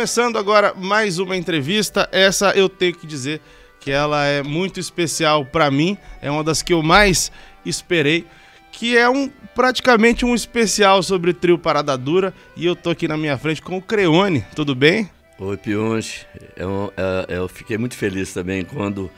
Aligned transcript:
Começando 0.00 0.38
agora 0.38 0.72
mais 0.72 1.18
uma 1.18 1.36
entrevista. 1.36 2.08
Essa 2.10 2.52
eu 2.52 2.70
tenho 2.70 2.94
que 2.94 3.06
dizer 3.06 3.38
que 3.78 3.90
ela 3.90 4.24
é 4.24 4.42
muito 4.42 4.80
especial 4.80 5.44
para 5.44 5.70
mim, 5.70 5.94
é 6.22 6.30
uma 6.30 6.42
das 6.42 6.62
que 6.62 6.72
eu 6.72 6.82
mais 6.82 7.30
esperei, 7.66 8.24
que 8.72 8.96
é 8.96 9.10
um 9.10 9.28
praticamente 9.54 10.24
um 10.24 10.34
especial 10.34 11.02
sobre 11.02 11.32
o 11.32 11.34
trio 11.34 11.58
Parada 11.58 11.98
Dura 11.98 12.32
e 12.56 12.64
eu 12.64 12.74
tô 12.74 12.88
aqui 12.88 13.06
na 13.06 13.18
minha 13.18 13.36
frente 13.36 13.60
com 13.60 13.76
o 13.76 13.82
Creone. 13.82 14.42
Tudo 14.56 14.74
bem? 14.74 15.10
Oi, 15.38 15.58
Pionche. 15.58 16.24
Eu, 16.56 16.90
eu, 17.28 17.36
eu 17.36 17.48
fiquei 17.48 17.76
muito 17.76 17.94
feliz 17.94 18.32
também 18.32 18.64
quando 18.64 19.10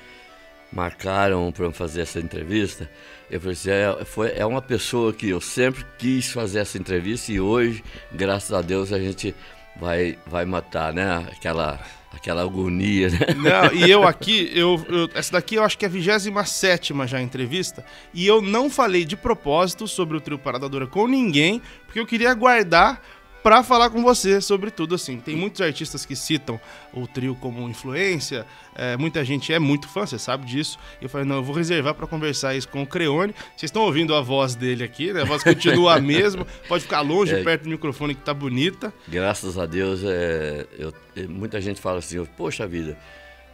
marcaram 0.72 1.52
para 1.52 1.70
fazer 1.70 2.00
essa 2.00 2.18
entrevista. 2.18 2.90
Eu 3.30 3.38
falei 3.40 3.52
assim, 3.52 3.70
é, 3.70 4.04
foi, 4.04 4.32
é 4.34 4.44
uma 4.44 4.60
pessoa 4.60 5.12
que 5.12 5.28
eu 5.28 5.40
sempre 5.40 5.86
quis 5.96 6.32
fazer 6.32 6.58
essa 6.58 6.76
entrevista 6.76 7.30
e 7.30 7.38
hoje, 7.38 7.84
graças 8.10 8.52
a 8.52 8.60
Deus, 8.60 8.92
a 8.92 8.98
gente 8.98 9.32
vai, 9.76 10.18
vai 10.26 10.44
matar, 10.44 10.92
né? 10.92 11.26
Aquela, 11.32 11.80
aquela 12.12 12.42
agonia, 12.42 13.10
né? 13.10 13.18
Não, 13.36 13.72
e 13.72 13.90
eu 13.90 14.04
aqui, 14.04 14.50
eu, 14.54 14.84
eu, 14.88 15.10
essa 15.14 15.32
daqui 15.32 15.56
eu 15.56 15.64
acho 15.64 15.78
que 15.78 15.84
é 15.84 15.88
a 15.88 15.90
27 15.90 16.92
já 17.06 17.20
entrevista, 17.20 17.84
e 18.12 18.26
eu 18.26 18.40
não 18.40 18.70
falei 18.70 19.04
de 19.04 19.16
propósito 19.16 19.88
sobre 19.88 20.16
o 20.16 20.20
trio 20.20 20.38
Parada 20.38 20.68
Dura 20.68 20.86
com 20.86 21.06
ninguém, 21.06 21.60
porque 21.86 21.98
eu 21.98 22.06
queria 22.06 22.32
guardar 22.34 23.00
para 23.42 23.62
falar 23.62 23.90
com 23.90 24.02
você 24.02 24.40
sobre 24.40 24.70
tudo 24.70 24.94
assim. 24.94 25.18
Tem 25.18 25.36
muitos 25.36 25.60
artistas 25.60 26.06
que 26.06 26.14
citam 26.14 26.60
o 26.92 27.06
trio 27.06 27.34
como 27.34 27.68
influência, 27.68 28.46
é, 28.74 28.96
muita 28.96 29.24
gente 29.24 29.52
é 29.52 29.58
muito 29.58 29.88
fã, 29.88 30.06
você 30.06 30.18
sabe 30.18 30.46
disso. 30.46 30.78
Eu 31.00 31.08
falei, 31.08 31.26
não, 31.26 31.36
eu 31.36 31.42
vou 31.42 31.54
reservar 31.54 31.94
para 31.94 32.06
conversar 32.06 32.54
isso 32.54 32.68
com 32.68 32.82
o 32.82 32.86
Creone. 32.86 33.34
Vocês 33.56 33.64
estão 33.64 33.82
ouvindo 33.82 34.14
a 34.14 34.20
voz 34.20 34.54
dele 34.54 34.84
aqui, 34.84 35.12
né? 35.12 35.22
A 35.22 35.24
voz 35.24 35.42
continua 35.42 35.96
a 35.96 36.00
mesma, 36.00 36.46
pode 36.68 36.84
ficar 36.84 37.00
longe, 37.00 37.34
é, 37.34 37.42
perto 37.42 37.64
do 37.64 37.70
microfone 37.70 38.14
que 38.14 38.22
tá 38.22 38.32
bonita. 38.32 38.92
Graças 39.08 39.58
a 39.58 39.66
Deus, 39.66 40.02
é, 40.04 40.66
eu, 40.78 40.92
muita 41.28 41.60
gente 41.60 41.80
fala 41.80 41.98
assim, 41.98 42.24
poxa 42.36 42.66
vida, 42.66 42.96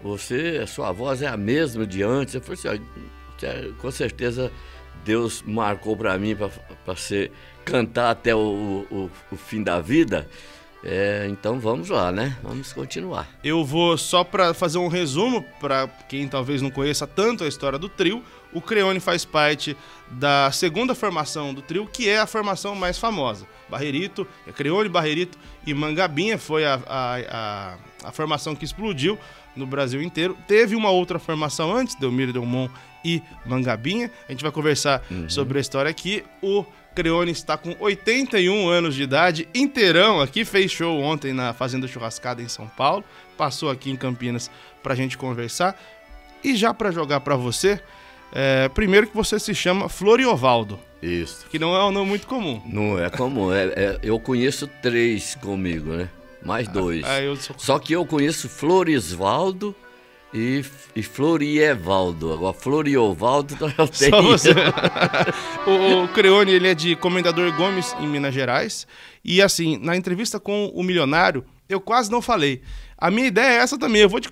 você, 0.02 0.60
a 0.62 0.66
sua 0.66 0.92
voz 0.92 1.22
é 1.22 1.26
a 1.26 1.36
mesma 1.36 1.86
de 1.86 2.02
antes. 2.02 2.34
Eu 2.34 2.40
falei 2.40 2.58
assim, 2.58 3.74
com 3.78 3.90
certeza 3.90 4.52
Deus 5.04 5.42
marcou 5.46 5.96
para 5.96 6.18
mim 6.18 6.36
para 6.84 6.96
ser 6.96 7.32
cantar 7.68 8.10
até 8.10 8.34
o, 8.34 8.86
o, 8.90 9.10
o 9.30 9.36
fim 9.36 9.62
da 9.62 9.80
vida. 9.80 10.28
É, 10.84 11.26
então 11.28 11.58
vamos 11.58 11.88
lá, 11.88 12.12
né? 12.12 12.36
Vamos 12.42 12.72
continuar. 12.72 13.28
Eu 13.42 13.64
vou 13.64 13.98
só 13.98 14.22
para 14.22 14.54
fazer 14.54 14.78
um 14.78 14.88
resumo 14.88 15.44
para 15.60 15.88
quem 16.08 16.28
talvez 16.28 16.62
não 16.62 16.70
conheça 16.70 17.06
tanto 17.06 17.42
a 17.42 17.48
história 17.48 17.78
do 17.78 17.88
trio. 17.88 18.22
O 18.52 18.60
Creone 18.60 19.00
faz 19.00 19.24
parte 19.24 19.76
da 20.08 20.50
segunda 20.52 20.94
formação 20.94 21.52
do 21.52 21.60
trio, 21.60 21.86
que 21.86 22.08
é 22.08 22.18
a 22.18 22.26
formação 22.26 22.74
mais 22.74 22.96
famosa. 22.96 23.44
Barreirito, 23.68 24.26
é 24.46 24.52
Creone, 24.52 24.88
Barreirito 24.88 25.36
e 25.66 25.74
Mangabinha 25.74 26.38
foi 26.38 26.64
a, 26.64 26.80
a, 26.86 27.16
a, 27.28 27.78
a, 28.04 28.12
formação 28.12 28.54
que 28.54 28.64
explodiu 28.64 29.18
no 29.54 29.66
Brasil 29.66 30.00
inteiro. 30.00 30.38
Teve 30.46 30.76
uma 30.76 30.90
outra 30.90 31.18
formação 31.18 31.74
antes, 31.74 31.96
Delmiro 31.96 32.32
Delmon 32.32 32.68
e 33.04 33.20
Mangabinha. 33.44 34.10
A 34.28 34.32
gente 34.32 34.42
vai 34.42 34.52
conversar 34.52 35.04
uhum. 35.10 35.28
sobre 35.28 35.58
a 35.58 35.60
história 35.60 35.90
aqui. 35.90 36.24
O 36.40 36.64
Creone 36.98 37.30
está 37.30 37.56
com 37.56 37.76
81 37.78 38.68
anos 38.68 38.92
de 38.96 39.04
idade, 39.04 39.48
inteirão 39.54 40.20
aqui, 40.20 40.44
fez 40.44 40.72
show 40.72 41.00
ontem 41.00 41.32
na 41.32 41.52
Fazenda 41.52 41.86
Churrascada 41.86 42.42
em 42.42 42.48
São 42.48 42.66
Paulo, 42.66 43.04
passou 43.36 43.70
aqui 43.70 43.88
em 43.88 43.94
Campinas 43.94 44.50
para 44.82 44.94
a 44.94 44.96
gente 44.96 45.16
conversar. 45.16 45.80
E 46.42 46.56
já 46.56 46.74
para 46.74 46.90
jogar 46.90 47.20
para 47.20 47.36
você, 47.36 47.80
é, 48.32 48.68
primeiro 48.70 49.06
que 49.06 49.14
você 49.14 49.38
se 49.38 49.54
chama 49.54 49.88
Floriovaldo. 49.88 50.80
Isso. 51.00 51.46
Que 51.48 51.56
não 51.56 51.72
é 51.72 51.84
um 51.84 51.92
nome 51.92 52.08
muito 52.08 52.26
comum. 52.26 52.60
Não 52.66 52.98
é 52.98 53.08
comum. 53.08 53.52
É, 53.52 53.66
é 53.66 53.98
eu 54.02 54.18
conheço 54.18 54.66
três 54.82 55.36
comigo, 55.36 55.92
né? 55.92 56.08
Mais 56.42 56.66
ah, 56.66 56.72
dois. 56.72 57.04
Ah, 57.04 57.20
sou... 57.36 57.54
Só 57.56 57.78
que 57.78 57.92
eu 57.92 58.04
conheço 58.04 58.48
Florisvaldo 58.48 59.72
e, 60.32 60.64
e 60.94 61.02
Florievaldo. 61.02 62.32
Agora, 62.32 62.52
Floriovaldo 62.52 63.54
eu 63.78 63.88
tenho. 63.88 64.10
Só 64.10 64.22
você. 64.22 64.50
o, 65.66 66.04
o 66.04 66.08
Creone, 66.08 66.52
ele 66.52 66.68
é 66.68 66.74
de 66.74 66.94
Comendador 66.96 67.54
Gomes, 67.56 67.94
em 68.00 68.06
Minas 68.06 68.34
Gerais. 68.34 68.86
E 69.24 69.40
assim, 69.42 69.78
na 69.78 69.96
entrevista 69.96 70.38
com 70.38 70.66
o 70.74 70.82
Milionário, 70.82 71.44
eu 71.68 71.80
quase 71.80 72.10
não 72.10 72.22
falei. 72.22 72.62
A 72.96 73.10
minha 73.10 73.28
ideia 73.28 73.60
é 73.60 73.62
essa 73.62 73.78
também. 73.78 74.02
Eu 74.02 74.08
vou 74.08 74.20
te 74.20 74.30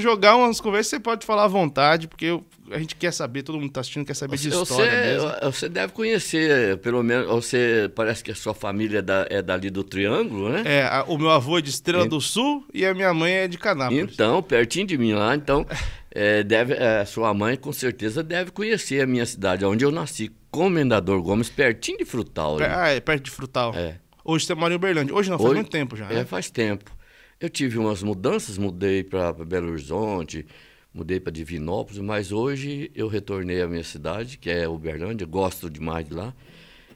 jogar 0.00 0.36
umas 0.36 0.60
conversas, 0.60 0.90
você 0.90 0.98
pode 0.98 1.24
falar 1.24 1.44
à 1.44 1.48
vontade, 1.48 2.08
porque 2.08 2.24
eu, 2.24 2.44
a 2.70 2.78
gente 2.78 2.96
quer 2.96 3.12
saber, 3.12 3.42
todo 3.42 3.56
mundo 3.56 3.68
está 3.68 3.80
assistindo, 3.80 4.04
quer 4.04 4.14
saber 4.14 4.36
você, 4.36 4.48
de 4.48 4.56
história 4.56 4.90
você, 4.90 5.06
mesmo. 5.06 5.52
Você 5.52 5.68
deve 5.68 5.92
conhecer, 5.92 6.78
pelo 6.78 7.02
menos, 7.02 7.26
você 7.26 7.90
parece 7.94 8.24
que 8.24 8.32
a 8.32 8.34
sua 8.34 8.54
família 8.54 8.98
é, 8.98 9.02
da, 9.02 9.26
é 9.30 9.42
dali 9.42 9.70
do 9.70 9.84
Triângulo, 9.84 10.48
né? 10.48 10.62
É, 10.64 10.82
a, 10.82 11.04
o 11.04 11.16
meu 11.16 11.30
avô 11.30 11.58
é 11.58 11.62
de 11.62 11.70
Estrela 11.70 12.06
e... 12.06 12.08
do 12.08 12.20
Sul 12.20 12.66
e 12.74 12.84
a 12.84 12.92
minha 12.92 13.14
mãe 13.14 13.32
é 13.32 13.48
de 13.48 13.56
Canápolis. 13.56 14.12
Então, 14.12 14.42
pertinho 14.42 14.86
de 14.86 14.98
mim 14.98 15.12
lá, 15.12 15.36
então, 15.36 15.64
é, 16.10 16.42
deve, 16.42 16.74
é, 16.74 17.04
sua 17.04 17.32
mãe 17.32 17.56
com 17.56 17.72
certeza 17.72 18.22
deve 18.22 18.50
conhecer 18.50 19.02
a 19.02 19.06
minha 19.06 19.26
cidade, 19.26 19.64
onde 19.64 19.84
eu 19.84 19.92
nasci, 19.92 20.32
Comendador 20.50 21.22
Gomes, 21.22 21.48
pertinho 21.48 21.98
de 21.98 22.04
Frutal. 22.04 22.58
Ah, 22.60 22.88
é, 22.88 22.98
perto 22.98 23.24
de 23.24 23.30
Frutal. 23.30 23.74
É. 23.76 23.96
Hoje 24.30 24.44
você 24.44 24.54
mora 24.54 24.74
em 24.74 24.76
Uberlândia. 24.76 25.14
Hoje 25.14 25.30
não, 25.30 25.38
faz 25.38 25.48
Hoje, 25.48 25.60
muito 25.60 25.70
tempo 25.70 25.96
já. 25.96 26.04
É, 26.10 26.16
né? 26.16 26.24
faz 26.26 26.50
tempo. 26.50 26.94
Eu 27.40 27.48
tive 27.48 27.78
umas 27.78 28.02
mudanças, 28.02 28.58
mudei 28.58 29.02
para 29.02 29.32
Belo 29.32 29.70
Horizonte, 29.70 30.44
mudei 30.92 31.18
para 31.18 31.32
Divinópolis, 31.32 31.98
mas 31.98 32.30
hoje 32.30 32.90
eu 32.94 33.08
retornei 33.08 33.62
à 33.62 33.66
minha 33.66 33.82
cidade, 33.82 34.36
que 34.36 34.50
é 34.50 34.68
Uberlândia, 34.68 35.26
gosto 35.26 35.70
demais 35.70 36.06
de 36.06 36.12
lá. 36.12 36.34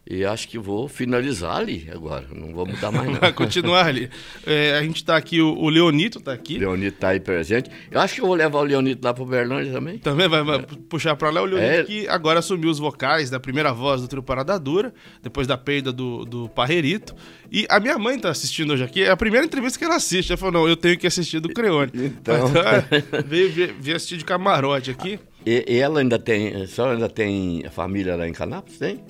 E 0.04 0.24
acho 0.24 0.48
que 0.48 0.58
vou 0.58 0.88
finalizar 0.88 1.56
ali 1.56 1.88
agora. 1.92 2.26
Não 2.34 2.52
vou 2.52 2.66
mudar 2.66 2.90
mais 2.90 3.06
nada. 3.08 3.20
Vai 3.20 3.32
continuar 3.32 3.86
ali. 3.86 4.10
É, 4.44 4.76
a 4.76 4.82
gente 4.82 4.96
está 4.96 5.16
aqui, 5.16 5.40
o, 5.40 5.54
o 5.56 5.68
Leonito 5.68 6.18
está 6.18 6.32
aqui. 6.32 6.58
Leonito 6.58 6.96
está 6.96 7.10
aí 7.10 7.20
presente. 7.20 7.70
Eu 7.90 8.00
acho 8.00 8.14
que 8.14 8.20
eu 8.20 8.26
vou 8.26 8.34
levar 8.34 8.58
o 8.58 8.64
Leonito 8.64 9.04
lá 9.04 9.14
para 9.14 9.22
Uberlândia 9.22 9.72
também. 9.72 9.98
Também 9.98 10.28
vai, 10.28 10.42
vai 10.42 10.58
é. 10.58 10.66
puxar 10.88 11.14
para 11.14 11.30
lá 11.30 11.40
o 11.40 11.44
Leonito, 11.44 11.72
é. 11.72 11.84
que 11.84 12.08
agora 12.08 12.40
assumiu 12.40 12.68
os 12.68 12.80
vocais 12.80 13.30
da 13.30 13.38
primeira 13.38 13.72
voz 13.72 14.02
do 14.02 14.08
trio 14.08 14.22
Parada 14.22 14.58
Dura, 14.58 14.92
depois 15.22 15.46
da 15.46 15.56
perda 15.56 15.92
do, 15.92 16.24
do 16.24 16.48
Parrerito. 16.48 17.14
E 17.50 17.64
a 17.68 17.78
minha 17.78 17.96
mãe 17.96 18.16
está 18.16 18.30
assistindo 18.30 18.72
hoje 18.72 18.82
aqui. 18.82 19.04
É 19.04 19.10
a 19.10 19.16
primeira 19.16 19.46
entrevista 19.46 19.78
que 19.78 19.84
ela 19.84 19.96
assiste. 19.96 20.32
Ela 20.32 20.36
falou: 20.36 20.62
não, 20.62 20.68
eu 20.68 20.76
tenho 20.76 20.98
que 20.98 21.06
assistir 21.06 21.38
do 21.40 21.48
Creone. 21.48 21.92
Então. 22.02 22.48
então 22.48 23.22
veio, 23.26 23.50
veio, 23.52 23.74
veio 23.78 23.96
assistir 23.96 24.16
de 24.16 24.24
camarote 24.24 24.90
aqui. 24.90 25.18
E, 25.46 25.64
ela 25.78 26.00
ainda 26.00 26.18
tem. 26.18 26.66
Só 26.66 26.90
ainda 26.90 27.08
tem 27.08 27.64
família 27.70 28.16
lá 28.16 28.28
em 28.28 28.32
Canápolis, 28.32 28.78
tem? 28.78 29.00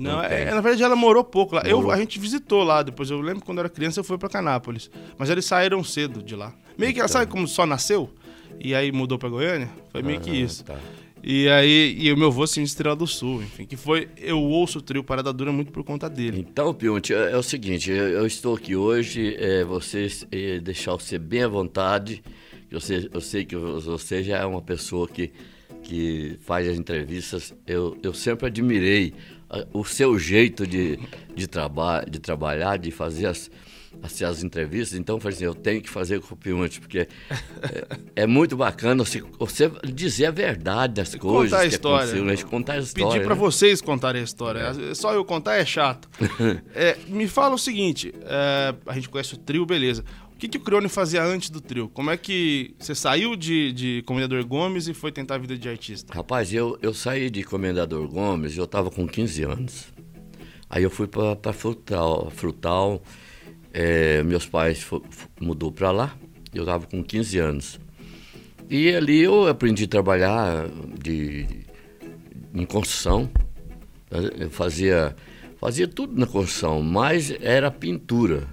Não, 0.00 0.22
é, 0.22 0.46
na 0.46 0.60
verdade 0.60 0.82
ela 0.82 0.96
morou 0.96 1.22
pouco 1.22 1.54
lá. 1.54 1.62
Morou. 1.62 1.82
Eu, 1.82 1.90
a 1.90 1.96
gente 1.96 2.18
visitou 2.18 2.64
lá 2.64 2.82
depois. 2.82 3.10
Eu 3.10 3.20
lembro 3.20 3.44
quando 3.44 3.58
eu 3.58 3.62
era 3.62 3.68
criança 3.68 4.00
eu 4.00 4.04
fui 4.04 4.16
para 4.16 4.28
Canápolis. 4.28 4.90
Mas 5.18 5.28
eles 5.28 5.44
saíram 5.44 5.84
cedo 5.84 6.22
de 6.22 6.34
lá. 6.34 6.54
Meio 6.78 6.92
que 6.94 7.00
ela 7.00 7.08
sabe 7.08 7.30
como 7.30 7.46
só 7.46 7.66
nasceu? 7.66 8.10
E 8.58 8.74
aí 8.74 8.90
mudou 8.90 9.18
para 9.18 9.28
Goiânia? 9.28 9.70
Foi 9.90 10.02
meio 10.02 10.20
que 10.20 10.30
isso. 10.30 10.64
Tá. 10.64 10.78
E 11.22 11.48
aí, 11.50 11.96
e 11.98 12.10
o 12.12 12.16
meu 12.16 12.28
avô, 12.28 12.44
assim, 12.44 12.62
Estrela 12.62 12.96
do 12.96 13.06
Sul, 13.06 13.42
enfim, 13.42 13.66
que 13.66 13.76
foi, 13.76 14.08
eu 14.16 14.40
ouço 14.40 14.78
o 14.78 14.82
trio 14.82 15.04
Parada 15.04 15.32
Dura 15.32 15.52
muito 15.52 15.70
por 15.70 15.84
conta 15.84 16.08
dele. 16.08 16.46
Então, 16.48 16.72
Pionte, 16.72 17.12
é, 17.12 17.32
é, 17.32 17.36
o 17.36 17.42
seguinte, 17.42 17.90
eu, 17.90 18.08
eu, 18.08 18.26
estou 18.26 18.56
aqui 18.56 18.74
hoje, 18.74 19.36
é, 19.38 19.62
vocês 19.62 20.26
é, 20.32 20.58
deixar 20.60 20.92
você 20.92 21.18
bem 21.18 21.42
à 21.42 21.48
vontade, 21.48 22.22
eu 22.70 22.80
sei, 22.80 23.10
eu 23.12 23.20
sei 23.20 23.44
que 23.44 23.54
você 23.54 24.22
já 24.22 24.38
é 24.38 24.46
uma 24.46 24.62
pessoa 24.62 25.06
que, 25.06 25.30
que 25.82 26.38
faz 26.40 26.66
as 26.66 26.78
entrevistas, 26.78 27.54
eu, 27.66 27.98
eu 28.02 28.14
sempre 28.14 28.46
admirei 28.46 29.12
o 29.72 29.84
seu 29.84 30.18
jeito 30.18 30.66
de, 30.66 30.98
de, 31.34 31.46
traba 31.46 32.04
de 32.08 32.18
trabalhar, 32.18 32.78
de 32.78 32.90
fazer 32.90 33.26
as, 33.26 33.50
as, 34.02 34.22
as 34.22 34.42
entrevistas. 34.42 34.98
Então, 34.98 35.16
eu 35.16 35.20
falei 35.20 35.36
assim, 35.36 35.44
eu 35.44 35.54
tenho 35.54 35.82
que 35.82 35.90
fazer 35.90 36.20
com 36.20 36.34
o 36.34 36.36
Pionte, 36.36 36.80
porque 36.80 37.00
é, 37.00 37.08
é, 38.14 38.26
muito 38.26 38.56
bacana 38.56 39.04
você, 39.04 39.22
você, 39.38 39.70
dizer 39.92 40.26
a 40.26 40.30
verdade 40.30 40.94
das 40.94 41.14
coisas. 41.14 41.50
Contar 41.50 41.62
a 41.62 41.66
história. 41.66 42.22
Né? 42.22 42.36
Contar 42.36 42.72
a 42.74 42.78
história. 42.78 43.12
Pedir 43.12 43.24
para 43.24 43.34
né? 43.34 43.40
vocês 43.40 43.80
contarem 43.80 44.20
a 44.20 44.24
história. 44.24 44.60
É. 44.90 44.94
Só 44.94 45.12
eu 45.12 45.24
contar 45.24 45.56
é 45.56 45.64
chato. 45.64 46.08
é, 46.74 46.96
me 47.08 47.26
fala 47.26 47.54
o 47.54 47.58
seguinte, 47.58 48.14
é, 48.22 48.74
a 48.86 48.94
gente 48.94 49.08
conhece 49.08 49.34
o 49.34 49.38
trio, 49.38 49.66
beleza 49.66 50.04
que, 50.40 50.48
que 50.48 50.56
o 50.56 50.60
Crione 50.60 50.88
fazia 50.88 51.22
antes 51.22 51.50
do 51.50 51.60
trio? 51.60 51.88
Como 51.90 52.10
é 52.10 52.16
que 52.16 52.74
você 52.78 52.94
saiu 52.94 53.36
de, 53.36 53.72
de 53.72 54.02
Comendador 54.06 54.44
Gomes 54.46 54.88
e 54.88 54.94
foi 54.94 55.12
tentar 55.12 55.34
a 55.34 55.38
vida 55.38 55.56
de 55.56 55.68
artista? 55.68 56.14
Rapaz, 56.14 56.52
eu, 56.52 56.78
eu 56.80 56.94
saí 56.94 57.28
de 57.28 57.44
Comendador 57.44 58.08
Gomes, 58.08 58.56
eu 58.56 58.64
estava 58.64 58.90
com 58.90 59.06
15 59.06 59.42
anos. 59.42 59.92
Aí 60.68 60.82
eu 60.82 60.88
fui 60.88 61.06
para 61.06 61.52
Frutal. 61.52 62.30
Frutal 62.30 63.02
é, 63.70 64.22
meus 64.22 64.46
pais 64.46 64.88
mudou 65.38 65.70
para 65.70 65.90
lá, 65.90 66.16
eu 66.54 66.62
estava 66.62 66.86
com 66.86 67.04
15 67.04 67.38
anos. 67.38 67.80
E 68.70 68.94
ali 68.94 69.20
eu 69.20 69.46
aprendi 69.46 69.84
a 69.84 69.88
trabalhar 69.88 70.68
de, 70.98 71.46
em 72.54 72.64
construção. 72.64 73.30
Eu 74.38 74.48
fazia, 74.48 75.14
fazia 75.58 75.86
tudo 75.86 76.18
na 76.18 76.26
construção, 76.26 76.82
mas 76.82 77.30
era 77.42 77.70
pintura. 77.70 78.48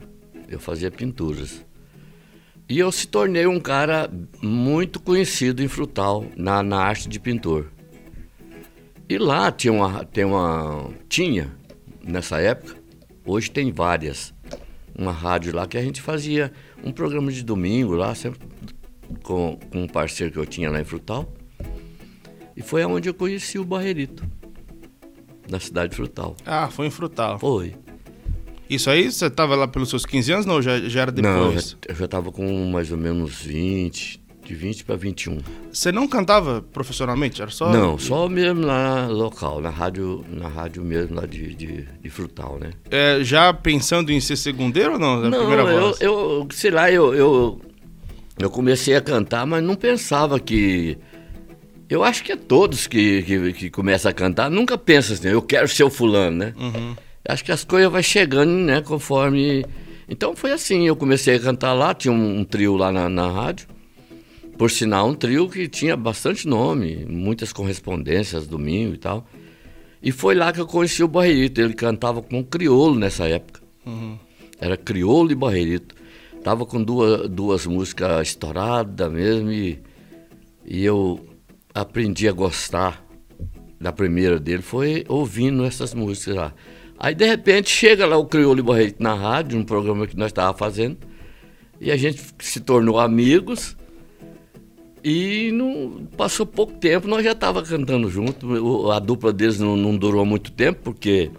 Eu 0.50 0.60
fazia 0.60 0.92
pinturas. 0.92 1.66
E 2.70 2.80
eu 2.80 2.92
se 2.92 3.08
tornei 3.08 3.48
um 3.48 3.60
cara 3.60 4.12
muito 4.42 5.00
conhecido 5.00 5.64
em 5.64 5.68
Frutal, 5.70 6.26
na, 6.36 6.62
na 6.62 6.78
arte 6.78 7.08
de 7.08 7.20
pintor. 7.20 7.68
E 9.08 9.18
lá 9.18 9.50
tinha 9.52 9.72
uma, 9.72 10.04
tem 10.04 10.26
uma. 10.26 10.90
Tinha, 11.08 11.56
nessa 12.04 12.42
época, 12.42 12.76
hoje 13.26 13.50
tem 13.50 13.72
várias. 13.72 14.34
uma 14.98 15.14
rádio 15.14 15.56
lá 15.56 15.66
que 15.66 15.78
a 15.78 15.82
gente 15.82 16.02
fazia 16.02 16.52
um 16.84 16.92
programa 16.92 17.32
de 17.32 17.42
domingo 17.42 17.96
lá, 17.96 18.14
sempre 18.14 18.40
com, 19.24 19.58
com 19.72 19.84
um 19.84 19.88
parceiro 19.88 20.34
que 20.34 20.40
eu 20.40 20.46
tinha 20.46 20.70
lá 20.70 20.82
em 20.82 20.84
Frutal. 20.84 21.32
E 22.56 22.62
foi 22.62 22.84
onde 22.84 23.08
eu 23.08 23.14
conheci 23.14 23.58
o 23.58 23.64
Barreirito, 23.64 24.26
na 25.50 25.60
cidade 25.60 25.92
de 25.92 25.96
Frutal. 25.96 26.36
Ah, 26.46 26.68
foi 26.70 26.88
em 26.88 26.92
Frutal. 26.92 27.40
Foi. 27.40 27.76
Isso 28.70 28.90
aí, 28.90 29.12
você 29.12 29.28
estava 29.28 29.56
lá 29.56 29.68
pelos 29.68 29.90
seus 29.90 30.06
15 30.06 30.32
anos? 30.32 30.46
Não, 30.46 30.62
já, 30.62 30.80
já 30.80 31.02
era 31.02 31.12
depois? 31.12 31.34
Não, 31.36 31.54
eu 31.88 31.96
já, 31.96 32.06
estava 32.06 32.32
com 32.32 32.70
mais 32.70 32.92
ou 32.92 32.98
menos 32.98 33.42
20, 33.42 34.22
de 34.48 34.56
20 34.56 34.86
para 34.86 34.96
21. 34.96 35.40
Você 35.72 35.92
não 35.92 36.08
cantava 36.08 36.62
profissionalmente? 36.62 37.42
Era 37.42 37.52
só. 37.52 37.72
Não, 37.72 37.98
só 37.98 38.30
mesmo 38.30 38.66
lá 38.66 39.08
local, 39.08 39.62
na 39.62 39.70
rádio, 39.70 40.24
na 40.30 40.48
rádio 40.48 40.84
mesmo 40.84 41.16
lá 41.16 41.26
de, 41.26 41.54
de, 41.54 41.88
de 42.02 42.10
Frutal, 42.10 42.58
né? 42.60 42.72
É, 42.90 43.20
já 43.22 43.54
pensando 43.54 44.12
em 44.12 44.20
ser 44.20 44.38
segundeiro 44.38 44.94
ou 44.94 45.00
não? 45.00 45.22
Na 45.22 45.30
não, 45.30 45.40
primeira 45.40 45.64
eu, 45.64 45.82
voz? 45.82 46.02
eu, 46.02 46.48
sei 46.52 46.72
lá, 46.72 46.92
eu, 46.92 47.14
eu, 47.14 47.62
eu 48.40 48.50
comecei 48.50 48.96
a 48.96 49.02
cantar, 49.02 49.46
mas 49.46 49.64
não 49.64 49.76
pensava 49.76 50.40
que. 50.40 50.98
Eu 51.90 52.04
acho 52.04 52.22
que 52.22 52.34
é 52.34 52.36
todos 52.36 52.86
que, 52.86 53.24
que, 53.24 53.54
que 53.54 53.70
começam 53.70 54.12
a 54.12 54.14
cantar, 54.14 54.52
nunca 54.52 54.78
pensam 54.78 55.16
assim, 55.16 55.30
eu 55.30 55.42
quero 55.42 55.70
ser 55.70 55.86
o 55.86 55.90
fulano, 55.90 56.36
né? 56.38 56.54
Uhum. 56.58 56.96
Acho 57.28 57.44
que 57.44 57.52
as 57.52 57.64
coisas 57.64 57.92
vai 57.92 58.04
chegando, 58.04 58.52
né, 58.52 58.82
conforme. 58.82 59.66
Então 60.08 60.36
foi 60.36 60.52
assim, 60.52 60.88
eu 60.88 60.96
comecei 60.96 61.36
a 61.36 61.40
cantar 61.40 61.74
lá, 61.74 61.94
tinha 61.94 62.12
um, 62.12 62.40
um 62.40 62.44
trio 62.46 62.76
lá 62.78 62.92
na, 62.92 63.10
na 63.10 63.30
rádio. 63.30 63.68
Por 64.58 64.72
sinal, 64.72 65.10
um 65.10 65.14
trio 65.14 65.50
que 65.50 65.68
tinha 65.68 65.96
bastante 65.96 66.48
nome, 66.48 67.06
muitas 67.06 67.54
correspondências, 67.54 68.48
domingo 68.48 68.96
e 68.96 68.98
tal. 68.98 69.28
E 70.02 70.12
foi 70.12 70.36
lá 70.36 70.52
que 70.52 70.60
eu 70.60 70.66
conheci 70.66 71.04
o 71.04 71.08
Barreirito. 71.08 71.62
Ele 71.62 71.74
cantava 71.74 72.22
com 72.22 72.44
crioulo 72.44 72.98
nessa 72.98 73.28
época. 73.28 73.62
Uhum. 73.86 74.18
Era 74.60 74.78
crioulo 74.78 75.32
e 75.32 75.36
Barreirito. 75.36 75.96
Tava 76.44 76.66
com 76.66 76.82
duas, 76.82 77.30
duas 77.30 77.66
músicas 77.68 78.30
estouradas 78.30 79.12
mesmo 79.12 79.52
e, 79.52 79.80
e 80.66 80.84
eu 80.86 81.28
aprendi 81.74 82.28
a 82.28 82.32
gostar 82.32 83.06
da 83.80 83.92
primeira 83.92 84.40
dele, 84.40 84.62
foi 84.64 85.06
ouvindo 85.08 85.64
essas 85.64 85.94
músicas 85.94 86.36
lá. 86.36 86.54
Aí 87.00 87.14
de 87.14 87.26
repente 87.26 87.70
chega 87.70 88.06
lá 88.06 88.18
o 88.18 88.26
Crioulo 88.26 88.64
Barreirito 88.64 89.02
na 89.02 89.14
rádio, 89.14 89.60
um 89.60 89.64
programa 89.64 90.08
que 90.08 90.18
nós 90.18 90.28
estávamos 90.28 90.58
fazendo, 90.60 90.98
e 91.80 91.92
a 91.92 91.98
gente 91.98 92.24
se 92.40 92.60
tornou 92.60 93.00
amigos. 93.00 93.78
E 95.04 95.52
não, 95.52 96.06
passou 96.18 96.46
pouco 96.46 96.74
tempo, 96.74 97.08
nós 97.08 97.24
já 97.24 97.32
estava 97.32 97.62
cantando 97.64 98.10
junto. 98.10 98.92
A 98.92 99.00
dupla 99.00 99.32
deles 99.32 99.60
não, 99.60 99.78
não 99.78 99.96
durou 99.96 100.26
muito 100.26 100.52
tempo, 100.52 100.80
porque 100.84 101.32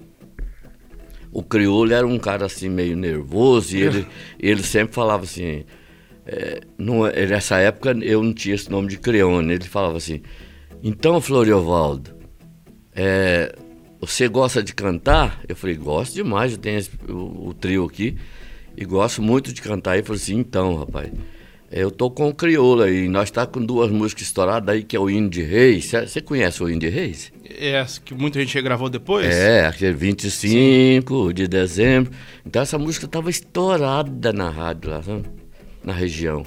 o 1.32 1.42
crioulo 1.42 1.92
era 1.92 2.06
um 2.06 2.18
cara 2.18 2.46
assim 2.46 2.68
meio 2.68 2.96
nervoso 2.96 3.76
e 3.76 3.82
ele, 3.82 4.06
ele 4.38 4.62
sempre 4.62 4.94
falava 4.94 5.24
assim. 5.24 5.64
é, 6.24 6.60
não, 6.78 7.06
é- 7.06 7.26
nessa 7.26 7.58
época 7.58 7.90
eu 8.00 8.22
não 8.22 8.32
tinha 8.32 8.54
esse 8.54 8.70
nome 8.70 8.88
de 8.88 8.98
Creone. 8.98 9.54
Ele 9.54 9.64
falava 9.64 9.96
assim: 9.98 10.22
Então, 10.82 11.20
Floriovaldo, 11.20 12.14
é, 12.94 13.54
você 14.00 14.28
gosta 14.28 14.62
de 14.62 14.74
cantar? 14.74 15.40
Eu 15.48 15.56
falei: 15.56 15.76
Gosto 15.76 16.14
demais, 16.14 16.52
eu 16.52 16.58
tenho 16.58 16.78
esse- 16.78 16.90
o, 17.08 17.48
o 17.48 17.54
trio 17.54 17.84
aqui 17.84 18.16
e 18.76 18.84
gosto 18.84 19.20
muito 19.22 19.52
de 19.52 19.60
cantar. 19.62 19.96
Ele 19.96 20.04
falou 20.06 20.16
assim: 20.16 20.36
Então, 20.38 20.76
rapaz. 20.76 21.10
Eu 21.70 21.90
tô 21.90 22.10
com 22.10 22.30
o 22.30 22.34
crioulo 22.34 22.80
aí, 22.80 23.08
nós 23.08 23.30
tá 23.30 23.46
com 23.46 23.62
duas 23.62 23.90
músicas 23.90 24.22
estouradas 24.28 24.74
aí, 24.74 24.82
que 24.82 24.96
é 24.96 24.98
o 24.98 25.10
Hino 25.10 25.28
de 25.28 25.42
Reis. 25.42 25.84
Você 26.06 26.18
conhece 26.22 26.62
o 26.62 26.68
Hino 26.70 26.80
de 26.80 26.88
Reis? 26.88 27.30
É 27.44 27.84
que 28.02 28.14
muita 28.14 28.40
gente 28.40 28.58
gravou 28.62 28.88
depois? 28.88 29.26
É, 29.26 29.66
aquele 29.66 29.92
25 29.92 31.32
de 31.34 31.46
dezembro. 31.46 32.10
Então 32.46 32.62
essa 32.62 32.78
música 32.78 33.04
estava 33.04 33.28
estourada 33.28 34.32
na 34.32 34.48
rádio 34.48 34.90
lá, 34.90 35.02
sabe? 35.02 35.24
na 35.84 35.92
região. 35.92 36.42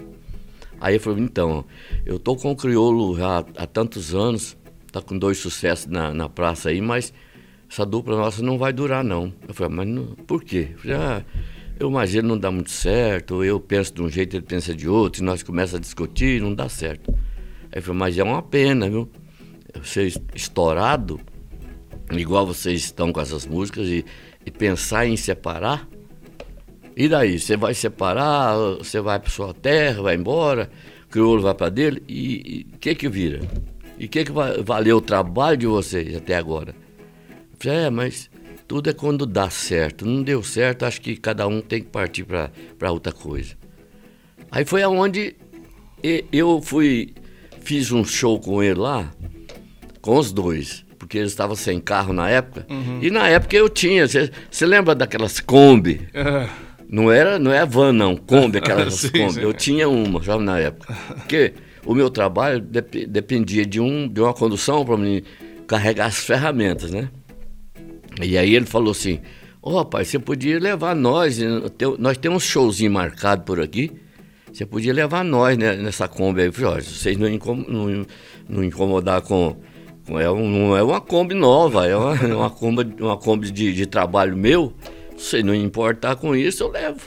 Aí 0.79 0.95
eu 0.95 0.99
falei, 0.99 1.23
então, 1.23 1.63
eu 2.03 2.17
tô 2.17 2.35
com 2.35 2.51
o 2.51 2.55
crioulo 2.55 3.15
já 3.15 3.45
há 3.57 3.67
tantos 3.67 4.15
anos, 4.15 4.57
tá 4.91 5.01
com 5.01 5.15
dois 5.17 5.37
sucessos 5.37 5.85
na, 5.85 6.11
na 6.13 6.27
praça 6.27 6.69
aí, 6.69 6.81
mas 6.81 7.13
essa 7.71 7.85
dupla 7.85 8.17
nossa 8.17 8.43
não 8.43 8.57
vai 8.57 8.73
durar 8.73 9.01
não. 9.01 9.33
Eu 9.47 9.53
falei, 9.53 9.73
mas 9.73 9.87
não, 9.87 10.05
por 10.27 10.43
quê? 10.43 10.71
Eu 10.73 10.77
falei, 10.79 10.97
ah, 10.97 11.25
eu 11.79 11.89
imagino 11.89 12.27
não 12.27 12.37
dá 12.37 12.51
muito 12.51 12.69
certo, 12.69 13.45
eu 13.45 13.61
penso 13.61 13.93
de 13.93 14.01
um 14.01 14.09
jeito, 14.09 14.35
ele 14.35 14.45
pensa 14.45 14.75
de 14.75 14.89
outro, 14.89 15.21
e 15.21 15.25
nós 15.25 15.41
começamos 15.41 15.75
a 15.75 15.79
discutir, 15.79 16.41
não 16.41 16.53
dá 16.53 16.67
certo. 16.67 17.13
Aí 17.71 17.77
eu 17.77 17.81
falei, 17.81 17.97
mas 17.97 18.17
é 18.17 18.23
uma 18.23 18.43
pena, 18.43 18.89
viu? 18.89 19.09
Você 19.81 20.11
estourado, 20.35 21.17
igual 22.11 22.45
vocês 22.45 22.83
estão 22.83 23.13
com 23.13 23.21
essas 23.21 23.47
músicas, 23.47 23.87
e, 23.87 24.03
e 24.45 24.51
pensar 24.51 25.07
em 25.07 25.15
separar. 25.15 25.87
E 26.93 27.07
daí? 27.07 27.39
Você 27.39 27.55
vai 27.55 27.73
separar, 27.73 28.53
você 28.79 28.99
vai 28.99 29.17
para 29.17 29.29
sua 29.29 29.53
terra, 29.53 30.01
vai 30.01 30.15
embora, 30.15 30.69
o 31.05 31.07
crioulo 31.07 31.41
vai 31.41 31.55
para 31.55 31.69
dele, 31.69 32.03
e 32.05 32.67
o 32.73 32.77
que 32.79 32.93
que 32.95 33.07
vira? 33.07 33.39
E 33.97 34.07
o 34.07 34.09
que 34.09 34.25
que 34.25 34.31
valeu 34.61 34.97
o 34.97 35.01
trabalho 35.01 35.55
de 35.55 35.67
vocês 35.67 36.13
até 36.17 36.35
agora? 36.35 36.80
Eu 37.67 37.71
falei, 37.73 37.85
é, 37.85 37.89
mas 37.89 38.29
tudo 38.67 38.89
é 38.89 38.93
quando 38.93 39.25
dá 39.25 39.49
certo. 39.49 40.05
Não 40.05 40.23
deu 40.23 40.41
certo, 40.43 40.83
acho 40.85 40.99
que 41.01 41.15
cada 41.15 41.47
um 41.47 41.61
tem 41.61 41.81
que 41.81 41.89
partir 41.89 42.23
para 42.25 42.91
outra 42.91 43.13
coisa. 43.13 43.55
Aí 44.51 44.65
foi 44.65 44.81
aonde 44.83 45.35
eu 46.31 46.61
fui, 46.61 47.13
fiz 47.61 47.91
um 47.91 48.03
show 48.03 48.39
com 48.39 48.61
ele 48.63 48.79
lá, 48.79 49.11
com 50.01 50.17
os 50.17 50.31
dois, 50.31 50.83
porque 50.97 51.17
eles 51.19 51.31
estavam 51.31 51.55
sem 51.55 51.79
carro 51.79 52.11
na 52.13 52.29
época. 52.29 52.65
E 53.01 53.09
na 53.11 53.27
época 53.29 53.55
eu 53.55 53.69
tinha, 53.69 54.05
você 54.07 54.65
lembra 54.65 54.95
daquelas 54.95 55.39
Kombi? 55.39 56.01
Não 56.89 57.09
era, 57.11 57.39
não 57.39 57.53
é 57.53 57.65
van 57.65 57.93
não, 57.93 58.17
Kombi, 58.17 58.57
aquelas 58.57 58.95
Sim, 58.99 59.09
Kombi. 59.11 59.33
sim. 59.33 59.41
Eu 59.41 59.53
tinha 59.53 59.87
uma 59.87 60.21
já 60.21 60.37
na 60.37 60.59
época. 60.59 60.93
Porque 61.15 61.53
o 61.85 61.93
meu 61.93 62.09
trabalho 62.09 62.59
dep- 62.59 63.05
dependia 63.07 63.65
de, 63.65 63.79
um, 63.79 64.07
de 64.09 64.19
uma 64.19 64.33
condução 64.33 64.83
para 64.83 64.97
mim 64.97 65.21
carregar 65.67 66.07
as 66.07 66.17
ferramentas, 66.17 66.91
né? 66.91 67.07
E 68.19 68.37
aí 68.37 68.55
ele 68.55 68.65
falou 68.65 68.91
assim, 68.91 69.19
ô 69.61 69.77
rapaz, 69.77 70.07
você 70.07 70.19
podia 70.19 70.59
levar 70.59 70.95
nós, 70.95 71.37
tem- 71.77 71.95
nós 71.99 72.17
temos 72.17 72.43
um 72.43 72.45
showzinho 72.47 72.91
marcado 72.91 73.43
por 73.43 73.59
aqui, 73.61 73.91
você 74.51 74.65
podia 74.65 74.93
levar 74.93 75.23
nós 75.23 75.57
né, 75.57 75.75
nessa 75.77 76.07
Kombi 76.07 76.41
aí. 76.41 76.47
Eu 76.47 76.53
falei, 76.53 76.81
se 76.81 76.93
vocês 76.95 77.17
não, 77.17 77.27
incom- 77.29 77.65
não, 77.67 78.05
não 78.49 78.63
incomodar 78.63 79.21
com... 79.21 79.55
com- 80.05 80.19
é 80.19 80.29
um- 80.29 80.49
não 80.49 80.75
é 80.77 80.83
uma 80.83 80.99
Kombi 80.99 81.33
nova, 81.35 81.87
é 81.87 81.95
uma, 81.95 82.13
uma 82.35 82.49
Kombi, 82.49 82.95
uma 83.01 83.17
Kombi 83.17 83.49
de, 83.51 83.73
de 83.73 83.85
trabalho 83.85 84.35
meu. 84.35 84.73
Se 85.17 85.41
não 85.43 85.53
importar 85.55 86.15
com 86.15 86.35
isso, 86.35 86.63
eu 86.63 86.69
levo. 86.71 87.01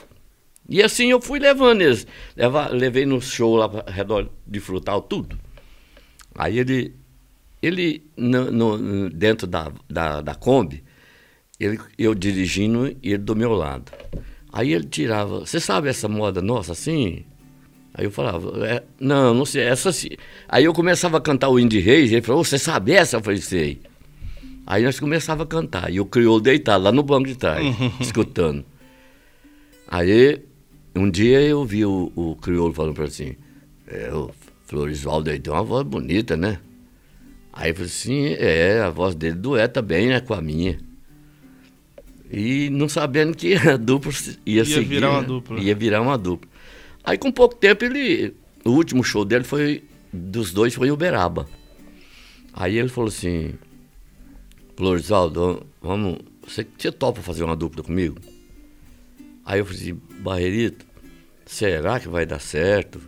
E 0.67 0.81
assim 0.81 1.11
eu 1.11 1.21
fui 1.21 1.37
levando 1.37 1.81
eles. 1.81 2.07
Leva, 2.35 2.69
levei 2.69 3.05
no 3.05 3.21
show 3.21 3.55
lá 3.57 3.65
ao 3.65 3.93
redor 3.93 4.29
de 4.47 4.59
Frutal, 4.59 5.01
tudo. 5.01 5.37
Aí 6.33 6.57
ele, 6.57 6.95
ele 7.61 8.03
no, 8.17 8.49
no- 8.51 9.09
dentro 9.11 9.45
da, 9.45 9.71
da, 9.87 10.21
da 10.21 10.33
Kombi, 10.33 10.83
ele, 11.59 11.79
eu 11.97 12.13
dirigindo 12.13 12.87
e 13.01 13.11
ele 13.11 13.17
do 13.17 13.35
meu 13.35 13.53
lado. 13.53 13.91
Aí 14.51 14.73
ele 14.73 14.85
tirava, 14.85 15.39
você 15.41 15.59
sabe 15.59 15.89
essa 15.89 16.07
moda 16.07 16.41
nossa 16.41 16.71
assim? 16.71 17.25
Aí 17.93 18.05
eu 18.05 18.11
falava, 18.11 18.67
"É, 18.67 18.83
não, 18.99 19.33
não 19.33 19.45
sei, 19.45 19.63
essa 19.63 19.91
sim. 19.91 20.09
Aí 20.49 20.65
eu 20.65 20.73
começava 20.73 21.17
a 21.17 21.21
cantar 21.21 21.49
o 21.49 21.59
Indie 21.59 21.79
Reis, 21.79 22.11
ele 22.11 22.21
falou, 22.21 22.43
você 22.43 22.57
sabe 22.57 22.91
essa? 22.93 23.17
Eu 23.17 23.21
falei, 23.21 23.39
sei. 23.39 23.81
Aí 24.67 24.83
nós 24.83 24.99
começava 24.99 25.43
a 25.43 25.45
cantar, 25.45 25.91
e 25.91 25.99
o 25.99 26.05
crioulo 26.05 26.41
deitado 26.41 26.83
lá 26.83 26.91
no 26.91 27.03
banco 27.03 27.27
de 27.27 27.35
trás, 27.35 27.65
escutando. 28.01 28.65
Aí, 29.87 30.41
um 30.95 31.09
dia 31.09 31.41
eu 31.41 31.63
vi 31.63 31.85
o, 31.85 32.11
o 32.15 32.35
crioulo 32.35 32.73
falando 32.73 32.95
para 32.95 33.05
assim, 33.05 33.35
é, 33.87 34.11
o 34.11 34.31
Florisvaldo 34.65 35.29
aí 35.29 35.39
tem 35.39 35.53
uma 35.53 35.63
voz 35.63 35.85
bonita, 35.85 36.35
né? 36.35 36.59
Aí 37.53 37.69
eu 37.69 37.75
falei 37.75 37.89
assim, 37.89 38.25
é, 38.39 38.81
a 38.81 38.89
voz 38.89 39.15
dele 39.15 39.35
dueta 39.35 39.81
bem, 39.81 40.07
né, 40.07 40.19
com 40.19 40.33
a 40.33 40.41
minha. 40.41 40.77
E 42.31 42.69
não 42.71 42.89
sabendo 42.89 43.35
que 43.35 43.53
a 43.55 43.77
dupla 43.77 44.11
ia, 44.45 44.57
Ia 44.59 44.65
seguir, 44.65 44.85
virar 44.85 45.09
uma 45.11 45.21
né? 45.21 45.27
dupla. 45.27 45.59
Ia 45.59 45.75
virar 45.75 46.01
uma 46.01 46.17
dupla. 46.17 46.49
Aí 47.03 47.17
com 47.17 47.31
pouco 47.31 47.55
tempo 47.55 47.85
ele, 47.85 48.33
o 48.63 48.71
último 48.71 49.03
show 49.03 49.23
dele 49.23 49.43
foi, 49.43 49.83
dos 50.11 50.51
dois 50.51 50.73
foi 50.73 50.89
Uberaba. 50.91 51.47
Aí 52.53 52.77
ele 52.77 52.89
falou 52.89 53.09
assim, 53.09 53.53
Florisvaldo, 54.75 55.65
vamos, 55.81 56.17
você, 56.45 56.65
você 56.77 56.91
topa 56.91 57.21
fazer 57.21 57.43
uma 57.43 57.55
dupla 57.55 57.83
comigo? 57.83 58.17
Aí 59.45 59.59
eu 59.59 59.65
falei 59.65 59.81
assim, 59.81 60.01
Barreirito, 60.19 60.85
será 61.45 61.99
que 61.99 62.07
vai 62.07 62.25
dar 62.25 62.39
certo? 62.39 62.99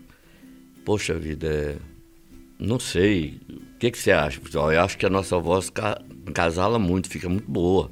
Poxa 0.85 1.15
vida, 1.15 1.47
é, 1.47 1.75
não 2.59 2.79
sei. 2.79 3.39
O 3.49 3.79
que, 3.79 3.91
que 3.91 3.97
você 3.97 4.11
acha? 4.11 4.39
Eu 4.39 4.45
falei, 4.49 4.67
"Ó, 4.67 4.71
eu 4.73 4.81
acho 4.81 4.97
que 4.97 5.05
a 5.05 5.09
nossa 5.09 5.37
voz 5.39 5.69
ca- 5.69 6.01
casala 6.33 6.79
muito, 6.79 7.09
fica 7.09 7.27
muito 7.27 7.49
boa. 7.49 7.91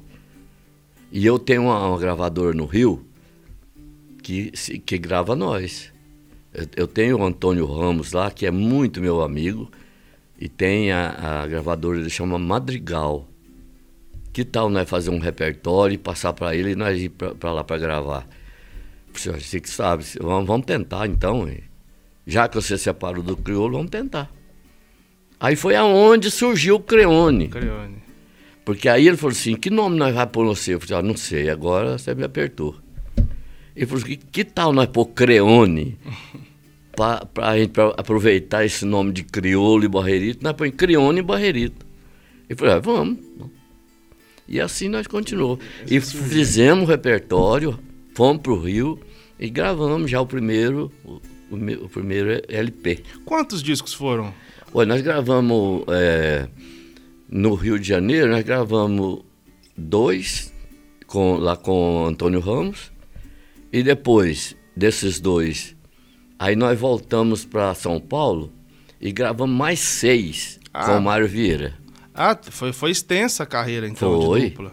E 1.10 1.24
eu 1.24 1.38
tenho 1.38 1.62
uma, 1.62 1.88
uma 1.88 1.98
gravadora 1.98 2.54
no 2.54 2.66
Rio 2.66 3.06
que, 4.22 4.50
que 4.84 4.98
grava 4.98 5.36
nós. 5.36 5.92
Eu, 6.52 6.66
eu 6.76 6.86
tenho 6.86 7.18
o 7.18 7.24
Antônio 7.24 7.64
Ramos 7.66 8.12
lá, 8.12 8.30
que 8.30 8.46
é 8.46 8.50
muito 8.50 9.00
meu 9.00 9.20
amigo, 9.20 9.70
e 10.38 10.48
tem 10.48 10.90
a, 10.90 11.42
a 11.42 11.46
gravadora, 11.46 11.98
ele 11.98 12.10
chama 12.10 12.38
Madrigal. 12.38 13.28
Que 14.32 14.44
tal 14.44 14.68
nós 14.68 14.88
fazer 14.88 15.10
um 15.10 15.18
repertório 15.18 15.94
e 15.94 15.98
passar 15.98 16.32
para 16.32 16.54
ele 16.54 16.72
e 16.72 16.76
nós 16.76 17.00
ir 17.00 17.08
para 17.08 17.52
lá 17.52 17.64
para 17.64 17.78
gravar? 17.78 18.28
Você 19.14 19.60
que 19.60 19.70
sabe, 19.70 20.04
vamos, 20.20 20.46
vamos 20.46 20.66
tentar 20.66 21.06
então. 21.06 21.48
Já 22.26 22.46
que 22.48 22.56
você 22.56 22.76
separou 22.76 23.22
do 23.22 23.36
crioulo, 23.36 23.78
vamos 23.78 23.90
tentar. 23.90 24.30
Aí 25.38 25.56
foi 25.56 25.76
aonde 25.76 26.30
surgiu 26.30 26.76
o 26.76 26.80
Creone. 26.80 27.48
Creone. 27.48 28.05
Porque 28.66 28.88
aí 28.88 29.06
ele 29.06 29.16
falou 29.16 29.30
assim, 29.30 29.54
que 29.54 29.70
nome 29.70 29.96
nós 29.96 30.12
vamos 30.12 30.32
pôr 30.32 30.44
você? 30.44 30.74
Eu 30.74 30.80
falei, 30.80 30.98
ah, 30.98 31.02
não 31.02 31.16
sei, 31.16 31.48
agora 31.48 31.96
você 31.96 32.12
me 32.16 32.24
apertou. 32.24 32.74
Ele 33.76 33.86
falou 33.86 34.02
assim, 34.02 34.18
que 34.32 34.44
tal 34.44 34.72
nós 34.72 34.88
pôr 34.88 35.06
Creone? 35.06 35.96
para 36.96 37.28
a 37.36 37.56
gente 37.56 37.70
pra 37.70 37.90
aproveitar 37.96 38.64
esse 38.64 38.84
nome 38.84 39.12
de 39.12 39.22
crioulo 39.22 39.84
e 39.84 39.88
barreirito, 39.88 40.42
nós 40.42 40.54
põe 40.54 40.72
Creone 40.72 41.20
e 41.20 41.22
barreirito. 41.22 41.86
Ele 42.48 42.58
falou, 42.58 42.74
ah, 42.74 42.80
vamos. 42.80 43.18
E 44.48 44.60
assim 44.60 44.88
nós 44.88 45.06
continuamos. 45.06 45.64
E 45.88 46.00
fizemos 46.00 46.88
o 46.88 46.90
repertório, 46.90 47.78
fomos 48.16 48.42
para 48.42 48.52
o 48.52 48.60
Rio 48.60 48.98
e 49.38 49.48
gravamos 49.48 50.10
já 50.10 50.20
o 50.20 50.26
primeiro, 50.26 50.90
o, 51.04 51.20
o, 51.52 51.84
o 51.84 51.88
primeiro 51.88 52.42
LP. 52.48 53.04
Quantos 53.24 53.62
discos 53.62 53.94
foram? 53.94 54.34
Olha, 54.74 54.88
nós 54.88 55.02
gravamos 55.02 55.84
é, 55.88 56.48
no 57.28 57.54
Rio 57.54 57.78
de 57.78 57.88
Janeiro, 57.88 58.30
nós 58.30 58.44
gravamos 58.44 59.24
dois 59.76 60.52
com, 61.06 61.36
lá 61.36 61.56
com 61.56 62.06
Antônio 62.06 62.40
Ramos 62.40 62.92
e 63.72 63.82
depois 63.82 64.56
desses 64.76 65.20
dois, 65.20 65.76
aí 66.38 66.54
nós 66.54 66.78
voltamos 66.78 67.44
para 67.44 67.74
São 67.74 68.00
Paulo 68.00 68.52
e 69.00 69.12
gravamos 69.12 69.56
mais 69.56 69.80
seis 69.80 70.60
ah. 70.72 70.86
com 70.86 70.98
o 70.98 71.02
Mário 71.02 71.28
Vieira. 71.28 71.74
Ah, 72.14 72.38
foi, 72.50 72.72
foi 72.72 72.90
extensa 72.90 73.42
a 73.42 73.46
carreira 73.46 73.86
então 73.88 74.22
foi. 74.22 74.40
de 74.40 74.48
dupla. 74.50 74.72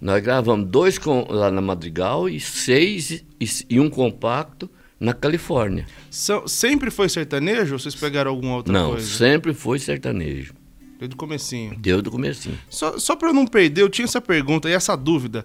Nós 0.00 0.22
gravamos 0.22 0.68
dois 0.68 0.98
com, 0.98 1.26
lá 1.28 1.50
na 1.50 1.60
Madrigal 1.60 2.28
e 2.28 2.38
seis 2.38 3.24
e, 3.40 3.48
e 3.70 3.80
um 3.80 3.88
compacto 3.88 4.70
na 5.00 5.12
Califórnia. 5.12 5.86
So, 6.10 6.46
sempre 6.46 6.90
foi 6.90 7.08
sertanejo 7.08 7.74
ou 7.74 7.78
vocês 7.78 7.94
pegaram 7.94 8.30
alguma 8.30 8.56
outra 8.56 8.72
não, 8.72 8.90
coisa? 8.90 9.06
Não, 9.06 9.16
sempre 9.16 9.54
foi 9.54 9.78
sertanejo. 9.78 10.54
Desde 10.98 11.14
o 11.14 11.16
comecinho. 11.16 11.76
Desde 11.78 12.08
o 12.08 12.12
comecinho. 12.12 12.58
Só, 12.68 12.98
só 12.98 13.14
para 13.16 13.28
eu 13.28 13.34
não 13.34 13.46
perder, 13.46 13.82
eu 13.82 13.88
tinha 13.88 14.04
essa 14.04 14.20
pergunta 14.20 14.68
e 14.68 14.72
essa 14.72 14.96
dúvida. 14.96 15.44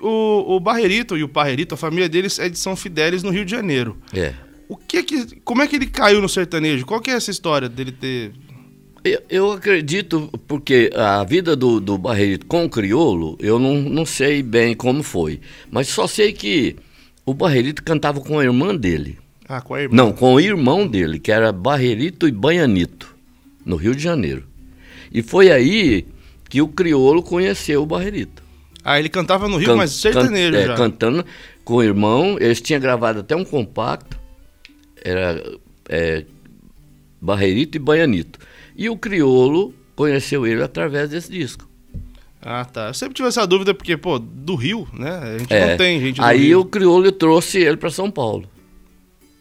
O, 0.00 0.56
o 0.56 0.60
Barrerito 0.60 1.16
e 1.16 1.22
o 1.22 1.28
Parrerito, 1.28 1.74
a 1.74 1.78
família 1.78 2.08
deles 2.08 2.38
é 2.38 2.48
de 2.48 2.58
São 2.58 2.74
Fidélis, 2.74 3.22
no 3.22 3.30
Rio 3.30 3.44
de 3.44 3.50
Janeiro. 3.50 3.98
É. 4.14 4.34
O 4.68 4.76
que 4.76 5.02
que, 5.02 5.40
como 5.40 5.62
é 5.62 5.66
que 5.66 5.76
ele 5.76 5.86
caiu 5.86 6.22
no 6.22 6.28
sertanejo? 6.28 6.86
Qual 6.86 7.00
que 7.00 7.10
é 7.10 7.14
essa 7.14 7.30
história 7.30 7.68
dele 7.68 7.92
ter... 7.92 8.32
Eu, 9.02 9.22
eu 9.28 9.52
acredito, 9.52 10.30
porque 10.46 10.90
a 10.94 11.24
vida 11.24 11.56
do, 11.56 11.80
do 11.80 11.96
Barrerito 11.98 12.46
com 12.46 12.66
o 12.66 12.70
crioulo, 12.70 13.36
eu 13.40 13.58
não, 13.58 13.76
não 13.80 14.04
sei 14.04 14.42
bem 14.42 14.74
como 14.74 15.02
foi. 15.02 15.40
Mas 15.70 15.88
só 15.88 16.06
sei 16.06 16.32
que 16.32 16.76
o 17.24 17.34
Barrerito 17.34 17.82
cantava 17.82 18.20
com 18.20 18.38
a 18.38 18.44
irmã 18.44 18.76
dele. 18.76 19.18
Ah, 19.48 19.60
com 19.60 19.74
a 19.74 19.82
irmã? 19.82 19.96
Não, 19.96 20.12
com 20.12 20.34
o 20.34 20.40
irmão 20.40 20.86
dele, 20.86 21.18
que 21.18 21.32
era 21.32 21.50
Barrerito 21.50 22.28
e 22.28 22.30
Banhanito, 22.30 23.16
no 23.64 23.74
Rio 23.76 23.94
de 23.96 24.02
Janeiro. 24.02 24.44
E 25.12 25.22
foi 25.22 25.50
aí 25.50 26.06
que 26.48 26.60
o 26.60 26.68
crioulo 26.68 27.22
conheceu 27.22 27.82
o 27.82 27.86
Barrerito. 27.86 28.42
Ah, 28.84 28.98
ele 28.98 29.08
cantava 29.08 29.48
no 29.48 29.56
Rio, 29.56 29.68
can, 29.68 29.76
mas 29.76 29.90
sertanejo 29.90 30.52
can, 30.52 30.66
já. 30.66 30.72
É, 30.72 30.76
cantando 30.76 31.24
com 31.64 31.74
o 31.74 31.82
irmão. 31.82 32.36
Eles 32.40 32.60
tinham 32.60 32.80
gravado 32.80 33.20
até 33.20 33.36
um 33.36 33.44
compacto. 33.44 34.18
Era 35.02 35.42
é, 35.88 36.24
Barrerito 37.20 37.76
e 37.76 37.80
Baianito. 37.80 38.38
E 38.76 38.88
o 38.88 38.96
crioulo 38.96 39.74
conheceu 39.94 40.46
ele 40.46 40.62
através 40.62 41.10
desse 41.10 41.30
disco. 41.30 41.68
Ah, 42.42 42.64
tá. 42.64 42.88
Eu 42.88 42.94
sempre 42.94 43.14
tive 43.14 43.28
essa 43.28 43.46
dúvida 43.46 43.74
porque, 43.74 43.96
pô, 43.96 44.18
do 44.18 44.54
Rio, 44.54 44.88
né? 44.94 45.10
A 45.10 45.38
gente 45.38 45.52
é. 45.52 45.70
não 45.70 45.76
tem 45.76 46.00
gente 46.00 46.16
do 46.16 46.24
Aí 46.24 46.46
Rio. 46.46 46.60
o 46.60 46.64
crioulo 46.64 47.12
trouxe 47.12 47.58
ele 47.58 47.76
para 47.76 47.90
São 47.90 48.10
Paulo. 48.10 48.48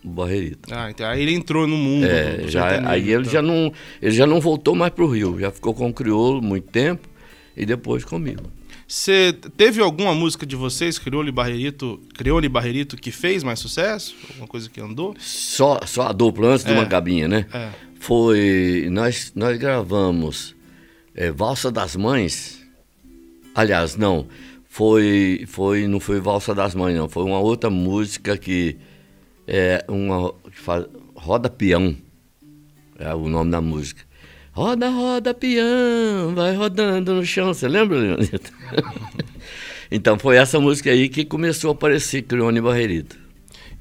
O 0.04 0.10
Barrerito. 0.10 0.74
Ah, 0.74 0.90
então 0.90 1.06
aí 1.08 1.22
ele 1.22 1.34
entrou 1.34 1.68
no 1.68 1.76
mundo. 1.76 2.06
É, 2.06 2.48
já, 2.48 2.90
aí 2.90 3.12
ele 3.12 3.22
então. 3.22 3.32
já 3.32 3.42
não, 3.42 3.74
ele 4.02 4.12
já 4.12 4.26
não 4.26 4.40
voltou 4.40 4.74
mais 4.76 4.94
pro 4.94 5.08
Rio, 5.08 5.38
já 5.40 5.52
ficou 5.52 5.74
com 5.74 5.90
o 5.90 5.94
crioulo 5.94 6.42
muito 6.42 6.70
tempo 6.70 7.08
e 7.56 7.66
depois 7.66 8.06
comigo. 8.06 8.44
Você 8.90 9.34
teve 9.56 9.80
alguma 9.82 10.16
música 10.16 10.48
de 10.48 10.56
vocês, 10.56 10.98
Crioulo 10.98 11.30
e 11.30 11.32
Barrerito, 11.32 12.02
Crioulo 12.16 12.44
e 12.44 12.50
Barrerito, 12.50 12.98
que 12.98 13.12
fez 13.12 13.44
mais 13.44 13.60
sucesso? 13.60 14.16
Alguma 14.30 14.48
coisa 14.48 14.68
que 14.68 14.82
andou? 14.82 15.14
Só, 15.20 15.80
só 15.86 16.08
a 16.08 16.12
dupla 16.12 16.48
antes 16.48 16.66
é. 16.66 16.70
de 16.70 16.74
uma 16.74 16.88
cabinha, 16.88 17.28
né? 17.28 17.46
É. 17.54 17.70
Foi. 18.00 18.88
Nós, 18.90 19.32
nós 19.36 19.60
gravamos 19.60 20.56
é, 21.14 21.30
Valsa 21.30 21.72
das 21.72 21.96
Mães. 21.96 22.66
Aliás, 23.54 23.96
não. 23.96 24.26
Foi, 24.68 25.46
foi. 25.48 25.86
Não 25.88 26.00
foi 26.00 26.20
Valsa 26.20 26.56
das 26.56 26.74
Mães, 26.74 26.96
não. 26.96 27.08
Foi 27.08 27.24
uma 27.24 27.40
outra 27.40 27.70
música 27.70 28.38
que. 28.38 28.76
É 29.52 29.84
uma. 29.88 30.32
Roda 31.16 31.50
Peão. 31.50 31.98
É 33.00 33.16
o 33.16 33.28
nome 33.28 33.50
da 33.50 33.60
música. 33.60 34.04
Roda, 34.52 34.90
roda, 34.90 35.34
peão, 35.34 36.36
vai 36.36 36.54
rodando 36.54 37.16
no 37.16 37.26
chão. 37.26 37.54
Você 37.54 37.68
lembra, 37.68 37.98
Leonito? 37.98 38.52
então 39.90 40.20
foi 40.20 40.36
essa 40.36 40.60
música 40.60 40.92
aí 40.92 41.08
que 41.08 41.24
começou 41.24 41.70
a 41.70 41.74
aparecer 41.74 42.24
Crione 42.24 42.60
Barreirito. 42.60 43.18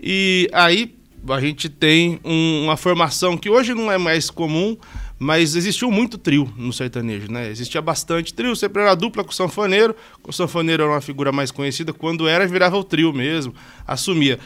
E 0.01 0.49
aí 0.53 0.95
a 1.29 1.41
gente 1.41 1.69
tem 1.69 2.21
um, 2.25 2.65
uma 2.65 2.77
formação 2.77 3.37
que 3.37 3.51
hoje 3.51 3.75
não 3.75 3.91
é 3.91 3.99
mais 3.99 4.31
comum, 4.31 4.77
mas 5.19 5.57
existiu 5.57 5.91
muito 5.91 6.17
trio 6.17 6.51
no 6.57 6.73
sertanejo, 6.73 7.31
né? 7.31 7.51
Existia 7.51 7.83
bastante 7.83 8.33
trio, 8.33 8.55
sempre 8.55 8.81
era 8.81 8.95
dupla 8.95 9.25
com 9.25 9.31
o 9.31 9.35
sanfoneiro, 9.35 9.97
o 10.23 10.33
sanfoneiro 10.33 10.85
era 10.85 10.93
uma 10.93 11.01
figura 11.01 11.33
mais 11.33 11.51
conhecida, 11.51 11.93
quando 11.93 12.29
era 12.29 12.47
virava 12.47 12.79
o 12.79 12.85
trio 12.85 13.13
mesmo, 13.13 13.53
assumia. 13.87 14.39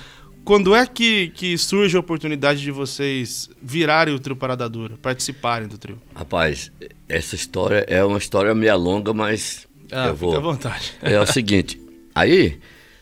Quando 0.44 0.74
é 0.74 0.84
que, 0.86 1.28
que 1.28 1.56
surge 1.56 1.96
a 1.96 2.00
oportunidade 2.00 2.60
de 2.60 2.70
vocês 2.72 3.48
virarem 3.62 4.12
o 4.12 4.18
trio 4.18 4.34
Parada 4.34 4.68
Dura, 4.68 4.96
participarem 5.00 5.68
do 5.68 5.78
trio? 5.78 6.00
Rapaz, 6.14 6.72
essa 7.08 7.36
história 7.36 7.84
é 7.88 8.02
uma 8.04 8.18
história 8.18 8.52
meio 8.54 8.76
longa, 8.76 9.12
mas 9.12 9.68
ah, 9.90 10.08
eu 10.08 10.16
vou. 10.16 10.30
Fica 10.30 10.40
à 10.40 10.44
vontade. 10.44 10.92
É 11.00 11.20
o 11.20 11.26
seguinte, 11.26 11.80
aí, 12.12 12.58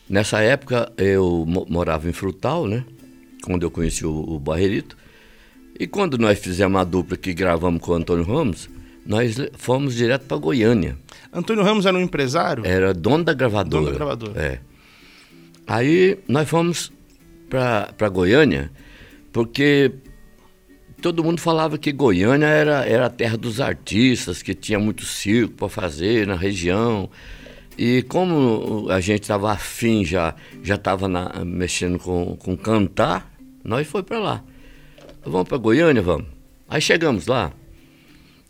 nessa 0.07 0.39
época, 0.39 0.91
eu 0.97 1.45
morava 1.67 2.07
em 2.07 2.13
Frutal, 2.13 2.67
né? 2.67 2.85
Quando 3.43 3.63
eu 3.63 3.71
conheci 3.71 4.05
o, 4.05 4.11
o 4.11 4.39
Barreirito. 4.39 4.95
E 5.79 5.87
quando 5.87 6.19
nós 6.19 6.37
fizemos 6.37 6.79
a 6.79 6.83
dupla 6.83 7.17
que 7.17 7.33
gravamos 7.33 7.81
com 7.81 7.91
o 7.91 7.95
Antônio 7.95 8.23
Ramos, 8.23 8.69
nós 9.03 9.35
fomos 9.57 9.95
direto 9.95 10.25
para 10.27 10.37
Goiânia. 10.37 10.95
Antônio 11.33 11.63
Ramos 11.63 11.87
era 11.87 11.97
um 11.97 12.01
empresário? 12.01 12.63
Era 12.63 12.93
dono 12.93 13.23
da 13.23 13.33
gravadora. 13.33 13.85
Dono 13.85 13.91
da 13.91 13.97
gravadora. 13.97 14.39
É. 14.39 14.59
Aí 15.65 16.19
nós 16.27 16.47
fomos 16.47 16.91
para 17.51 18.07
Goiânia, 18.07 18.71
porque 19.33 19.91
todo 21.01 21.23
mundo 21.23 21.41
falava 21.41 21.77
que 21.77 21.91
Goiânia 21.91 22.47
era, 22.47 22.85
era 22.85 23.07
a 23.07 23.09
terra 23.09 23.37
dos 23.37 23.59
artistas, 23.59 24.41
que 24.41 24.53
tinha 24.53 24.79
muito 24.79 25.03
circo 25.03 25.55
para 25.55 25.67
fazer 25.67 26.25
na 26.25 26.35
região. 26.35 27.09
E 27.77 28.03
como 28.03 28.89
a 28.89 29.01
gente 29.01 29.23
estava 29.23 29.51
afim, 29.51 30.05
já 30.05 30.33
já 30.63 30.75
estava 30.75 31.09
mexendo 31.43 31.99
com, 31.99 32.37
com 32.37 32.55
cantar, 32.55 33.29
nós 33.63 33.85
foi 33.85 34.01
para 34.01 34.19
lá. 34.19 34.43
Vamos 35.25 35.49
para 35.49 35.57
Goiânia, 35.57 36.01
vamos. 36.01 36.27
Aí 36.69 36.79
chegamos 36.79 37.27
lá, 37.27 37.51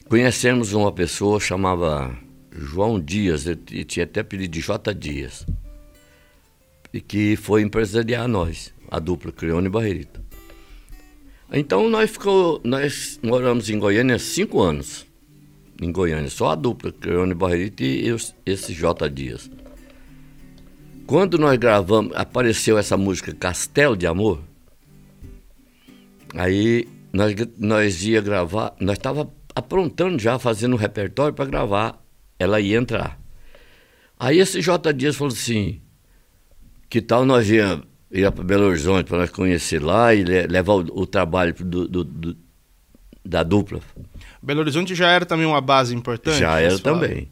conhecemos 0.08 0.74
uma 0.74 0.92
pessoa 0.92 1.40
chamava 1.40 2.16
João 2.52 3.00
Dias, 3.00 3.48
ele 3.48 3.84
tinha 3.84 4.04
até 4.04 4.20
apelido 4.20 4.54
de 4.54 4.62
J 4.62 4.94
Dias, 4.94 5.44
e 6.94 7.02
que 7.02 7.36
foi 7.36 7.64
empresariar 7.64 8.28
nós 8.28 8.72
a 8.92 9.00
dupla 9.00 9.32
Creone 9.32 9.68
e 9.68 9.70
Barreirita. 9.70 10.22
Então 11.52 11.90
nós, 11.90 12.12
ficou, 12.12 12.60
nós 12.64 13.18
moramos 13.24 13.70
em 13.70 13.80
Goiânia 13.80 14.20
cinco 14.20 14.62
anos. 14.62 15.08
Em 15.82 15.92
Goiânia, 15.92 16.30
só 16.30 16.52
a 16.52 16.56
dupla 16.56 16.92
Creone 16.92 17.34
Barreirita 17.34 17.84
e 17.84 18.06
esse 18.46 18.74
J. 18.74 19.10
Dias. 19.10 19.50
Quando 21.08 21.38
nós 21.38 21.58
gravamos, 21.58 22.16
apareceu 22.16 22.78
essa 22.78 22.96
música 22.96 23.34
Castelo 23.34 23.98
de 23.98 24.06
Amor. 24.06 24.42
Aí 26.36 26.88
nós, 27.12 27.34
nós 27.58 28.04
ia 28.04 28.22
gravar, 28.22 28.76
nós 28.80 28.98
estava 28.98 29.30
aprontando 29.56 30.20
já, 30.20 30.38
fazendo 30.38 30.74
um 30.74 30.78
repertório 30.78 31.34
para 31.34 31.46
gravar. 31.46 32.02
Ela 32.38 32.60
ia 32.60 32.78
entrar. 32.78 33.20
Aí 34.20 34.40
esse 34.40 34.62
J. 34.62 34.94
Dias 34.94 35.16
falou 35.16 35.34
assim: 35.34 35.82
que 36.90 37.02
tal 37.02 37.26
nós 37.26 37.50
ia 37.50 37.82
ia 38.12 38.32
para 38.32 38.44
Belo 38.44 38.66
Horizonte 38.66 39.08
para 39.08 39.20
nós 39.20 39.30
conhecer 39.30 39.82
lá 39.82 40.14
e 40.14 40.24
levar 40.24 40.74
o, 40.74 41.02
o 41.02 41.06
trabalho 41.06 41.54
do, 41.54 41.88
do, 41.88 42.04
do, 42.04 42.38
da 43.24 43.44
dupla. 43.44 43.80
Belo 44.42 44.62
Horizonte 44.62 44.94
já 44.96 45.10
era 45.10 45.26
também 45.26 45.46
uma 45.46 45.62
base 45.62 45.96
importante? 45.96 46.40
Já 46.40 46.60
era 46.60 46.78
também. 46.80 47.30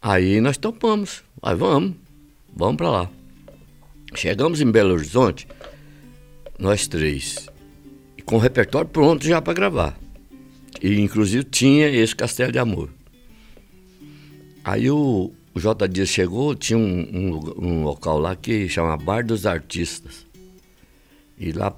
Aí 0.00 0.40
nós 0.40 0.56
topamos. 0.56 1.22
Aí 1.42 1.54
vamos, 1.54 1.94
vamos 2.54 2.76
para 2.76 2.90
lá. 2.90 3.10
Chegamos 4.14 4.60
em 4.60 4.70
Belo 4.70 4.94
Horizonte, 4.94 5.46
nós 6.58 6.86
três, 6.86 7.48
com 8.24 8.36
o 8.36 8.38
repertório 8.38 8.88
pronto 8.88 9.26
já 9.26 9.42
para 9.42 9.52
gravar. 9.52 9.98
E 10.80 11.00
inclusive 11.00 11.44
tinha 11.44 11.88
esse 11.88 12.14
Castelo 12.14 12.52
de 12.52 12.58
Amor. 12.58 12.88
Aí 14.64 14.90
o, 14.90 15.32
o 15.56 15.58
J. 15.58 15.88
Dias 15.88 16.10
chegou, 16.10 16.54
tinha 16.54 16.78
um, 16.78 16.82
um, 16.82 17.66
um, 17.66 17.82
local 17.82 18.18
lá 18.18 18.36
que 18.36 18.68
chama 18.68 18.94
Bar 18.94 19.24
dos 19.24 19.46
Artistas. 19.46 20.26
E 21.38 21.50
lá 21.50 21.74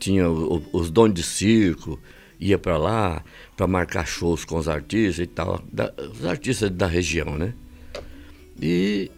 tinha 0.00 0.28
os 0.28 0.90
donos 0.90 1.14
de 1.14 1.22
circo, 1.22 1.96
ia 2.40 2.58
para 2.58 2.76
lá 2.76 3.22
para 3.56 3.68
marcar 3.68 4.04
shows 4.04 4.44
com 4.44 4.56
os 4.56 4.66
artistas 4.66 5.20
e 5.20 5.26
tal, 5.28 5.62
da, 5.72 5.94
os 6.12 6.24
artistas 6.24 6.70
da 6.70 6.88
região, 6.88 7.38
né? 7.38 7.54
E, 8.60 9.12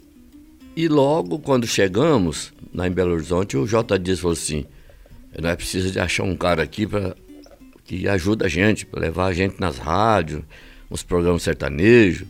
e 0.77 0.89
logo 0.89 1.39
quando 1.39 1.67
chegamos 1.67 2.53
lá 2.75 2.87
em 2.87 2.93
Belo 2.93 3.15
Horizonte, 3.15 3.57
o 3.57 3.67
J. 3.67 3.99
Dias 3.99 4.21
falou 4.21 4.35
assim, 4.35 4.67
nós 5.41 5.57
precisamos 5.57 5.93
de 5.93 6.01
achar 6.01 6.25
um 6.25 6.37
cara 6.37 6.63
aqui 6.63 6.87
para 6.87 7.17
que 7.83 8.07
ajuda 8.07 8.45
a 8.45 8.49
gente, 8.49 8.85
para 8.85 9.01
levar 9.01 9.29
a 9.29 9.33
gente 9.33 9.59
nas 9.59 9.79
rádios, 9.79 10.43
nos 10.91 11.03
programas 11.03 11.43
sertanejos. 11.45 12.29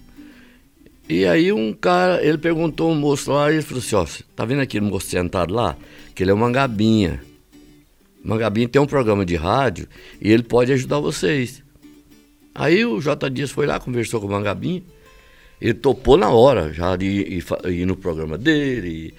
E 1.12 1.26
aí 1.26 1.52
um 1.52 1.75
cara, 1.75 2.25
ele 2.25 2.38
perguntou 2.38 2.90
um 2.90 2.95
moço 2.95 3.31
lá 3.31 3.50
e 3.50 3.57
ele 3.57 3.62
falou 3.62 3.83
assim, 3.83 3.97
ó, 3.97 4.07
tá 4.35 4.47
vendo 4.47 4.62
aquele 4.62 4.87
moço 4.87 5.09
sentado 5.09 5.52
lá? 5.52 5.76
Que 6.14 6.23
ele 6.23 6.31
é 6.31 6.35
uma 6.35 6.50
gabinha. 6.50 7.23
Mangabinha 8.25 8.66
tem 8.66 8.81
um 8.81 8.87
programa 8.87 9.23
de 9.23 9.37
rádio 9.37 9.87
e 10.23 10.33
ele 10.33 10.42
pode 10.42 10.73
ajudar 10.73 11.00
vocês. 11.00 11.62
Aí 12.54 12.83
o 12.87 12.99
J. 12.99 13.28
Dias 13.28 13.50
foi 13.50 13.66
lá, 13.66 13.78
conversou 13.78 14.23
com 14.23 14.26
o 14.26 14.31
Mangabinha. 14.31 14.83
Ele 15.61 15.75
topou 15.75 16.16
na 16.16 16.31
hora, 16.31 16.73
já 16.73 16.97
de 16.97 17.42
ir 17.66 17.87
no 17.87 17.95
programa 17.95 18.38
dele, 18.38 19.14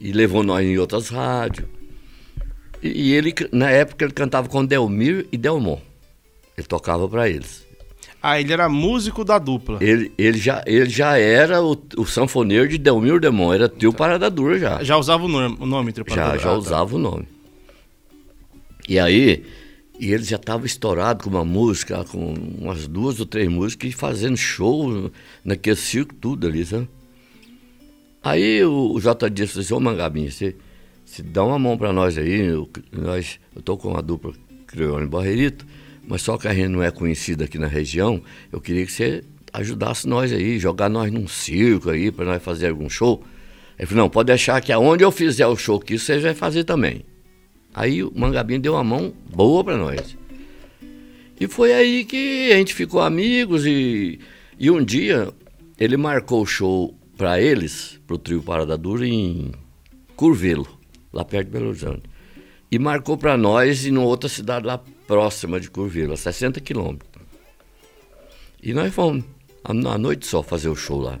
e, 0.00 0.08
e, 0.08 0.12
levou 0.12 0.44
nós 0.44 0.64
em 0.64 0.78
outras 0.78 1.08
rádios. 1.08 1.66
E, 2.80 3.08
e, 3.08 3.12
ele, 3.12 3.34
na 3.50 3.70
época, 3.70 4.04
ele 4.04 4.14
cantava 4.14 4.48
com 4.48 4.64
Delmir 4.64 5.26
e 5.32 5.36
Delmon. 5.36 5.80
Ele 6.56 6.66
tocava 6.68 7.08
para 7.08 7.28
eles. 7.28 7.63
Ah, 8.26 8.40
ele 8.40 8.54
era 8.54 8.70
músico 8.70 9.22
da 9.22 9.38
dupla. 9.38 9.76
Ele, 9.82 10.10
ele, 10.16 10.38
já, 10.38 10.64
ele 10.66 10.88
já 10.88 11.18
era 11.18 11.62
o, 11.62 11.76
o 11.98 12.06
sanfoneiro 12.06 12.66
de 12.66 12.78
Delmir 12.78 13.20
Demon, 13.20 13.52
era 13.52 13.68
trio 13.68 13.92
Parada 13.92 14.30
Dura 14.30 14.58
já. 14.58 14.82
Já 14.82 14.96
usava 14.96 15.24
o 15.24 15.28
nome, 15.28 15.58
o 15.60 15.66
nome 15.66 15.92
trio 15.92 16.06
Parada 16.06 16.38
Já, 16.38 16.44
já 16.44 16.48
ah, 16.48 16.52
tá. 16.52 16.58
usava 16.58 16.90
tá. 16.90 16.96
o 16.96 16.98
nome. 16.98 17.28
E 18.88 18.98
aí, 18.98 19.44
e 20.00 20.10
ele 20.10 20.24
já 20.24 20.36
estava 20.36 20.64
estourado 20.64 21.22
com 21.22 21.28
uma 21.28 21.44
música, 21.44 22.02
com 22.06 22.32
umas 22.58 22.88
duas 22.88 23.20
ou 23.20 23.26
três 23.26 23.46
músicas, 23.46 23.90
e 23.90 23.92
fazendo 23.92 24.38
show 24.38 25.10
naquele 25.44 25.76
circo 25.76 26.14
tudo 26.14 26.46
ali, 26.46 26.64
sabe? 26.64 26.88
Aí 28.22 28.64
o, 28.64 28.92
o 28.94 29.00
J. 29.02 29.28
Dias 29.28 29.50
falou 29.50 29.64
assim, 29.64 29.74
ô 29.74 29.80
Mangabinha, 29.80 30.30
você, 30.30 30.56
você 31.04 31.22
dá 31.22 31.44
uma 31.44 31.58
mão 31.58 31.76
para 31.76 31.92
nós 31.92 32.16
aí, 32.16 32.40
eu, 32.40 32.70
nós, 32.90 33.38
eu 33.54 33.60
tô 33.60 33.76
com 33.76 33.88
uma 33.90 34.00
dupla 34.00 34.32
Crioulo 34.66 35.06
Barreirito, 35.06 35.66
mas 36.06 36.22
só 36.22 36.36
que 36.36 36.46
a 36.48 36.54
gente 36.54 36.68
não 36.68 36.82
é 36.82 36.90
conhecido 36.90 37.44
aqui 37.44 37.58
na 37.58 37.66
região, 37.66 38.22
eu 38.52 38.60
queria 38.60 38.84
que 38.84 38.92
você 38.92 39.22
ajudasse 39.52 40.06
nós 40.08 40.32
aí, 40.32 40.58
jogar 40.58 40.88
nós 40.88 41.12
num 41.12 41.28
circo 41.28 41.90
aí, 41.90 42.10
para 42.10 42.24
nós 42.24 42.42
fazer 42.42 42.68
algum 42.68 42.88
show. 42.88 43.22
Ele 43.78 43.86
falou, 43.86 44.04
não, 44.04 44.10
pode 44.10 44.26
deixar 44.26 44.60
que 44.60 44.72
aonde 44.72 45.04
eu 45.04 45.12
fizer 45.12 45.46
o 45.46 45.56
show 45.56 45.78
que 45.78 45.98
você 45.98 46.18
vai 46.18 46.34
fazer 46.34 46.64
também. 46.64 47.04
Aí 47.72 48.02
o 48.02 48.12
Mangabinho 48.14 48.60
deu 48.60 48.74
uma 48.74 48.84
mão 48.84 49.12
boa 49.34 49.64
para 49.64 49.76
nós. 49.76 50.16
E 51.40 51.48
foi 51.48 51.72
aí 51.72 52.04
que 52.04 52.52
a 52.52 52.56
gente 52.56 52.74
ficou 52.74 53.00
amigos 53.00 53.66
e, 53.66 54.20
e 54.58 54.70
um 54.70 54.84
dia 54.84 55.32
ele 55.78 55.96
marcou 55.96 56.42
o 56.42 56.46
show 56.46 56.94
para 57.16 57.40
eles, 57.40 58.00
pro 58.06 58.18
trio 58.18 58.42
Parada 58.42 58.78
Dura, 58.78 59.06
em 59.06 59.50
Curvelo, 60.14 60.66
lá 61.12 61.24
perto 61.24 61.46
de 61.46 61.52
Belo 61.52 61.68
Horizonte. 61.68 62.02
E 62.70 62.78
marcou 62.78 63.16
para 63.16 63.36
nós 63.36 63.84
em 63.86 63.96
outra 63.98 64.28
cidade 64.28 64.66
lá 64.66 64.80
próxima 65.06 65.60
de 65.60 65.70
Curvelo, 65.70 66.12
a 66.14 66.16
60 66.16 66.60
quilômetros. 66.60 67.22
E 68.62 68.72
nós 68.72 68.92
fomos, 68.94 69.24
à 69.62 69.98
noite 69.98 70.26
só, 70.26 70.42
fazer 70.42 70.68
o 70.68 70.76
show 70.76 71.00
lá. 71.00 71.18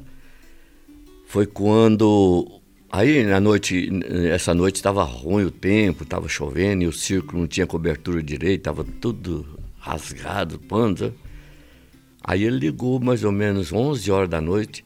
Foi 1.26 1.46
quando 1.46 2.60
Aí 2.96 3.24
na 3.24 3.40
noite, 3.40 3.90
essa 4.30 4.54
noite 4.54 4.76
estava 4.76 5.02
ruim 5.02 5.42
o 5.42 5.50
tempo, 5.50 6.04
estava 6.04 6.28
chovendo 6.28 6.84
e 6.84 6.86
o 6.86 6.92
circo 6.92 7.36
não 7.36 7.44
tinha 7.44 7.66
cobertura 7.66 8.22
direito, 8.22 8.60
estava 8.60 8.84
tudo 8.84 9.44
rasgado, 9.80 10.60
pano. 10.60 11.12
Aí 12.22 12.44
ele 12.44 12.56
ligou 12.56 13.00
mais 13.00 13.24
ou 13.24 13.32
menos 13.32 13.72
11 13.72 14.08
horas 14.12 14.28
da 14.28 14.40
noite 14.40 14.84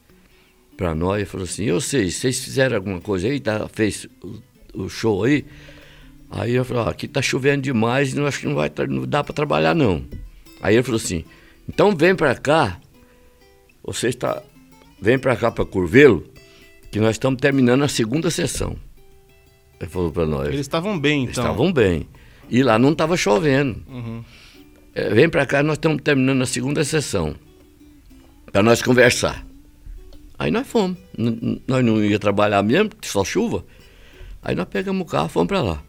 para 0.75 0.95
nós 0.95 1.21
e 1.21 1.25
falou 1.25 1.43
assim: 1.43 1.65
Eu 1.65 1.79
sei, 1.79 2.09
vocês 2.09 2.39
fizeram 2.39 2.77
alguma 2.77 2.99
coisa 2.99 3.27
aí, 3.27 3.39
tá, 3.39 3.69
fez 3.69 4.07
o, 4.23 4.85
o 4.85 4.89
show 4.89 5.23
aí? 5.23 5.45
Aí 6.29 6.53
eu 6.53 6.63
falei: 6.63 6.83
ah, 6.83 6.89
Aqui 6.89 7.07
tá 7.07 7.21
chovendo 7.21 7.63
demais 7.63 8.13
e 8.13 8.21
acho 8.21 8.39
que 8.39 8.47
não 8.47 8.55
vai 8.55 8.71
não 8.87 9.05
dá 9.05 9.23
para 9.23 9.33
trabalhar 9.33 9.73
não. 9.73 10.03
Aí 10.61 10.75
ele 10.75 10.83
falou 10.83 10.97
assim: 10.97 11.23
Então 11.67 11.95
vem 11.95 12.15
para 12.15 12.35
cá, 12.35 12.79
você 13.83 14.09
está, 14.09 14.41
vem 15.01 15.17
para 15.17 15.35
cá 15.35 15.51
para 15.51 15.65
Curvelo 15.65 16.25
que 16.91 16.99
nós 16.99 17.11
estamos 17.11 17.39
terminando 17.39 17.83
a 17.83 17.87
segunda 17.87 18.29
sessão. 18.29 18.75
Ele 19.79 19.89
falou 19.89 20.11
para 20.11 20.25
nós. 20.25 20.47
Eles 20.47 20.61
estavam 20.61 20.99
bem, 20.99 21.23
então. 21.23 21.43
estavam 21.43 21.71
bem. 21.71 22.07
E 22.49 22.63
lá 22.63 22.77
não 22.77 22.91
estava 22.91 23.15
chovendo. 23.15 23.81
Uhum. 23.87 24.23
É, 24.93 25.09
vem 25.13 25.29
para 25.29 25.45
cá, 25.45 25.63
nós 25.63 25.77
estamos 25.77 26.01
terminando 26.01 26.41
a 26.41 26.45
segunda 26.45 26.83
sessão. 26.83 27.35
Para 28.51 28.63
nós 28.63 28.81
conversar. 28.81 29.45
Aí 30.37 30.51
nós 30.51 30.67
fomos. 30.67 30.97
N 31.17 31.61
nós 31.67 31.85
não 31.85 32.03
ia 32.03 32.17
trabalhar 32.17 32.63
mesmo, 32.63 32.89
só 33.01 33.23
chuva. 33.23 33.63
Aí 34.41 34.55
nós 34.55 34.67
pegamos 34.67 35.01
o 35.01 35.05
carro 35.05 35.27
e 35.27 35.29
fomos 35.29 35.47
para 35.47 35.61
lá. 35.61 35.83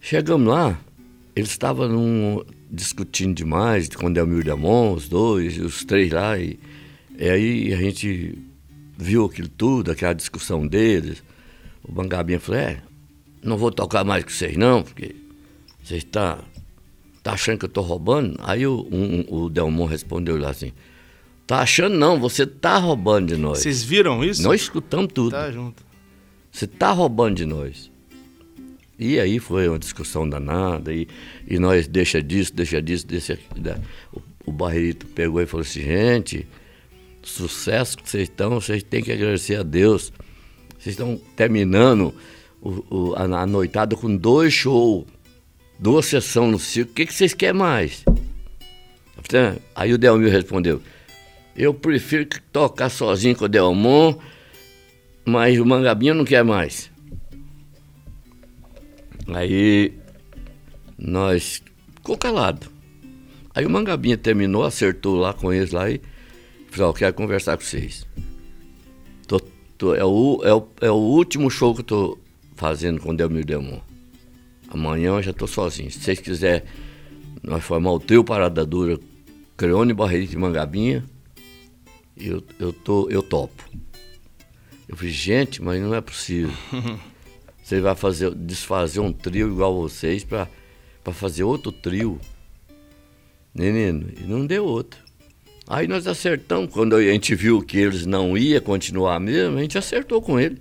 Chegamos 0.00 0.48
lá, 0.48 0.80
eles 1.36 1.50
estavam 1.50 1.88
num, 1.88 2.42
discutindo 2.70 3.34
demais 3.34 3.88
com 3.88 4.06
o 4.06 4.12
Delmir 4.12 4.44
Damon, 4.44 4.94
os 4.94 5.08
dois, 5.08 5.58
os 5.58 5.84
três 5.84 6.10
lá. 6.10 6.38
E, 6.38 6.58
e 7.18 7.28
aí 7.28 7.74
a 7.74 7.76
gente 7.76 8.38
viu 8.96 9.24
aquilo 9.26 9.48
tudo, 9.48 9.90
aquela 9.90 10.14
discussão 10.14 10.66
deles. 10.66 11.22
O 11.82 11.92
Bangabinha 11.92 12.38
falou, 12.38 12.60
é, 12.60 12.82
não 13.42 13.56
vou 13.56 13.70
tocar 13.70 14.04
mais 14.04 14.24
com 14.24 14.30
vocês 14.30 14.56
não, 14.56 14.82
porque 14.82 15.14
vocês 15.82 16.02
estão 16.02 16.36
tá, 16.36 16.44
tá 17.22 17.32
achando 17.32 17.58
que 17.58 17.64
eu 17.64 17.68
estou 17.68 17.84
roubando? 17.84 18.36
Aí 18.42 18.66
o, 18.66 18.86
um, 18.90 19.24
o 19.28 19.50
Delmon 19.50 19.86
respondeu 19.86 20.38
lá 20.38 20.50
assim, 20.50 20.72
tá 21.46 21.60
achando 21.60 21.96
não, 21.96 22.18
você 22.18 22.46
tá 22.46 22.78
roubando 22.78 23.34
de 23.34 23.36
nós. 23.36 23.58
Vocês 23.58 23.82
viram 23.82 24.24
isso? 24.24 24.42
Nós 24.42 24.62
escutamos 24.62 25.12
tudo. 25.12 25.32
Tá 25.32 25.50
junto. 25.50 25.82
Você 26.52 26.66
tá 26.66 26.90
roubando 26.92 27.36
de 27.36 27.46
nós. 27.46 27.90
E 29.00 29.18
aí 29.18 29.38
foi 29.38 29.66
uma 29.66 29.78
discussão 29.78 30.28
danada, 30.28 30.92
e, 30.92 31.08
e 31.48 31.58
nós 31.58 31.88
deixa 31.88 32.22
disso, 32.22 32.52
deixa 32.54 32.82
disso, 32.82 33.06
deixa... 33.06 33.38
O, 34.12 34.20
o 34.44 34.52
Barreto 34.52 35.06
pegou 35.06 35.40
e 35.40 35.46
falou 35.46 35.62
assim, 35.62 35.80
gente, 35.80 36.46
sucesso 37.22 37.96
que 37.96 38.10
vocês 38.10 38.24
estão, 38.24 38.60
vocês 38.60 38.82
têm 38.82 39.02
que 39.02 39.10
agradecer 39.10 39.56
a 39.56 39.62
Deus. 39.62 40.12
Vocês 40.78 40.92
estão 40.94 41.18
terminando 41.34 42.14
o, 42.60 42.84
o, 42.94 43.14
a, 43.14 43.22
a, 43.22 43.46
noitada 43.46 43.96
com 43.96 44.14
dois 44.14 44.52
shows, 44.52 45.06
duas 45.78 46.04
sessões 46.04 46.52
no 46.52 46.58
circo. 46.58 46.92
O 46.92 46.94
que, 46.94 47.06
que 47.06 47.14
vocês 47.14 47.32
querem 47.32 47.58
mais? 47.58 48.04
Aí 49.74 49.94
o 49.94 49.98
Delmir 49.98 50.30
respondeu: 50.30 50.82
Eu 51.56 51.72
prefiro 51.72 52.26
tocar 52.52 52.90
sozinho 52.90 53.34
com 53.34 53.46
o 53.46 53.48
Delmon, 53.48 54.14
mas 55.24 55.58
o 55.58 55.64
Mangabinha 55.64 56.12
não 56.12 56.24
quer 56.24 56.44
mais. 56.44 56.90
Aí 59.34 59.92
nós 60.98 61.62
ficou 61.96 62.16
calado. 62.16 62.68
Aí 63.54 63.66
o 63.66 63.70
Mangabinha 63.70 64.16
terminou, 64.16 64.64
acertou 64.64 65.16
lá 65.16 65.32
com 65.32 65.52
eles 65.52 65.72
lá 65.72 65.90
e 65.90 66.00
Falei, 66.70 66.86
ó, 66.86 66.92
quero 66.92 67.14
conversar 67.14 67.56
com 67.56 67.64
vocês. 67.64 68.06
Tô, 69.26 69.40
tô, 69.76 69.94
é, 69.94 70.04
o, 70.04 70.40
é, 70.44 70.54
o, 70.54 70.68
é 70.80 70.90
o 70.90 70.94
último 70.94 71.50
show 71.50 71.74
que 71.74 71.80
eu 71.80 71.84
tô 71.84 72.18
fazendo 72.54 73.00
com 73.00 73.10
o 73.10 73.16
Delmir 73.16 73.44
Demon. 73.44 73.80
Amanhã 74.68 75.16
eu 75.16 75.22
já 75.22 75.32
tô 75.32 75.48
sozinho. 75.48 75.90
Se 75.90 75.98
vocês 75.98 76.20
quiserem 76.20 76.62
nós 77.42 77.64
formar 77.64 77.90
o 77.92 77.98
trio 77.98 78.22
Parada 78.22 78.64
Dura, 78.64 79.00
Creone, 79.56 79.92
Barreirita 79.92 80.34
e 80.34 80.38
Mangabinha, 80.38 81.04
eu, 82.16 82.40
eu, 82.60 82.72
tô, 82.72 83.10
eu 83.10 83.20
topo. 83.20 83.68
Eu 84.88 84.96
falei, 84.96 85.12
gente, 85.12 85.60
mas 85.60 85.82
não 85.82 85.92
é 85.92 86.00
possível. 86.00 86.54
Você 87.70 87.80
vai 87.80 87.94
fazer, 87.94 88.34
desfazer 88.34 88.98
um 88.98 89.12
trio 89.12 89.48
igual 89.48 89.80
vocês 89.80 90.24
para 90.24 90.48
fazer 91.12 91.44
outro 91.44 91.70
trio. 91.70 92.18
Menino, 93.54 94.08
e 94.18 94.24
não 94.24 94.44
deu 94.44 94.64
outro. 94.64 94.98
Aí 95.68 95.86
nós 95.86 96.08
acertamos, 96.08 96.74
quando 96.74 96.96
a 96.96 97.00
gente 97.00 97.32
viu 97.36 97.62
que 97.62 97.78
eles 97.78 98.04
não 98.06 98.36
iam 98.36 98.60
continuar 98.60 99.20
mesmo, 99.20 99.56
a 99.56 99.60
gente 99.60 99.78
acertou 99.78 100.20
com 100.20 100.40
ele. 100.40 100.60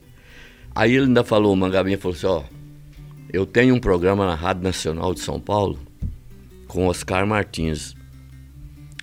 Aí 0.75 0.93
ele 0.93 1.05
ainda 1.05 1.23
falou, 1.23 1.51
o 1.51 1.57
Mangabinha 1.57 1.97
falou 1.97 2.15
assim, 2.15 2.27
ó, 2.27 2.43
eu 3.33 3.43
tenho 3.43 3.73
um 3.73 3.79
programa 3.79 4.23
na 4.23 4.35
Rádio 4.35 4.61
Nacional 4.61 5.11
de 5.11 5.21
São 5.21 5.39
Paulo 5.39 5.79
com 6.67 6.85
Oscar 6.85 7.25
Martins. 7.25 7.95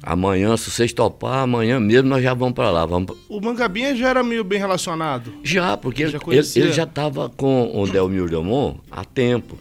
Amanhã, 0.06 0.56
se 0.56 0.70
vocês 0.70 0.92
topar, 0.92 1.42
amanhã 1.42 1.80
mesmo 1.80 2.08
nós 2.08 2.22
já 2.22 2.32
vamos 2.32 2.54
para 2.54 2.70
lá. 2.70 2.86
Vamos... 2.86 3.16
O 3.28 3.40
Mangabinha 3.40 3.92
já 3.96 4.08
era 4.10 4.22
meio 4.22 4.44
bem 4.44 4.56
relacionado? 4.56 5.32
Já, 5.42 5.76
porque 5.76 6.04
ele, 6.04 6.16
ele, 6.54 6.72
já 6.72 6.84
estava 6.84 7.28
com 7.28 7.72
o 7.74 7.88
Delmir 7.88 8.28
Delmon 8.28 8.76
há 8.88 9.04
tempo. 9.04 9.58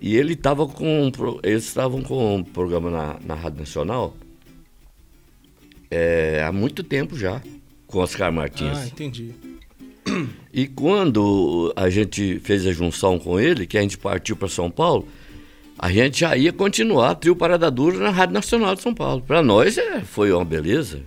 E 0.00 0.16
ele 0.16 0.32
estava 0.32 0.66
com. 0.66 1.12
Eles 1.42 1.64
estavam 1.64 2.00
com 2.00 2.36
um 2.36 2.42
programa 2.42 2.90
na, 2.90 3.16
na 3.22 3.34
Rádio 3.34 3.60
Nacional 3.60 4.16
é, 5.90 6.42
há 6.46 6.50
muito 6.52 6.82
tempo 6.82 7.14
já. 7.14 7.42
com 7.86 7.98
Oscar 7.98 8.32
Martins. 8.32 8.78
Ah, 8.78 8.86
entendi. 8.86 9.34
E 10.50 10.66
quando 10.66 11.72
a 11.76 11.90
gente 11.90 12.40
fez 12.40 12.66
a 12.66 12.72
junção 12.72 13.18
com 13.18 13.38
ele, 13.38 13.66
que 13.66 13.76
a 13.76 13.82
gente 13.82 13.98
partiu 13.98 14.34
para 14.34 14.48
São 14.48 14.70
Paulo, 14.70 15.06
a 15.78 15.90
gente 15.92 16.20
já 16.20 16.36
ia 16.36 16.52
continuar 16.52 17.14
trio 17.14 17.36
Parada 17.36 17.70
Dura 17.70 17.98
na 17.98 18.10
Rádio 18.10 18.34
Nacional 18.34 18.74
de 18.74 18.82
São 18.82 18.94
Paulo. 18.94 19.22
Para 19.22 19.42
nós 19.42 19.78
é, 19.78 20.00
foi 20.00 20.32
uma 20.32 20.44
beleza. 20.44 21.00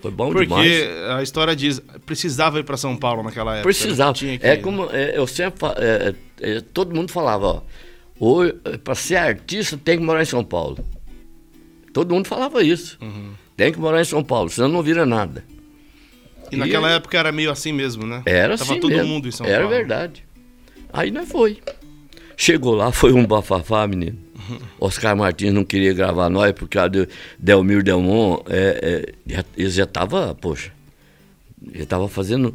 Foi 0.00 0.10
bom 0.12 0.30
Porque 0.30 0.46
demais. 0.46 1.10
a 1.16 1.22
história 1.22 1.56
diz, 1.56 1.80
precisava 2.06 2.60
ir 2.60 2.64
para 2.64 2.76
São 2.76 2.96
Paulo 2.96 3.22
naquela 3.22 3.52
época. 3.54 3.64
Precisava. 3.64 4.12
Que 4.12 4.38
É 4.42 4.56
como 4.56 4.88
é, 4.92 5.18
eu 5.18 5.26
sempre 5.26 5.58
fa- 5.58 5.74
é, 5.78 6.14
é, 6.40 6.60
todo 6.60 6.94
mundo 6.94 7.10
falava, 7.10 7.64
ó, 8.20 8.42
para 8.84 8.94
ser 8.94 9.16
artista 9.16 9.76
tem 9.82 9.98
que 9.98 10.04
morar 10.04 10.22
em 10.22 10.26
São 10.26 10.44
Paulo. 10.44 10.78
Todo 11.92 12.14
mundo 12.14 12.28
falava 12.28 12.62
isso. 12.62 12.96
Uhum. 13.00 13.30
Tem 13.56 13.72
que 13.72 13.78
morar 13.80 14.00
em 14.00 14.04
São 14.04 14.22
Paulo, 14.22 14.48
senão 14.50 14.68
não 14.68 14.82
vira 14.82 15.04
nada. 15.04 15.44
E 16.52 16.56
naquela 16.56 16.90
época 16.92 17.18
era 17.18 17.32
meio 17.32 17.50
assim 17.50 17.72
mesmo, 17.72 18.06
né? 18.06 18.22
Era 18.24 18.56
Tava 18.56 18.70
assim 18.72 18.80
todo 18.80 18.90
mesmo. 18.92 19.08
mundo 19.08 19.26
em 19.26 19.32
São 19.32 19.44
Era 19.46 19.64
Paulo. 19.64 19.70
verdade. 19.76 20.24
Aí 20.92 21.10
nós 21.10 21.28
foi. 21.28 21.58
Chegou 22.40 22.74
lá, 22.76 22.92
foi 22.92 23.12
um 23.12 23.26
bafafá, 23.26 23.84
menino. 23.88 24.16
Oscar 24.80 25.16
Martins 25.16 25.52
não 25.52 25.64
queria 25.64 25.92
gravar 25.92 26.30
nós 26.30 26.52
por 26.52 26.68
causa 26.68 26.88
do 26.90 27.08
Delmir 27.36 27.82
Delmon. 27.82 28.38
É, 28.48 29.12
é, 29.26 29.34
já- 29.34 29.44
ele 29.56 29.70
já 29.70 29.84
tava, 29.86 30.34
poxa, 30.40 30.70
ele 31.74 31.84
tava 31.84 32.08
fazendo. 32.08 32.54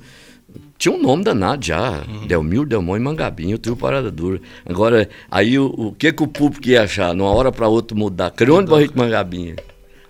Tinha 0.78 0.96
um 0.96 1.02
nome 1.02 1.24
danado 1.26 1.63
já. 1.65 2.02
Delmir 2.26 2.65
Delmon 2.65 2.96
e 2.96 3.00
Mangabinho, 3.02 3.56
o 3.58 3.60
trio 3.60 3.76
Parada 3.76 4.10
Dura. 4.10 4.39
Agora, 4.65 5.10
aí 5.30 5.60
o, 5.60 5.65
o 5.67 5.91
que, 5.91 6.13
que 6.13 6.24
o 6.24 6.28
público 6.28 6.67
ia 6.69 6.84
achar? 6.84 7.13
Numa 7.13 7.30
hora 7.32 7.52
para 7.52 7.67
outra 7.67 7.96
mudar. 7.96 8.32
Crione 8.32 8.65
Barreto 8.67 8.98
Mangabinha. 8.98 9.58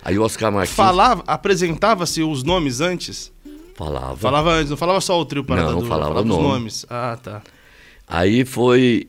Aí 0.04 0.16
o 0.18 0.22
Oscar 0.22 0.52
Martins 0.52 0.76
Falava, 0.76 1.24
apresentava-se 1.26 2.22
os 2.22 2.44
nomes 2.44 2.80
antes? 2.80 3.32
falava. 3.74 4.16
Falava 4.16 4.52
antes, 4.52 4.70
não 4.70 4.76
falava 4.76 5.00
só 5.00 5.20
o 5.20 5.24
trio 5.24 5.42
Parada 5.42 5.70
Não, 5.72 5.78
Dura, 5.78 5.88
falava 5.88 6.20
os 6.20 6.24
nome. 6.26 6.42
nomes. 6.42 6.86
Ah, 6.88 7.18
tá. 7.20 7.42
Aí 8.06 8.44
foi 8.44 9.08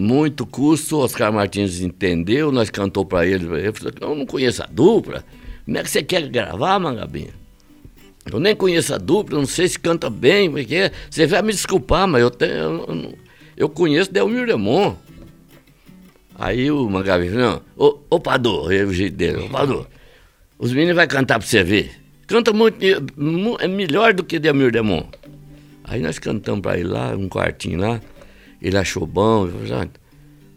muito 0.00 0.46
custo, 0.46 0.98
Oscar 0.98 1.32
Martins 1.32 1.80
entendeu, 1.80 2.50
nós 2.50 2.70
cantou 2.70 3.04
para 3.04 3.26
ele, 3.26 3.44
ele 3.54 3.72
falou, 3.72 3.92
eu 4.00 4.14
não 4.16 4.26
conheço 4.26 4.62
a 4.62 4.66
dupla, 4.66 5.24
como 5.64 5.76
é 5.78 5.82
que 5.82 5.90
você 5.90 6.02
quer 6.02 6.26
gravar, 6.28 6.78
Mangabinha? 6.78 7.30
Eu 8.32 8.40
nem 8.40 8.54
conheço 8.56 8.94
a 8.94 8.98
dupla, 8.98 9.38
não 9.38 9.46
sei 9.46 9.68
se 9.68 9.78
canta 9.78 10.08
bem, 10.10 10.46
como 10.48 10.58
é 10.58 10.74
é. 10.74 10.92
Você 11.10 11.26
vai 11.26 11.42
me 11.42 11.52
desculpar, 11.52 12.06
mas 12.06 12.20
eu 12.22 12.30
tenho. 12.30 12.52
Eu, 12.52 13.14
eu 13.56 13.68
conheço 13.68 14.12
Delmir 14.12 14.46
Demon. 14.46 14.94
Aí 16.34 16.70
o 16.70 16.88
Mangabinha 16.88 17.32
falou, 17.32 17.64
não, 17.76 17.98
ô, 18.10 18.20
Padu, 18.20 18.62
o 18.62 18.92
jeito 18.92 19.16
dele, 19.16 19.38
ô 19.38 19.48
Padu, 19.48 19.86
os 20.58 20.72
meninos 20.72 20.96
vão 20.96 21.06
cantar 21.06 21.38
pra 21.38 21.46
você 21.46 21.62
ver. 21.62 21.92
Canta 22.26 22.52
muito, 22.52 22.76
mu- 23.16 23.56
é 23.60 23.66
melhor 23.66 24.12
do 24.14 24.22
que 24.22 24.38
Delmir 24.38 24.70
Demon. 24.70 25.04
Aí 25.84 26.00
nós 26.00 26.18
cantamos 26.18 26.60
pra 26.60 26.78
ele 26.78 26.88
lá, 26.88 27.16
um 27.16 27.28
quartinho 27.28 27.80
lá. 27.80 28.00
Ele 28.60 28.76
achou 28.76 29.06
bom. 29.06 29.46
Ele 29.46 29.66
falou, 29.68 29.82
"Ah, 29.82 29.88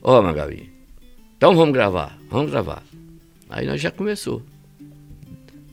ó, 0.01 0.21
Magabi, 0.21 0.71
então 1.37 1.55
vamos 1.55 1.73
gravar, 1.73 2.17
vamos 2.29 2.51
gravar. 2.51 2.83
Aí 3.49 3.65
nós 3.65 3.81
já 3.81 3.91
começou. 3.91 4.41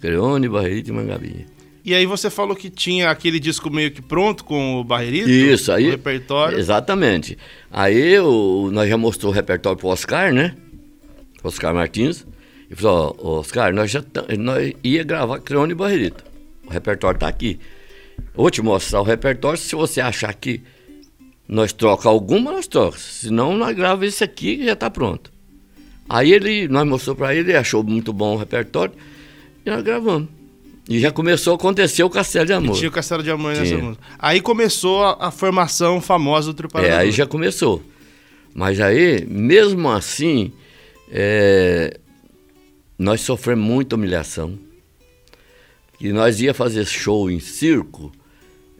Creone, 0.00 0.48
Barreto 0.48 0.88
e 0.88 0.92
Mangabinha. 0.92 1.46
E 1.84 1.94
aí 1.94 2.04
você 2.06 2.28
falou 2.28 2.54
que 2.54 2.68
tinha 2.68 3.10
aquele 3.10 3.40
disco 3.40 3.70
meio 3.70 3.90
que 3.90 4.02
pronto 4.02 4.44
com 4.44 4.80
o 4.80 4.84
Barrerito? 4.84 5.30
Isso, 5.30 5.72
aí. 5.72 5.88
O 5.88 5.90
repertório. 5.90 6.58
Exatamente. 6.58 7.38
Aí 7.70 8.18
o, 8.18 8.70
nós 8.72 8.88
já 8.88 8.96
mostrou 8.96 9.32
o 9.32 9.34
repertório 9.34 9.78
pro 9.78 9.88
Oscar, 9.88 10.32
né? 10.32 10.54
Oscar 11.42 11.74
Martins. 11.74 12.26
E 12.70 12.74
falou, 12.74 13.16
ó, 13.18 13.40
Oscar, 13.40 13.72
nós 13.72 13.90
já 13.90 14.04
nós 14.38 14.72
ia 14.84 15.02
gravar 15.02 15.40
Creone 15.40 15.72
e 15.72 15.74
Barreto. 15.74 16.24
O 16.66 16.70
repertório 16.70 17.18
tá 17.18 17.28
aqui. 17.28 17.58
Eu 18.18 18.42
vou 18.42 18.50
te 18.50 18.62
mostrar 18.62 19.00
o 19.00 19.04
repertório, 19.04 19.58
se 19.58 19.74
você 19.74 20.00
achar 20.00 20.32
que 20.34 20.60
nós 21.50 21.72
troca 21.72 22.08
alguma, 22.08 22.52
nós 22.52 22.68
troca. 22.68 22.96
Senão 22.96 23.56
nós 23.56 23.74
gravamos 23.74 24.06
esse 24.06 24.22
aqui 24.22 24.60
e 24.60 24.66
já 24.66 24.76
tá 24.76 24.88
pronto. 24.88 25.32
Aí 26.08 26.32
ele, 26.32 26.68
nós 26.68 26.86
mostrou 26.86 27.16
para 27.16 27.34
ele, 27.34 27.54
achou 27.56 27.82
muito 27.82 28.12
bom 28.12 28.34
o 28.34 28.38
repertório 28.38 28.94
e 29.66 29.68
nós 29.68 29.82
gravamos. 29.82 30.28
E 30.88 31.00
já 31.00 31.10
começou 31.10 31.52
a 31.52 31.56
acontecer 31.56 32.04
o 32.04 32.10
Castelo 32.10 32.46
de 32.46 32.52
E 32.52 32.54
Amor. 32.54 32.76
tinha 32.76 32.88
o 32.88 32.92
Castelo 32.92 33.22
de 33.22 33.30
Amor 33.32 33.54
nessa 33.54 33.76
música. 33.76 34.04
Aí 34.16 34.40
começou 34.40 35.02
a, 35.02 35.26
a 35.26 35.30
formação 35.32 36.00
famosa 36.00 36.52
do 36.52 36.54
trio 36.54 36.70
É, 36.84 36.96
aí 36.96 37.10
já 37.10 37.26
começou. 37.26 37.82
Mas 38.54 38.80
aí, 38.80 39.24
mesmo 39.26 39.88
assim, 39.90 40.52
é, 41.10 41.98
nós 42.96 43.22
sofremos 43.22 43.64
muita 43.64 43.96
humilhação. 43.96 44.56
E 46.00 46.12
nós 46.12 46.40
ia 46.40 46.54
fazer 46.54 46.86
show 46.86 47.28
em 47.30 47.40
circo 47.40 48.12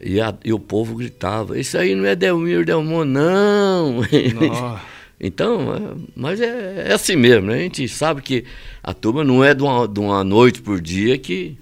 e, 0.00 0.20
a- 0.20 0.34
e 0.44 0.52
o 0.52 0.58
povo 0.58 0.94
gritava, 0.96 1.58
isso 1.58 1.76
aí 1.78 1.94
não 1.94 2.04
é 2.06 2.14
Delmir 2.16 2.64
Delmon, 2.64 3.04
não. 3.04 4.00
Então, 5.22 5.74
é, 5.74 5.80
mas 6.16 6.40
é, 6.40 6.86
é 6.88 6.92
assim 6.94 7.14
mesmo, 7.14 7.48
né? 7.48 7.54
A 7.56 7.58
gente 7.58 7.86
sabe 7.88 8.22
que 8.22 8.42
a 8.82 8.94
turma 8.94 9.22
não 9.22 9.44
é 9.44 9.52
de 9.52 9.62
uma, 9.62 9.86
de 9.86 10.00
uma 10.00 10.24
noite 10.24 10.62
por 10.62 10.80
dia 10.80 11.18
que, 11.18 11.58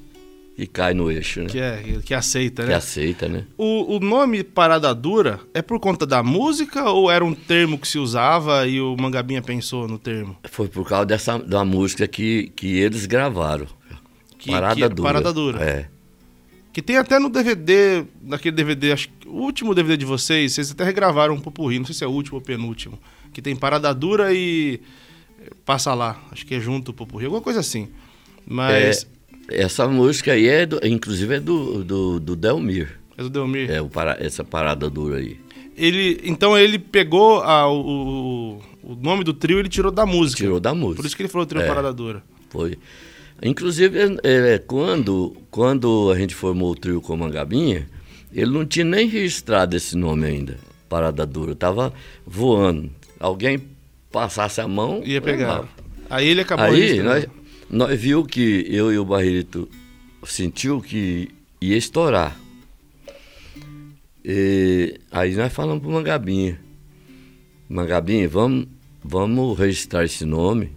que 0.54 0.64
cai 0.64 0.94
no 0.94 1.10
eixo, 1.10 1.40
né? 1.40 1.46
Que, 1.48 1.58
é, 1.58 1.82
que 2.04 2.14
aceita, 2.14 2.62
Que 2.62 2.68
né? 2.68 2.74
aceita, 2.76 3.28
né? 3.28 3.42
O, 3.56 3.96
o 3.96 3.98
nome 3.98 4.44
Parada 4.44 4.94
Dura 4.94 5.40
é 5.52 5.60
por 5.60 5.80
conta 5.80 6.06
da 6.06 6.22
música 6.22 6.88
ou 6.88 7.10
era 7.10 7.24
um 7.24 7.34
termo 7.34 7.76
que 7.76 7.88
se 7.88 7.98
usava 7.98 8.64
e 8.68 8.80
o 8.80 8.96
Mangabinha 8.96 9.42
pensou 9.42 9.88
no 9.88 9.98
termo? 9.98 10.36
Foi 10.48 10.68
por 10.68 10.88
causa 10.88 11.06
dessa 11.06 11.36
da 11.36 11.64
música 11.64 12.06
que, 12.06 12.52
que 12.54 12.78
eles 12.78 13.06
gravaram. 13.06 13.66
Que- 14.38 14.52
Parada 14.52 14.76
que- 14.76 14.94
Dura. 14.94 15.02
Parada 15.08 15.32
Dura. 15.32 15.60
É. 15.64 15.86
Que 16.78 16.82
tem 16.82 16.96
até 16.96 17.18
no 17.18 17.28
DVD, 17.28 18.04
naquele 18.22 18.54
DVD, 18.54 18.92
acho 18.92 19.08
que 19.08 19.26
o 19.28 19.32
último 19.32 19.74
DVD 19.74 19.96
de 19.96 20.04
vocês, 20.04 20.52
vocês 20.52 20.70
até 20.70 20.84
regravaram 20.84 21.34
um 21.34 21.40
popurrí, 21.40 21.76
não 21.80 21.84
sei 21.86 21.92
se 21.96 22.04
é 22.04 22.06
o 22.06 22.10
último 22.10 22.36
ou 22.36 22.40
penúltimo, 22.40 22.96
que 23.32 23.42
tem 23.42 23.56
Parada 23.56 23.92
Dura 23.92 24.32
e 24.32 24.80
eh, 25.44 25.50
Passa 25.66 25.92
Lá, 25.92 26.22
acho 26.30 26.46
que 26.46 26.54
é 26.54 26.60
junto 26.60 26.92
o 26.92 26.94
popurrí, 26.94 27.24
alguma 27.24 27.42
coisa 27.42 27.58
assim. 27.58 27.88
Mas 28.46 29.04
É, 29.48 29.62
essa 29.62 29.88
música 29.88 30.30
aí 30.34 30.46
é, 30.46 30.66
do- 30.66 30.78
inclusive, 30.86 31.34
é 31.34 31.40
do, 31.40 31.82
do, 31.82 32.20
do 32.20 32.36
Delmir. 32.36 32.96
é 33.16 33.22
do 33.24 33.28
Delmir. 33.30 33.68
É 33.68 33.82
o 33.82 33.88
para, 33.88 34.16
essa 34.24 34.44
parada 34.44 34.88
dura 34.88 35.16
aí. 35.16 35.36
Ele, 35.76 36.20
então 36.22 36.56
ele 36.56 36.78
pegou 36.78 37.40
a- 37.42 37.66
o, 37.68 37.80
o- 38.84 38.92
o 38.92 38.94
nome 38.94 39.24
do 39.24 39.34
trio, 39.34 39.58
ele 39.58 39.68
tirou 39.68 39.90
da 39.90 40.06
música. 40.06 40.44
Tirou 40.44 40.60
da 40.60 40.72
música. 40.72 41.02
Por 41.02 41.06
isso 41.06 41.16
que 41.16 41.22
ele 41.22 41.28
falou 41.28 41.44
trio 41.44 41.60
É. 41.60 41.66
Parada 41.66 41.92
Dura. 41.92 42.22
Foi. 42.50 42.78
Inclusive, 43.42 43.98
é, 44.22 44.54
é, 44.54 44.58
quando, 44.58 45.36
quando 45.50 46.10
a 46.10 46.18
gente 46.18 46.34
formou 46.34 46.72
o 46.72 46.74
trio 46.74 47.00
com 47.00 47.16
Mangabinha, 47.16 47.88
ele 48.32 48.50
não 48.50 48.66
tinha 48.66 48.84
nem 48.84 49.08
registrado 49.08 49.76
esse 49.76 49.96
nome 49.96 50.26
ainda, 50.26 50.58
Parada 50.88 51.24
Dura. 51.24 51.54
Tava 51.54 51.92
voando. 52.26 52.90
Alguém 53.18 53.62
passasse 54.10 54.60
a 54.60 54.68
mão. 54.68 55.02
Ia 55.04 55.20
pegar. 55.20 55.68
Aí 56.10 56.26
ele 56.28 56.40
acabou 56.40 56.66
Aí 56.66 57.02
nós, 57.02 57.26
nós 57.70 58.00
viu 58.00 58.24
que 58.24 58.66
eu 58.68 58.92
e 58.92 58.98
o 58.98 59.04
Barrito 59.04 59.68
sentiu 60.24 60.80
que 60.80 61.28
ia 61.60 61.76
estourar. 61.76 62.36
E 64.24 65.00
aí 65.10 65.34
nós 65.34 65.52
falamos 65.52 65.82
pro 65.82 65.90
Mangabinha. 65.90 66.60
Mangabinha, 67.68 68.28
vamos, 68.28 68.66
vamos 69.02 69.58
registrar 69.58 70.04
esse 70.04 70.24
nome, 70.24 70.70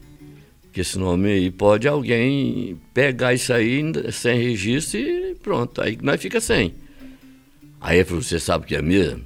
que 0.72 0.82
esse 0.82 0.98
nome 0.98 1.30
aí 1.32 1.52
pode 1.52 1.88
alguém 1.88 2.78
pegar 2.94 3.34
isso 3.34 3.52
aí 3.54 3.82
sem 4.12 4.40
registro 4.42 5.00
e 5.00 5.36
pronto, 5.42 5.82
aí 5.82 5.98
nós 6.02 6.22
fica 6.22 6.40
sem. 6.40 6.74
Aí 7.80 7.98
ele 7.98 8.06
falou, 8.06 8.22
você 8.22 8.40
sabe 8.40 8.66
que 8.68 8.76
é 8.76 8.82
mesmo? 8.82 9.22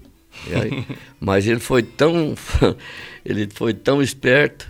Aí- 0.54 0.84
mas 1.20 1.48
ele 1.48 1.60
foi 1.60 1.84
tão 1.84 2.36
ele 3.26 3.48
foi 3.54 3.74
tão 3.74 4.02
esperto 4.02 4.70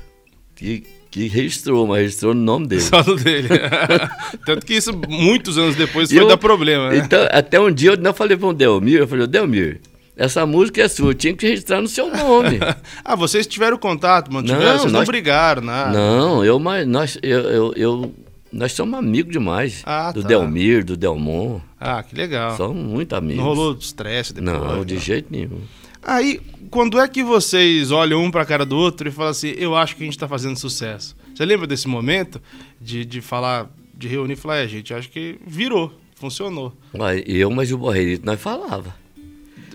que, 0.56 0.84
que 1.12 1.28
registrou, 1.28 1.86
mas 1.88 2.02
registrou 2.02 2.34
no 2.34 2.42
nome 2.42 2.68
dele. 2.68 2.82
Só 2.82 3.02
do 3.02 3.16
dele. 3.16 3.48
Tanto 4.46 4.66
que 4.66 4.74
isso, 4.74 4.92
muitos 5.08 5.58
anos 5.58 5.76
depois, 5.76 6.10
foi 6.12 6.20
Eu- 6.22 6.28
dar 6.28 6.38
problema, 6.38 6.90
né? 6.90 6.98
Então, 6.98 7.28
até 7.32 7.60
um 7.60 7.72
dia 7.72 7.92
eu 7.92 7.98
não 7.98 8.14
falei 8.14 8.36
para 8.38 8.48
o 8.48 8.54
Delmir, 8.54 9.00
eu 9.00 9.08
falei, 9.08 9.28
Delmir, 9.28 9.80
essa 10.16 10.46
música 10.46 10.82
é 10.82 10.88
sua, 10.88 11.14
tinha 11.14 11.34
que 11.34 11.46
registrar 11.48 11.82
no 11.82 11.88
seu 11.88 12.10
nome. 12.16 12.60
ah, 13.04 13.16
vocês 13.16 13.46
tiveram 13.46 13.78
contato, 13.78 14.32
mantiveram, 14.32 14.64
Não, 14.66 14.80
vocês 14.80 14.92
não 14.92 15.00
nós- 15.00 15.08
brigaram, 15.08 15.62
nada. 15.62 15.92
Não, 15.92 16.44
eu, 16.46 16.58
mas 16.60 16.88
nós, 16.88 17.18
eu, 17.22 17.40
eu, 17.42 17.74
eu- 17.76 18.14
nós 18.52 18.72
somos 18.72 18.98
amigos 18.98 19.32
demais. 19.34 19.82
Ah, 19.86 20.12
do 20.14 20.22
tá. 20.22 20.28
Delmir, 20.30 20.86
do 20.86 20.96
Delmon. 20.96 21.60
Ah, 21.80 22.02
que 22.02 22.16
legal. 22.16 22.56
Somos 22.56 22.82
muito 22.84 23.14
amigos. 23.14 23.38
Não 23.38 23.44
rolou 23.44 23.74
estresse 23.74 24.34
depois? 24.34 24.54
Não, 24.62 24.86
de 24.86 24.98
jeito 24.98 25.28
nenhum. 25.30 25.60
Aí, 26.02 26.40
quando 26.70 27.00
é 27.00 27.08
que 27.08 27.22
vocês 27.24 27.92
olham 27.92 28.24
um 28.24 28.32
pra 28.32 28.46
cara 28.46 28.66
do 28.66 28.78
outro 28.78 29.10
e 29.10 29.12
falam 29.12 29.32
assim, 29.32 29.54
eu 29.58 29.76
acho 29.76 29.96
que 29.96 30.04
a 30.04 30.06
gente 30.06 30.18
tá 30.18 30.28
fazendo 30.28 30.56
sucesso? 30.58 31.16
Você 31.36 31.44
lembra 31.44 31.68
desse 31.68 31.88
momento 31.88 32.42
de, 32.80 33.04
de 33.04 33.20
falar, 33.20 33.70
de 33.94 34.08
reunir 34.08 34.34
e 34.34 34.36
falar, 34.38 34.58
é, 34.60 34.68
gente, 34.68 34.94
acho 34.94 35.10
que 35.10 35.38
virou, 35.46 35.92
funcionou. 36.16 36.72
Mas 36.98 37.24
Eu, 37.26 37.50
mas 37.52 37.72
o 37.72 37.78
Borrerito, 37.78 38.26
nós 38.26 38.40
falava. 38.40 38.96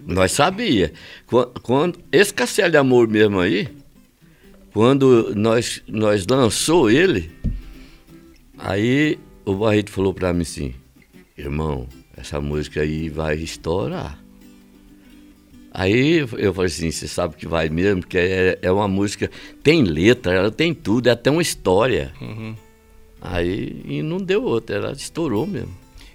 Nós 0.07 0.33
sabia. 0.33 0.93
Quando, 1.27 1.61
quando- 1.61 1.99
esse 2.13 2.33
Castelo 2.33 2.71
de 2.71 2.77
Amor 2.77 3.09
mesmo 3.09 3.39
aí, 3.41 3.69
quando 4.73 5.35
nós, 5.35 5.83
nós 5.89 6.27
lançou 6.27 6.91
ele, 6.91 7.31
aí 8.59 9.19
o 9.45 9.55
Barreto 9.55 9.91
falou 9.91 10.15
pra 10.15 10.33
mim 10.33 10.43
assim, 10.43 10.75
irmão, 11.37 11.89
essa 12.17 12.41
música 12.41 12.81
aí 12.83 13.09
vai 13.09 13.37
estourar. 13.37 14.19
Aí 15.73 16.19
eu 16.37 16.53
falei 16.53 16.67
assim, 16.67 16.91
você 16.91 17.07
sabe 17.07 17.37
que 17.37 17.47
vai 17.47 17.69
mesmo, 17.69 18.01
porque 18.01 18.19
é, 18.19 18.59
é 18.61 18.73
uma 18.73 18.89
música, 18.89 19.31
tem 19.63 19.85
letra, 19.85 20.33
ela 20.35 20.51
tem 20.51 20.75
tudo, 20.75 21.07
é 21.09 21.13
até 21.13 21.31
uma 21.31 21.43
história. 21.43 22.13
Uhum. 22.21 22.57
Aí 23.21 23.81
e 23.85 24.03
não 24.03 24.19
deu 24.19 24.43
outra, 24.43 24.77
ela 24.77 24.93
estourou 24.93 25.47
mesmo. 25.47 25.71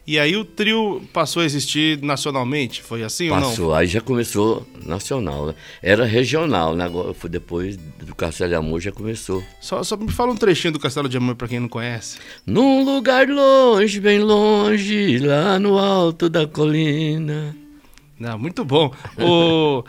E 0.08 0.20
aí 0.20 0.38
o 0.38 0.46
trio 0.46 1.02
passou 1.12 1.42
a 1.42 1.46
existir 1.46 2.00
nacionalmente? 2.04 2.84
Foi 2.84 3.04
assim 3.04 3.28
Passou, 3.30 3.66
ou 3.66 3.72
não? 3.72 3.78
aí 3.78 3.88
já 3.88 4.00
começou 4.00 4.66
nacional, 4.86 5.48
né? 5.48 5.56
Era 5.82 6.06
regional, 6.06 6.76
né? 6.76 6.86
Agora, 6.86 7.12
foi 7.14 7.28
depois 7.28 7.76
do 7.76 8.14
Castelo 8.14 8.50
de 8.50 8.56
Amor 8.56 8.80
já 8.80 8.92
começou. 8.92 9.44
Só, 9.60 9.82
só 9.84 9.98
me 9.98 10.12
fala 10.12 10.32
um 10.32 10.36
trechinho 10.36 10.74
do 10.74 10.80
Castelo 10.80 11.10
de 11.10 11.18
Amor 11.18 11.36
pra 11.36 11.48
quem 11.48 11.60
não 11.60 11.68
conhece. 11.68 12.20
Num 12.46 12.84
lugar 12.84 13.28
longe, 13.28 14.00
bem 14.00 14.20
longe, 14.20 15.18
lá 15.18 15.58
no 15.58 15.80
alto 15.80 16.30
da 16.30 16.46
colina. 16.46 17.56
Não, 18.20 18.38
muito 18.38 18.64
bom. 18.64 18.94
O... 19.20 19.84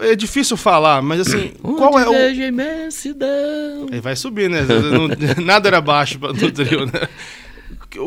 É 0.00 0.14
difícil 0.14 0.56
falar, 0.56 1.02
mas 1.02 1.20
assim, 1.20 1.52
Onde 1.64 1.76
qual 1.78 1.98
é 1.98 2.08
o. 2.08 2.30
imensidão. 2.30 3.86
Aí 3.90 4.00
vai 4.00 4.14
subir, 4.14 4.50
né? 4.50 4.60
Nada 5.42 5.68
era 5.68 5.80
baixo 5.80 6.18
do 6.18 6.52
trio, 6.52 6.84
né? 6.86 7.08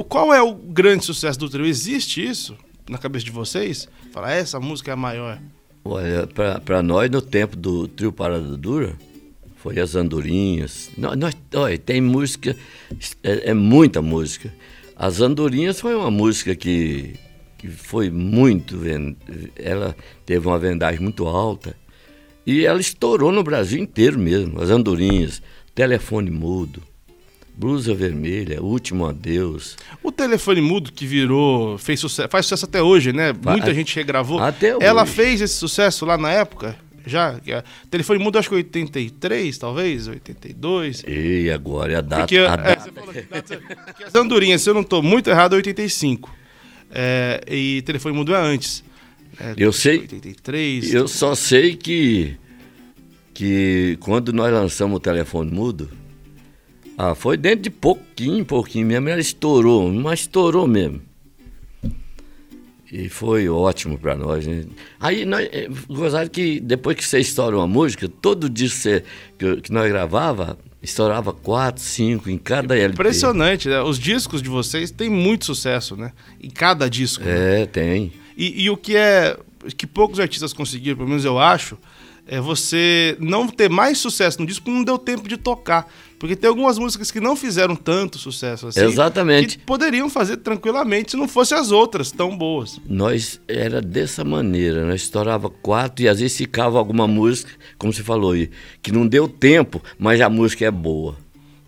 Qual 0.10 0.34
é 0.34 0.42
o 0.42 0.54
grande 0.54 1.06
sucesso 1.06 1.40
do 1.40 1.50
trio? 1.50 1.66
Existe 1.66 2.26
isso 2.26 2.56
na 2.90 2.98
cabeça 2.98 3.26
de 3.26 3.32
vocês? 3.32 3.88
Falar, 4.12 4.32
essa 4.34 4.60
música 4.60 4.92
é 4.92 4.94
a 4.94 4.98
maior. 4.98 5.40
Olha, 5.84 6.28
pra 6.66 6.84
nós, 6.84 7.10
no 7.10 7.22
tempo 7.22 7.56
do 7.56 7.88
trio 7.88 8.12
Parada 8.12 8.58
Dura, 8.58 8.96
foi 9.56 9.80
as 9.80 9.96
andorinhas. 9.96 10.90
Nós, 10.98 11.18
nós- 11.18 11.36
olha, 11.56 11.78
tem 11.78 12.02
música, 12.02 12.56
é, 13.24 13.52
é 13.52 13.54
muita 13.54 14.02
música. 14.02 14.54
As 14.96 15.22
andorinhas 15.22 15.80
foi 15.80 15.96
uma 15.96 16.12
música 16.12 16.56
que, 16.56 17.14
que 17.58 17.68
foi 17.70 18.10
muito. 18.10 18.78
Ela 19.56 19.96
teve 20.26 20.46
uma 20.48 20.60
vendagem 20.60 21.00
muito 21.00 21.26
alta. 21.28 21.76
E 22.46 22.66
ela 22.66 22.80
estourou 22.80 23.32
no 23.32 23.44
Brasil 23.44 23.80
inteiro 23.82 24.18
mesmo. 24.20 24.62
As 24.62 24.70
andorinhas, 24.70 25.42
telefone 25.76 26.32
mudo, 26.32 26.82
blusa 27.58 27.94
vermelha, 27.96 28.62
último 28.62 29.06
adeus. 29.08 29.76
O 30.04 30.12
telefone 30.12 30.62
mudo 30.62 30.92
que 30.92 31.06
virou, 31.06 31.78
fez 31.78 32.00
sucesso, 32.00 32.30
faz 32.30 32.46
sucesso 32.46 32.66
até 32.66 32.82
hoje, 32.82 33.12
né? 33.12 33.34
Muita 33.34 33.74
gente 33.74 33.96
regravou. 33.96 34.40
até 34.40 34.76
Ela 34.80 35.04
hoje. 35.04 35.12
fez 35.14 35.42
esse 35.42 35.56
sucesso 35.56 36.06
lá 36.06 36.18
na 36.18 36.32
época? 36.32 36.76
Já? 37.06 37.40
É- 37.48 37.64
Telefone 37.90 38.20
mudo, 38.20 38.38
acho 38.38 38.50
que 38.50 38.56
83, 38.56 39.58
talvez, 39.58 40.08
82. 40.08 41.04
E 41.08 41.50
agora 41.50 41.94
é 41.94 41.96
a 41.96 42.02
data. 42.02 42.22
Porque, 42.24 42.38
a 42.38 42.42
é, 42.54 42.58
data- 42.58 42.80
você 42.82 42.92
falou 42.92 43.14
que 43.14 43.22
data- 43.22 43.62
porque 43.86 44.04
as 44.04 44.14
andorinhas, 44.16 44.62
se 44.62 44.70
eu 44.70 44.74
não 44.74 44.84
tô 44.84 45.02
muito 45.02 45.30
errado, 45.30 45.54
é 45.54 45.56
85. 45.56 46.30
É, 46.92 47.42
e 47.50 47.82
telefone 47.84 48.14
mudo 48.16 48.36
é 48.36 48.40
antes. 48.40 48.84
É, 49.40 49.54
Eu 49.58 49.72
sei- 49.72 50.00
83. 50.00 50.94
Eu 50.94 51.08
só 51.08 51.34
sei 51.34 51.76
que, 51.76 52.36
que 53.34 53.98
quando 54.00 54.34
nós 54.34 54.52
lançamos 54.54 54.98
o 54.98 55.00
telefone 55.00 55.50
mudo, 55.52 55.90
ah, 56.98 57.14
foi 57.16 57.38
dentro 57.38 57.62
de 57.62 57.70
pouquinho, 57.70 58.44
pouquinho 58.44 58.88
mesmo, 58.88 59.08
ela 59.10 59.22
estourou, 59.22 59.90
mas 59.92 60.22
estourou 60.22 60.66
mesmo. 60.68 61.02
E 62.92 63.10
foi 63.10 63.50
ótimo 63.50 63.98
para 63.98 64.16
nós. 64.16 64.48
Né? 64.48 64.64
Aí 65.00 65.26
nós, 65.26 65.46
eh, 65.52 65.68
gozaram 65.90 66.30
que 66.30 66.60
depois 66.60 66.96
que 66.96 67.04
você 67.06 67.20
estoura 67.20 67.58
uma 67.58 67.68
música, 67.68 68.08
todo 68.08 68.50
disco 68.50 68.78
que, 68.78 68.82
você- 68.84 69.04
que, 69.38 69.62
que 69.64 69.72
nós 69.74 69.90
gravava, 69.90 70.58
estourava 70.82 71.34
quatro, 71.34 71.84
cinco 71.84 72.30
em 72.30 72.38
cada 72.38 72.78
LP. 72.78 72.94
Impressionante, 72.94 73.68
né? 73.68 73.82
Os 73.82 74.00
discos 74.00 74.42
de 74.42 74.48
vocês 74.48 74.90
têm 74.90 75.10
muito 75.10 75.44
sucesso, 75.46 75.98
né? 75.98 76.14
Em 76.42 76.50
cada 76.50 76.90
disco. 76.90 77.26
né? 77.26 77.64
É, 77.64 77.66
tem. 77.66 78.14
E, 78.38 78.64
e 78.64 78.70
o 78.70 78.78
que 78.78 78.96
é 78.96 79.38
que 79.76 79.86
poucos 79.86 80.18
artistas 80.18 80.54
conseguiram, 80.54 80.96
pelo 80.96 81.10
menos 81.10 81.26
eu 81.26 81.38
acho, 81.38 81.78
é 82.28 82.40
você 82.42 83.16
não 83.20 83.48
ter 83.48 83.70
mais 83.70 83.98
sucesso 83.98 84.40
no 84.42 84.46
disco 84.48 84.66
porque 84.66 84.78
não 84.78 84.84
deu 84.84 84.98
tempo 84.98 85.28
de 85.28 85.38
tocar. 85.38 85.92
Porque 86.20 86.36
tem 86.36 86.50
algumas 86.50 86.80
músicas 86.80 87.12
que 87.12 87.20
não 87.20 87.36
fizeram 87.36 87.76
tanto 87.76 88.18
sucesso 88.18 88.68
assim. 88.68 88.82
Exatamente. 88.82 89.58
Que 89.60 89.64
poderiam 89.64 90.10
fazer 90.10 90.38
tranquilamente 90.38 91.12
se 91.12 91.18
não 91.18 91.28
fossem 91.28 91.56
as 91.58 91.72
outras 91.72 92.12
tão 92.12 92.36
boas. 92.36 92.80
Nós 92.90 93.40
era 93.48 93.80
dessa 93.82 94.24
maneira, 94.24 94.84
nós 94.86 95.02
estourava 95.04 95.48
quatro 95.50 96.04
e 96.04 96.10
às 96.10 96.20
vezes 96.20 96.36
ficava 96.36 96.80
alguma 96.80 97.08
música, 97.08 97.52
como 97.78 97.94
você 97.94 98.02
falou 98.04 98.32
aí, 98.32 98.50
que 98.82 98.92
não 98.92 99.06
deu 99.08 99.28
tempo, 99.28 99.82
mas 100.00 100.20
a 100.20 100.28
música 100.30 100.66
é 100.66 100.72
boa. 100.72 101.16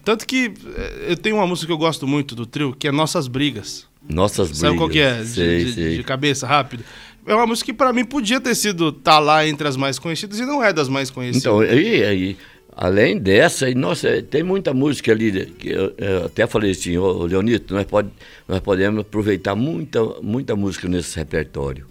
Tanto 0.04 0.26
que 0.26 0.52
eh, 0.76 1.06
eu 1.10 1.15
tenho 1.17 1.36
uma 1.36 1.45
música 1.45 1.67
que 1.67 1.74
eu 1.74 1.78
gosto 1.78 2.08
muito 2.08 2.34
do 2.34 2.45
trio, 2.48 2.74
que 2.78 2.88
é 2.88 2.91
Nossas 2.91 3.28
Brigas. 3.28 3.88
Nossas 4.10 4.48
brigas. 4.48 4.58
Sabe 4.62 4.78
qual 4.78 4.89
que 4.89 4.98
é? 5.00 5.22
De, 5.22 5.28
Sei, 5.28 5.65
de- 5.65 5.74
sei. 5.74 5.98
de 5.98 6.04
cabeça, 6.04 6.48
rápido. 6.48 6.84
É 7.29 7.35
uma 7.35 7.45
música 7.45 7.67
que 7.67 7.77
pra 7.77 7.93
mim 7.93 8.03
podia 8.03 8.41
ter 8.41 8.55
sido 8.55 8.91
tá 8.91 9.19
lá 9.19 9.47
entre 9.47 9.67
as 9.67 9.77
mais 9.77 9.99
conhecidas 9.99 10.39
e 10.39 10.45
não 10.47 10.63
é 10.63 10.73
das 10.73 10.89
mais 10.89 11.11
conhecidas. 11.11 11.43
Então, 11.43 11.59
aí, 11.59 12.03
aí, 12.03 12.37
além 12.75 13.19
dessa, 13.19 13.67
aí, 13.67 13.75
nossa, 13.75 14.19
tem 14.23 14.41
muita 14.41 14.73
música 14.73 15.11
ali, 15.11 15.45
que 15.45 15.69
eu, 15.69 15.93
eu 15.95 16.25
até 16.25 16.47
falei 16.47 16.71
assim, 16.71 16.97
ô 16.97 17.25
Leonito, 17.27 17.71
nós, 17.71 17.85
pode, 17.85 18.09
nós 18.47 18.59
podemos 18.61 19.01
aproveitar 19.01 19.53
muita, 19.53 20.03
muita 20.23 20.55
música 20.55 20.87
nesse 20.87 21.15
repertório. 21.17 21.85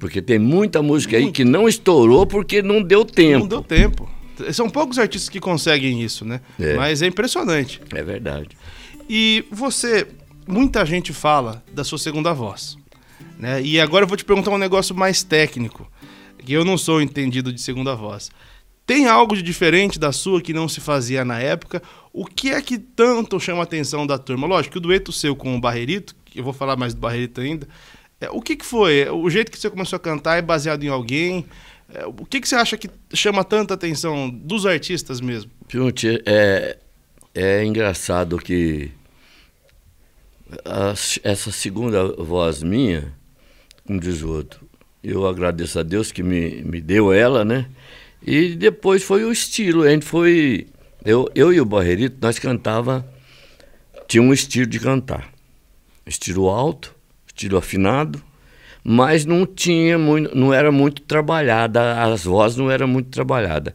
Porque 0.00 0.20
tem 0.20 0.40
muita 0.40 0.82
música 0.82 1.16
aí 1.16 1.30
que 1.30 1.44
não 1.44 1.68
estourou 1.68 2.26
porque 2.26 2.60
não 2.60 2.82
deu 2.82 3.04
tempo. 3.04 3.40
Não 3.40 3.46
deu 3.46 3.62
tempo. 3.62 4.10
São 4.52 4.68
poucos 4.68 4.98
artistas 4.98 5.28
que 5.28 5.38
conseguem 5.38 6.02
isso, 6.02 6.24
né? 6.24 6.40
É. 6.58 6.74
Mas 6.74 7.00
é 7.00 7.06
impressionante. 7.06 7.80
É 7.94 8.02
verdade. 8.02 8.50
E 9.08 9.44
você, 9.52 10.04
muita 10.48 10.84
gente 10.84 11.12
fala 11.12 11.62
da 11.72 11.84
sua 11.84 11.98
segunda 11.98 12.32
voz. 12.32 12.77
Né? 13.38 13.62
E 13.62 13.80
agora 13.80 14.04
eu 14.04 14.08
vou 14.08 14.16
te 14.16 14.24
perguntar 14.24 14.50
um 14.50 14.58
negócio 14.58 14.94
mais 14.94 15.22
técnico, 15.22 15.90
que 16.38 16.52
eu 16.52 16.64
não 16.64 16.76
sou 16.76 17.00
entendido 17.00 17.52
de 17.52 17.60
segunda 17.60 17.94
voz. 17.94 18.30
Tem 18.84 19.06
algo 19.06 19.36
de 19.36 19.42
diferente 19.42 19.98
da 19.98 20.10
sua 20.12 20.40
que 20.40 20.52
não 20.54 20.66
se 20.68 20.80
fazia 20.80 21.24
na 21.24 21.38
época? 21.38 21.82
O 22.12 22.24
que 22.24 22.50
é 22.50 22.60
que 22.62 22.78
tanto 22.78 23.38
chama 23.38 23.60
a 23.60 23.62
atenção 23.64 24.06
da 24.06 24.18
turma? 24.18 24.46
Lógico 24.46 24.72
que 24.72 24.78
o 24.78 24.80
dueto 24.80 25.12
seu 25.12 25.36
com 25.36 25.54
o 25.54 25.60
Barrerito, 25.60 26.16
que 26.24 26.40
eu 26.40 26.44
vou 26.44 26.52
falar 26.54 26.74
mais 26.76 26.94
do 26.94 27.00
Barrerito 27.00 27.40
ainda, 27.40 27.68
é, 28.20 28.28
o 28.30 28.40
que, 28.40 28.56
que 28.56 28.64
foi? 28.64 29.08
O 29.10 29.28
jeito 29.30 29.52
que 29.52 29.58
você 29.58 29.68
começou 29.70 29.96
a 29.98 30.00
cantar 30.00 30.36
é 30.38 30.42
baseado 30.42 30.82
em 30.82 30.88
alguém? 30.88 31.44
É, 31.94 32.06
o 32.06 32.24
que, 32.24 32.40
que 32.40 32.48
você 32.48 32.56
acha 32.56 32.76
que 32.76 32.88
chama 33.14 33.44
tanta 33.44 33.74
atenção 33.74 34.28
dos 34.30 34.64
artistas 34.66 35.20
mesmo? 35.20 35.50
Junte, 35.68 36.20
é, 36.26 36.78
é 37.34 37.64
engraçado 37.64 38.38
que 38.38 38.90
a- 40.64 40.94
essa 41.22 41.52
segunda 41.52 42.08
voz 42.14 42.62
minha, 42.62 43.12
como 43.88 43.98
diz 43.98 44.22
o 44.22 44.28
outro, 44.28 44.60
eu 45.02 45.26
agradeço 45.26 45.78
a 45.78 45.82
Deus 45.82 46.12
que 46.12 46.22
me, 46.22 46.62
me 46.62 46.78
deu 46.78 47.10
ela, 47.10 47.42
né? 47.42 47.66
E 48.22 48.54
depois 48.54 49.02
foi 49.02 49.24
o 49.24 49.32
estilo, 49.32 49.82
a 49.82 49.88
gente 49.88 50.04
foi... 50.04 50.66
Eu, 51.02 51.26
eu 51.34 51.54
e 51.54 51.58
o 51.58 51.64
Barrerito, 51.64 52.18
nós 52.20 52.38
cantava, 52.38 53.08
tinha 54.06 54.22
um 54.22 54.30
estilo 54.30 54.66
de 54.66 54.78
cantar. 54.78 55.32
Estilo 56.06 56.50
alto, 56.50 56.94
estilo 57.26 57.56
afinado, 57.56 58.22
mas 58.84 59.24
não 59.24 59.46
tinha 59.46 59.96
muito, 59.96 60.36
não 60.36 60.52
era 60.52 60.70
muito 60.70 61.00
trabalhada, 61.00 62.02
as 62.02 62.24
vozes 62.24 62.58
não 62.58 62.70
eram 62.70 62.86
muito 62.86 63.08
trabalhadas. 63.08 63.72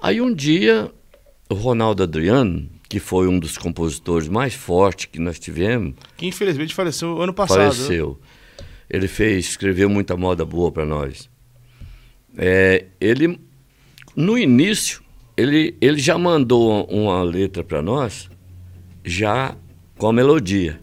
Aí 0.00 0.20
um 0.20 0.32
dia, 0.32 0.88
o 1.50 1.54
Ronaldo 1.54 2.04
Adriano, 2.04 2.68
que 2.88 3.00
foi 3.00 3.26
um 3.26 3.40
dos 3.40 3.58
compositores 3.58 4.28
mais 4.28 4.54
fortes 4.54 5.06
que 5.06 5.18
nós 5.18 5.36
tivemos, 5.40 5.94
Que 6.16 6.26
infelizmente 6.28 6.76
faleceu 6.76 7.20
ano 7.20 7.34
passado. 7.34 7.58
né? 7.58 7.72
faleceu. 7.72 8.20
Ele 8.90 9.06
fez, 9.06 9.46
escreveu 9.46 9.88
muita 9.88 10.16
moda 10.16 10.44
boa 10.44 10.72
para 10.72 10.84
nós. 10.84 11.28
É, 12.36 12.86
ele, 13.00 13.38
no 14.16 14.38
início, 14.38 15.02
ele, 15.36 15.76
ele 15.80 15.98
já 15.98 16.16
mandou 16.16 16.84
uma 16.86 17.22
letra 17.22 17.62
para 17.62 17.82
nós, 17.82 18.30
já 19.04 19.56
com 19.96 20.08
a 20.08 20.12
melodia. 20.12 20.80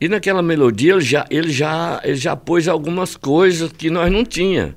E 0.00 0.08
naquela 0.08 0.42
melodia 0.42 0.92
ele 0.94 1.00
já, 1.00 1.26
ele 1.30 1.50
já, 1.50 2.00
ele 2.04 2.16
já 2.16 2.34
pôs 2.36 2.66
algumas 2.66 3.16
coisas 3.16 3.72
que 3.72 3.88
nós 3.88 4.10
não 4.10 4.24
tinha. 4.24 4.76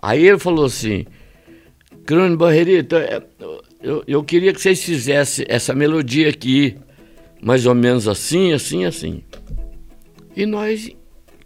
Aí 0.00 0.26
ele 0.26 0.38
falou 0.38 0.66
assim, 0.66 1.06
Crânio 2.04 2.36
Barrerito, 2.36 2.96
é, 2.96 3.22
eu, 3.82 4.02
eu 4.06 4.24
queria 4.24 4.52
que 4.52 4.60
vocês 4.60 4.82
fizessem 4.82 5.44
essa 5.48 5.74
melodia 5.74 6.28
aqui, 6.28 6.76
mais 7.40 7.66
ou 7.66 7.74
menos 7.74 8.08
assim, 8.08 8.52
assim, 8.52 8.84
assim. 8.84 9.22
E 10.34 10.46
nós 10.46 10.90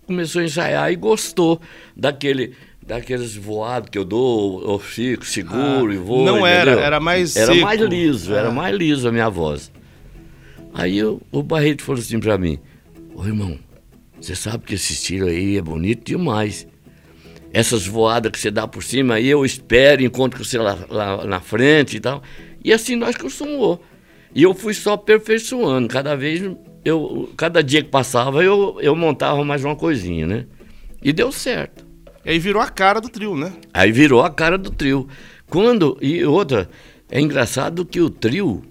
começou 0.09 0.41
a 0.43 0.45
ensaiar 0.45 0.91
e 0.93 0.97
gostou 0.97 1.61
daquele 1.97 2.55
daqueles 2.85 3.37
voados 3.37 3.91
que 3.91 3.99
eu 3.99 4.05
dou, 4.05 4.63
eu 4.67 4.79
fico 4.79 5.25
seguro 5.27 5.91
Ah, 5.91 5.95
e 5.95 5.99
vou. 5.99 6.25
não 6.25 6.47
era, 6.47 6.71
entendeu? 6.71 6.87
era 6.87 6.99
mais 6.99 7.37
Era 7.37 7.53
seco. 7.53 7.61
mais 7.65 7.81
liso, 7.83 8.35
era 8.35 8.49
Ah. 8.49 8.51
mais 8.53 8.75
liso 8.75 9.07
a 9.07 9.13
minha 9.13 9.29
voz. 9.29 9.71
Aí 10.73 10.97
eu- 10.97 11.21
o 11.31 11.43
Barreto 11.43 11.83
falou 11.83 12.01
assim 12.01 12.19
pra 12.19 12.39
mim, 12.39 12.59
ô 13.15 13.27
irmão, 13.27 13.59
você 14.19 14.35
sabe 14.35 14.65
que 14.65 14.75
esse 14.75 14.95
estilo 14.95 15.29
aí 15.29 15.59
é 15.59 15.63
bonito 15.63 16.03
demais. 16.07 16.67
Essas 17.53 17.87
voadas 17.87 18.33
que 18.33 18.39
você 18.39 18.51
dá 18.51 18.67
por 18.67 18.83
cima, 18.83 19.15
aí 19.17 19.27
eu 19.29 19.45
espero, 19.45 20.03
encontro 20.03 20.43
você 20.43 20.57
lá, 20.57 20.79
lá 20.89 21.25
na 21.27 21.41
frente 21.41 21.97
e 21.99 22.01
tal. 22.01 22.23
E 22.65 22.73
assim 22.73 22.97
nós 22.97 23.17
costumou. 23.17 23.83
E 24.35 24.43
eu 24.43 24.55
fui 24.55 24.73
só 24.73 24.95
aperfeiçoando, 24.95 25.89
cada 25.89 26.15
vez 26.17 26.41
eu, 26.89 27.31
cada 27.37 27.63
dia 27.63 27.83
que 27.83 27.91
passava, 27.91 28.43
eu, 28.43 28.79
eu 28.81 28.97
montava 28.97 29.45
mais 29.45 29.65
uma 29.65 29.77
coisinha, 29.77 30.27
né? 30.27 30.47
E 31.03 31.13
deu 31.13 31.31
certo. 31.31 31.87
E 32.25 32.31
aí 32.31 32.39
virou 32.39 32.61
a 32.61 32.69
cara 32.69 33.01
do 33.01 33.09
trio, 33.09 33.37
né? 33.37 33.53
Aí 33.73 33.93
virou 33.93 34.23
a 34.23 34.31
cara 34.31 34.59
do 34.59 34.71
trio. 34.71 35.07
Quando. 35.49 35.97
E 36.01 36.25
outra, 36.25 36.69
é 37.11 37.21
engraçado 37.21 37.85
que 37.85 38.01
o 38.01 38.11
trio. 38.11 38.63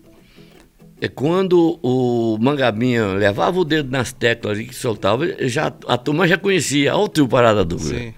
É 0.99 1.08
quando 1.08 1.80
o 1.84 2.39
Mangabinha 2.41 3.13
levava 3.13 3.60
o 3.60 3.63
dedo 3.63 3.91
nas 3.91 4.12
teclas 4.12 4.58
e 4.58 4.73
soltava, 4.73 5.27
já, 5.47 5.71
a 5.88 5.95
turma 5.95 6.27
já 6.27 6.39
conhecia. 6.39 6.95
Olha 6.95 7.06
o 7.06 7.08
trio 7.08 7.27
Parada 7.27 7.63
Dura. 7.63 7.84
Sim. 7.84 8.13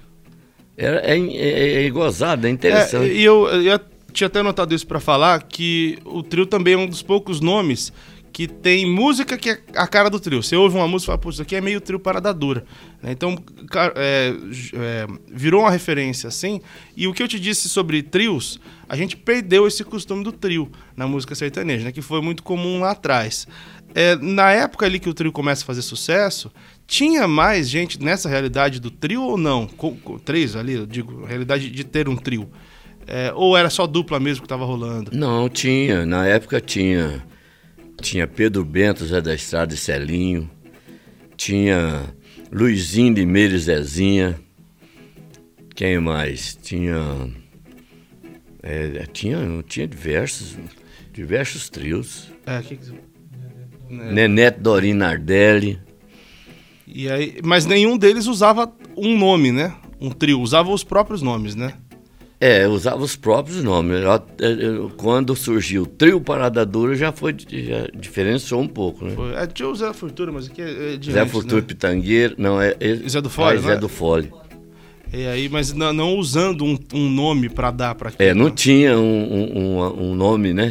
É, 0.77 1.13
é, 1.13 1.85
é, 1.85 1.89
gozado, 1.89 2.47
é 2.47 2.49
interessante. 2.49 3.11
É, 3.11 3.13
e 3.13 3.23
eu, 3.23 3.47
eu 3.47 3.79
tinha 4.13 4.27
até 4.27 4.41
notado 4.41 4.73
isso 4.73 4.87
para 4.87 5.01
falar, 5.01 5.43
que 5.43 5.99
o 6.05 6.23
trio 6.23 6.45
também 6.45 6.75
é 6.75 6.77
um 6.77 6.87
dos 6.87 7.01
poucos 7.01 7.41
nomes 7.41 7.91
que 8.31 8.47
tem 8.47 8.85
música 8.85 9.37
que 9.37 9.49
é 9.49 9.59
a 9.75 9.87
cara 9.87 10.09
do 10.09 10.19
trio. 10.19 10.41
Você 10.41 10.55
ouve 10.55 10.75
uma 10.75 10.87
música 10.87 11.05
e 11.05 11.11
fala, 11.11 11.17
pô, 11.17 11.29
isso 11.29 11.41
aqui 11.41 11.55
é 11.55 11.61
meio 11.61 11.81
trio 11.81 11.99
parada 11.99 12.33
dura. 12.33 12.63
Né? 13.01 13.11
Então, 13.11 13.37
é, 13.95 14.33
é, 14.73 15.07
virou 15.27 15.61
uma 15.61 15.71
referência 15.71 16.27
assim. 16.27 16.61
E 16.95 17.07
o 17.07 17.13
que 17.13 17.21
eu 17.21 17.27
te 17.27 17.39
disse 17.39 17.67
sobre 17.67 18.01
trios, 18.03 18.59
a 18.87 18.95
gente 18.95 19.17
perdeu 19.17 19.67
esse 19.67 19.83
costume 19.83 20.23
do 20.23 20.31
trio 20.31 20.71
na 20.95 21.07
música 21.07 21.35
sertaneja, 21.35 21.85
né? 21.85 21.91
que 21.91 22.01
foi 22.01 22.21
muito 22.21 22.43
comum 22.43 22.81
lá 22.81 22.91
atrás. 22.91 23.47
É, 23.95 24.15
na 24.17 24.51
época 24.51 24.85
ali 24.85 24.99
que 24.99 25.09
o 25.09 25.13
trio 25.13 25.31
começa 25.31 25.63
a 25.63 25.65
fazer 25.65 25.81
sucesso, 25.81 26.51
tinha 26.85 27.27
mais 27.27 27.67
gente 27.67 28.01
nessa 28.01 28.29
realidade 28.29 28.79
do 28.79 28.91
trio 28.91 29.23
ou 29.23 29.37
não? 29.37 29.67
Com, 29.67 29.95
com, 29.95 30.19
três 30.19 30.55
ali, 30.55 30.73
eu 30.73 30.85
digo, 30.85 31.25
realidade 31.25 31.69
de 31.69 31.83
ter 31.83 32.07
um 32.07 32.15
trio. 32.15 32.49
É, 33.07 33.33
ou 33.35 33.57
era 33.57 33.69
só 33.71 33.87
dupla 33.87 34.19
mesmo 34.19 34.41
que 34.41 34.45
estava 34.45 34.65
rolando? 34.65 35.11
Não, 35.13 35.49
tinha. 35.49 36.05
Na 36.05 36.27
época 36.27 36.61
tinha 36.61 37.23
tinha 37.99 38.27
Pedro 38.27 38.63
Bento, 38.65 39.05
Zé 39.05 39.21
da 39.21 39.33
Estrada 39.33 39.73
e 39.73 39.77
Celinho. 39.77 40.49
Tinha 41.35 42.13
Luizinho 42.51 43.13
de 43.13 43.25
Meire 43.25 43.57
Zezinha. 43.57 44.39
Quem 45.75 45.99
mais? 45.99 46.57
Tinha. 46.61 47.31
É, 48.61 49.05
tinha, 49.13 49.63
tinha 49.67 49.87
diversos, 49.87 50.57
diversos 51.13 51.69
trios. 51.69 52.31
É, 52.45 52.61
que... 52.61 52.77
Nenete 53.89 54.59
Dorim 54.59 54.93
Nardelli. 54.93 55.79
E 56.85 57.09
aí, 57.09 57.39
mas 57.43 57.65
nenhum 57.65 57.97
deles 57.97 58.27
usava 58.27 58.71
um 58.97 59.17
nome, 59.17 59.51
né? 59.51 59.75
Um 60.01 60.09
trio, 60.09 60.41
usava 60.41 60.71
os 60.71 60.83
próprios 60.83 61.21
nomes, 61.21 61.55
né? 61.55 61.73
É, 62.41 62.65
usava 62.67 63.03
os 63.03 63.17
próprios 63.17 63.61
nomes. 63.61 63.99
Quando 64.95 65.35
surgiu 65.35 65.83
o 65.83 65.85
trio 65.85 66.21
Parada 66.21 66.65
Dura, 66.65 66.95
já 66.95 67.11
foi 67.11 67.35
já 67.37 67.87
diferenciou 67.93 68.61
um 68.61 68.67
pouco, 68.67 69.03
né? 69.03 69.11
Foi. 69.13 69.33
É, 69.33 69.45
tinha 69.45 69.67
o 69.67 69.75
Zé 69.75 69.91
Fortuna, 69.91 70.31
mas 70.31 70.47
aqui 70.47 70.61
é, 70.61 70.93
é 70.93 70.97
de 70.97 71.11
Zé 71.11 71.25
Fortuna 71.25 71.59
né? 71.59 71.67
Pitangueiro, 71.67 72.35
não, 72.37 72.61
é... 72.61 72.75
é 72.79 72.95
Zé 73.09 73.19
do 73.19 73.29
Fole, 73.29 73.57
ah, 73.57 73.61
Zé 73.61 73.75
do 73.75 73.89
Fole. 73.89 74.31
E 75.11 75.25
aí, 75.25 75.49
mas 75.49 75.73
não, 75.73 75.91
não 75.91 76.15
usando 76.15 76.63
um, 76.63 76.77
um 76.93 77.09
nome 77.09 77.49
para 77.49 77.71
dar 77.71 77.95
para 77.95 78.13
É, 78.19 78.33
não 78.33 78.45
né? 78.45 78.51
tinha 78.55 78.97
um, 78.97 79.57
um, 79.57 80.03
um, 80.11 80.15
nome, 80.15 80.53
né, 80.53 80.69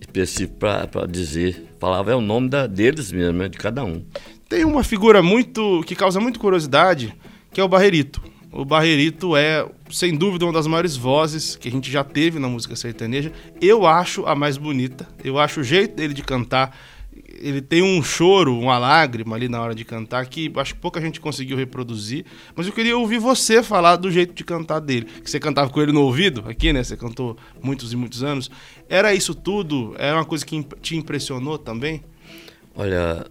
específico 0.00 0.54
para 0.58 1.06
dizer. 1.06 1.66
Falava 1.78 2.12
é 2.12 2.14
o 2.14 2.22
nome 2.22 2.48
da, 2.48 2.66
deles 2.66 3.12
mesmo, 3.12 3.38
né, 3.38 3.48
de 3.48 3.58
cada 3.58 3.84
um. 3.84 4.02
Tem 4.48 4.64
uma 4.64 4.82
figura 4.82 5.22
muito 5.22 5.82
que 5.84 5.94
causa 5.94 6.20
muita 6.20 6.38
curiosidade, 6.38 7.14
que 7.52 7.60
é 7.60 7.64
o 7.64 7.68
Barrerito. 7.68 8.22
O 8.56 8.64
Barrerito 8.64 9.36
é, 9.36 9.68
sem 9.90 10.16
dúvida, 10.16 10.46
uma 10.46 10.52
das 10.52 10.66
maiores 10.66 10.96
vozes 10.96 11.56
que 11.56 11.68
a 11.68 11.70
gente 11.70 11.92
já 11.92 12.02
teve 12.02 12.38
na 12.38 12.48
música 12.48 12.74
sertaneja. 12.74 13.30
Eu 13.60 13.86
acho 13.86 14.24
a 14.24 14.34
mais 14.34 14.56
bonita. 14.56 15.06
Eu 15.22 15.38
acho 15.38 15.60
o 15.60 15.62
jeito 15.62 15.94
dele 15.94 16.14
de 16.14 16.22
cantar. 16.22 16.74
Ele 17.38 17.60
tem 17.60 17.82
um 17.82 18.02
choro, 18.02 18.58
uma 18.58 18.78
lágrima 18.78 19.36
ali 19.36 19.46
na 19.46 19.60
hora 19.60 19.74
de 19.74 19.84
cantar 19.84 20.24
que 20.24 20.50
acho 20.56 20.74
que 20.74 20.80
pouca 20.80 21.02
gente 21.02 21.20
conseguiu 21.20 21.54
reproduzir. 21.54 22.24
Mas 22.54 22.66
eu 22.66 22.72
queria 22.72 22.96
ouvir 22.96 23.18
você 23.18 23.62
falar 23.62 23.96
do 23.96 24.10
jeito 24.10 24.32
de 24.32 24.42
cantar 24.42 24.80
dele. 24.80 25.04
Que 25.22 25.30
você 25.30 25.38
cantava 25.38 25.68
com 25.68 25.82
ele 25.82 25.92
no 25.92 26.00
ouvido, 26.00 26.42
aqui, 26.46 26.72
né? 26.72 26.82
Você 26.82 26.96
cantou 26.96 27.36
muitos 27.62 27.92
e 27.92 27.96
muitos 27.96 28.22
anos. 28.22 28.50
Era 28.88 29.12
isso 29.12 29.34
tudo? 29.34 29.94
É 29.98 30.14
uma 30.14 30.24
coisa 30.24 30.46
que 30.46 30.66
te 30.80 30.96
impressionou 30.96 31.58
também? 31.58 32.02
Olha, 32.74 33.26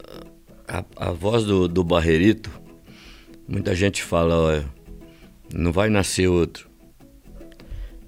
a, 0.67 0.85
a 0.95 1.11
voz 1.11 1.45
do, 1.45 1.67
do 1.67 1.83
Barrerito, 1.83 2.51
muita 3.47 3.73
gente 3.73 4.03
fala, 4.03 4.37
olha 4.37 4.74
não 5.53 5.71
vai 5.71 5.89
nascer 5.89 6.27
outro. 6.27 6.69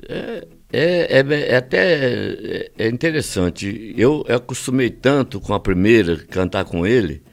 É, 0.10 0.48
é, 0.72 1.20
é, 1.20 1.52
é 1.52 1.56
até 1.56 2.72
é 2.78 2.88
interessante. 2.88 3.94
Eu, 3.98 4.26
acostumei 4.28 4.90
tanto 4.90 5.40
com 5.40 5.54
a 5.54 5.60
primeira, 5.60 6.18
cantar 6.18 6.66
com 6.66 6.86
ele, 6.86 7.24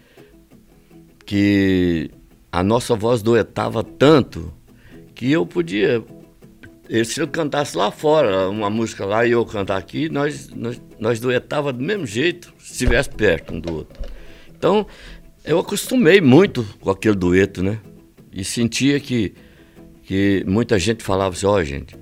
que 1.27 2.11
a 2.53 2.63
nossa 2.63 2.95
voz 2.95 3.23
duetava 3.23 3.83
tanto 3.83 4.53
que 5.15 5.31
eu 5.31 5.47
podia. 5.47 6.05
Se 7.05 7.21
eu 7.21 7.27
cantasse 7.27 7.77
lá 7.77 7.91
fora, 7.91 8.49
uma 8.51 8.69
música 8.69 9.07
lá 9.07 9.27
e 9.27 9.31
eu 9.31 9.45
cantar 9.47 9.79
aqui, 9.79 10.09
nós, 10.09 10.51
nós, 10.51 10.81
nós 10.99 11.19
duetava 11.19 11.73
do 11.73 11.83
mesmo 11.83 12.07
jeito, 12.07 12.53
se 12.59 12.73
estivesse 12.73 13.09
perto 13.09 13.55
um 13.55 13.61
do 13.61 13.73
outro. 13.73 14.03
Então, 14.57 14.87
eu 15.45 15.59
acostumei 15.59 16.21
muito 16.21 16.65
com 16.81 16.91
aquele 16.91 17.15
dueto, 17.15 17.63
né? 17.63 17.81
E 18.31 18.45
sentia 18.45 19.01
que 19.01 19.35
que 20.05 20.45
muita 20.47 20.79
gente 20.79 21.03
falava 21.03 21.35
assim, 21.35 21.47
ó 21.47 21.55
oh, 21.55 21.65
gente, 21.65 21.97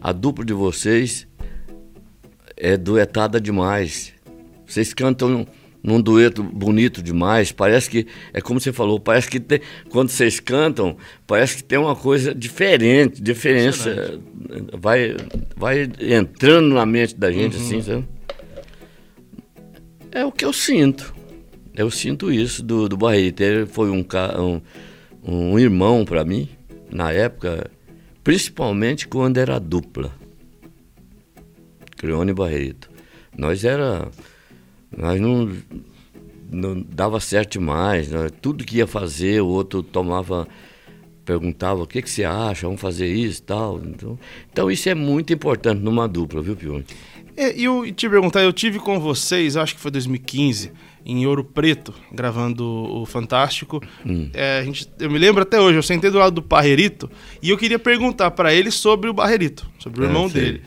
a 0.00 0.12
dupla 0.12 0.44
de 0.44 0.52
vocês 0.52 1.26
é 2.56 2.76
duetada 2.76 3.40
demais. 3.40 4.12
Vocês 4.66 4.92
cantam 4.92 5.46
num, 5.82 6.00
dueto 6.00 6.42
bonito 6.42 7.00
demais. 7.00 7.52
Parece 7.52 7.88
que, 7.88 8.06
é 8.32 8.40
como 8.40 8.60
você 8.60 8.72
falou, 8.72 8.98
parece 8.98 9.30
que 9.30 9.38
tem, 9.38 9.60
quando 9.90 10.08
vocês 10.08 10.40
cantam, 10.40 10.96
parece 11.26 11.56
que 11.56 11.62
tem 11.64 11.78
uma 11.78 11.94
coisa 11.94 12.34
diferente, 12.34 13.22
diferença. 13.22 14.20
Vai, 14.72 15.16
vai 15.56 15.88
entrando 16.00 16.74
na 16.74 16.84
mente 16.84 17.14
da 17.14 17.30
gente, 17.30 17.56
uhum. 17.56 17.62
assim, 17.62 17.82
sabe? 17.82 18.04
É 20.10 20.24
o 20.24 20.32
que 20.32 20.44
eu 20.44 20.52
sinto. 20.52 21.14
Eu 21.76 21.90
sinto 21.90 22.32
isso 22.32 22.62
do, 22.62 22.88
do 22.88 22.96
Barreto. 22.96 23.40
Ele 23.42 23.66
foi 23.66 23.90
um, 23.90 24.04
um, 25.22 25.52
um 25.52 25.58
irmão 25.58 26.04
para 26.04 26.24
mim 26.24 26.48
na 26.90 27.12
época, 27.12 27.70
principalmente 28.22 29.06
quando 29.08 29.38
era 29.38 29.58
dupla. 29.58 30.12
Creone 31.96 32.30
e 32.30 32.34
Barreto. 32.34 32.90
Nós 33.36 33.64
era. 33.64 34.08
Nós 34.96 35.20
não, 35.20 35.50
não 36.50 36.80
dava 36.80 37.18
certo 37.20 37.60
mais. 37.60 38.08
Né? 38.08 38.28
Tudo 38.40 38.64
que 38.64 38.78
ia 38.78 38.86
fazer, 38.86 39.40
o 39.40 39.48
outro 39.48 39.82
tomava. 39.82 40.46
Perguntava 41.24 41.82
o 41.82 41.86
que, 41.88 42.00
que 42.00 42.08
você 42.08 42.22
acha, 42.22 42.68
vamos 42.68 42.80
fazer 42.80 43.12
isso 43.12 43.40
e 43.40 43.44
tal. 43.44 43.80
Então, 43.84 44.18
então 44.52 44.70
isso 44.70 44.88
é 44.88 44.94
muito 44.94 45.32
importante 45.32 45.80
numa 45.80 46.06
dupla, 46.06 46.40
viu, 46.40 46.54
Pione? 46.54 46.84
É, 47.36 47.52
e 47.58 47.64
eu 47.64 47.92
te 47.92 48.08
perguntar, 48.08 48.42
eu 48.42 48.52
tive 48.52 48.78
com 48.78 49.00
vocês, 49.00 49.56
acho 49.56 49.74
que 49.74 49.80
foi 49.80 49.90
2015, 49.90 50.70
em 51.06 51.24
Ouro 51.24 51.44
Preto, 51.44 51.94
gravando 52.10 52.64
o 52.64 53.06
Fantástico. 53.06 53.80
Hum. 54.04 54.28
É, 54.34 54.58
a 54.58 54.64
gente, 54.64 54.88
eu 54.98 55.08
me 55.08 55.18
lembro 55.18 55.42
até 55.42 55.60
hoje, 55.60 55.78
eu 55.78 55.82
sentei 55.82 56.10
do 56.10 56.18
lado 56.18 56.34
do 56.34 56.42
Barrerito 56.42 57.08
e 57.40 57.50
eu 57.50 57.56
queria 57.56 57.78
perguntar 57.78 58.32
para 58.32 58.52
ele 58.52 58.72
sobre 58.72 59.08
o 59.08 59.12
Barrerito, 59.14 59.66
sobre 59.78 60.00
o 60.00 60.04
é, 60.04 60.06
irmão 60.08 60.28
dele. 60.28 60.62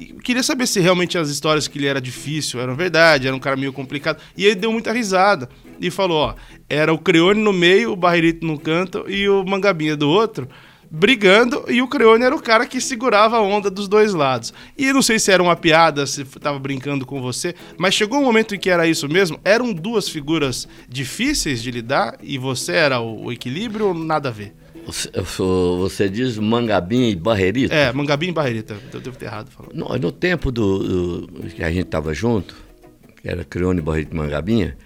E 0.00 0.06
queria 0.24 0.42
saber 0.42 0.66
se 0.66 0.80
realmente 0.80 1.18
as 1.18 1.28
histórias 1.28 1.68
que 1.68 1.78
ele 1.78 1.86
era 1.86 2.00
difícil 2.00 2.58
eram 2.58 2.74
verdade, 2.74 3.26
era 3.26 3.36
um 3.36 3.40
cara 3.40 3.56
meio 3.56 3.72
complicado. 3.72 4.18
E 4.36 4.46
ele 4.46 4.54
deu 4.54 4.72
muita 4.72 4.92
risada 4.92 5.48
e 5.78 5.90
falou: 5.90 6.28
ó, 6.28 6.34
era 6.68 6.92
o 6.92 6.98
Creone 6.98 7.40
no 7.40 7.52
meio, 7.52 7.92
o 7.92 7.96
Barrerito 7.96 8.46
no 8.46 8.58
canto 8.58 9.04
e 9.08 9.28
o 9.28 9.44
Mangabinha 9.44 9.96
do 9.96 10.08
outro 10.08 10.48
brigando 10.94 11.64
e 11.68 11.80
o 11.80 11.88
Creone 11.88 12.22
era 12.22 12.36
o 12.36 12.42
cara 12.42 12.66
que 12.66 12.78
segurava 12.78 13.38
a 13.38 13.40
onda 13.40 13.70
dos 13.70 13.88
dois 13.88 14.12
lados. 14.12 14.52
E 14.76 14.92
não 14.92 15.00
sei 15.00 15.18
se 15.18 15.32
era 15.32 15.42
uma 15.42 15.56
piada, 15.56 16.06
se 16.06 16.20
estava 16.20 16.58
brincando 16.58 17.06
com 17.06 17.22
você, 17.22 17.54
mas 17.78 17.94
chegou 17.94 18.18
um 18.18 18.24
momento 18.24 18.54
em 18.54 18.58
que 18.58 18.68
era 18.68 18.86
isso 18.86 19.08
mesmo. 19.08 19.40
Eram 19.42 19.72
duas 19.72 20.06
figuras 20.06 20.68
difíceis 20.86 21.62
de 21.62 21.70
lidar 21.70 22.18
e 22.22 22.36
você 22.36 22.72
era 22.72 23.00
o, 23.00 23.32
equilíbrio 23.32 23.86
ou 23.86 23.94
nada 23.94 24.28
a 24.28 24.32
ver? 24.32 24.54
Você, 24.84 25.10
você 25.78 26.10
diz 26.10 26.36
Mangabim 26.36 27.08
e 27.08 27.16
Barrerita? 27.16 27.74
É, 27.74 27.90
Mangabim 27.90 28.28
e 28.28 28.32
Barrerita. 28.32 28.76
Eu 28.92 29.00
devo 29.00 29.16
ter 29.16 29.26
errado 29.26 29.50
falando. 29.50 29.74
No, 29.74 29.96
no 29.96 30.12
tempo 30.12 30.52
do, 30.52 31.26
do, 31.26 31.46
que 31.48 31.64
a 31.64 31.70
gente 31.70 31.86
estava 31.86 32.12
junto, 32.12 32.54
que 33.22 33.30
era 33.30 33.44
Creone, 33.44 33.80
Barrerita 33.80 34.12
e 34.12 34.18
Mangabinha, 34.18 34.76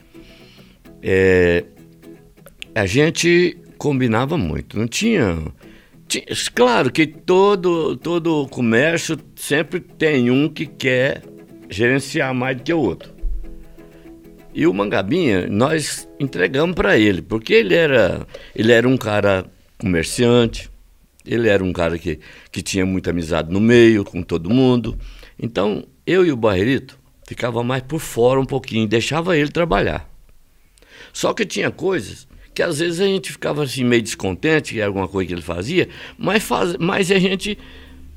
é, 1.02 1.64
a 2.76 2.86
gente 2.86 3.56
combinava 3.76 4.38
muito. 4.38 4.78
Não 4.78 4.86
tinha 4.86 5.36
Claro 6.54 6.92
que 6.92 7.06
todo, 7.06 7.96
todo 7.96 8.46
comércio 8.48 9.18
sempre 9.34 9.80
tem 9.80 10.30
um 10.30 10.48
que 10.48 10.66
quer 10.66 11.22
gerenciar 11.68 12.32
mais 12.32 12.56
do 12.56 12.62
que 12.62 12.72
o 12.72 12.78
outro. 12.78 13.12
E 14.54 14.66
o 14.66 14.72
Mangabinha, 14.72 15.46
nós 15.48 16.08
entregamos 16.18 16.74
para 16.74 16.96
ele, 16.96 17.20
porque 17.20 17.52
ele 17.52 17.74
era, 17.74 18.26
ele 18.54 18.72
era 18.72 18.88
um 18.88 18.96
cara 18.96 19.44
comerciante, 19.76 20.70
ele 21.26 21.48
era 21.48 21.62
um 21.62 21.72
cara 21.72 21.98
que, 21.98 22.20
que 22.50 22.62
tinha 22.62 22.86
muita 22.86 23.10
amizade 23.10 23.52
no 23.52 23.60
meio, 23.60 24.04
com 24.04 24.22
todo 24.22 24.48
mundo. 24.48 24.96
Então, 25.38 25.84
eu 26.06 26.24
e 26.24 26.32
o 26.32 26.36
Barrerito 26.36 26.98
ficava 27.26 27.62
mais 27.62 27.82
por 27.82 27.98
fora 27.98 28.40
um 28.40 28.46
pouquinho, 28.46 28.88
deixava 28.88 29.36
ele 29.36 29.50
trabalhar. 29.50 30.08
Só 31.12 31.34
que 31.34 31.44
tinha 31.44 31.70
coisas 31.70 32.25
que 32.56 32.62
às 32.62 32.78
vezes 32.78 33.02
a 33.02 33.04
gente 33.04 33.32
ficava 33.32 33.62
assim 33.64 33.84
meio 33.84 34.00
descontente, 34.00 34.72
que 34.72 34.80
era 34.80 34.88
alguma 34.88 35.06
coisa 35.06 35.28
que 35.28 35.34
ele 35.34 35.42
fazia, 35.42 35.90
mas, 36.16 36.42
faz, 36.42 36.74
mas 36.78 37.10
a 37.10 37.18
gente, 37.18 37.58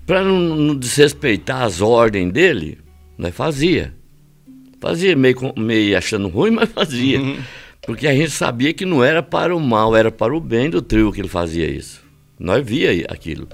para 0.08 0.24
não, 0.24 0.40
não, 0.40 0.76
desrespeitar 0.78 1.64
as 1.64 1.82
ordens 1.82 2.32
dele, 2.32 2.78
nós 3.18 3.36
fazia. 3.36 3.94
Fazia 4.80 5.14
meio, 5.14 5.36
meio 5.58 5.98
achando 5.98 6.30
ruim, 6.30 6.52
mas 6.56 6.70
fazia. 6.70 7.20
Uhum. 7.20 7.38
Porque 7.82 8.08
a 8.08 8.14
gente 8.16 8.32
sabia 8.32 8.74
que 8.74 8.86
não 8.86 9.04
era 9.04 9.22
para 9.22 9.54
o 9.54 9.60
mal, 9.60 9.94
era 9.94 10.10
para 10.10 10.34
o 10.34 10.40
bem 10.40 10.70
do 10.70 10.82
trio 10.82 11.12
que 11.12 11.20
ele 11.20 11.28
fazia 11.28 11.70
isso. 11.70 12.02
Nós 12.40 12.66
via 12.66 13.08
aquilo. 13.10 13.46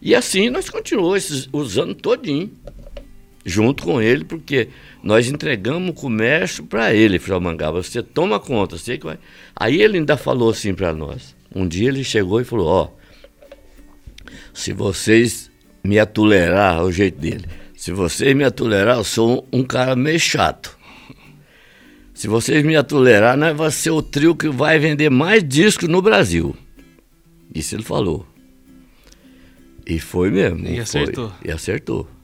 E 0.00 0.14
assim 0.14 0.48
nós 0.48 0.70
continuamos 0.70 1.50
os 1.52 1.76
anos 1.76 1.96
todinho 2.00 2.50
junto 3.48 3.82
com 3.82 4.00
ele, 4.00 4.24
porque 4.24 4.68
nós 5.02 5.28
entregamos 5.28 5.90
o 5.90 5.94
comércio 5.94 6.64
para 6.64 6.94
ele, 6.94 7.18
Frau 7.18 7.40
Mangaba. 7.40 7.82
Você 7.82 8.02
toma 8.02 8.38
conta, 8.38 8.76
sei 8.76 8.98
que 8.98 9.06
vai. 9.06 9.18
Aí 9.56 9.80
ele 9.80 9.98
ainda 9.98 10.16
falou 10.16 10.50
assim 10.50 10.74
para 10.74 10.92
nós. 10.92 11.34
Um 11.54 11.66
dia 11.66 11.88
ele 11.88 12.04
chegou 12.04 12.40
e 12.40 12.44
falou: 12.44 12.66
Ó, 12.66 12.84
oh, 12.84 14.30
se 14.52 14.72
vocês 14.72 15.50
me 15.82 15.98
atolerar, 15.98 16.84
o 16.84 16.92
jeito 16.92 17.18
dele, 17.18 17.46
se 17.74 17.90
vocês 17.90 18.34
me 18.36 18.44
atolerar, 18.44 18.98
eu 18.98 19.04
sou 19.04 19.46
um, 19.52 19.64
cara 19.64 19.96
meio 19.96 20.20
chato. 20.20 20.76
Se 22.12 22.26
vocês 22.26 22.64
me 22.64 22.76
atolerar, 22.76 23.36
nós 23.36 23.56
vai 23.56 23.70
ser 23.70 23.90
o 23.90 24.02
trio 24.02 24.34
que 24.34 24.48
vai 24.48 24.78
vender 24.78 25.08
mais 25.08 25.42
discos 25.42 25.88
no 25.88 26.02
Brasil. 26.02 26.54
Isso 27.54 27.76
ele 27.76 27.84
falou. 27.84 28.26
E 29.86 29.98
foi 29.98 30.30
mesmo. 30.30 30.66
E 30.66 30.80
acertou. 30.80 31.30
Foi. 31.30 31.48
E 31.48 31.52
acertou. 31.52 32.17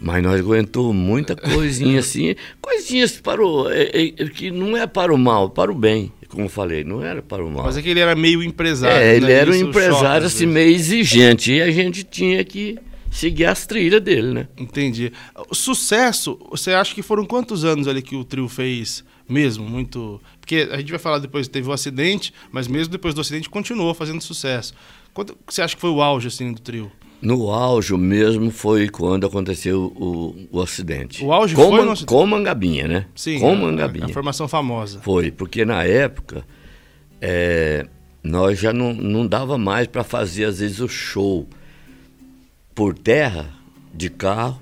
Mas 0.00 0.22
nós 0.22 0.40
aguentou 0.40 0.94
muita 0.94 1.36
coisinha 1.36 2.00
assim, 2.00 2.34
coisinhas 2.60 3.20
para 3.20 3.44
o, 3.44 3.70
é, 3.70 4.14
é, 4.18 4.28
que 4.28 4.50
não 4.50 4.76
é 4.76 4.86
para 4.86 5.12
o 5.12 5.18
mal, 5.18 5.50
para 5.50 5.70
o 5.70 5.74
bem, 5.74 6.10
como 6.28 6.48
falei, 6.48 6.82
não 6.84 7.04
era 7.04 7.20
para 7.20 7.44
o 7.44 7.50
mal. 7.50 7.64
Mas 7.64 7.76
é 7.76 7.82
que 7.82 7.88
ele 7.88 8.00
era 8.00 8.14
meio 8.14 8.42
empresário. 8.42 8.96
É, 8.96 9.16
ele 9.16 9.26
né? 9.26 9.32
era 9.32 9.50
um 9.50 9.54
empresário 9.54 10.26
assim, 10.26 10.46
meio 10.46 10.74
exigente 10.74 11.52
e 11.52 11.60
a 11.60 11.70
gente 11.70 12.02
tinha 12.02 12.42
que 12.44 12.78
seguir 13.10 13.44
as 13.44 13.66
trilhas 13.66 14.00
dele, 14.00 14.32
né? 14.32 14.48
Entendi. 14.56 15.12
O 15.48 15.54
sucesso, 15.54 16.38
você 16.50 16.72
acha 16.72 16.94
que 16.94 17.02
foram 17.02 17.26
quantos 17.26 17.64
anos 17.64 17.88
ali 17.88 18.00
que 18.00 18.16
o 18.16 18.24
trio 18.24 18.48
fez 18.48 19.04
mesmo? 19.28 19.68
Muito. 19.68 20.20
Porque 20.40 20.68
a 20.70 20.78
gente 20.78 20.90
vai 20.90 20.98
falar 20.98 21.18
depois, 21.18 21.48
teve 21.48 21.66
o 21.66 21.70
um 21.70 21.74
acidente, 21.74 22.32
mas 22.50 22.68
mesmo 22.68 22.92
depois 22.92 23.12
do 23.12 23.20
acidente 23.20 23.50
continuou 23.50 23.92
fazendo 23.92 24.22
sucesso. 24.22 24.72
Quanto 25.12 25.36
você 25.46 25.60
acha 25.60 25.74
que 25.74 25.80
foi 25.80 25.90
o 25.90 26.00
auge 26.00 26.28
assim 26.28 26.52
do 26.52 26.60
trio? 26.60 26.90
No 27.22 27.50
auge 27.50 27.94
mesmo 27.96 28.50
foi 28.50 28.88
quando 28.88 29.26
aconteceu 29.26 29.92
o, 29.94 30.34
o 30.50 30.60
acidente. 30.60 31.22
O 31.22 31.32
auge 31.32 31.54
com, 31.54 31.68
foi 31.68 31.84
no? 31.84 32.06
Com 32.06 32.26
Mangabinha, 32.26 32.88
né? 32.88 33.06
Sim, 33.14 33.38
com 33.38 33.52
a, 33.52 33.56
Mangabinha. 33.56 34.06
A, 34.06 34.08
formação 34.08 34.48
famosa. 34.48 35.00
Foi, 35.00 35.30
porque 35.30 35.64
na 35.64 35.84
época 35.84 36.44
é, 37.20 37.86
nós 38.22 38.58
já 38.58 38.72
não, 38.72 38.94
não 38.94 39.26
dava 39.26 39.58
mais 39.58 39.86
para 39.86 40.02
fazer 40.02 40.46
às 40.46 40.60
vezes 40.60 40.80
o 40.80 40.88
show 40.88 41.46
por 42.74 42.96
terra, 42.96 43.50
de 43.92 44.08
carro, 44.08 44.58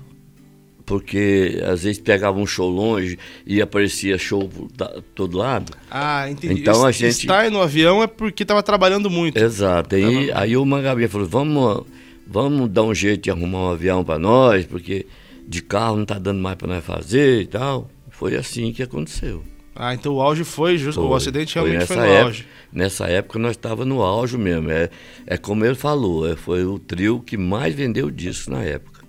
porque 0.85 1.61
às 1.65 1.83
vezes 1.83 1.99
pegava 1.99 2.37
um 2.37 2.47
show 2.47 2.67
longe 2.67 3.17
e 3.45 3.61
aparecia 3.61 4.17
show 4.17 4.49
por 4.49 4.69
todo 5.15 5.37
lado. 5.37 5.71
Ah, 5.89 6.29
entendi. 6.29 6.61
Então 6.61 6.85
a 6.85 6.91
gente 6.91 7.11
estar 7.11 7.49
no 7.49 7.61
avião 7.61 8.03
é 8.03 8.07
porque 8.07 8.43
estava 8.43 8.61
trabalhando 8.61 9.09
muito. 9.09 9.37
Exato. 9.37 9.95
E. 9.95 10.31
Aí 10.33 10.57
o 10.57 10.65
Mangabinha 10.65 11.07
falou: 11.07 11.27
"Vamos 11.27 11.85
vamos 12.29 12.69
dar 12.69 12.83
um 12.83 12.93
jeito 12.93 13.23
de 13.23 13.31
arrumar 13.31 13.59
um 13.59 13.71
avião 13.71 14.03
para 14.03 14.19
nós, 14.19 14.65
porque 14.65 15.07
de 15.47 15.61
carro 15.61 15.95
não 15.95 16.03
está 16.03 16.19
dando 16.19 16.39
mais 16.39 16.55
para 16.55 16.67
nós 16.67 16.85
fazer 16.85 17.41
e 17.41 17.47
tal. 17.47 17.89
Foi 18.09 18.35
assim 18.35 18.71
que 18.71 18.83
aconteceu. 18.83 19.43
Ah, 19.75 19.93
então 19.93 20.15
o 20.15 20.21
auge 20.21 20.43
foi, 20.43 20.77
justo, 20.77 21.01
foi, 21.01 21.09
o 21.09 21.15
acidente 21.15 21.55
realmente 21.55 21.85
foi, 21.85 21.95
foi 21.95 22.05
no 22.05 22.11
época, 22.11 22.25
auge. 22.25 22.47
Nessa 22.71 23.07
época 23.07 23.39
nós 23.39 23.51
estávamos 23.51 23.87
no 23.87 24.01
auge 24.01 24.37
mesmo. 24.37 24.69
É, 24.69 24.89
é 25.25 25.37
como 25.37 25.65
ele 25.65 25.75
falou, 25.75 26.29
é, 26.29 26.35
foi 26.35 26.65
o 26.65 26.77
trio 26.77 27.21
que 27.21 27.37
mais 27.37 27.73
vendeu 27.73 28.11
discos 28.11 28.47
na 28.47 28.61
época. 28.61 28.99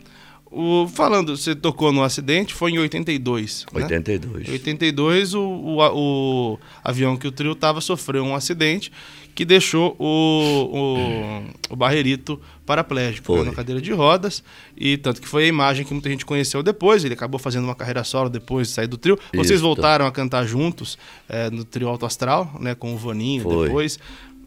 O, 0.51 0.89
falando, 0.89 1.37
você 1.37 1.55
tocou 1.55 1.93
no 1.93 2.03
acidente, 2.03 2.55
foi 2.55 2.73
em 2.73 2.79
82. 2.79 3.66
82. 3.73 4.49
Em 4.49 4.53
82, 4.53 5.35
o, 5.35 5.41
o, 5.41 6.53
o 6.53 6.59
avião 6.83 7.16
que 7.16 7.27
o 7.27 7.33
trio 7.33 7.53
estava 7.53 7.81
sofreu 7.81 8.25
um 8.25 8.35
acidente 8.35 8.91
que 9.41 9.45
deixou 9.47 9.97
o, 9.99 10.68
o, 10.70 11.72
o 11.72 11.74
Barrerito 11.74 12.38
paraplégico 12.66 13.36
né, 13.36 13.45
na 13.45 13.53
cadeira 13.55 13.80
de 13.80 13.91
rodas. 13.91 14.45
E 14.76 14.99
tanto 14.99 15.18
que 15.18 15.26
foi 15.26 15.45
a 15.45 15.47
imagem 15.47 15.82
que 15.82 15.95
muita 15.95 16.11
gente 16.11 16.26
conheceu 16.26 16.62
depois. 16.62 17.07
Ele 17.07 17.14
acabou 17.14 17.41
fazendo 17.41 17.64
uma 17.64 17.74
carreira 17.74 18.05
solo 18.05 18.28
depois 18.28 18.68
de 18.68 18.74
sair 18.74 18.86
do 18.86 18.99
trio. 18.99 19.18
Isso. 19.32 19.43
Vocês 19.43 19.62
voltaram 19.62 20.05
a 20.05 20.12
cantar 20.12 20.45
juntos 20.45 20.99
é, 21.26 21.49
no 21.49 21.64
trio 21.64 21.88
Alto 21.88 22.05
Astral, 22.05 22.55
né, 22.61 22.74
com 22.74 22.93
o 22.93 22.99
Vaninho 22.99 23.45
foi. 23.45 23.66
depois. 23.66 23.99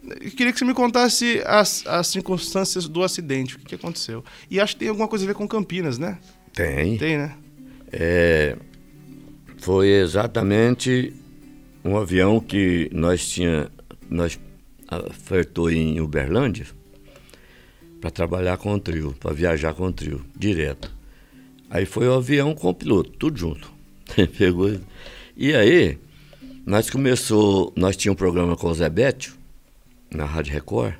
Eu 0.04 0.30
queria 0.30 0.52
que 0.52 0.60
você 0.60 0.64
me 0.64 0.74
contasse 0.74 1.42
as, 1.44 1.84
as 1.88 2.06
circunstâncias 2.06 2.86
do 2.86 3.02
acidente, 3.02 3.56
o 3.56 3.58
que, 3.58 3.64
que, 3.64 3.74
aconteceu. 3.74 4.22
E 4.48 4.60
acho 4.60 4.74
que 4.74 4.78
tem 4.78 4.88
alguma 4.90 5.08
coisa 5.08 5.24
a 5.24 5.26
ver 5.26 5.34
com 5.34 5.48
Campinas, 5.48 5.98
né? 5.98 6.18
Tem. 6.52 6.96
Tem, 6.96 7.18
né? 7.18 7.34
É, 7.90 8.56
foi 9.58 9.88
exatamente 9.88 11.12
um 11.84 11.96
avião 11.96 12.38
que 12.38 12.88
nós 12.92 13.28
tinha, 13.28 13.68
nós 14.08 14.38
ofertou 14.90 15.70
em 15.70 16.00
Uberlândia 16.00 16.66
para 18.00 18.10
trabalhar 18.10 18.56
com 18.58 18.74
o 18.74 18.78
trio, 18.78 19.14
para 19.18 19.32
viajar 19.32 19.74
com 19.74 19.86
o 19.86 19.92
trio, 19.92 20.24
direto. 20.36 20.90
Aí 21.70 21.86
foi 21.86 22.06
o 22.06 22.14
avião 22.14 22.54
com 22.54 22.68
o 22.68 22.74
piloto, 22.74 23.10
tudo 23.10 23.38
junto. 23.38 23.72
Pegou. 24.38 24.78
E 25.36 25.54
aí, 25.54 25.98
nós 26.66 26.88
começou, 26.88 27.72
nós 27.76 27.96
tínhamos 27.96 28.16
um 28.16 28.24
programa 28.24 28.56
com 28.56 28.68
o 28.68 28.74
Zé 28.74 28.88
Bétio, 28.88 29.34
na 30.10 30.24
Rádio 30.24 30.52
Record. 30.52 30.94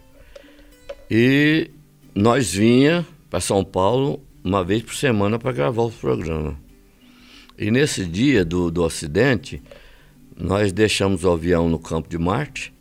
E 1.10 1.70
nós 2.14 2.52
vinha 2.52 3.06
para 3.30 3.40
São 3.40 3.64
Paulo 3.64 4.20
uma 4.42 4.64
vez 4.64 4.82
por 4.82 4.94
semana 4.94 5.38
para 5.38 5.52
gravar 5.52 5.84
o 5.84 5.90
programa. 5.90 6.58
E 7.56 7.70
nesse 7.70 8.04
dia 8.04 8.44
do, 8.44 8.70
do 8.70 8.84
acidente, 8.84 9.62
nós 10.36 10.72
deixamos 10.72 11.24
o 11.24 11.30
avião 11.30 11.68
no 11.68 11.78
campo 11.78 12.08
de 12.08 12.18
Marte 12.18 12.73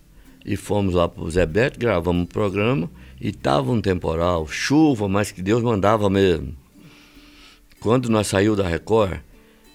e 0.45 0.55
fomos 0.55 0.93
lá 0.93 1.07
para 1.07 1.23
o 1.23 1.31
Zé 1.31 1.45
Beto, 1.45 1.79
gravamos 1.79 2.25
o 2.25 2.27
programa 2.27 2.89
e 3.19 3.29
estava 3.29 3.71
um 3.71 3.81
temporal, 3.81 4.47
chuva, 4.47 5.07
mas 5.07 5.31
que 5.31 5.41
Deus 5.41 5.63
mandava 5.63 6.09
mesmo. 6.09 6.55
Quando 7.79 8.09
nós 8.09 8.27
saímos 8.27 8.57
da 8.57 8.67
Record, 8.67 9.19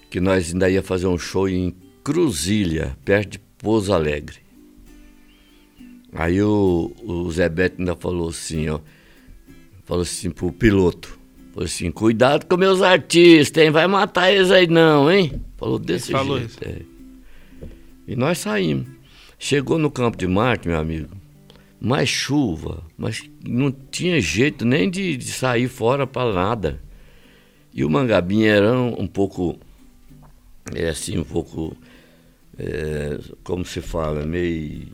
que 0.09 0.19
nós 0.19 0.53
ainda 0.53 0.69
ia 0.69 0.83
fazer 0.83 1.07
um 1.07 1.17
show 1.17 1.47
em 1.47 1.75
Cruzilha, 2.03 2.97
perto 3.05 3.33
de 3.33 3.39
Pouso 3.57 3.93
Alegre. 3.93 4.37
Aí 6.13 6.41
o, 6.41 6.91
o 7.03 7.31
Zé 7.31 7.47
Beto 7.49 7.75
ainda 7.79 7.95
falou 7.95 8.29
assim, 8.29 8.67
ó. 8.69 8.79
Falou 9.85 10.03
assim 10.03 10.31
pro 10.31 10.51
piloto. 10.51 11.19
Falou 11.53 11.65
assim, 11.65 11.91
cuidado 11.91 12.45
com 12.45 12.57
meus 12.57 12.81
artistas, 12.81 13.63
hein? 13.63 13.69
Vai 13.69 13.85
matar 13.85 14.31
eles 14.31 14.49
aí 14.49 14.67
não, 14.67 15.11
hein? 15.11 15.39
Falou 15.57 15.77
desse 15.77 16.15
Ele 16.15 16.39
jeito. 16.39 16.63
É. 16.63 16.81
E 18.07 18.15
nós 18.15 18.39
saímos. 18.39 18.98
Chegou 19.39 19.79
no 19.79 19.89
campo 19.89 20.17
de 20.17 20.27
Marte, 20.27 20.67
meu 20.67 20.77
amigo, 20.77 21.09
mais 21.79 22.09
chuva, 22.09 22.83
mas 22.97 23.23
não 23.43 23.71
tinha 23.71 24.19
jeito 24.19 24.65
nem 24.65 24.89
de, 24.89 25.15
de 25.15 25.31
sair 25.31 25.69
fora 25.69 26.05
para 26.05 26.33
nada. 26.33 26.81
E 27.73 27.85
o 27.85 27.89
Mangabinha 27.89 28.51
era 28.51 28.77
um, 28.77 29.03
um 29.03 29.07
pouco, 29.07 29.57
é 30.75 30.89
assim, 30.89 31.17
um 31.17 31.23
pouco, 31.23 31.75
é, 32.57 33.17
como 33.41 33.63
se 33.63 33.79
fala, 33.79 34.25
meio 34.25 34.87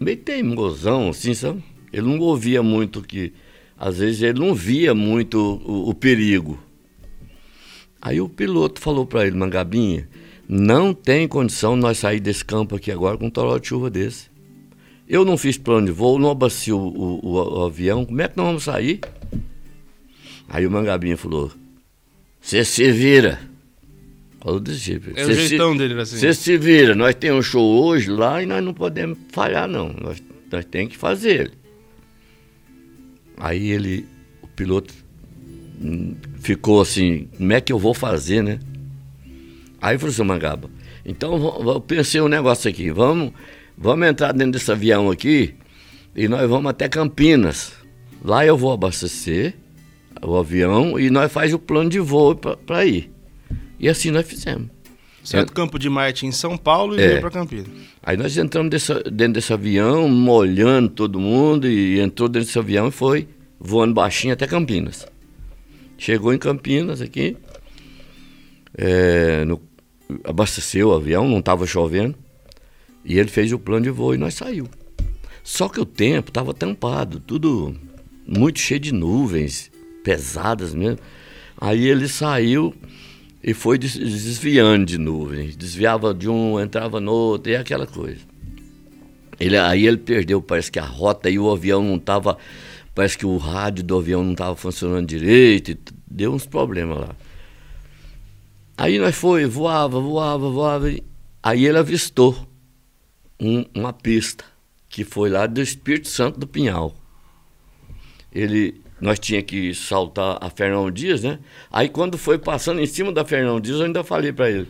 meio 0.00 0.16
teimosão, 0.16 1.10
assim, 1.10 1.34
sabe? 1.34 1.62
Ele 1.92 2.06
não 2.06 2.18
ouvia 2.18 2.62
muito 2.62 3.02
que. 3.02 3.32
Às 3.76 3.98
vezes 3.98 4.22
ele 4.22 4.38
não 4.38 4.54
via 4.54 4.94
muito 4.94 5.38
o, 5.38 5.90
o 5.90 5.94
perigo. 5.94 6.58
Aí 8.00 8.20
o 8.20 8.28
piloto 8.28 8.80
falou 8.80 9.06
para 9.06 9.26
ele, 9.26 9.36
Mangabinha, 9.36 10.08
não 10.48 10.92
tem 10.92 11.26
condição 11.26 11.76
nós 11.76 11.98
sair 11.98 12.20
desse 12.20 12.44
campo 12.44 12.76
aqui 12.76 12.90
agora 12.90 13.16
com 13.16 13.26
um 13.26 13.30
toró 13.30 13.58
de 13.58 13.68
chuva 13.68 13.88
desse. 13.88 14.28
Eu 15.08 15.24
não 15.24 15.36
fiz 15.36 15.58
plano 15.58 15.86
de 15.86 15.92
voo, 15.92 16.18
não 16.18 16.30
abacio 16.30 16.78
o, 16.78 17.20
o, 17.24 17.60
o, 17.60 17.64
avião, 17.64 18.04
como 18.04 18.20
é 18.22 18.28
que 18.28 18.36
nós 18.36 18.46
vamos 18.46 18.64
sair? 18.64 19.00
Aí 20.48 20.66
o 20.66 20.70
Mangabinha 20.70 21.16
falou, 21.16 21.52
você 22.40 22.64
se 22.64 22.90
vira. 22.90 23.40
Falou 24.40 24.60
desse 24.60 24.78
jeito. 24.78 25.10
É 25.14 25.24
o 25.24 25.32
jeitão 25.32 25.72
se, 25.72 25.78
dele 25.78 26.00
assim. 26.00 26.18
Você 26.18 26.34
se 26.34 26.56
vira, 26.58 26.94
nós 26.94 27.14
temos 27.14 27.46
um 27.46 27.50
show 27.50 27.84
hoje 27.84 28.10
lá 28.10 28.42
e 28.42 28.46
nós 28.46 28.62
não 28.62 28.74
podemos 28.74 29.18
falhar 29.30 29.66
não, 29.66 29.92
nós, 29.92 30.22
nós 30.50 30.64
temos 30.64 30.92
que 30.92 30.98
fazer. 30.98 31.52
Aí 33.36 33.70
ele, 33.70 34.06
o 34.42 34.46
piloto 34.46 34.94
hum, 35.80 36.14
ficou 36.40 36.80
assim, 36.80 37.28
como 37.36 37.52
é 37.52 37.60
que 37.60 37.72
eu 37.72 37.78
vou 37.78 37.94
fazer, 37.94 38.42
né? 38.42 38.58
Aí 39.84 39.98
falou 39.98 40.12
assim, 40.14 40.22
Mangaba, 40.24 40.70
então 41.04 41.34
eu 41.66 41.78
pensei 41.78 42.18
um 42.18 42.26
negócio 42.28 42.70
aqui, 42.70 42.90
vamos, 42.90 43.32
vamos 43.76 44.08
entrar 44.08 44.32
dentro 44.32 44.52
desse 44.52 44.72
avião 44.72 45.10
aqui 45.10 45.54
e 46.16 46.26
nós 46.26 46.48
vamos 46.48 46.70
até 46.70 46.88
Campinas. 46.88 47.74
Lá 48.24 48.46
eu 48.46 48.56
vou 48.56 48.72
abastecer 48.72 49.54
o 50.22 50.36
avião 50.38 50.98
e 50.98 51.10
nós 51.10 51.30
faz 51.30 51.52
o 51.52 51.58
plano 51.58 51.90
de 51.90 51.98
voo 52.00 52.34
para 52.34 52.86
ir. 52.86 53.10
E 53.78 53.86
assim 53.86 54.10
nós 54.10 54.26
fizemos. 54.26 54.68
Certo 55.22 55.52
Campo 55.52 55.78
de 55.78 55.90
Marte 55.90 56.24
em 56.24 56.32
São 56.32 56.56
Paulo 56.56 56.98
e 56.98 57.02
É. 57.02 57.08
veio 57.08 57.20
para 57.20 57.30
Campinas. 57.30 57.66
Aí 58.02 58.16
nós 58.16 58.34
entramos 58.38 58.70
dessa- 58.70 59.02
dentro 59.02 59.34
desse 59.34 59.52
avião, 59.52 60.08
molhando 60.08 60.88
todo 60.88 61.20
mundo, 61.20 61.68
e 61.68 62.00
entrou 62.00 62.26
dentro 62.26 62.46
desse 62.46 62.58
avião 62.58 62.88
e 62.88 62.90
foi 62.90 63.28
voando 63.60 63.92
baixinho 63.92 64.32
até 64.32 64.46
Campinas. 64.46 65.06
Chegou 65.98 66.32
em 66.32 66.38
Campinas 66.38 67.02
aqui, 67.02 67.36
é, 68.76 69.44
no- 69.44 69.60
abasteceu 70.24 70.88
o 70.88 70.94
avião, 70.94 71.28
não 71.28 71.38
estava 71.38 71.66
chovendo, 71.66 72.14
e 73.04 73.18
ele 73.18 73.28
fez 73.28 73.52
o 73.52 73.58
plano 73.58 73.84
de 73.84 73.90
voo 73.90 74.14
e 74.14 74.18
nós 74.18 74.34
saiu. 74.34 74.68
Só 75.42 75.68
que 75.68 75.80
o 75.80 75.84
tempo 75.84 76.30
estava 76.30 76.54
tampado, 76.54 77.20
tudo 77.20 77.74
muito 78.26 78.58
cheio 78.58 78.80
de 78.80 78.92
nuvens, 78.92 79.70
pesadas 80.02 80.74
mesmo. 80.74 80.98
Aí 81.60 81.86
ele 81.86 82.08
saiu 82.08 82.74
e 83.42 83.52
foi 83.52 83.76
des- 83.76 83.98
desviando 83.98 84.86
de 84.86 84.96
nuvens, 84.96 85.54
desviava 85.54 86.14
de 86.14 86.28
um, 86.28 86.58
entrava 86.58 86.98
no 86.98 87.12
outro, 87.12 87.52
e 87.52 87.56
aquela 87.56 87.86
coisa. 87.86 88.20
Ele, 89.38 89.56
aí 89.58 89.86
ele 89.86 89.98
perdeu, 89.98 90.40
parece 90.40 90.70
que 90.70 90.78
a 90.78 90.84
rota 90.84 91.28
e 91.28 91.38
o 91.38 91.50
avião 91.50 91.82
não 91.82 91.96
estava, 91.96 92.38
parece 92.94 93.18
que 93.18 93.26
o 93.26 93.36
rádio 93.36 93.84
do 93.84 93.98
avião 93.98 94.24
não 94.24 94.32
estava 94.32 94.56
funcionando 94.56 95.06
direito, 95.06 95.76
deu 96.10 96.32
uns 96.32 96.46
problemas 96.46 96.98
lá. 96.98 97.16
Aí 98.76 98.98
nós 98.98 99.14
foi, 99.14 99.46
voava, 99.46 100.00
voava, 100.00 100.50
voava, 100.50 100.86
aí 101.42 101.64
ele 101.66 101.78
avistou 101.78 102.36
um- 103.38 103.64
uma 103.74 103.92
pista 103.92 104.44
que 104.88 105.04
foi 105.04 105.30
lá 105.30 105.46
do 105.46 105.60
Espírito 105.60 106.08
Santo 106.08 106.38
do 106.40 106.46
Pinhal. 106.46 106.94
Ele, 108.32 108.80
nós 109.00 109.18
tinha 109.18 109.42
que 109.42 109.72
saltar 109.74 110.38
a 110.40 110.50
Fernão 110.50 110.90
Dias, 110.90 111.22
né? 111.22 111.38
Aí 111.70 111.88
quando 111.88 112.18
foi 112.18 112.36
passando 112.38 112.80
em 112.80 112.86
cima 112.86 113.12
da 113.12 113.24
Fernão 113.24 113.60
Dias, 113.60 113.78
eu 113.78 113.86
ainda 113.86 114.02
falei 114.02 114.32
para 114.32 114.50
ele: 114.50 114.68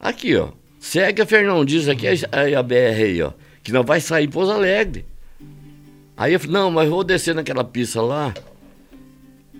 aqui, 0.00 0.34
ó, 0.36 0.48
segue 0.80 1.20
a 1.20 1.26
Fernão 1.26 1.64
Dias, 1.64 1.88
aqui 1.88 2.06
é 2.06 2.54
a, 2.54 2.62
BR 2.62 3.02
aí, 3.02 3.22
ó, 3.22 3.32
que 3.62 3.70
nós 3.72 3.84
vai 3.84 4.00
sair 4.00 4.24
em 4.26 4.30
Pouso 4.30 4.52
Alegre. 4.52 5.04
Aí 6.16 6.32
eu 6.32 6.40
falei: 6.40 6.54
não, 6.54 6.70
mas 6.70 6.88
vou 6.88 7.04
descer 7.04 7.34
naquela 7.34 7.64
pista 7.64 8.00
lá 8.00 8.32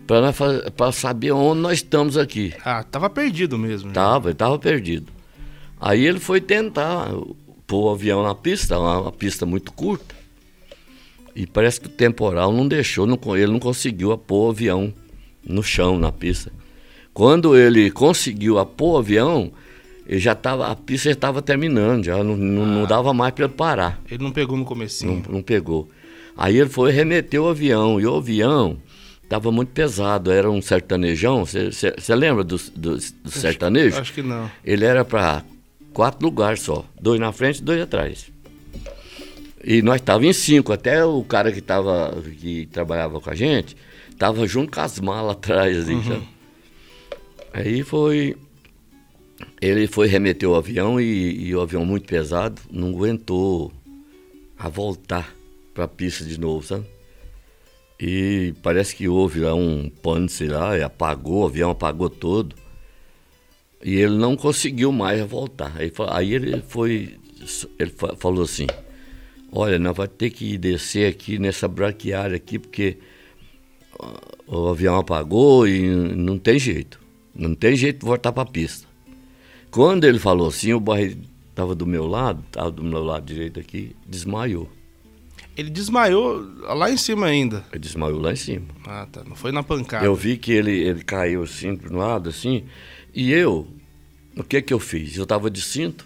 para 0.07 0.93
saber 0.93 1.33
onde 1.33 1.61
nós 1.61 1.79
estamos 1.79 2.17
aqui. 2.17 2.55
Ah, 2.65 2.83
tava 2.83 3.11
perdido 3.11 3.59
mesmo. 3.59 3.89
já. 3.89 3.95
Tava, 3.95 4.35
tava 4.35 4.59
perdido. 4.59 5.13
Aí 5.81 6.07
ele 6.07 6.21
foi 6.21 6.41
tentar 6.41 7.11
pôr 7.67 7.87
o 7.87 7.91
avião 7.91 8.23
na 8.23 8.35
pista, 8.35 8.79
uma, 8.79 9.01
uma 9.01 9.13
pista 9.13 9.45
muito 9.45 9.73
curta. 9.73 10.15
E 11.35 11.47
parece 11.47 11.81
que 11.81 11.87
o 11.87 11.91
temporal 11.91 12.53
não 12.53 12.67
deixou, 12.67 13.07
não 13.07 13.19
ele 13.37 13.53
não 13.53 13.59
conseguiu 13.59 14.17
pôr 14.17 14.47
o 14.47 14.51
avião 14.51 14.93
no 15.45 15.63
chão, 15.63 15.99
na 15.99 16.11
pista. 16.11 16.51
Quando 17.13 17.57
ele 17.57 17.91
conseguiu 17.91 18.65
pôr 18.65 18.95
o 18.95 18.99
avião, 18.99 19.53
ele 20.07 20.19
já 20.19 20.35
tava, 20.35 20.69
a 20.69 20.77
pista 20.77 21.09
já 21.09 21.13
estava 21.13 21.43
terminando, 21.43 22.05
já 22.05 22.23
não, 22.23 22.37
não, 22.37 22.65
não 22.65 22.87
dava 22.87 23.13
mais 23.13 23.35
para 23.35 23.45
ele 23.45 23.55
parar. 23.55 24.01
Ele 24.11 24.23
não 24.23 24.33
pegou 24.33 24.57
no 24.57 24.65
comecinho. 24.65 25.23
Não, 25.27 25.35
não 25.35 25.43
pegou. 25.43 25.91
Aí 26.37 26.59
ele 26.59 26.69
foi 26.71 26.93
remeter 26.93 27.41
o 27.41 27.49
avião, 27.49 28.01
e 28.01 28.07
o 28.07 28.17
avião 28.17 28.79
estava 29.27 29.51
muito 29.51 29.71
pesado, 29.71 30.31
era 30.31 30.49
um 30.49 30.63
sertanejão. 30.63 31.45
Você 31.45 32.15
lembra 32.15 32.45
do, 32.45 32.57
do, 32.75 32.97
do 32.97 33.31
sertanejo? 33.31 33.99
Acho 33.99 34.13
que 34.13 34.23
não. 34.23 34.51
Ele 34.65 34.85
era 34.85 35.05
para 35.05 35.45
quatro 35.93 36.25
lugares 36.25 36.61
só, 36.61 36.85
dois 37.01 37.21
na 37.21 37.33
frente 37.33 37.59
e 37.59 37.63
dois 37.63 37.81
atrás. 37.81 38.31
E 39.63 39.83
nós 39.83 39.97
estávamos 39.97 40.29
em 40.29 40.33
cinco, 40.33 40.73
até 40.73 41.05
o 41.05 41.25
cara 41.25 41.51
que, 41.51 41.61
tava, 41.61 42.15
que 42.41 42.67
trabalhava 42.67 43.21
com 43.21 43.29
a 43.29 43.35
gente 43.35 43.77
estava 44.17 44.47
junto 44.47 44.73
com 44.73 44.81
as 44.81 44.99
malas 44.99 45.33
atrás. 45.33 45.77
Assim, 45.79 46.03
sabe? 46.03 46.29
Aí 47.53 47.83
foi. 47.83 48.37
Ele 49.61 49.87
foi 49.87 50.07
remeter 50.07 50.49
o 50.49 50.55
avião 50.55 51.01
e, 51.01 51.47
e 51.47 51.55
o 51.55 51.61
avião 51.61 51.85
muito 51.85 52.07
pesado 52.07 52.61
não 52.71 52.89
aguentou 52.89 53.71
a 54.59 54.69
voltar 54.69 55.35
para 55.75 55.85
a 55.85 55.89
pista 55.89 56.25
de 56.25 56.41
novo, 56.41 56.67
sabe? 56.67 56.87
E 57.99 58.53
parece 58.63 58.95
que 58.95 59.09
houve 59.09 59.41
lá 59.41 59.55
um 59.55 59.91
sei 60.29 60.49
lá, 60.49 60.77
apagou, 60.85 61.43
o 61.43 61.47
avião 61.47 61.71
apagou 61.71 62.11
todo. 62.11 62.55
E 63.83 63.95
ele 63.97 64.17
não 64.17 64.37
conseguiu 64.37 64.93
mais 64.93 65.21
voltar. 65.23 65.73
Aí, 65.77 65.93
aí 66.11 66.35
ele 66.35 66.63
foi, 66.63 67.17
ele 67.79 67.91
fa- 67.91 68.17
falou 68.17 68.45
assim, 68.45 68.67
olha, 69.53 69.79
nós 69.79 69.97
vamos 69.97 70.13
ter 70.19 70.31
que 70.31 70.59
descer 70.59 71.11
aqui 71.11 71.39
nessa 71.39 71.69
braquiária 71.69 72.37
aqui, 72.37 72.59
porque 72.59 72.99
ah, 73.99 74.21
o 74.47 74.69
avião 74.69 74.97
apagou 74.97 75.67
e 75.67 75.89
não 75.89 76.39
tem 76.39 76.59
jeito. 76.59 77.01
Não 77.35 77.55
tem 77.55 77.77
jeito 77.77 78.01
de 78.01 78.07
voltar 78.07 78.33
para 78.33 78.43
a 78.43 78.51
pista. 78.51 78.87
Quando 79.71 80.05
ele 80.05 80.19
falou 80.19 80.49
assim, 80.49 80.73
o 80.73 80.81
barriga 80.81 81.21
estava 81.51 81.75
do 81.75 81.87
meu 81.87 82.07
lado, 82.07 82.43
estava 82.47 82.71
do 82.71 82.83
meu 82.83 83.03
lado 83.03 83.27
direito 83.27 83.61
aqui, 83.61 83.95
desmaiou. 84.07 84.71
Ele 85.57 85.71
desmaiou 85.71 86.47
lá 86.75 86.91
em 86.91 86.97
cima 86.97 87.27
ainda. 87.27 87.65
Ele 87.73 87.81
desmaiou 87.81 88.21
lá 88.21 88.33
em 88.33 88.37
cima. 88.37 88.67
Ah, 88.87 89.07
tá. 89.11 89.25
Não 89.25 89.35
foi 89.35 89.53
na 89.53 89.63
pancada. 89.63 90.05
Eu 90.05 90.15
vi 90.15 90.37
que 90.37 90.53
ele, 90.53 90.73
ele 90.73 91.03
caiu 91.03 91.43
assim 91.43 91.79
um 91.91 91.97
lado, 91.97 92.29
assim, 92.29 92.65
e 93.15 93.33
eu, 93.33 93.67
o 94.37 94.45
que 94.45 94.61
que 94.61 94.75
eu 94.75 94.79
fiz? 94.79 95.17
Eu 95.17 95.23
estava 95.23 95.51
de 95.51 95.63
cinto, 95.63 96.05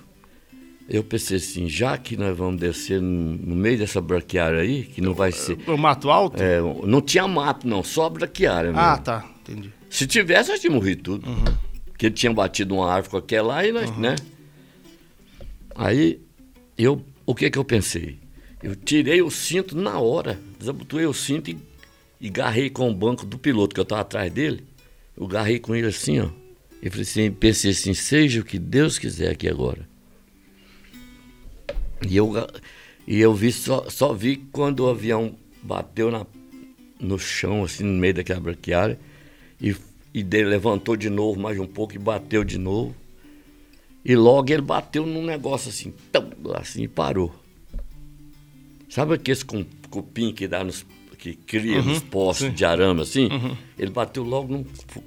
eu 0.88 1.02
pensei 1.02 1.38
assim, 1.38 1.68
já 1.68 1.98
que 1.98 2.16
nós 2.16 2.36
vamos 2.36 2.60
descer 2.60 3.00
no, 3.00 3.56
meio 3.56 3.78
dessa 3.78 4.00
braquiária 4.00 4.60
aí, 4.60 4.84
que 4.84 5.00
não 5.00 5.14
vai 5.14 5.32
ser... 5.32 5.58
O 5.68 5.76
mato 5.76 6.10
alto? 6.10 6.40
é, 6.40 6.60
não 6.60 7.00
tinha 7.00 7.26
mato 7.26 7.66
não, 7.66 7.82
só 7.82 8.08
braquiária 8.08 8.70
mesmo. 8.70 8.80
ah, 8.80 8.98
tá. 8.98 9.24
Entendi. 9.42 9.72
Se 9.88 10.06
tivesse, 10.06 10.50
nós 10.50 10.60
tínhamos 10.60 10.82
morrido 10.82 11.02
tudo. 11.02 11.28
Porque 11.86 12.06
ele 12.06 12.14
tinha 12.14 12.32
batido 12.32 12.76
uma 12.76 12.90
árvore 12.90 13.18
aquela 13.18 13.48
lá 13.48 13.66
e 13.66 13.72
nós, 13.72 13.96
né? 13.96 14.14
Aí, 15.74 16.20
eu, 16.78 17.04
o 17.26 17.34
que 17.34 17.50
que 17.50 17.58
eu 17.58 17.64
pensei? 17.64 18.18
Eu 18.62 18.76
tirei 18.76 19.22
o 19.22 19.30
cinto 19.30 19.76
na 19.76 19.98
hora, 19.98 20.38
desabotoei 20.58 21.06
o 21.06 21.14
cinto 21.14 21.50
e, 21.50 21.58
e 22.20 22.28
garrei 22.28 22.68
com 22.68 22.90
o 22.90 22.94
banco 22.94 23.24
do 23.24 23.38
piloto, 23.38 23.74
que 23.74 23.80
eu 23.80 23.84
estava 23.84 24.02
atrás 24.02 24.30
dele. 24.30 24.64
Eu 25.16 25.26
garrei 25.26 25.58
com 25.58 25.74
ele 25.74 25.86
assim, 25.86 26.20
ó. 26.20 26.28
E 26.82 26.88
falei 26.88 27.02
assim, 27.02 27.30
pensei 27.30 27.70
assim, 27.70 27.94
seja 27.94 28.40
o 28.40 28.44
que 28.44 28.58
Deus 28.58 28.98
quiser 28.98 29.30
aqui 29.30 29.48
agora. 29.48 29.88
E 32.06 32.16
eu, 32.16 32.32
e 33.06 33.20
eu 33.20 33.34
vi, 33.34 33.52
só, 33.52 33.88
só 33.88 34.12
vi 34.12 34.36
quando 34.50 34.80
o 34.80 34.88
avião 34.88 35.34
bateu 35.62 36.10
na, 36.10 36.26
no 36.98 37.18
chão, 37.18 37.64
assim, 37.64 37.84
no 37.84 37.98
meio 37.98 38.14
daquela 38.14 38.40
braquiária, 38.40 38.98
e, 39.60 39.74
e 40.12 40.22
dele 40.22 40.48
levantou 40.48 40.96
de 40.96 41.10
novo 41.10 41.38
mais 41.38 41.58
um 41.58 41.66
pouco 41.66 41.94
e 41.94 41.98
bateu 41.98 42.44
de 42.44 42.58
novo. 42.58 42.94
E 44.02 44.16
logo 44.16 44.50
ele 44.50 44.62
bateu 44.62 45.04
num 45.04 45.24
negócio 45.24 45.68
assim, 45.68 45.92
tão, 46.10 46.30
assim, 46.54 46.84
e 46.84 46.88
parou. 46.88 47.34
Sabe 48.90 49.14
aqueles 49.14 49.42
com- 49.42 49.64
cupim 49.88 50.32
que 50.32 50.46
dá 50.46 50.62
nos. 50.62 50.84
que 51.16 51.34
cria 51.34 51.80
nos 51.80 52.00
postes 52.00 52.48
sim. 52.48 52.52
de 52.52 52.64
arame 52.64 53.00
assim? 53.02 53.28
Ele 53.78 53.90
bateu 53.90 54.22
logo 54.24 54.52
num 54.52 54.64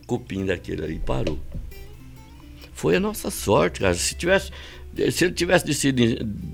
cupim 0.08 0.46
daquele 0.46 0.86
aí 0.86 0.96
e 0.96 1.00
parou. 1.00 1.38
Foi 2.74 2.96
a 2.96 3.00
nossa 3.00 3.30
sorte, 3.30 3.82
cara. 3.82 3.94
Se 3.94 4.16
tivesse. 4.16 4.52
Se 5.12 5.26
ele 5.26 5.34
tivesse 5.34 5.66
descido 5.66 6.02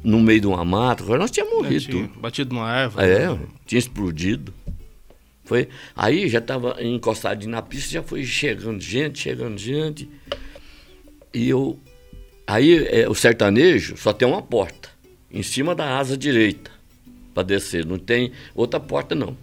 no 0.03 0.19
meio 0.19 0.41
de 0.41 0.47
uma 0.47 0.63
mata, 0.63 1.03
nós 1.17 1.29
tínhamos 1.29 1.55
morrido. 1.55 1.85
tinha 1.85 2.07
tudo. 2.07 2.19
batido 2.19 2.55
numa 2.55 2.67
árvore. 2.67 3.05
É, 3.05 3.37
tinha 3.65 3.79
explodido. 3.79 4.53
Foi, 5.43 5.67
aí 5.95 6.29
já 6.29 6.39
estava 6.39 6.77
encostadinho 6.81 7.51
na 7.51 7.61
pista, 7.61 7.91
já 7.91 8.03
foi 8.03 8.23
chegando 8.23 8.79
gente, 8.79 9.19
chegando 9.19 9.57
gente. 9.57 10.07
E 11.33 11.49
eu. 11.49 11.77
Aí 12.47 12.85
é, 12.87 13.09
o 13.09 13.13
sertanejo 13.13 13.97
só 13.97 14.13
tem 14.13 14.27
uma 14.27 14.41
porta, 14.41 14.89
em 15.31 15.43
cima 15.43 15.75
da 15.75 15.97
asa 15.97 16.17
direita, 16.17 16.71
para 17.39 17.43
descer. 17.47 17.85
Não 17.85 17.97
tem 17.97 18.31
outra 18.53 18.79
porta, 18.79 19.15
não. 19.15 19.35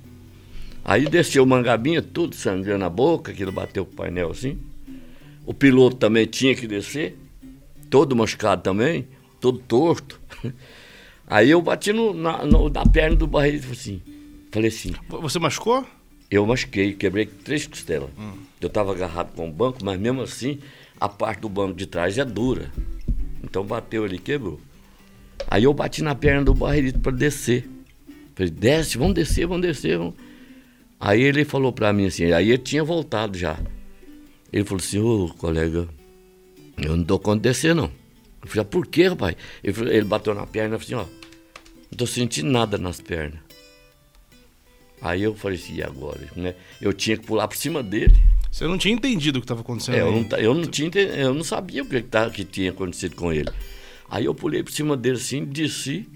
Aí 0.84 1.06
desceu 1.08 1.42
o 1.42 1.46
mangabinha, 1.46 2.00
tudo 2.00 2.34
sangrando 2.36 2.78
na 2.78 2.88
boca, 2.90 3.32
aquilo 3.32 3.50
bateu 3.50 3.82
o 3.82 3.86
painel 3.86 4.30
assim. 4.30 4.58
O 5.44 5.52
piloto 5.54 5.96
também 5.96 6.26
tinha 6.26 6.54
que 6.54 6.66
descer, 6.66 7.16
todo 7.90 8.14
machucado 8.14 8.62
também, 8.62 9.06
todo 9.40 9.58
torto. 9.58 10.20
Aí 11.26 11.50
eu 11.50 11.60
bati 11.60 11.92
no, 11.92 12.14
na, 12.14 12.44
no- 12.44 12.68
na 12.68 12.84
perna 12.86 13.16
do 13.16 13.26
barreiro 13.26 13.66
e 13.68 13.72
assim, 13.72 14.00
falei 14.52 14.68
assim, 14.68 14.92
Você 15.08 15.38
machucou? 15.40 15.84
eu 16.30 16.44
machuquei, 16.46 16.92
quebrei 16.92 17.26
três 17.26 17.66
costelas. 17.66 18.10
Eu 18.60 18.68
estava 18.68 18.92
agarrado 18.92 19.32
com 19.34 19.48
o 19.48 19.52
banco, 19.52 19.78
mas 19.84 19.98
mesmo 19.98 20.22
assim, 20.22 20.58
a 21.00 21.08
parte 21.08 21.40
do 21.40 21.48
banco 21.48 21.74
de 21.74 21.86
trás 21.86 22.16
é 22.18 22.24
dura. 22.24 22.70
Então 23.42 23.64
bateu 23.64 24.04
ali, 24.04 24.18
quebrou. 24.18 24.60
Aí 25.48 25.64
eu 25.64 25.72
bati 25.74 26.02
na 26.02 26.14
perna 26.14 26.44
do 26.44 26.54
barreirito 26.54 26.98
para 27.00 27.12
descer. 27.12 27.68
Falei, 28.36 28.50
desce, 28.52 28.96
vamos 28.98 29.14
descer, 29.14 29.46
vamos 29.46 29.66
descer. 29.66 29.98
Vamos. 29.98 30.14
Aí 31.00 31.22
ele 31.22 31.44
falou 31.44 31.72
para 31.72 31.92
mim 31.92 32.06
assim, 32.06 32.30
aí 32.32 32.48
ele 32.50 32.58
tinha 32.58 32.84
voltado 32.84 33.36
já. 33.36 33.58
Ele 34.52 34.64
falou 34.64 34.78
assim, 34.80 34.98
ô 35.00 35.28
colega, 35.36 35.88
eu 36.78 36.96
não 36.96 37.02
dou 37.02 37.18
conta 37.18 37.38
de 37.42 37.48
descer 37.48 37.74
não. 37.74 37.90
Eu 38.42 38.48
falei, 38.48 38.62
"Ah, 38.62 38.64
por 38.64 38.86
quê, 38.86 39.08
rapaz? 39.08 39.34
Ele, 39.64 39.72
falou- 39.72 39.92
ele 39.92 40.04
bateu 40.04 40.34
na 40.34 40.46
perna 40.46 40.76
e 40.76 40.78
falou 40.78 41.02
assim, 41.02 41.10
ó, 41.10 41.16
não 41.90 41.96
tô 41.98 42.06
sentindo 42.06 42.48
nada 42.50 42.78
nas 42.78 43.00
pernas. 43.00 43.40
Aí 45.00 45.22
eu 45.22 45.34
falei 45.34 45.58
assim, 45.58 45.74
e 45.76 45.82
agora? 45.82 46.20
Né? 46.36 46.54
Eu 46.80 46.92
tinha 46.92 47.16
que 47.16 47.26
pular 47.26 47.46
por 47.48 47.56
cima 47.56 47.82
dele. 47.82 48.14
Você 48.50 48.64
não 48.66 48.78
tinha 48.78 48.94
entendido 48.94 49.38
o 49.38 49.40
que 49.42 49.44
estava 49.44 49.60
acontecendo? 49.60 49.96
É, 49.96 50.00
eu, 50.00 50.12
não, 50.12 50.38
eu, 50.38 50.54
não 50.54 50.66
tinha, 50.66 50.90
eu 50.98 51.34
não 51.34 51.44
sabia 51.44 51.82
o 51.82 51.86
que, 51.86 52.00
que, 52.02 52.30
que 52.30 52.44
tinha 52.44 52.70
acontecido 52.70 53.14
com 53.14 53.32
ele. 53.32 53.50
Aí 54.08 54.24
eu 54.24 54.34
pulei 54.34 54.62
por 54.62 54.72
cima 54.72 54.96
dele 54.96 55.16
assim, 55.16 55.44
desci. 55.44 56.08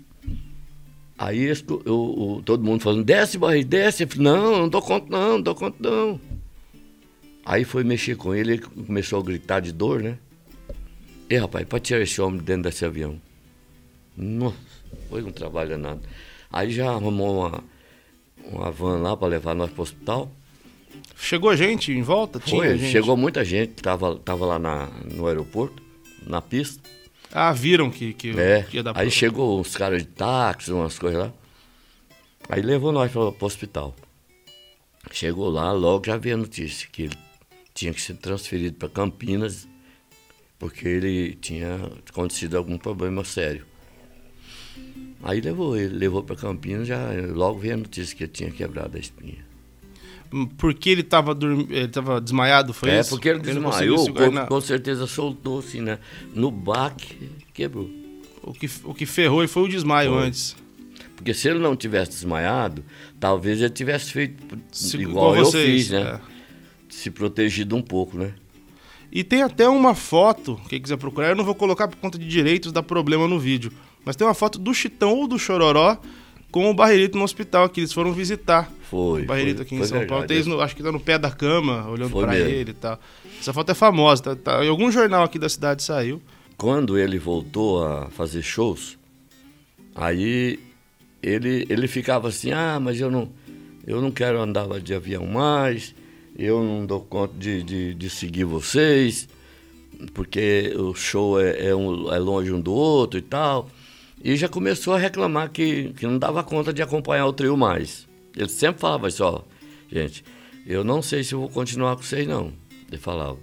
Aí 1.21 1.45
eu, 1.45 1.55
eu- 1.85 2.43
todo 2.47 2.65
mundo 2.65 2.81
falando, 2.83 3.05
desce, 3.05 3.37
barriga, 3.37 3.69
desce. 3.69 4.05
Eu 4.05 4.09
falei, 4.09 4.25
não, 4.25 4.59
não 4.61 4.69
dou 4.71 4.81
conta 4.81 5.07
não, 5.11 5.33
não 5.33 5.43
dou 5.43 5.55
conta 5.55 5.77
não. 5.91 6.19
Aí 7.45 7.63
foi 7.63 7.85
mexer 7.85 8.17
com 8.17 8.35
ele, 8.35 8.53
ele 8.53 8.63
começou 8.63 9.21
a 9.21 9.23
gritar 9.23 9.61
de 9.61 9.71
dor, 9.71 10.01
né? 10.03 10.17
E 11.29 11.37
rapaz, 11.37 11.67
para 11.69 11.79
tirar 11.79 12.01
esse 12.01 12.19
homem 12.23 12.41
dentro 12.41 12.63
desse 12.63 12.87
avião. 12.87 13.21
Nossa, 14.17 14.57
foi 15.11 15.23
um 15.23 15.31
trabalho 15.31 15.69
danado. 15.71 16.01
Aí 16.51 16.71
já 16.71 16.91
arrumou 16.91 17.41
uma, 17.47 17.63
uma 18.51 18.71
van 18.71 19.01
lá 19.03 19.15
para 19.15 19.29
levar 19.29 19.55
nós 19.55 19.71
para 19.71 19.81
o 19.81 19.83
hospital. 19.83 20.33
Chegou 21.17 21.55
gente 21.55 21.93
em 21.93 22.01
volta? 22.03 22.41
Tinha 22.41 22.63
Foi, 22.63 22.79
gente? 22.79 22.93
chegou 22.93 23.15
muita 23.15 23.45
gente, 23.45 23.75
tava, 23.75 24.17
tava 24.17 24.47
lá 24.47 24.59
na, 24.59 24.87
no 25.05 25.27
aeroporto, 25.27 25.83
na 26.27 26.41
pista. 26.41 26.81
Ah, 27.33 27.53
viram 27.53 27.91
que, 27.91 28.13
que, 28.13 28.31
É, 28.31 28.67
ia 28.73 28.83
dar 28.83 28.91
aí 28.91 28.95
problema. 28.95 29.11
chegou 29.11 29.61
uns 29.61 29.77
caras 29.77 30.03
de 30.03 30.09
táxi, 30.09 30.73
umas 30.73 30.99
coisas 30.99 31.21
lá. 31.21 31.33
Aí 32.49 32.63
levou 32.63 32.91
nós 32.93 33.13
para 33.13 33.21
o 33.21 33.37
hospital. 33.41 33.95
Chegou 35.13 35.49
lá, 35.49 35.73
logo 35.73 36.07
já 36.07 36.17
veio 36.17 36.35
a 36.35 36.39
notícia 36.39 36.89
que 36.91 37.05
ele 37.05 37.17
tinha 37.73 37.93
que 37.93 38.01
ser 38.01 38.15
transferido 38.15 38.77
para 38.77 38.89
Campinas, 38.89 39.69
porque 40.59 40.87
ele 40.87 41.35
tinha 41.37 41.77
acontecido 42.09 42.57
algum 42.57 42.77
problema 42.77 43.25
sério. 43.25 43.65
Aí 45.23 45.41
levou 45.41 45.77
ele, 45.77 45.95
levou 45.97 46.23
para 46.23 46.37
Campinas, 46.37 46.89
já 46.89 47.11
logo 47.33 47.59
veio 47.61 47.75
a 47.75 47.77
notícia 47.79 48.17
que 48.17 48.25
ele 48.25 48.33
tinha 48.33 48.51
quebrado 48.51 48.97
a 48.97 49.01
espinha. 49.01 49.45
Porque 50.57 50.91
ele 50.91 51.01
estava 51.01 51.37
ele 51.71 51.89
tava 51.89 52.21
desmaiado, 52.21 52.73
foi 52.73 52.91
é, 52.91 53.01
isso? 53.01 53.11
porque 53.11 53.29
ele 53.29 53.39
não 53.39 53.45
desmaiou, 53.45 54.05
o 54.09 54.15
corpo 54.15 54.31
na- 54.31 54.47
com 54.47 54.61
certeza 54.61 55.07
soltou 55.07 55.59
assim, 55.59 55.81
né? 55.81 55.99
No 56.35 56.51
baque, 56.51 57.31
quebrou. 57.53 57.91
o, 58.43 58.53
que, 58.53 58.71
o 58.85 58.95
que 58.95 59.05
ferrou 59.07 59.43
e 59.43 59.49
foi 59.49 59.65
o 59.65 59.69
desmaio 59.69 60.13
Foi. 60.13 60.27
antes. 60.29 60.57
Porque 61.17 61.35
se 61.35 61.49
ele 61.49 61.59
não 61.59 61.75
tivesse 61.77 62.13
desmaiado, 62.13 62.83
talvez 63.19 63.61
ele 63.61 63.71
tivesse 63.71 64.13
feito 64.13 64.57
Se- 64.73 64.97
igual, 64.97 65.37
eu 65.37 65.45
vocês, 65.45 65.65
fiz, 65.83 65.91
né? 65.91 66.01
é. 66.01 66.21
Se 66.89 67.11
protegido 67.11 67.75
um 67.77 67.83
pouco, 67.83 68.17
né? 68.17 68.33
E 69.13 69.25
tem 69.25 69.43
até 69.43 69.69
uma 69.69 69.95
foto, 69.95 70.59
quem 70.69 70.81
quiser 70.81 70.97
procurar, 70.97 71.31
eu 71.31 71.37
não 71.37 71.45
vou 71.45 71.55
colocar 71.55 71.89
por 71.89 71.97
conta 71.97 72.17
de 72.17 72.27
direitos, 72.27 72.71
dá 72.73 72.83
problema 72.83 73.27
no 73.27 73.39
vídeo. 73.39 73.73
Mas 74.05 74.15
tem 74.17 74.27
uma 74.27 74.35
foto 74.35 74.59
do 74.59 74.73
Chitão 74.73 75.13
ou 75.15 75.27
do 75.27 75.39
Chororó 75.39 75.99
com 76.51 76.69
o 76.71 76.75
Barrerito 76.75 77.17
no 77.17 77.25
hospital 77.25 77.65
aqui. 77.65 77.81
Eles 77.81 77.93
foram 77.93 78.13
visitar 78.13 78.71
Foi. 78.91 79.23
o 79.23 79.27
Barrerito 79.27 79.59
foi, 79.59 79.67
aqui 79.67 79.75
em 79.77 79.85
São 79.85 79.99
Paulo. 79.99 80.09
verdade. 80.21 80.35
Eles 80.35 80.47
no- 80.47 80.61
acho 80.61 80.75
que 80.77 80.83
tá 80.83 80.91
no 80.93 81.01
pé 81.01 81.19
da 81.19 81.31
cama, 81.31 81.89
olhando 81.89 82.15
mesmo. 82.27 82.49
ele 82.49 82.71
e 82.71 82.75
tal. 82.75 82.99
Essa 83.41 83.53
foto 83.53 83.71
é 83.71 83.75
famosa, 83.75 84.23
tá, 84.23 84.37
tá- 84.37 84.65
em 84.65 84.69
algum 84.69 84.91
jornal 84.91 85.23
aqui 85.25 85.39
da 85.39 85.49
cidade 85.49 85.83
saiu. 85.83 86.21
Quando 86.57 86.99
ele 86.99 87.19
voltou 87.19 87.83
a 87.87 88.11
fazer 88.11 88.43
shows, 88.43 88.99
aí 89.95 90.59
ele, 91.23 91.67
ele 91.69 91.89
ficava 91.89 92.29
assim, 92.29 92.53
ah, 92.53 92.79
mas 92.81 93.01
eu 93.01 93.11
não, 93.11 93.31
eu 93.87 94.01
não 94.01 94.11
quero 94.11 94.41
andar 94.41 94.67
de 94.81 94.95
avião 94.95 95.27
mais, 95.27 95.95
eu 96.39 96.63
não 96.63 96.85
dou 96.87 97.01
conta 97.01 97.35
de, 97.39 97.63
de, 97.63 97.95
de 97.95 98.11
seguir 98.11 98.45
vocês, 98.45 99.29
porque 100.15 100.75
o 100.79 100.95
show 100.95 101.41
é, 101.41 101.69
é, 101.69 101.75
um- 101.75 102.13
é 102.13 102.19
longe 102.19 102.53
um 102.53 102.61
do 102.61 102.73
outro 102.73 103.19
e 103.19 103.23
tal. 103.23 103.69
E 104.23 104.37
já 104.37 104.49
começou 104.49 104.95
a 104.95 104.99
reclamar 104.99 105.51
que, 105.51 105.93
que 105.95 106.07
não 106.07 106.19
dava 106.19 106.45
conta 106.45 106.73
de 106.73 106.83
acompanhar 106.83 107.27
o 107.27 107.33
trio 107.33 107.57
mais. 107.57 108.07
Ele 108.37 108.49
sempre 108.49 108.81
falava 108.81 109.07
assim, 109.07 109.23
ó, 109.23 109.43
gente, 109.91 110.23
eu 110.67 110.85
não 110.85 111.01
sei 111.01 111.25
se 111.25 111.35
vou 111.35 111.49
continuar 111.49 111.97
com 111.97 112.03
vocês 112.03 112.27
não. 112.27 112.53
Ele 112.89 113.01
falava, 113.01 113.39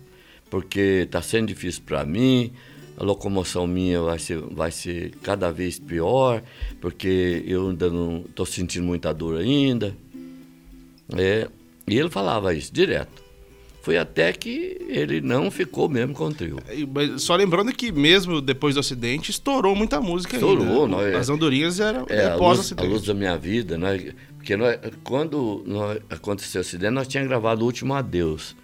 porque 0.50 1.04
está 1.06 1.22
sendo 1.22 1.48
difícil 1.48 1.82
para 1.86 2.06
mim, 2.06 2.54
a 2.96 3.04
locomoção 3.04 3.66
minha 3.66 4.02
vai 4.02 4.20
ser, 4.20 4.40
vai 4.40 4.72
ser 4.72 5.12
cada 5.24 5.52
vez 5.52 5.80
pior, 5.80 6.44
porque 6.80 7.44
eu 7.46 7.70
ainda 7.70 7.90
não 7.90 8.24
estou 8.28 8.46
sentindo 8.46 8.86
muita 8.86 9.14
dor 9.14 9.40
ainda. 9.40 9.96
É, 11.18 11.48
e 11.88 11.98
ele 11.98 12.10
falava 12.10 12.54
isso 12.54 12.74
direto. 12.74 13.27
Foi 13.88 13.98
até 13.98 14.34
que 14.34 14.78
ele 14.90 15.22
não 15.22 15.50
ficou 15.50 15.88
mesmo 15.88 16.14
com 16.14 16.26
o 16.26 16.34
trio. 16.34 16.58
Mas 16.94 17.22
Só 17.22 17.38
lembrando 17.38 17.72
que 17.72 17.90
mesmo 17.90 18.42
depois 18.42 18.74
do 18.76 18.82
acidente, 18.82 19.32
estourou 19.32 19.74
muita 19.78 20.02
música 20.02 20.36
Estourou, 20.36 20.84
ainda. 20.84 20.88
nós- 20.88 21.16
As 21.16 21.30
andorinhas 21.30 21.80
eram 21.80 22.06
É, 22.10 22.16
é, 22.18 22.26
a, 22.26 22.28
luz, 22.32 22.36
a 22.36 22.38
pós-acidente. 22.38 22.88
luz 22.90 23.04
da 23.04 23.14
minha 23.14 23.38
vida, 23.38 23.78
né? 23.78 24.12
Porque 24.36 24.58
nós, 24.58 24.78
quando 25.06 25.64
nós, 25.66 26.00
aconteceu 26.10 26.60
o 26.60 26.66
acidente, 26.66 26.92
nós 26.92 27.08
tínhamos 27.08 27.30
gravado 27.30 27.62
o 27.62 27.66
último 27.66 27.94
adeus. 27.94 28.58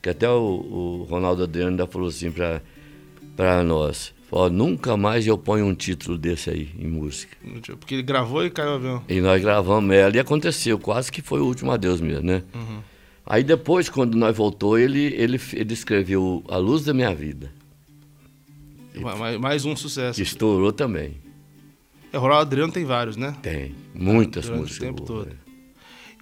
Que 0.00 0.08
até 0.08 0.30
o, 0.30 0.32
o 0.32 1.06
Ronaldo 1.10 1.42
Adriano 1.42 1.72
ainda 1.72 1.86
falou 1.86 2.08
assim 2.08 2.32
para 3.36 3.62
nós. 3.62 4.14
Falou, 4.30 4.48
nunca 4.48 4.96
mais 4.96 5.26
eu 5.26 5.36
ponho 5.36 5.66
um 5.66 5.74
título 5.74 6.16
desse 6.16 6.48
aí 6.48 6.70
em 6.78 6.86
música. 6.88 7.36
Porque 7.78 7.96
ele 7.96 8.02
gravou 8.02 8.46
e 8.46 8.48
caiu 8.48 8.70
o 8.70 8.74
avião. 8.76 9.04
E 9.10 9.20
nós 9.20 9.42
gravamos 9.42 9.94
ela 9.94 10.16
e 10.16 10.18
aconteceu, 10.20 10.78
quase 10.78 11.12
que 11.12 11.20
foi 11.20 11.40
o 11.40 11.44
último 11.44 11.70
adeus 11.70 12.00
mesmo, 12.00 12.24
né? 12.24 12.42
Aí 13.26 13.44
depois, 13.44 13.88
quando 13.88 14.16
nós 14.16 14.36
voltou, 14.36 14.78
ele, 14.78 15.00
ele, 15.14 15.40
ele 15.52 15.72
escreveu 15.74 16.42
A 16.48 16.56
Luz 16.56 16.84
da 16.84 16.92
Minha 16.94 17.14
Vida, 17.14 17.52
Ma- 18.96 19.14
ma- 19.16 19.38
Mais 19.38 19.64
um 19.64 19.76
sucesso. 19.76 20.16
que 20.16 20.22
estourou 20.22 20.72
também. 20.72 21.16
É, 22.12 22.18
o 22.18 22.20
Ronaldo 22.20 22.42
Adriano 22.42 22.72
tem 22.72 22.84
vários, 22.84 23.16
né? 23.16 23.36
Tem 23.40 23.74
muitas 23.94 24.44
Durante 24.46 24.58
o 24.58 24.62
músicas. 24.62 24.88
tempo 24.88 25.04
boas, 25.04 25.24
todo. 25.26 25.28
né? 25.30 25.36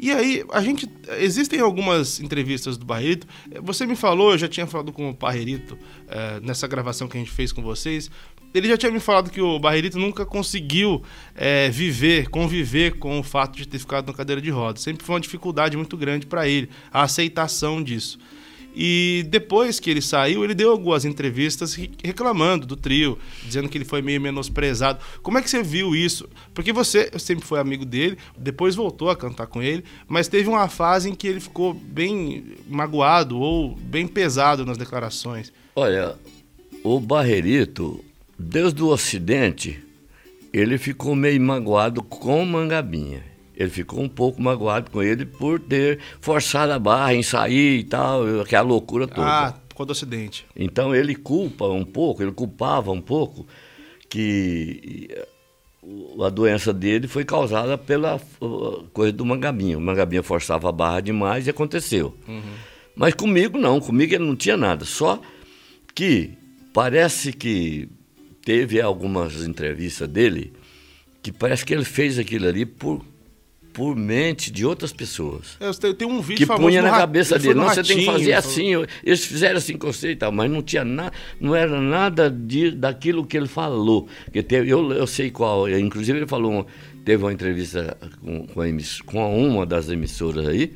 E 0.00 0.12
aí, 0.12 0.44
a 0.52 0.60
gente. 0.62 0.88
Existem 1.18 1.58
algumas 1.60 2.20
entrevistas 2.20 2.76
do 2.78 2.84
Barrerito. 2.86 3.26
Você 3.62 3.84
me 3.84 3.96
falou, 3.96 4.30
eu 4.32 4.38
já 4.38 4.46
tinha 4.46 4.64
falado 4.66 4.92
com 4.92 5.10
o 5.10 5.14
Barrerito 5.14 5.76
eh, 6.06 6.38
nessa 6.40 6.68
gravação 6.68 7.08
que 7.08 7.16
a 7.16 7.20
gente 7.20 7.32
fez 7.32 7.50
com 7.52 7.62
vocês. 7.62 8.08
Ele 8.54 8.66
já 8.66 8.76
tinha 8.76 8.90
me 8.90 8.98
falado 9.00 9.30
que 9.30 9.40
o 9.40 9.58
Barrerito 9.58 9.98
nunca 9.98 10.24
conseguiu 10.24 11.02
eh, 11.34 11.68
viver, 11.70 12.28
conviver 12.30 12.98
com 12.98 13.20
o 13.20 13.22
fato 13.22 13.56
de 13.56 13.68
ter 13.68 13.78
ficado 13.78 14.06
na 14.06 14.14
cadeira 14.14 14.40
de 14.40 14.50
rodas. 14.50 14.82
Sempre 14.82 15.04
foi 15.04 15.14
uma 15.14 15.20
dificuldade 15.20 15.76
muito 15.76 15.96
grande 15.96 16.26
para 16.26 16.48
ele, 16.48 16.68
a 16.90 17.02
aceitação 17.02 17.82
disso. 17.82 18.18
E 18.80 19.26
depois 19.28 19.80
que 19.80 19.90
ele 19.90 20.00
saiu, 20.00 20.44
ele 20.44 20.54
deu 20.54 20.70
algumas 20.70 21.04
entrevistas 21.04 21.74
re- 21.74 21.90
reclamando 22.04 22.64
do 22.66 22.76
trio, 22.76 23.18
dizendo 23.44 23.68
que 23.68 23.76
ele 23.76 23.84
foi 23.84 24.00
meio 24.00 24.20
menosprezado. 24.20 25.00
Como 25.20 25.36
é 25.36 25.42
que 25.42 25.50
você 25.50 25.62
viu 25.62 25.96
isso? 25.96 26.28
Porque 26.54 26.72
você 26.72 27.10
sempre 27.18 27.44
foi 27.44 27.58
amigo 27.58 27.84
dele, 27.84 28.16
depois 28.36 28.76
voltou 28.76 29.10
a 29.10 29.16
cantar 29.16 29.46
com 29.48 29.60
ele, 29.60 29.82
mas 30.06 30.28
teve 30.28 30.48
uma 30.48 30.68
fase 30.68 31.10
em 31.10 31.14
que 31.14 31.26
ele 31.26 31.40
ficou 31.40 31.74
bem 31.74 32.44
magoado 32.68 33.38
ou 33.38 33.74
bem 33.74 34.06
pesado 34.06 34.64
nas 34.64 34.78
declarações. 34.78 35.52
Olha, 35.74 36.14
o 36.84 37.00
Barrerito, 37.00 38.04
desde 38.38 38.82
o 38.82 38.92
acidente, 38.92 39.82
ele 40.52 40.78
ficou 40.78 41.14
meio 41.14 41.40
magoado 41.40 42.02
com 42.02 42.42
o 42.42 42.46
Mangabinha. 42.46 43.22
Ele 43.56 43.70
ficou 43.70 44.00
um 44.00 44.08
pouco 44.08 44.40
magoado 44.40 44.90
com 44.90 45.02
ele 45.02 45.24
por 45.26 45.58
ter 45.58 45.98
forçado 46.20 46.72
a 46.72 46.78
barra 46.78 47.12
em 47.14 47.22
sair 47.24 47.80
e 47.80 47.84
tal, 47.84 48.40
aquela 48.40 48.62
loucura 48.68 49.06
toda. 49.08 49.26
Ah, 49.26 49.52
por 49.68 49.74
causa 49.78 49.86
do 49.88 49.92
acidente. 49.92 50.46
Então 50.56 50.94
ele 50.94 51.14
culpa 51.16 51.66
um 51.66 51.84
pouco, 51.84 52.22
ele 52.22 52.30
culpava 52.32 52.92
um 52.92 53.00
pouco 53.00 53.46
que 54.08 55.08
o- 55.82 56.22
a 56.24 56.30
doença 56.30 56.72
dele 56.72 57.08
foi 57.08 57.24
causada 57.24 57.76
pela 57.76 58.20
coisa 58.92 59.12
do 59.12 59.24
Mangabinha. 59.24 59.76
O 59.76 59.80
Mangabinha 59.80 60.22
forçava 60.22 60.68
a 60.68 60.72
barra 60.72 61.00
demais 61.00 61.46
e 61.46 61.50
aconteceu. 61.50 62.16
Mas 62.94 63.14
comigo 63.14 63.58
não, 63.58 63.80
comigo 63.80 64.14
ele 64.14 64.24
não 64.24 64.36
tinha 64.36 64.56
nada. 64.56 64.84
Só 64.84 65.20
que 65.94 66.30
parece 66.72 67.32
que 67.32 67.88
teve 68.48 68.80
algumas 68.80 69.46
entrevistas 69.46 70.08
dele 70.08 70.54
que 71.22 71.30
parece 71.30 71.66
que 71.66 71.74
ele 71.74 71.84
fez 71.84 72.18
aquilo 72.18 72.48
ali 72.48 72.64
por, 72.64 73.04
por 73.74 73.94
mente 73.94 74.50
de 74.50 74.64
outras 74.64 74.90
pessoas 74.90 75.58
É, 75.60 75.70
tem, 75.72 75.94
tem 75.94 76.08
um 76.08 76.22
vídeo 76.22 76.46
que 76.46 76.56
punha 76.56 76.80
na 76.80 76.90
cabeça 76.92 77.38
dele, 77.38 77.52
não, 77.52 77.68
você 77.68 77.82
tem 77.82 77.98
que 77.98 78.06
Ratinho, 78.06 78.12
fazer 78.18 78.32
assim. 78.32 78.68
eu- 78.68 78.86
Eles 79.04 79.22
fizeram 79.22 79.58
assim 79.58 79.76
com 79.76 79.92
você 79.92 80.12
e 80.12 80.16
tal, 80.16 80.32
mas 80.32 80.50
não 80.50 80.62
tinha 80.62 80.82
nada, 80.82 81.12
não 81.38 81.54
era 81.54 81.78
nada 81.78 82.30
de, 82.30 82.70
daquilo 82.70 83.26
que 83.26 83.36
ele 83.36 83.48
falou. 83.48 84.08
Que 84.32 84.42
teve, 84.42 84.70
eu, 84.70 84.92
eu 84.92 85.06
sei 85.06 85.30
qual, 85.30 85.68
inclusive 85.68 86.18
ele 86.18 86.26
falou, 86.26 86.66
teve 87.04 87.22
uma 87.22 87.32
entrevista 87.34 87.98
com, 88.22 88.46
com, 88.46 88.62
a 88.62 88.66
com 89.04 89.46
uma 89.46 89.66
das 89.66 89.90
emissoras 89.90 90.48
aí, 90.48 90.72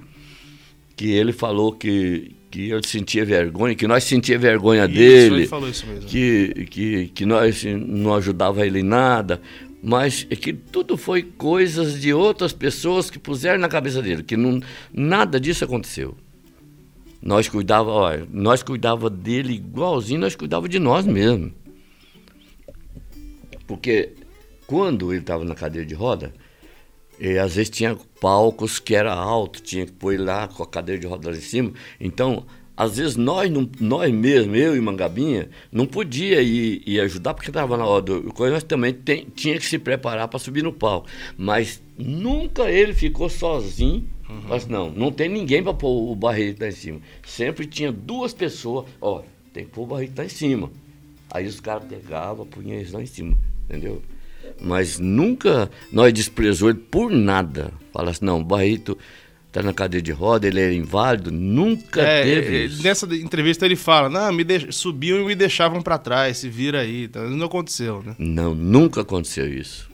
que 0.95 1.11
ele 1.11 1.33
falou 1.33 1.73
que, 1.73 2.37
que 2.53 2.71
ele 2.71 2.87
sentia 2.87 3.25
vergonha, 3.25 3.75
que 3.75 3.87
nós 3.89 4.05
sentia 4.05 4.39
vergonha 4.39 4.85
Isso, 4.85 4.93
dele 4.95 5.35
ele 5.37 5.47
falou 5.47 5.71
isso 5.71 5.87
mesmo. 5.87 6.05
que, 6.05 6.67
que, 6.71 7.09
que 7.09 7.25
nós 7.25 7.65
não 7.65 8.15
ajudava 8.15 8.67
ele 8.67 8.81
em 8.81 8.83
nada, 8.83 9.41
mas 9.83 10.27
é 10.29 10.37
que 10.37 10.53
tudo 10.53 10.99
foi 10.99 11.23
coisas 11.23 11.99
de 11.99 12.13
outras 12.13 12.53
pessoas 12.53 13.09
que 13.09 13.19
puseram 13.19 13.59
na 13.59 13.69
cabeça 13.71 14.03
dele, 14.03 14.23
que 14.23 14.37
não, 14.37 14.61
nada 14.93 15.41
disso 15.41 15.65
aconteceu. 15.65 16.15
Nós 17.23 17.49
cuidava, 17.49 17.91
olha, 17.91 18.29
nós 18.31 18.63
cuidava 18.63 19.09
dele 19.09 19.55
igualzinho 19.55 20.21
nós 20.21 20.37
cuidava 20.37 20.69
de 20.69 20.79
nós 20.79 21.07
mesmos. 21.07 21.53
Porque 23.67 24.11
quando 24.67 25.11
ele 25.11 25.23
estava 25.23 25.43
na 25.43 25.55
cadeira 25.55 25.87
de 25.87 25.95
roda, 25.95 26.35
e 27.25 27.39
às 27.39 27.55
vezes 27.55 27.71
tinha 27.71 27.97
palcos 28.21 28.81
que 28.81 28.97
era 28.97 29.15
alto, 29.15 29.63
tinha 29.63 29.87
que 29.87 29.93
pôr 29.93 30.19
lá 30.19 30.49
com 30.49 30.61
a 30.61 30.67
cadeira 30.67 31.01
de 31.01 31.07
roda 31.07 31.31
lá 31.31 31.37
em 31.37 31.41
cima. 31.41 31.73
Então, 32.01 32.45
às 32.77 32.97
vezes 32.97 33.15
nós, 33.15 33.49
não, 33.49 33.71
nós 33.79 34.13
mesmos, 34.13 34.59
eu 34.59 34.75
e 34.75 34.81
Mangabinha, 34.81 35.49
não 35.71 35.87
podia 35.87 36.43
ir, 36.43 36.83
ir 36.85 37.01
ajudar, 37.01 37.33
porque 37.35 37.51
estava 37.51 37.77
na 37.77 37.87
hora 37.87 38.03
do 38.03 38.23
coisa, 38.33 38.55
nós 38.55 38.65
também 38.65 38.93
tem, 38.93 39.25
tinha 39.37 39.57
que 39.57 39.65
se 39.65 39.79
preparar 39.79 40.27
para 40.27 40.41
subir 40.41 40.65
no 40.65 40.73
palco. 40.73 41.07
Mas 41.39 41.81
nunca 41.97 42.69
ele 42.69 42.93
ficou 42.93 43.29
sozinho. 43.29 44.05
Uhum. 44.29 44.43
Mas 44.49 44.67
não, 44.67 44.91
não 44.91 45.13
tem 45.13 45.29
ninguém 45.29 45.63
para 45.63 45.75
pôr 45.75 46.11
o 46.11 46.17
barrito 46.17 46.61
lá 46.61 46.71
em 46.71 46.73
cima. 46.73 47.01
Sempre 47.25 47.67
tinha 47.67 47.93
duas 47.93 48.35
pessoas, 48.35 48.87
ó, 49.01 49.23
tem 49.53 49.65
que 49.65 49.71
pôr 49.71 49.85
o 49.85 49.87
barrito 49.87 50.15
lá 50.19 50.25
em 50.25 50.29
cima. 50.29 50.73
Aí 51.31 51.47
os 51.47 51.61
caras 51.61 51.85
pegavam, 51.85 52.45
punham 52.45 52.79
eles 52.79 52.91
lá 52.91 53.01
em 53.01 53.07
cima, 53.07 53.37
entendeu? 53.69 54.03
Mas 54.61 54.99
nunca 54.99 55.71
nós 55.91 56.13
desprezou 56.13 56.71
ele 56.71 56.79
por 56.79 57.11
nada. 57.11 57.73
Fala 57.93 58.11
assim, 58.11 58.25
não, 58.25 58.41
o 58.41 58.45
Barrito 58.45 58.97
tá 59.53 59.63
na 59.63 59.75
cadeira 59.75 60.03
de 60.03 60.13
roda, 60.13 60.49
ele 60.49 60.61
é 60.61 60.73
inválido, 60.73 61.31
nunca 61.31 62.01
é, 62.01 62.23
teve 62.23 62.57
é, 62.57 62.65
isso. 62.65 62.83
Nessa 62.83 63.07
entrevista 63.15 63.67
ele 63.67 63.77
fala, 63.77 64.09
não, 64.09 64.33
me 64.33 64.43
de... 64.43 64.73
subiam 64.73 65.21
e 65.21 65.25
me 65.27 65.35
deixavam 65.35 65.83
para 65.83 65.99
trás, 65.99 66.39
se 66.39 66.49
vira 66.49 66.81
aí, 66.81 67.05
então, 67.05 67.29
não 67.29 67.47
aconteceu, 67.47 68.03
né? 68.03 68.17
Não, 68.19 68.55
nunca 68.55 69.03
aconteceu 69.03 69.47
isso, 69.47 69.91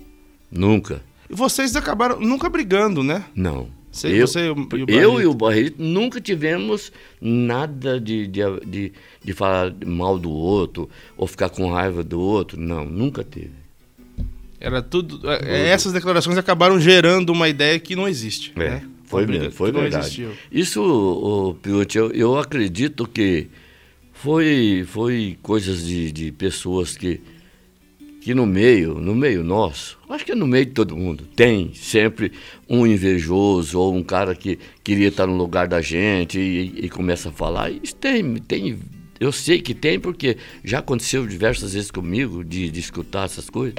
nunca. 0.51 1.03
E 1.29 1.35
vocês 1.35 1.75
acabaram 1.75 2.21
nunca 2.21 2.49
brigando, 2.49 3.03
né? 3.03 3.25
Não. 3.35 3.69
Você, 3.91 4.09
eu, 4.09 4.27
você 4.29 4.47
e 4.47 4.51
o, 4.51 4.87
e 4.89 4.95
eu 4.95 5.21
e 5.21 5.27
o 5.27 5.35
Barreto 5.35 5.83
nunca 5.83 6.21
tivemos 6.21 6.93
nada 7.21 7.99
de, 7.99 8.29
de, 8.29 8.43
de, 8.65 8.93
de 9.25 9.33
falar 9.33 9.75
mal 9.85 10.19
do 10.19 10.31
outro 10.31 10.89
ou 11.17 11.27
ficar 11.27 11.49
com 11.49 11.73
raiva 11.73 12.05
do 12.05 12.21
outro, 12.21 12.61
não, 12.61 12.85
nunca 12.85 13.25
teve. 13.25 13.58
Era 14.61 14.83
tudo. 14.83 15.21
É, 15.31 15.69
essas 15.69 15.93
declarações 15.93 16.37
acabaram 16.37 16.81
gerando 16.81 17.31
uma 17.31 17.49
ideia 17.49 17.79
que 17.79 17.95
não 17.95 18.09
existe. 18.09 18.53
É, 18.57 18.59
né? 18.59 18.83
foi 19.05 19.27
mesmo, 19.27 19.51
foi 19.53 19.73
verdade. 19.73 20.29
Isso, 20.51 20.83
o, 20.83 21.55
Piote, 21.55 21.97
eu, 21.97 22.11
eu 22.11 22.39
acredito 22.39 23.07
que 23.07 23.49
foi, 24.13 24.85
foi 24.87 25.39
coisas 25.41 25.87
de, 25.87 26.11
de 26.11 26.33
pessoas 26.33 26.97
que, 26.97 27.21
que 28.21 28.35
no 28.35 28.47
meio, 28.47 28.95
no 28.95 29.15
meio 29.15 29.45
nosso, 29.45 29.97
acho 30.11 30.25
que 30.25 30.33
é 30.33 30.35
no 30.35 30.47
meio 30.47 30.67
de 30.67 30.73
todo 30.73 30.97
mundo, 30.97 31.25
tem 31.37 31.73
sempre 31.73 32.33
um 32.69 32.85
invejoso 32.85 33.79
ou 33.79 33.95
um 33.95 34.03
cara 34.03 34.35
que 34.35 34.59
queria 34.83 35.09
estar 35.09 35.27
no 35.27 35.37
lugar 35.37 35.69
da 35.69 35.81
gente 35.81 36.39
e, 36.39 36.85
e 36.85 36.89
começa 36.89 37.29
a 37.29 37.33
falar. 37.33 37.71
Isso 37.71 37.95
tem, 37.95 38.35
tem, 38.39 38.77
eu 39.21 39.31
sei 39.31 39.63
que 39.63 39.73
tem, 39.73 40.01
porque 40.01 40.37
já 40.65 40.81
aconteceu 40.81 41.25
diversas 41.27 41.75
vezes 41.75 41.93
comigo 41.93 42.45
de, 42.45 42.69
de 42.71 42.81
escutar 42.81 43.25
essas 43.25 43.49
coisas. 43.49 43.77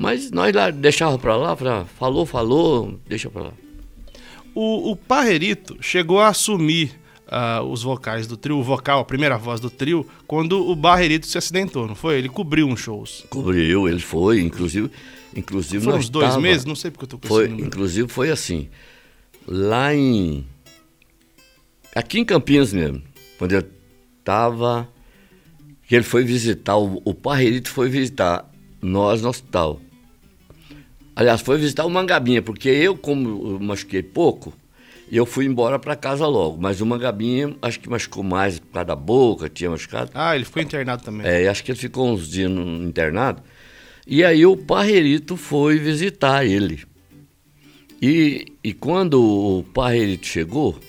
Mas 0.00 0.30
nós 0.30 0.54
lá 0.54 0.70
deixava 0.70 1.18
para 1.18 1.36
lá, 1.36 1.54
pra, 1.54 1.84
falou, 1.84 2.24
falou, 2.24 2.98
deixa 3.06 3.28
para 3.28 3.42
lá. 3.42 3.52
O, 4.54 4.92
o 4.92 4.96
Parrerito 4.96 5.76
chegou 5.82 6.20
a 6.20 6.28
assumir 6.28 6.98
uh, 7.26 7.62
os 7.64 7.82
vocais 7.82 8.26
do 8.26 8.34
trio, 8.34 8.56
o 8.56 8.62
vocal, 8.62 9.00
a 9.00 9.04
primeira 9.04 9.36
voz 9.36 9.60
do 9.60 9.68
trio, 9.68 10.08
quando 10.26 10.66
o 10.66 10.74
Barrerito 10.74 11.26
se 11.26 11.36
acidentou, 11.36 11.86
não 11.86 11.94
foi? 11.94 12.16
Ele 12.16 12.30
cobriu 12.30 12.66
uns 12.66 12.80
shows. 12.80 13.26
Cobriu, 13.28 13.86
ele 13.86 14.00
foi, 14.00 14.40
inclusive. 14.40 14.90
inclusive 15.36 15.84
Foram 15.84 15.98
uns 15.98 16.08
dois 16.08 16.30
tava, 16.30 16.40
meses? 16.40 16.64
Não 16.64 16.74
sei 16.74 16.90
porque 16.90 17.04
eu 17.04 17.08
tô 17.08 17.18
com 17.18 17.28
foi, 17.28 17.48
Inclusive 17.48 18.08
foi 18.08 18.30
assim. 18.30 18.70
Lá 19.46 19.94
em. 19.94 20.46
Aqui 21.94 22.18
em 22.18 22.24
Campinas 22.24 22.72
mesmo, 22.72 23.02
quando 23.38 23.52
eu 23.52 23.68
tava. 24.24 24.88
Que 25.86 25.94
ele 25.94 26.04
foi 26.04 26.24
visitar, 26.24 26.78
o, 26.78 27.02
o 27.04 27.12
Parrerito 27.12 27.68
foi 27.68 27.90
visitar 27.90 28.50
nós 28.80 29.20
no 29.20 29.28
hospital. 29.28 29.78
Aliás, 31.20 31.42
foi 31.42 31.58
visitar 31.58 31.84
o 31.84 31.90
Mangabinha, 31.90 32.40
porque 32.40 32.70
eu, 32.70 32.96
como 32.96 33.46
eu 33.46 33.60
machuquei 33.60 34.02
pouco, 34.02 34.54
eu 35.12 35.26
fui 35.26 35.44
embora 35.44 35.78
para 35.78 35.94
casa 35.94 36.26
logo. 36.26 36.56
Mas 36.58 36.80
o 36.80 36.86
Mangabinha, 36.86 37.54
acho 37.60 37.78
que 37.78 37.90
machucou 37.90 38.24
mais 38.24 38.58
por 38.58 38.68
causa 38.72 38.86
da 38.86 38.96
boca, 38.96 39.46
tinha 39.46 39.68
machucado. 39.68 40.10
Ah, 40.14 40.34
ele 40.34 40.46
ficou 40.46 40.62
internado 40.62 41.04
também. 41.04 41.26
É, 41.26 41.46
acho 41.46 41.62
que 41.62 41.72
ele 41.72 41.78
ficou 41.78 42.10
uns 42.10 42.26
dias 42.26 42.50
no 42.50 42.88
internado. 42.88 43.42
E 44.06 44.24
aí 44.24 44.46
o 44.46 44.56
Parrerito 44.56 45.36
foi 45.36 45.78
visitar 45.78 46.46
ele. 46.46 46.84
E, 48.00 48.46
e 48.64 48.72
quando 48.72 49.22
o 49.22 49.62
Parrerito 49.74 50.26
chegou, 50.26 50.80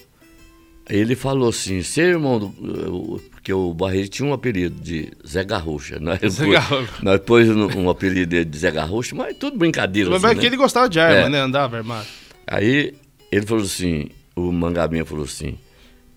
ele 0.89 1.13
falou 1.13 1.49
assim, 1.49 1.81
seu 1.81 2.05
irmão, 2.05 2.39
do, 2.39 3.21
porque 3.41 3.51
o 3.53 3.73
Barreiro 3.73 4.07
tinha 4.07 4.29
um 4.29 4.33
apelido 4.33 4.79
de 4.79 5.11
Zé 5.27 5.43
Garrucha. 5.43 5.99
Nós, 5.99 6.19
Zé 6.31 6.47
Garrucha. 6.47 6.93
nós 7.01 7.19
pôs 7.21 7.49
um, 7.49 7.65
um 7.79 7.89
apelido 7.89 8.45
de 8.45 8.57
Zé 8.57 8.69
Garrucha, 8.69 9.15
mas 9.15 9.35
tudo 9.35 9.57
brincadeira. 9.57 10.11
Mas 10.11 10.23
assim, 10.23 10.31
é 10.31 10.35
que 10.35 10.41
né? 10.41 10.47
ele 10.47 10.57
gostava 10.57 10.87
de 10.87 10.99
arma, 10.99 11.25
é. 11.25 11.29
né? 11.29 11.39
Andava 11.39 11.77
armado. 11.77 12.05
Aí 12.45 12.93
ele 13.31 13.45
falou 13.47 13.63
assim, 13.63 14.09
o 14.35 14.51
Mangabinha 14.51 15.03
falou 15.03 15.25
assim, 15.25 15.57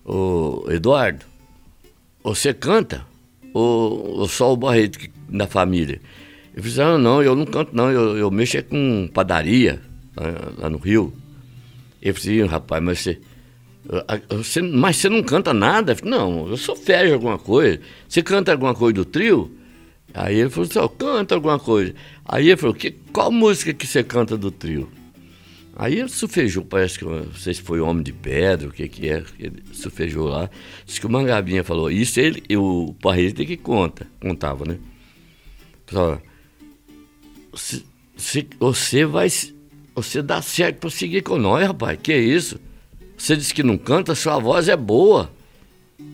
ô 0.05 0.67
Eduardo, 0.69 1.25
você 2.23 2.53
canta? 2.53 3.03
Ou, 3.55 4.19
ou 4.19 4.27
só 4.27 4.53
o 4.53 4.57
Barreto 4.57 4.99
da 5.27 5.47
família? 5.47 5.99
Eu 6.55 6.61
falei, 6.61 6.93
ah, 6.93 6.97
não, 6.99 7.23
eu 7.23 7.35
não 7.35 7.45
canto 7.45 7.75
não, 7.75 7.89
eu, 7.89 8.17
eu 8.17 8.29
mexo 8.29 8.57
é 8.57 8.61
com 8.61 9.09
padaria 9.11 9.81
lá, 10.15 10.51
lá 10.59 10.69
no 10.69 10.77
Rio. 10.77 11.11
Ele 12.03 12.13
falou 12.13 12.35
assim, 12.35 12.45
rapaz, 12.45 12.83
mas 12.83 12.99
você 12.99 13.19
você, 14.29 14.61
mas 14.61 14.97
você 14.97 15.09
não 15.09 15.21
canta 15.21 15.53
nada? 15.53 15.95
não, 16.03 16.47
eu 16.47 16.57
sou 16.57 16.75
férias 16.75 17.13
alguma 17.13 17.37
coisa. 17.37 17.79
Você 18.07 18.21
canta 18.23 18.51
alguma 18.51 18.73
coisa 18.73 18.93
do 18.93 19.05
trio? 19.05 19.51
Aí 20.13 20.39
ele 20.39 20.49
falou 20.49 20.69
assim, 20.69 20.95
canta 20.97 21.35
alguma 21.35 21.59
coisa. 21.59 21.93
Aí 22.23 22.47
ele 22.47 22.57
falou, 22.57 22.73
que, 22.73 22.91
qual 23.11 23.31
música 23.31 23.73
que 23.73 23.85
você 23.85 24.03
canta 24.03 24.37
do 24.37 24.49
trio? 24.49 24.89
Aí 25.75 25.99
ele 25.99 26.07
sufejou, 26.07 26.63
parece 26.63 26.97
que, 26.97 27.03
não 27.03 27.33
sei 27.33 27.53
se 27.53 27.61
foi 27.61 27.81
Homem 27.81 28.01
de 28.01 28.13
Pedra, 28.13 28.69
o 28.69 28.71
que 28.71 28.87
que 28.87 29.09
é, 29.09 29.21
ele 29.37 29.61
sufejou 29.73 30.29
lá. 30.29 30.49
Diz 30.85 30.97
que 30.97 31.05
o 31.05 31.09
Mangabinha 31.09 31.65
falou, 31.65 31.91
isso 31.91 32.17
ele, 32.19 32.41
o 32.55 32.95
Parreira 33.01 33.45
que 33.45 33.57
conta, 33.57 34.07
contava, 34.21 34.63
né? 34.65 34.77
Se, 37.53 37.85
você 38.57 39.05
vai, 39.05 39.27
você 39.93 40.21
dá 40.21 40.41
certo 40.41 40.77
para 40.77 40.89
seguir 40.89 41.21
com 41.23 41.37
nós, 41.37 41.67
rapaz, 41.67 41.99
que 42.01 42.13
é 42.13 42.19
isso? 42.19 42.57
Você 43.17 43.35
disse 43.35 43.53
que 43.53 43.63
não 43.63 43.77
canta, 43.77 44.13
sua 44.15 44.39
voz 44.39 44.67
é 44.67 44.75
boa. 44.75 45.29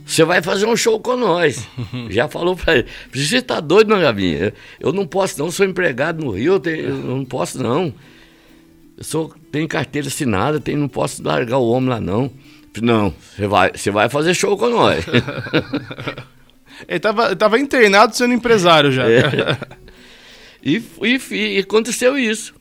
Você 0.06 0.24
vai 0.24 0.42
fazer 0.42 0.66
um 0.66 0.76
show 0.76 1.00
com 1.00 1.16
nós. 1.16 1.68
Já 2.10 2.28
falou 2.28 2.56
pra 2.56 2.78
ele. 2.78 2.88
Você 3.14 3.38
está 3.38 3.60
doido, 3.60 3.90
não, 3.90 4.02
Gavinha? 4.02 4.54
Eu 4.80 4.92
não 4.92 5.06
posso, 5.06 5.40
não. 5.40 5.50
Sou 5.52 5.66
empregado 5.66 6.24
no 6.24 6.32
Rio, 6.32 6.54
eu, 6.54 6.60
tenho, 6.60 6.84
eu 6.90 6.94
não 6.94 7.26
posso, 7.26 7.62
não. 7.62 7.94
Eu 8.98 9.04
sou, 9.04 9.34
tenho 9.52 9.68
carteira 9.68 10.08
assinada, 10.08 10.60
tenho, 10.60 10.80
não 10.80 10.88
posso 10.88 11.24
largar 11.24 11.58
o 11.58 11.70
homem 11.70 11.90
lá, 11.90 12.00
não. 12.00 12.32
Não, 12.82 13.14
você 13.36 13.48
vai, 13.48 13.72
você 13.74 13.92
vai 13.92 14.10
fazer 14.10 14.34
show 14.34 14.58
com 14.58 14.70
nós. 14.70 15.06
ele 16.88 16.98
estava 16.98 17.36
tava 17.36 17.60
internado 17.60 18.16
sendo 18.16 18.34
empresário 18.34 18.92
já. 18.92 19.10
É. 19.10 19.58
E, 20.64 20.82
e, 21.02 21.58
e 21.58 21.60
aconteceu 21.60 22.18
isso. 22.18 22.54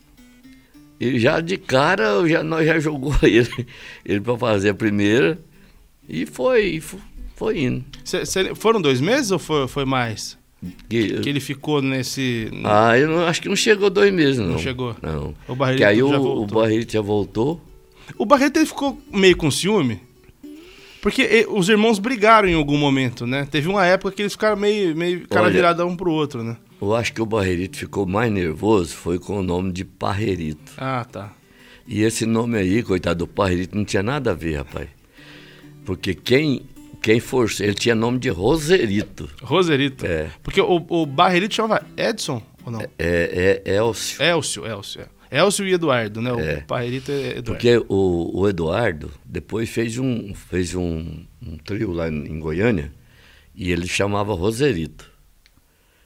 E 1.00 1.18
já 1.18 1.40
de 1.40 1.56
cara, 1.56 2.28
já, 2.28 2.44
nós 2.44 2.66
já 2.66 2.78
jogou 2.78 3.14
ele, 3.24 3.66
ele 4.04 4.20
para 4.20 4.36
fazer 4.36 4.68
a 4.68 4.74
primeira. 4.74 5.38
E 6.06 6.26
foi, 6.26 6.82
foi 7.34 7.60
indo. 7.60 7.84
Cê, 8.04 8.26
cê, 8.26 8.54
foram 8.54 8.82
dois 8.82 9.00
meses 9.00 9.30
ou 9.30 9.38
foi, 9.38 9.66
foi 9.66 9.86
mais? 9.86 10.38
Que, 10.90 11.20
que 11.20 11.28
ele 11.28 11.40
ficou 11.40 11.80
nesse. 11.80 12.50
Ah, 12.64 12.98
eu 12.98 13.08
não, 13.08 13.26
acho 13.26 13.40
que 13.40 13.48
não 13.48 13.56
chegou 13.56 13.88
dois 13.88 14.12
meses, 14.12 14.38
não. 14.38 14.48
Não 14.48 14.58
chegou? 14.58 14.94
Não. 15.00 15.34
O 15.48 15.54
Barreto 15.54 15.84
aí 15.84 16.02
o, 16.02 16.08
voltou. 16.08 16.42
o 16.42 16.46
Barreto 16.46 16.92
já 16.92 17.00
voltou. 17.00 17.60
O 18.18 18.26
Barreto 18.26 18.58
ele 18.58 18.66
ficou 18.66 19.00
meio 19.10 19.36
com 19.36 19.50
ciúme. 19.50 20.02
Porque 21.00 21.46
os 21.48 21.70
irmãos 21.70 21.98
brigaram 21.98 22.46
em 22.46 22.54
algum 22.54 22.76
momento, 22.76 23.26
né? 23.26 23.48
Teve 23.50 23.68
uma 23.68 23.86
época 23.86 24.14
que 24.14 24.20
eles 24.20 24.32
ficaram 24.34 24.56
meio, 24.58 24.94
meio 24.94 25.26
cara 25.26 25.46
Olha, 25.46 25.54
virada 25.54 25.86
um 25.86 25.96
pro 25.96 26.10
outro, 26.10 26.44
né? 26.44 26.58
Eu 26.80 26.94
acho 26.94 27.12
que 27.12 27.20
o 27.20 27.26
Barrerito 27.26 27.76
ficou 27.76 28.06
mais 28.06 28.32
nervoso 28.32 28.94
foi 28.94 29.18
com 29.18 29.38
o 29.38 29.42
nome 29.42 29.72
de 29.72 29.84
Parrerito. 29.84 30.72
Ah, 30.78 31.04
tá. 31.04 31.32
E 31.86 32.02
esse 32.02 32.24
nome 32.24 32.56
aí, 32.56 32.82
coitado 32.82 33.20
do 33.20 33.26
Parrerito, 33.26 33.76
não 33.76 33.84
tinha 33.84 34.02
nada 34.02 34.30
a 34.30 34.34
ver, 34.34 34.56
rapaz. 34.56 34.88
Porque 35.84 36.14
quem 36.14 36.62
quem 37.02 37.18
forçou, 37.18 37.64
ele 37.64 37.74
tinha 37.74 37.94
nome 37.94 38.18
de 38.18 38.28
Roserito. 38.28 39.28
Roserito? 39.42 40.06
É. 40.06 40.30
Porque 40.42 40.60
o, 40.60 40.84
o 40.88 41.06
Barrerito 41.06 41.54
chamava 41.54 41.84
Edson 41.96 42.42
ou 42.64 42.72
não? 42.72 42.80
É, 42.80 42.90
é, 42.98 43.62
é 43.64 43.76
Elcio. 43.76 44.22
Elcio, 44.22 44.66
Elcio. 44.66 45.00
É. 45.30 45.40
Elcio 45.40 45.66
e 45.66 45.72
Eduardo, 45.72 46.20
né? 46.20 46.30
É. 46.30 46.58
O 46.58 46.66
Parrerito 46.66 47.10
é 47.10 47.38
Eduardo. 47.38 47.44
Porque 47.44 47.84
o, 47.88 48.40
o 48.40 48.48
Eduardo 48.48 49.10
depois 49.24 49.70
fez 49.70 49.96
um, 49.96 50.34
fez 50.34 50.74
um, 50.74 51.24
um 51.42 51.56
trio 51.56 51.92
lá 51.92 52.08
em 52.08 52.38
Goiânia 52.38 52.92
e 53.54 53.70
ele 53.70 53.86
chamava 53.86 54.34
Roserito. 54.34 55.09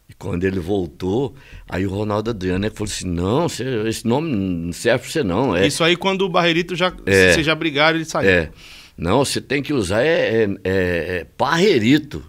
E 0.08 0.12
quando 0.12 0.44
ele 0.44 0.60
voltou, 0.60 1.34
aí 1.68 1.86
o 1.86 1.90
Ronaldo 1.90 2.30
Adriano 2.30 2.70
falou 2.70 2.92
assim: 2.92 3.08
não, 3.08 3.46
esse 3.46 4.06
nome 4.06 4.34
não 4.34 4.72
serve 4.72 5.04
pra 5.04 5.10
você, 5.10 5.22
não. 5.22 5.56
É, 5.56 5.66
Isso 5.66 5.82
aí 5.82 5.96
quando 5.96 6.22
o 6.22 6.28
Barrerito 6.28 6.76
já. 6.76 6.92
É, 7.06 7.32
vocês 7.32 7.46
já 7.46 7.54
brigaram, 7.54 7.96
ele 7.96 8.04
saiu. 8.04 8.28
É. 8.28 8.50
Não, 8.96 9.24
você 9.24 9.40
tem 9.40 9.62
que 9.62 9.72
usar 9.72 10.02
é, 10.02 10.44
é, 10.44 10.48
é, 10.62 11.16
é 11.18 11.24
Parrerito. 11.36 12.22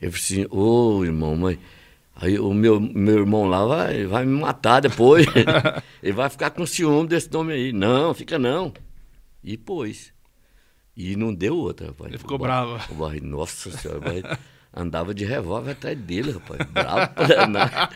Eu 0.00 0.12
falei 0.12 0.24
assim, 0.24 0.46
ô 0.50 0.98
oh, 0.98 1.04
irmão, 1.04 1.36
mãe. 1.36 1.58
Aí 2.20 2.38
o 2.38 2.52
meu, 2.52 2.80
meu 2.80 3.18
irmão 3.18 3.44
lá 3.46 3.64
vai, 3.64 4.04
vai 4.06 4.24
me 4.24 4.40
matar 4.40 4.80
depois. 4.80 5.26
ele 6.02 6.12
vai 6.12 6.28
ficar 6.28 6.50
com 6.50 6.66
ciúme 6.66 7.08
desse 7.08 7.30
nome 7.32 7.52
aí. 7.52 7.72
Não, 7.72 8.12
fica 8.12 8.38
não. 8.38 8.72
E 9.42 9.56
pôs. 9.56 10.12
E 10.96 11.14
não 11.14 11.32
deu 11.32 11.56
outra, 11.56 11.88
rapaz. 11.88 12.10
Ele 12.10 12.18
ficou 12.18 12.36
o 12.36 12.38
bravo. 12.40 12.76
Nossa 13.22 13.70
senhora, 13.70 14.00
andava 14.74 15.14
de 15.14 15.24
revólver 15.24 15.72
atrás 15.72 15.96
dele, 15.98 16.32
rapaz. 16.32 16.60
Bravo 16.70 17.12
pra. 17.14 17.88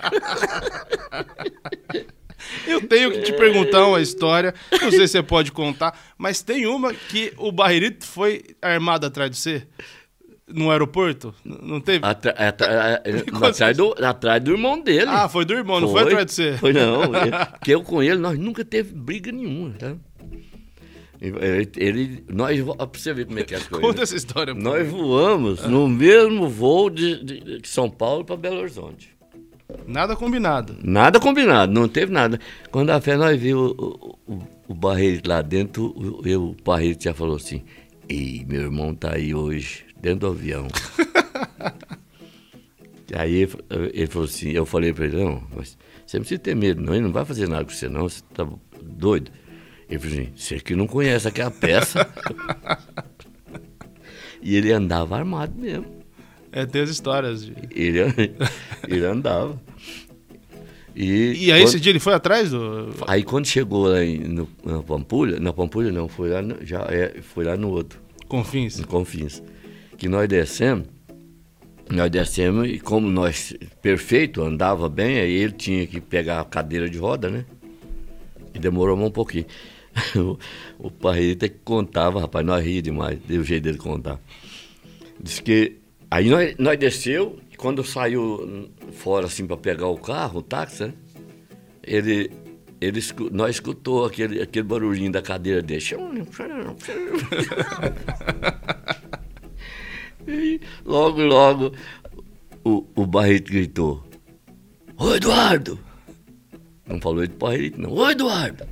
Eu 2.67 2.87
tenho 2.89 3.13
que 3.13 3.23
te 3.23 3.33
perguntar 3.35 3.87
uma 3.87 4.01
história, 4.01 4.53
não 4.73 4.91
sei 4.91 5.07
se 5.07 5.13
você 5.13 5.23
pode 5.23 5.53
contar, 5.53 5.97
mas 6.19 6.43
tem 6.43 6.67
uma 6.67 6.93
que 6.93 7.33
o 7.37 7.53
Barreirito 7.53 8.05
foi 8.05 8.43
armado 8.61 9.07
atrás 9.07 9.31
de 9.31 9.37
você? 9.37 9.67
No 10.49 10.71
aeroporto? 10.71 11.33
Não 11.45 11.81
teve? 11.81 12.05
Atra- 12.05 12.33
atra- 12.33 13.03
conta 13.33 13.49
atrás, 13.49 13.77
do, 13.77 13.95
atrás 14.05 14.43
do 14.43 14.51
irmão 14.51 14.81
dele. 14.83 15.07
Ah, 15.09 15.29
foi 15.29 15.45
do 15.45 15.55
irmão, 15.55 15.81
não 15.81 15.89
foi 15.89 16.03
atrás 16.03 16.27
de 16.27 16.33
você? 16.33 16.59
Foi 16.59 16.73
não. 16.73 17.03
Porque 17.59 17.73
eu 17.75 17.83
com 17.83 18.03
ele, 18.03 18.17
nós 18.19 18.37
nunca 18.39 18.65
teve 18.65 18.93
briga 18.93 19.31
nenhuma, 19.33 19.73
tá? 19.79 19.95
Ele, 21.25 21.71
ele- 21.77 22.25
nós, 22.29 22.61
pra 22.61 22.89
você 22.93 23.15
ver 23.15 23.27
como 23.27 23.39
é 23.39 23.45
que 23.45 23.55
é 23.55 23.59
as 23.59 23.67
coisas. 23.69 23.87
Conta 23.89 24.03
essa 24.03 24.17
história. 24.17 24.53
Nós 24.55 24.89
voamos 24.91 25.65
no 25.67 25.89
mesmo 25.89 26.49
voo 26.49 26.91
de, 26.91 27.23
de- 27.25 27.61
de 27.61 27.69
São 27.69 27.89
Paulo 27.89 28.25
para 28.25 28.37
Belo 28.37 28.59
Horizonte. 28.59 29.13
Nada 29.87 30.17
combinado. 30.17 30.77
Nada 30.83 31.19
combinado, 31.21 31.73
não 31.73 31.87
teve 31.89 32.13
nada. 32.13 32.39
Quando 32.73 32.91
a 32.91 33.01
fé 33.01 33.17
nós 33.17 33.41
vimos 33.41 33.71
o, 33.79 34.19
o, 34.27 34.39
o 34.69 34.75
Barreiro 34.75 35.23
lá 35.27 35.41
dentro, 35.41 35.95
o, 35.97 36.27
eu, 36.27 36.43
o 36.51 36.57
Barreiro 36.65 36.99
já 37.01 37.15
falou 37.15 37.37
assim, 37.37 37.63
Ei, 38.09 38.45
meu 38.47 38.63
irmão 38.63 38.93
tá 38.95 39.15
aí 39.15 39.33
hoje, 39.35 39.85
dentro 40.01 40.21
do 40.21 40.27
avião. 40.27 40.67
aí 43.15 43.35
ele, 43.35 43.53
ele 43.93 44.07
falou 44.09 44.27
assim, 44.27 44.51
eu 44.51 44.67
falei 44.67 44.93
para 44.93 45.05
ele, 45.07 45.23
não, 45.23 45.43
mas 45.55 45.77
você 46.07 46.17
não 46.19 46.23
precisa 46.23 46.41
ter 46.41 46.57
medo, 46.57 46.83
não, 46.83 46.95
ele 46.95 47.05
não 47.05 47.13
vai 47.13 47.25
fazer 47.25 47.49
nada 47.49 47.65
com 47.65 47.71
você 47.71 47.89
não, 47.89 48.09
você 48.09 48.23
tá 48.35 48.47
doido. 48.83 49.31
Ele 49.93 49.99
falou 49.99 50.19
assim, 50.21 50.33
você 50.35 50.59
que 50.61 50.75
não 50.75 50.87
conhece 50.87 51.29
aquela 51.29 51.51
peça. 51.51 52.09
e 54.41 54.57
ele 54.57 54.73
andava 54.73 55.17
armado 55.17 55.53
mesmo. 55.59 55.87
É, 56.51 56.67
tem 56.67 56.83
as 56.83 56.91
histórias. 56.91 57.45
de- 57.45 57.53
Ele, 57.71 58.01
ele 58.89 59.05
andava. 59.05 59.61
E, 60.95 61.47
E 61.47 61.53
aí, 61.53 61.61
quando- 61.63 61.69
esse 61.69 61.81
dia 61.81 61.91
ele 61.91 61.99
foi 62.01 62.13
atrás 62.13 62.51
do. 62.51 62.91
aí 63.07 63.23
quando 63.23 63.47
chegou 63.47 63.87
lá 63.89 64.05
em, 64.05 64.19
no, 64.19 64.49
na 64.65 64.83
Pampulha, 64.83 65.41
na 65.41 65.53
Pampulha 65.53 65.91
não, 65.91 66.07
foi 66.09 66.29
lá 66.29 66.43
no, 66.43 66.65
já 66.65 66.81
é, 66.91 67.21
foi 67.23 67.45
lá 67.45 67.57
no 67.57 67.71
outro, 67.71 67.99
Confins? 68.29 68.79
no 68.79 68.87
Confins. 68.87 69.43
Que 69.97 70.07
nós 70.09 70.29
descemos, 70.29 70.87
nós 71.89 72.11
descemos 72.11 72.69
e 72.69 72.79
como 72.79 73.09
nós, 73.09 73.55
perfeito, 73.81 74.43
andava 74.43 74.87
bem, 74.89 75.19
aí 75.19 75.33
ele 75.33 75.53
tinha 75.53 75.87
que 75.87 75.99
pegar 76.01 76.41
a 76.41 76.45
cadeira 76.45 76.91
de 76.91 76.99
roda, 76.99 77.31
né? 77.31 77.47
E 78.55 78.59
demorou 78.59 78.99
um 78.99 79.11
pouquinho. 79.11 79.47
o, 80.17 80.39
o 80.79 80.91
Parreira 80.91 81.49
que 81.49 81.59
contava, 81.65 82.21
rapaz, 82.21 82.45
nós 82.45 82.65
ria 82.65 82.83
demais, 82.83 83.19
deu 83.27 83.45
jeito 83.45 83.65
dele 83.65 83.79
contar. 83.79 84.21
Diz 85.21 85.41
que 85.41 85.79
aí 86.11 86.29
nós, 86.29 86.55
nós 86.59 86.79
desceu, 86.79 87.39
quando 87.57 87.85
saiu 87.85 88.69
fora 88.93 89.27
assim 89.27 89.47
para 89.47 89.57
pegar 89.57 89.89
o 89.89 89.99
carro, 89.99 90.41
o 90.41 90.43
táxi, 90.43 90.87
né? 90.87 90.93
Ele, 91.83 92.31
ele 92.81 93.01
nós 93.33 93.57
escutou 93.57 94.05
aquele, 94.05 94.41
aquele 94.41 94.67
barulhinho 94.67 95.13
da 95.13 95.21
cadeira 95.21 95.63
dele. 95.63 95.83
E 100.27 100.61
logo, 100.85 101.21
logo, 101.21 101.73
o, 102.65 102.87
o 102.95 103.07
Barreto 103.07 103.51
gritou: 103.51 104.05
Ô 104.97 105.15
Eduardo! 105.15 105.79
Não 106.87 107.01
falou 107.01 107.27
de 107.27 107.35
Barreto, 107.35 107.81
não. 107.81 107.93
Ô 107.93 108.09
Eduardo! 108.09 108.67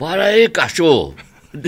Para 0.00 0.24
aí, 0.24 0.48
cachorro! 0.48 1.14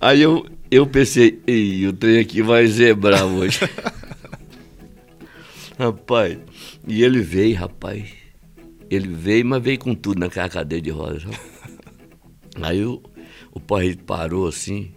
Aí 0.00 0.22
eu, 0.22 0.46
eu 0.70 0.86
pensei, 0.86 1.42
Ih, 1.44 1.88
o 1.88 1.92
trem 1.92 2.20
aqui 2.20 2.40
vai 2.40 2.68
zebrar 2.68 3.24
hoje. 3.24 3.58
rapaz, 5.76 6.38
e 6.86 7.02
ele 7.02 7.20
veio, 7.20 7.56
rapaz. 7.56 8.08
Ele 8.88 9.08
veio, 9.08 9.44
mas 9.44 9.60
veio 9.60 9.80
com 9.80 9.92
tudo 9.92 10.20
naquela 10.20 10.48
cadeia 10.48 10.80
de 10.80 10.90
rodas. 10.90 11.24
Aí 12.62 12.84
o, 12.84 13.02
o 13.50 13.58
pai 13.58 13.96
parou 14.06 14.46
assim, 14.46 14.92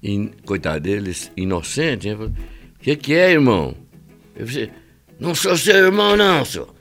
e, 0.00 0.30
coitado 0.46 0.78
dele, 0.78 1.12
inocente, 1.36 2.06
né? 2.06 2.14
Falou, 2.14 2.30
O 2.30 2.78
que, 2.78 2.94
que 2.94 3.14
é, 3.14 3.32
irmão? 3.32 3.74
Eu 4.36 4.46
falei, 4.46 4.70
não 5.18 5.34
sou 5.34 5.56
seu 5.56 5.74
irmão, 5.74 6.16
não, 6.16 6.44
senhor. 6.44 6.77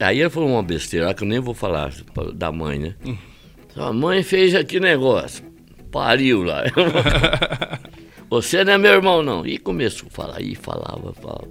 Aí 0.00 0.20
ele 0.20 0.30
falou 0.30 0.48
uma 0.48 0.62
besteira 0.62 1.06
lá 1.06 1.14
que 1.14 1.22
eu 1.22 1.28
nem 1.28 1.40
vou 1.40 1.54
falar 1.54 1.92
da 2.34 2.52
mãe, 2.52 2.78
né? 2.78 2.94
Sua 3.72 3.92
mãe 3.92 4.22
fez 4.22 4.54
aqui 4.54 4.78
negócio. 4.78 5.44
Pariu 5.90 6.42
lá. 6.42 6.62
Você 8.30 8.64
não 8.64 8.72
é 8.72 8.78
meu 8.78 8.92
irmão, 8.92 9.22
não. 9.22 9.46
E 9.46 9.58
começou 9.58 10.08
a 10.08 10.10
falar, 10.10 10.40
e 10.40 10.54
falava, 10.54 11.12
falava. 11.12 11.48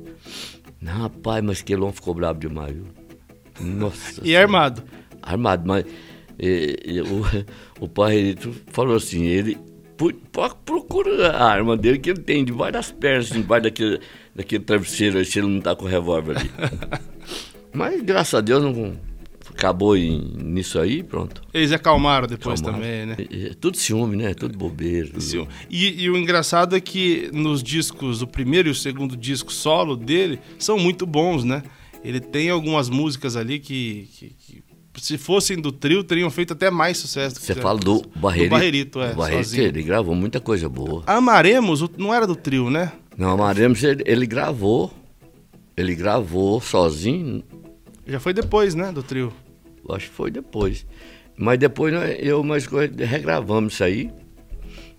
Não, 0.82 1.04
rapaz, 1.04 1.44
mas 1.44 1.62
que 1.62 1.76
ficou 1.94 2.14
bravo 2.14 2.40
demais, 2.40 2.74
viu? 2.74 2.86
Nossa. 3.62 4.22
E 4.24 4.36
armado. 4.36 4.84
Armado, 5.22 5.64
mas 5.66 5.86
eh, 6.40 6.76
eh, 6.86 7.02
o, 7.02 7.86
o 7.86 7.88
Parreirito 7.88 8.54
falou 8.68 8.96
assim, 8.96 9.24
ele 9.24 9.58
procura 10.66 11.32
a 11.32 11.46
arma 11.46 11.78
dele 11.78 12.00
que 12.00 12.10
ele 12.10 12.22
tem 12.22 12.44
debaixo 12.44 12.74
das 12.74 12.92
pernas, 12.92 13.32
assim, 13.32 13.42
debaixo 13.42 13.64
daquele, 13.64 14.00
daquele 14.36 14.64
travesseiro 14.64 15.24
se 15.24 15.40
ele 15.40 15.48
não 15.48 15.62
tá 15.62 15.76
com 15.76 15.86
o 15.86 15.88
revólver 15.88 16.38
ali. 16.38 16.52
mas 17.74 18.02
graças 18.02 18.34
a 18.34 18.42
Deus 18.42 18.64
não 18.64 18.94
acabou 19.52 19.96
em- 19.96 20.34
nisso 20.38 20.80
aí, 20.80 21.04
pronto. 21.04 21.42
Eles 21.54 21.72
acalmaram 21.72 22.28
depois 22.28 22.60
Calmaram. 22.62 22.84
também, 22.84 23.06
né? 23.06 23.16
É, 23.32 23.48
é 23.48 23.54
tudo 23.54 23.78
ciúme, 23.78 24.16
né? 24.16 24.34
Tudo 24.34 24.58
bobeira. 24.58 25.10
tudo-. 25.10 25.48
E, 25.70 26.04
e 26.04 26.10
o 26.10 26.18
engraçado 26.18 26.76
é 26.76 26.80
que 26.82 27.30
nos 27.34 27.62
discos, 27.62 28.22
o 28.22 28.28
primeiro 28.28 28.68
e 28.70 28.72
o 28.72 28.76
segundo 28.76 29.16
disco 29.16 29.52
solo 29.54 29.96
dele 29.96 30.40
são 30.58 30.78
muito 30.80 31.06
bons, 31.06 31.44
né? 31.44 31.62
Ele 32.04 32.20
tem 32.20 32.50
algumas 32.50 32.90
músicas 32.90 33.36
ali 33.36 33.60
que, 33.60 34.10
que- 34.18 34.30
que, 34.40 34.64
se 35.02 35.18
fossem 35.18 35.60
do 35.60 35.72
trio, 35.72 36.04
teriam 36.04 36.30
feito 36.30 36.54
até 36.54 36.70
mais 36.70 36.98
sucesso. 36.98 37.40
Você 37.40 37.56
fala 37.56 37.80
do 37.80 38.02
Barreirito. 38.16 38.50
Do 38.50 38.52
Barreirito, 38.52 39.02
é, 39.02 39.12
O 39.12 39.16
Barreirito, 39.16 39.56
ele 39.56 39.82
gravou 39.84 40.14
muita 40.14 40.40
coisa 40.40 40.68
boa. 40.70 41.02
Amaremos 41.08 41.84
não 41.98 42.14
era 42.14 42.28
do 42.28 42.36
trio, 42.36 42.70
né? 42.70 42.92
Não, 43.18 43.30
Amaremos, 43.32 43.84
ele, 43.84 44.04
ele 44.06 44.26
gravou. 44.28 44.92
Ele 45.76 45.96
gravou 45.96 46.62
sozinho, 46.62 47.44
Já 48.06 48.20
foi 48.20 48.34
depois, 48.34 48.76
né, 48.76 48.92
do 48.92 49.02
trio. 49.02 49.32
acho 49.90 50.10
que 50.10 50.16
foi 50.16 50.30
depois. 50.32 50.86
Mas 51.36 51.58
depois 51.58 51.94
eu 52.20 52.44
mais 52.44 52.66
regravamos 52.98 53.74
isso 53.74 53.84
aí. 53.84 54.12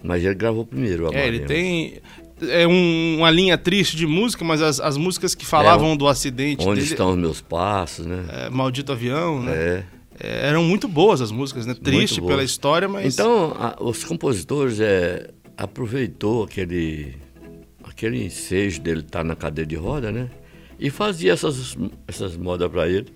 Mas 0.03 0.23
ele 0.25 0.35
gravou 0.35 0.67
primeiro. 0.67 1.15
É, 1.15 1.27
ele 1.29 1.41
tem 1.41 2.01
é 2.43 2.67
um- 2.67 3.17
uma 3.19 3.31
linha 3.31 3.57
triste 3.57 3.97
de 3.97 4.07
música, 4.07 4.45
mas 4.45 4.61
as, 4.61 4.81
as 4.81 4.97
músicas 4.97 5.35
que 5.35 5.47
falavam 5.47 5.97
do 5.97 6.07
acidente 6.09 6.63
É, 6.67 6.69
Onde 6.69 6.81
dele, 6.81 6.93
estão 6.93 7.11
os 7.13 7.17
meus 7.19 7.41
passos, 7.41 8.05
né? 8.05 8.25
é, 8.29 8.51
Maldito 8.51 8.91
Avião, 8.93 9.41
né? 9.43 9.53
É. 9.55 9.85
É, 10.21 10.49
eram 10.49 10.63
muito 10.65 10.87
boas 10.89 11.21
as 11.21 11.31
músicas, 11.31 11.65
né? 11.67 11.75
Triste 11.75 12.21
pela 12.21 12.43
história, 12.45 12.89
mas 12.89 13.15
Então, 13.15 13.53
a- 13.59 13.77
os 13.81 14.05
compositores 14.05 14.79
é, 14.81 15.31
aproveitou 15.57 16.45
aquele, 16.45 17.15
aquele 17.85 18.25
ensejo 18.25 18.81
dele 18.81 19.01
estar 19.01 19.25
na 19.25 19.35
cadeira 19.37 19.69
de 19.69 19.77
roda, 19.77 20.13
né? 20.13 20.29
E 20.79 20.91
fazia 20.91 21.33
essas, 21.33 21.77
essas 22.07 22.37
modas 22.37 22.71
para 22.71 22.89
ele. 22.89 23.07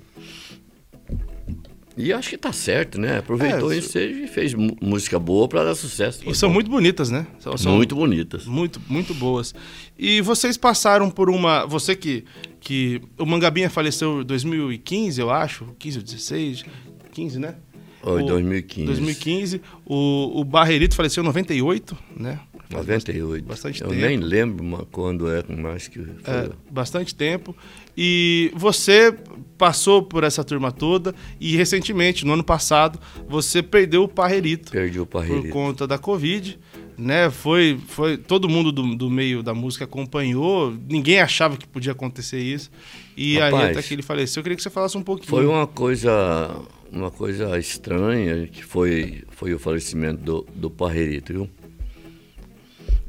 E 1.97 2.13
acho 2.13 2.31
que 2.31 2.39
tá 2.39 2.53
certo, 2.53 3.01
né? 3.01 3.19
Aproveitou 3.19 3.73
É, 3.73 3.75
o 3.75 3.79
ensejo 3.79 4.21
e 4.21 4.29
fez 4.29 4.55
música 4.55 5.19
boa 5.19 5.49
para 5.49 5.65
dar 5.65 5.75
sucesso. 5.75 6.23
e 6.25 6.33
são 6.33 6.49
muito 6.49 6.71
bonitas, 6.71 7.11
né? 7.11 7.27
São, 7.41 7.57
são 7.59 7.75
muito 7.75 7.97
bonitas. 7.97 8.47
muito, 8.47 8.81
muito 8.89 9.13
boas. 9.13 9.53
E 9.99 10.21
vocês 10.21 10.57
passaram 10.57 11.11
por 11.11 11.29
uma. 11.29 11.67
Você 11.67 11.97
que. 11.97 12.25
que 12.61 13.01
o 13.19 13.27
Mangabinha 13.27 13.69
faleceu 13.69 14.21
em 14.23 14.25
2015, 14.25 15.21
eu 15.21 15.29
acho. 15.29 15.67
15 15.77 15.99
ou 15.99 16.05
16? 16.05 16.65
15, 17.11 17.39
né? 17.41 17.57
Foi 18.01 18.23
O- 18.23 18.27
2015. 18.27 18.87
2015. 18.87 19.61
O, 19.85 20.41
o 20.41 20.45
Barreirito 20.45 20.95
faleceu 20.95 21.25
em 21.25 21.27
98, 21.27 21.99
né? 22.17 22.39
Faz 22.71 22.87
98. 22.87 23.45
Bastante 23.47 23.83
Eu 23.83 23.89
tempo. 23.89 24.01
nem 24.01 24.17
lembro 24.19 24.87
quando 24.93 25.31
é, 25.31 25.43
mais 25.49 25.89
que 25.89 26.01
foi. 26.01 26.15
É, 26.27 26.51
bastante 26.71 27.15
tempo. 27.15 27.57
E 27.97 28.53
você 28.55 29.13
passou 29.57 30.03
por 30.03 30.23
essa 30.23 30.45
turma 30.45 30.71
toda 30.71 31.15
e 31.41 31.57
recentemente, 31.57 32.25
no 32.25 32.35
ano 32.35 32.45
passado, 32.45 32.99
você 33.29 33.63
perdeu 33.63 34.05
o 34.05 34.09
Parreirito 34.09 34.71
Perdi 34.71 35.01
o 35.01 35.07
por 35.07 35.21
parreirito. 35.23 35.49
conta 35.49 35.87
da 35.87 35.99
Covid, 35.99 36.59
né? 36.97 37.31
Foi, 37.31 37.79
foi 37.89 38.17
todo 38.17 38.49
mundo 38.49 38.71
do, 38.71 38.95
do 38.95 39.11
meio 39.11 39.43
da 39.43 39.55
música 39.55 39.85
acompanhou, 39.85 40.73
ninguém 40.89 41.21
achava 41.21 41.57
que 41.57 41.67
podia 41.67 41.93
acontecer 41.93 42.39
isso. 42.41 42.71
E 43.17 43.41
aí 43.41 43.51
Rapaz, 43.51 43.71
até 43.77 43.83
que 43.83 43.95
ele 43.95 44.03
faleceu, 44.03 44.41
eu 44.41 44.45
queria 44.45 44.57
que 44.57 44.63
você 44.63 44.71
falasse 44.71 44.97
um 44.97 45.03
pouquinho. 45.03 45.29
Foi 45.29 45.47
uma 45.47 45.67
coisa, 45.67 46.61
uma 46.93 47.11
coisa 47.11 47.59
estranha 47.59 48.47
que 48.47 48.63
foi, 48.65 49.25
foi 49.31 49.55
o 49.55 49.59
falecimento 49.59 50.23
do, 50.23 50.47
do 50.55 50.71
Parreirito, 50.71 51.33
viu? 51.33 51.51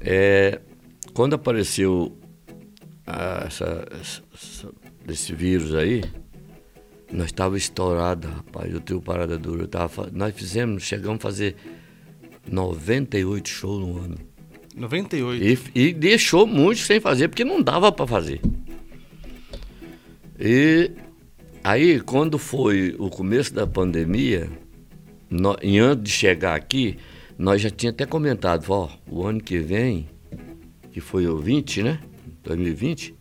É, 0.01 0.59
quando 1.13 1.33
apareceu 1.35 2.17
a- 3.05 3.43
essa, 3.47 3.85
essa- 3.99 4.71
esse 5.07 5.33
vírus 5.33 5.73
aí, 5.75 6.03
Nós 7.11 7.25
estava 7.25 7.57
estourado, 7.57 8.27
rapaz, 8.27 8.71
o 8.71 8.79
trio 8.79 9.01
Parada 9.01 9.35
Dura. 9.35 9.67
Tava, 9.67 10.11
nós 10.13 10.31
fizemos, 10.35 10.83
chegamos 10.83 11.17
a 11.17 11.21
fazer 11.21 11.55
98 12.47 13.49
shows 13.49 13.79
no 13.79 13.97
ano. 13.97 14.15
98? 14.75 15.43
E, 15.73 15.87
e 15.87 15.91
deixou 15.91 16.45
muito 16.45 16.81
sem 16.81 16.99
fazer, 16.99 17.27
porque 17.27 17.43
não 17.43 17.63
dava 17.63 17.91
para 17.91 18.05
fazer. 18.05 18.39
E 20.39 20.91
aí, 21.63 21.99
quando 21.99 22.37
foi 22.37 22.95
o 22.99 23.09
começo 23.09 23.53
da 23.53 23.65
pandemia, 23.65 24.47
no, 25.29 25.57
e 25.63 25.79
antes 25.79 26.03
de 26.03 26.11
chegar 26.11 26.53
aqui, 26.55 26.95
nós 27.39 27.61
já 27.61 27.69
tinha 27.69 27.89
até 27.91 28.05
comentado, 28.05 28.65
ó, 28.69 28.89
o 29.09 29.25
ano 29.25 29.39
que 29.41 29.57
vem, 29.59 30.07
que 30.91 30.99
foi 30.99 31.25
o 31.25 31.37
20, 31.37 31.81
né? 31.81 31.99
2020, 32.43 33.15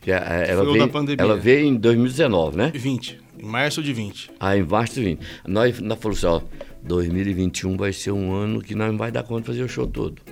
que 0.00 0.10
a- 0.10 0.18
a- 0.26 0.34
ela, 0.36 0.64
Foi 0.64 0.70
o 0.70 0.88
veio, 0.88 1.16
ela 1.18 1.36
veio 1.36 1.66
em 1.66 1.76
2019, 1.76 2.56
né? 2.56 2.72
20. 2.74 3.20
Em 3.38 3.44
março 3.46 3.82
de 3.82 3.92
20. 3.92 4.30
Aí 4.40 4.60
em 4.60 4.64
março 4.64 4.94
de 4.94 5.04
20. 5.04 5.20
Nós, 5.46 5.78
nós 5.80 5.98
falamos 5.98 6.24
assim, 6.24 6.34
ó, 6.34 6.64
2021 6.82 7.76
vai 7.76 7.92
ser 7.92 8.10
um 8.12 8.32
ano 8.32 8.62
que 8.62 8.74
nós 8.74 8.90
não 8.90 8.96
vai 8.96 9.12
dar 9.12 9.22
conta 9.22 9.42
de 9.42 9.46
fazer 9.48 9.62
o 9.62 9.68
show 9.68 9.86
todo. 9.86 10.22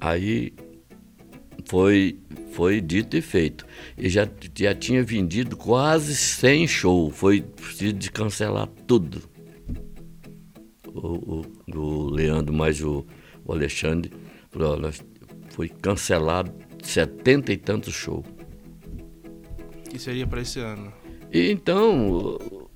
Aí 0.00 0.52
foi, 1.66 2.18
foi 2.52 2.80
dito 2.80 3.16
e 3.16 3.20
feito. 3.22 3.64
E 3.96 4.08
já, 4.08 4.28
já 4.54 4.74
tinha 4.74 5.02
vendido 5.02 5.56
quase 5.56 6.14
100 6.14 6.66
shows. 6.68 7.14
Foi 7.16 7.40
preciso 7.40 7.94
de 7.94 8.10
cancelar 8.10 8.68
tudo. 8.86 9.22
O, 10.98 11.42
o, 11.74 12.10
Leandro 12.10 12.52
mais 12.54 12.82
o, 12.82 13.06
o 13.44 13.52
Alexandre 13.52 14.10
falou, 14.50 14.78
ó, 14.84 14.92
foi 15.50 15.68
cancelado 15.68 16.52
70 16.82 17.52
e 17.52 17.56
tantos 17.56 17.94
shows. 17.94 18.24
Que 19.90 19.98
seria 19.98 20.26
para 20.26 20.40
esse 20.42 20.60
ano. 20.60 20.92
E 21.32 21.50
então, 21.50 22.10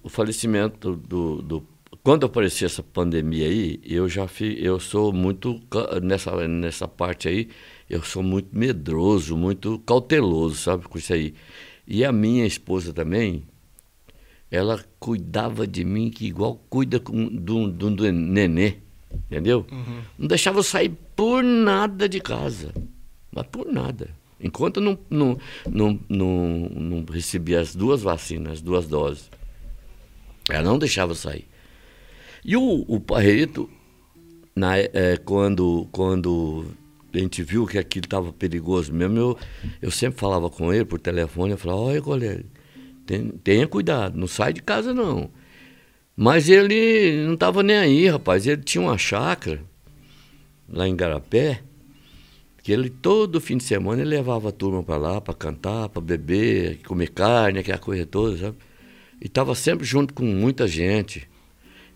o- 0.03 0.09
falecimento 0.09 0.97
do, 0.97 1.43
do- 1.43 1.67
Quando 2.03 2.27
apareceu 2.27 2.67
essa 2.67 2.83
pandemia 2.83 3.47
aí, 3.47 3.81
eu 3.85 4.09
já 4.09 4.27
fi, 4.27 4.57
eu 4.63 4.81
sou 4.81 5.13
muito. 5.13 5.61
Nessa, 6.03 6.49
nessa 6.49 6.89
parte 6.89 7.29
aí, 7.29 7.49
eu 7.89 8.03
sou 8.03 8.23
muito 8.23 8.49
medroso, 8.57 9.37
muito 9.37 9.79
cauteloso, 9.81 10.57
sabe, 10.57 10.89
com 10.89 10.99
isso 10.99 11.13
aí. 11.13 11.35
E 11.87 12.05
a 12.05 12.13
minha 12.13 12.47
esposa 12.47 12.93
também, 12.93 13.45
ela 14.53 14.85
cuidava 15.01 15.67
de 15.67 15.83
mim 15.83 16.11
que 16.11 16.27
igual 16.27 16.63
cuida 16.69 17.01
com- 17.01 17.27
do, 17.29 17.69
do, 17.73 17.91
do 17.91 18.13
nenê, 18.13 18.75
entendeu? 19.27 19.67
Não 20.19 20.29
deixava 20.29 20.59
eu 20.59 20.63
sair 20.63 20.93
por 21.17 21.43
nada 21.43 22.07
de 22.07 22.21
casa, 22.21 22.73
mas 23.35 23.47
por 23.47 23.67
nada. 23.73 24.11
Enquanto 24.39 24.77
eu 24.77 24.83
não, 24.83 24.99
não, 25.09 25.39
não, 25.71 26.01
não, 26.07 26.59
não 26.69 27.05
recebia 27.11 27.61
as 27.61 27.75
duas 27.75 28.03
vacinas, 28.03 28.53
as 28.55 28.61
duas 28.61 28.87
doses, 28.87 29.31
ela 30.51 30.63
não 30.63 30.79
deixava 30.79 31.13
eu 31.13 31.17
sair. 31.17 31.47
E 32.45 32.55
o, 32.55 32.85
o 32.87 33.01
Parreto, 33.01 33.71
na, 34.55 34.77
é, 34.77 35.17
quando, 35.25 35.89
quando 35.93 36.67
a 37.15 37.19
gente 37.19 37.43
viu 37.43 37.67
que 37.67 37.79
aquilo 37.79 38.05
estava 38.05 38.33
perigoso 38.33 38.93
mesmo, 38.93 39.17
eu, 39.17 39.39
eu 39.81 39.91
sempre 39.91 40.19
falava 40.21 40.51
com 40.51 40.75
ele 40.75 40.85
por 40.85 40.99
telefone, 40.99 41.53
eu 41.53 41.59
falava, 41.59 41.81
olha, 41.81 42.03
colega, 42.03 42.45
tem- 43.07 43.29
tenha 43.43 43.67
cuidado, 43.67 44.19
não 44.19 44.27
sai 44.27 44.53
de 44.53 44.63
casa 44.63 44.93
não. 44.95 45.31
Mas 46.17 46.49
ele 46.49 47.25
não 47.25 47.35
estava 47.35 47.63
nem 47.63 47.77
aí, 47.77 48.09
rapaz. 48.09 48.47
Ele 48.47 48.63
tinha 48.63 48.83
uma 48.83 48.99
chácara 48.99 49.63
lá 50.69 50.87
em 50.87 50.95
Garapé, 50.95 51.63
que 52.63 52.71
ele 52.73 52.91
todo 52.91 53.41
fim 53.41 53.57
de 53.57 53.65
semana 53.65 54.03
ele 54.03 54.11
levava 54.11 54.51
a 54.51 54.53
turma 54.53 54.83
para 54.83 54.97
lá 54.97 55.21
para 55.21 55.35
cantar, 55.35 55.89
para 55.89 56.01
beber, 56.03 56.79
comer 56.87 57.09
carne, 57.11 57.59
aquela 57.61 57.79
coisa 57.79 58.07
toda, 58.07 58.37
sabe? 58.37 58.57
E 59.21 59.27
estava 59.27 59.55
sempre 59.55 59.85
junto 59.85 60.13
com 60.15 60.25
muita 60.25 60.67
gente. 60.67 61.29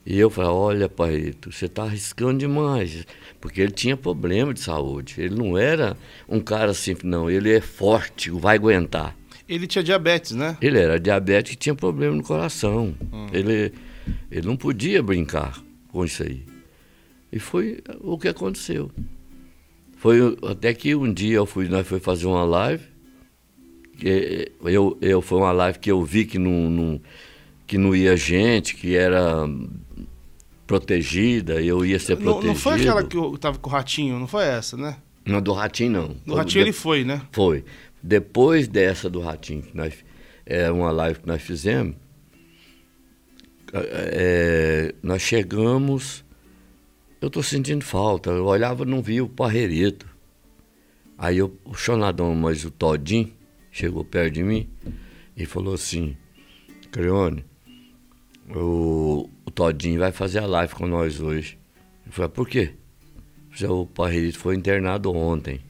E 0.05 0.19
eu 0.19 0.31
falei, 0.31 0.51
olha, 0.51 0.89
Paito, 0.89 1.51
você 1.51 1.67
está 1.67 1.83
arriscando 1.83 2.39
demais. 2.39 3.05
Porque 3.41 3.61
ele 3.61 3.73
tinha 3.73 3.97
problema 3.97 4.55
de 4.55 4.61
saúde. 4.61 5.17
Ele 5.19 5.35
não 5.35 5.59
era 5.59 5.97
um 6.29 6.39
cara 6.39 6.71
assim, 6.71 6.97
não, 7.03 7.29
ele 7.29 7.53
é 7.53 7.61
forte, 7.61 8.31
vai 8.31 8.55
aguentar. 8.57 9.17
Ele 9.49 9.67
tinha 9.67 9.83
diabetes, 9.85 10.33
né? 10.33 10.57
Ele 10.61 10.79
era 10.79 10.99
diabético 10.99 11.55
e 11.55 11.57
tinha 11.57 11.75
problema 11.75 12.17
no 12.17 12.23
coração. 12.23 12.95
Ele, 13.33 13.73
ele 14.31 14.47
não 14.47 14.57
podia 14.57 15.03
brincar 15.03 15.63
com 15.89 16.05
isso 16.05 16.23
aí. 16.23 16.43
E 17.33 17.39
foi 17.39 17.79
o 18.01 18.19
que 18.19 18.29
aconteceu. 18.29 18.91
Foi 19.97 20.37
até 20.49 20.75
que 20.75 20.95
um 20.95 21.13
dia 21.13 21.37
eu 21.37 21.47
fui, 21.47 21.69
nós 21.69 21.87
fomos 21.87 22.05
fazer 22.05 22.27
uma 22.27 22.45
live. 22.45 22.85
que 23.99 24.51
Eu, 24.65 24.99
eu, 25.01 25.23
foi 25.23 25.39
uma 25.39 25.53
live 25.53 25.79
que 25.79 25.91
eu 25.91 26.03
vi 26.05 26.25
que 26.25 26.39
não, 26.39 26.69
não- 26.71 27.01
que 27.67 27.79
não 27.79 27.95
ia 27.97 28.17
gente, 28.17 28.75
que 28.77 28.95
era 28.97 29.49
protegida, 30.67 31.61
eu 31.63 31.85
ia 31.85 31.99
ser 31.99 32.15
Não, 32.17 32.23
protegido. 32.23 32.49
não 32.49 32.55
foi 32.55 32.75
aquela 32.75 33.03
que 33.05 33.17
eu 33.17 33.37
tava 33.39 33.59
com 33.59 33.69
o 33.71 33.73
ratinho, 33.73 34.19
não 34.19 34.27
foi 34.27 34.45
essa, 34.45 34.77
né? 34.77 34.97
Não, 35.25 35.43
do 35.43 35.53
Ratinho 35.53 35.91
não. 35.91 36.17
No 36.25 36.37
ratinho 36.37 36.63
ele 36.63 36.73
foi, 36.73 37.03
né? 37.05 37.21
Foi. 37.33 37.65
Depois 38.03 38.69
dessa 38.69 39.11
do 39.11 39.21
Ratinho, 39.21 39.63
que 39.63 39.77
nós, 39.77 40.05
é 40.45 40.71
uma 40.71 40.91
live 40.91 41.21
que 41.21 41.27
nós 41.27 41.43
fizemos, 41.43 41.97
é, 43.73 44.95
nós 45.03 45.23
chegamos, 45.23 46.25
eu 47.21 47.29
estou 47.29 47.43
sentindo 47.43 47.85
falta. 47.85 48.31
Eu 48.31 48.45
olhava 48.45 48.85
não 48.85 49.03
via 49.03 49.25
o 49.25 49.29
Parreirito. 49.29 50.07
Aí 51.19 51.39
eu, 51.39 51.57
o 51.65 51.75
Chonadão, 51.75 52.35
mas 52.35 52.65
o 52.65 52.71
Todinho, 52.71 53.33
chegou 53.71 54.05
perto 54.05 54.35
de 54.35 54.43
mim 54.43 54.69
e 55.37 55.45
falou 55.45 55.75
assim, 55.75 56.17
Creone, 56.91 57.45
o, 58.55 59.29
o 59.45 59.51
Todinho 59.51 59.99
vai 59.99 60.13
fazer 60.13 60.39
a 60.39 60.47
live 60.47 60.75
com 60.75 60.87
nós 60.87 61.21
hoje. 61.21 61.59
Eu 62.05 62.13
falei, 62.13 62.31
por 62.31 62.49
quê? 62.49 62.75
O 63.69 63.87
Parreirito 63.87 64.39
foi 64.39 64.55
internado 64.55 65.11
ontem 65.13 65.61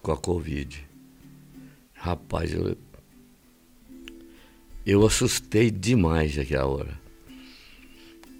com 0.00 0.12
a 0.12 0.16
Covid. 0.16 0.86
Rapaz, 2.02 2.52
eu, 2.52 2.76
eu 4.84 5.06
assustei 5.06 5.70
demais 5.70 6.36
naquela 6.36 6.66
hora. 6.66 7.00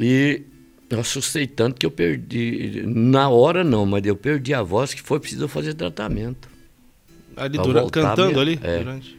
E 0.00 0.42
eu 0.90 0.98
assustei 0.98 1.46
tanto 1.46 1.78
que 1.78 1.86
eu 1.86 1.90
perdi. 1.92 2.82
Na 2.84 3.28
hora 3.28 3.62
não, 3.62 3.86
mas 3.86 4.04
eu 4.04 4.16
perdi 4.16 4.52
a 4.52 4.64
voz 4.64 4.92
que 4.92 5.00
foi 5.00 5.20
preciso 5.20 5.46
fazer 5.46 5.74
tratamento. 5.74 6.48
Ali 7.36 7.54
Pra 7.54 7.62
dura, 7.62 7.80
voltar 7.82 8.02
cantando 8.02 8.40
ali? 8.40 8.58
É. 8.64 8.78
Durante. 8.78 9.16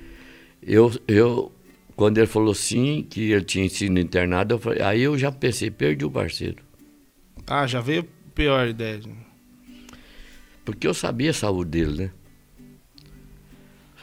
Eu, 0.62 0.92
eu, 1.08 1.50
quando 1.96 2.18
ele 2.18 2.28
falou 2.28 2.54
sim, 2.54 3.08
que 3.10 3.32
ele 3.32 3.46
tinha 3.46 3.70
sido 3.70 3.98
internado, 3.98 4.56
eu 4.56 4.60
falei, 4.60 4.82
aí 4.82 5.02
eu 5.04 5.18
já 5.18 5.32
pensei, 5.32 5.72
perdi 5.72 6.04
o 6.04 6.12
parceiro. 6.12 6.62
Ah, 7.48 7.66
já 7.66 7.80
veio 7.80 8.04
pior 8.36 8.68
ideia. 8.68 9.00
Porque 10.66 10.86
eu 10.86 10.94
sabia 10.94 11.30
a 11.30 11.34
saúde 11.34 11.72
dele, 11.72 12.04
né? 12.04 12.12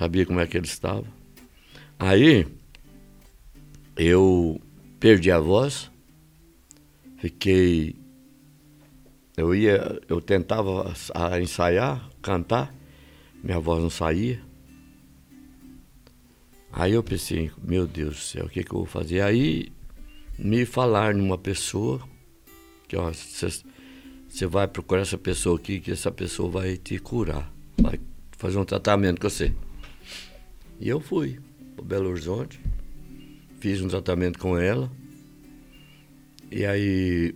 Sabia 0.01 0.25
como 0.25 0.41
é 0.41 0.47
que 0.47 0.57
ele 0.57 0.67
estava. 0.67 1.05
Aí, 1.99 2.47
eu 3.95 4.59
perdi 4.99 5.31
a 5.31 5.39
voz, 5.39 5.91
fiquei. 7.19 7.95
Eu 9.37 9.55
ia, 9.55 10.01
eu 10.09 10.19
tentava 10.23 10.91
ensaiar, 11.39 12.09
cantar, 12.23 12.75
minha 13.45 13.61
voz 13.61 13.83
não 13.83 13.91
saía. 13.91 14.41
Aí 16.73 16.93
eu 16.93 17.03
pensei, 17.03 17.51
meu 17.63 17.87
Deus 17.87 18.15
do 18.15 18.23
céu, 18.23 18.47
o 18.47 18.49
que, 18.49 18.65
que 18.65 18.73
eu 18.73 18.79
vou 18.79 18.87
fazer? 18.87 19.21
Aí 19.21 19.71
me 20.39 20.65
falaram 20.65 21.19
numa 21.19 21.37
pessoa 21.37 22.01
que 22.89 22.97
ó, 22.97 23.13
você 23.13 24.47
vai 24.47 24.67
procurar 24.67 25.03
essa 25.03 25.19
pessoa 25.19 25.59
aqui, 25.59 25.79
que 25.79 25.93
essa 25.93 26.11
pessoa 26.11 26.51
vai 26.51 26.79
te 26.79 26.99
curar, 26.99 27.53
vai 27.77 28.01
fazer 28.39 28.57
um 28.57 28.65
tratamento 28.65 29.21
com 29.21 29.29
você. 29.29 29.55
E 30.81 30.89
eu 30.89 30.99
fui 30.99 31.39
para 31.77 31.85
Belo 31.85 32.09
Horizonte, 32.09 32.59
fiz 33.61 33.83
um 33.83 33.89
tratamento 33.89 34.39
com 34.39 34.57
ela, 34.57 34.91
e 36.51 36.65
aí 36.65 37.35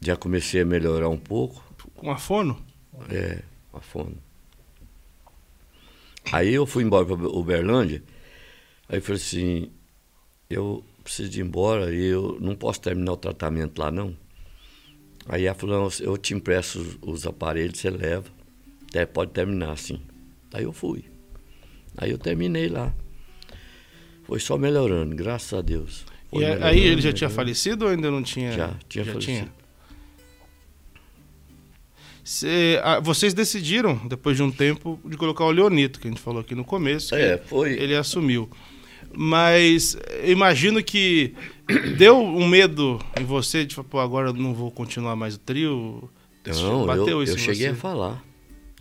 já 0.00 0.16
comecei 0.16 0.62
a 0.62 0.64
melhorar 0.64 1.08
um 1.08 1.16
pouco, 1.18 1.62
Com 1.94 2.10
a 2.10 2.18
fono? 2.18 2.60
é, 3.08 3.42
a 3.72 3.80
fono. 3.80 4.16
Aí 6.32 6.52
eu 6.52 6.66
fui 6.66 6.82
embora 6.82 7.06
para 7.06 7.14
Uberlândia, 7.28 8.02
aí 8.88 8.98
eu 8.98 9.02
falei 9.02 9.20
assim, 9.20 9.70
eu 10.48 10.84
preciso 11.04 11.38
ir 11.38 11.42
embora 11.42 11.94
e 11.94 12.04
eu 12.06 12.38
não 12.40 12.54
posso 12.56 12.80
terminar 12.80 13.12
o 13.12 13.16
tratamento 13.16 13.78
lá 13.78 13.90
não. 13.90 14.16
Aí 15.26 15.44
ela 15.44 15.54
falou, 15.54 15.88
eu 16.00 16.18
te 16.18 16.34
empresto 16.34 16.80
os, 16.80 16.98
os 17.02 17.26
aparelhos, 17.26 17.78
você 17.78 17.88
leva, 17.88 18.28
até 18.88 19.06
pode 19.06 19.30
terminar 19.30 19.72
assim. 19.72 20.00
Aí 20.52 20.64
eu 20.64 20.72
fui. 20.72 21.09
Aí 21.96 22.10
eu 22.10 22.18
terminei 22.18 22.68
lá. 22.68 22.92
Foi 24.24 24.38
só 24.40 24.56
melhorando, 24.56 25.14
graças 25.16 25.52
a 25.58 25.60
Deus. 25.62 26.04
Foi 26.30 26.42
E 26.42 26.46
a- 26.46 26.66
aí 26.68 26.78
ele 26.80 27.00
já 27.02 27.12
tinha 27.12 27.28
melhorando. 27.28 27.34
falecido 27.34 27.84
ou 27.86 27.90
ainda 27.90 28.10
não 28.10 28.22
tinha? 28.22 28.52
Já, 28.52 28.74
tinha 28.88 29.04
falecido. 29.04 29.50
Cê- 32.22 32.80
ah, 32.84 33.00
vocês 33.00 33.34
decidiram, 33.34 33.96
depois 34.06 34.36
de 34.36 34.42
um 34.42 34.50
tempo, 34.50 35.00
de 35.04 35.16
colocar 35.16 35.44
o 35.44 35.50
Leonito, 35.50 35.98
que 35.98 36.06
a 36.06 36.10
gente 36.10 36.20
falou 36.20 36.40
aqui 36.40 36.54
no 36.54 36.64
começo. 36.64 37.14
É, 37.14 37.38
foi. 37.38 37.72
Ele 37.72 37.96
assumiu. 37.96 38.48
Mas 39.12 39.96
imagino 40.24 40.80
que 40.84 41.34
deu 41.98 42.16
um 42.20 42.46
medo 42.46 43.00
em 43.20 43.24
você 43.24 43.64
de 43.64 43.74
falar, 43.74 43.88
pô, 43.88 43.98
agora 43.98 44.28
eu 44.28 44.32
não 44.32 44.54
vou 44.54 44.70
continuar 44.70 45.16
mais 45.16 45.34
o 45.34 45.38
trio. 45.38 46.08
Não, 46.46 46.86
Bateu 46.86 47.08
eu, 47.08 47.22
isso 47.24 47.32
eu 47.32 47.38
cheguei 47.38 47.66
você? 47.68 47.72
a 47.72 47.74
falar. 47.74 48.24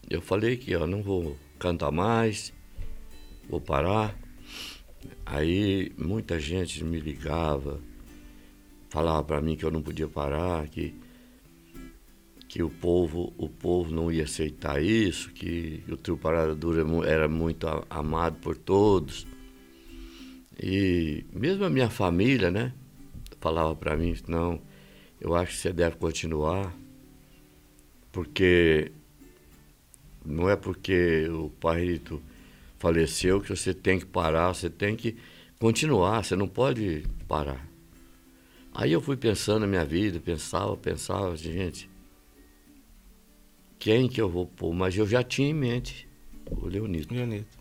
Eu 0.08 0.22
falei 0.22 0.56
que 0.56 0.72
eu 0.72 0.86
não 0.86 1.02
vou 1.02 1.36
cantar 1.58 1.92
mais, 1.92 2.54
vou 3.50 3.60
parar. 3.60 4.16
Aí 5.26 5.92
muita 5.98 6.40
gente 6.40 6.84
me 6.84 7.00
ligava, 7.00 7.80
falava 8.90 9.24
para 9.24 9.42
mim 9.42 9.56
que 9.56 9.66
eu 9.66 9.72
não 9.72 9.82
podia 9.82 10.08
parar, 10.08 10.68
que 10.68 10.94
que 12.48 12.64
o 12.64 12.70
povo 12.70 13.32
o 13.38 13.48
povo 13.48 13.94
não 13.94 14.12
ia 14.12 14.24
aceitar 14.24 14.82
isso, 14.82 15.32
que 15.32 15.84
o 15.88 15.96
trio 15.96 16.18
Parada 16.18 16.56
Dura 16.56 16.84
era 17.06 17.28
muito 17.28 17.68
amado 17.90 18.38
por 18.40 18.58
todos. 18.58 19.28
E 20.62 21.26
mesmo 21.32 21.64
a 21.64 21.70
minha 21.70 21.90
família, 21.90 22.50
né, 22.50 22.74
falava 23.40 23.76
para 23.76 23.96
mim, 23.96 24.16
não, 24.28 24.60
eu 25.22 25.36
acho 25.36 25.52
que 25.54 25.58
você 25.60 25.72
deve 25.72 25.98
continuar, 25.98 26.76
porque 28.12 28.92
não 30.26 30.50
é 30.50 30.56
porque 30.56 31.30
o 31.30 31.50
Parrito 31.52 32.22
faleceu 32.80 33.42
que 33.42 33.50
você 33.50 33.74
tem 33.74 34.00
que 34.00 34.06
parar, 34.06 34.54
você 34.54 34.70
tem 34.70 34.96
que 34.96 35.18
continuar, 35.60 36.24
você 36.24 36.36
não 36.36 36.48
pode 36.48 37.04
parar. 37.28 37.68
Aí 38.74 38.92
eu 38.94 39.02
fui 39.02 39.18
pensando 39.18 39.62
na 39.62 39.68
minha 39.68 39.86
vida, 39.86 40.20
pensava, 40.20 40.76
pensava, 40.78 41.36
gente, 41.36 41.90
quem 43.78 44.08
que 44.08 44.22
eu 44.22 44.30
vou 44.30 44.46
pôr? 44.46 44.74
Mas 44.74 44.98
eu 44.98 45.06
já 45.06 45.22
tinha 45.22 45.50
em 45.50 45.54
mente 45.54 46.08
o 46.50 46.68
Leonito. 46.68 47.14
Leonito. 47.14 47.60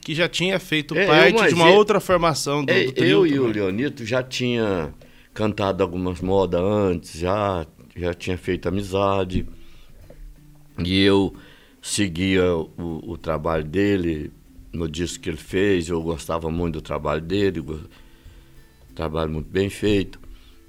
Que 0.00 0.14
já 0.14 0.28
tinha 0.28 0.58
feito 0.58 0.94
é, 0.96 1.06
parte 1.06 1.42
eu, 1.42 1.48
de 1.48 1.54
uma 1.54 1.70
outra 1.70 2.00
formação 2.00 2.64
do, 2.64 2.70
é, 2.70 2.86
do 2.86 3.04
Eu 3.04 3.26
e 3.26 3.38
o 3.38 3.46
Leonito 3.46 4.04
já 4.04 4.22
tinha 4.22 4.92
cantado 5.32 5.82
algumas 5.82 6.20
modas 6.20 6.60
antes, 6.60 7.18
já, 7.18 7.66
já 7.96 8.12
tinha 8.12 8.36
feito 8.36 8.68
amizade. 8.68 9.46
E 10.84 11.00
eu 11.02 11.34
seguia 11.80 12.54
o, 12.54 13.12
o 13.12 13.16
trabalho 13.16 13.64
dele 13.64 14.32
no 14.72 14.88
disco 14.88 15.22
que 15.22 15.28
ele 15.30 15.36
fez, 15.36 15.88
eu 15.88 16.02
gostava 16.02 16.50
muito 16.50 16.74
do 16.74 16.82
trabalho 16.82 17.20
dele, 17.20 17.62
trabalho 18.94 19.30
muito 19.30 19.50
bem 19.50 19.68
feito. 19.68 20.18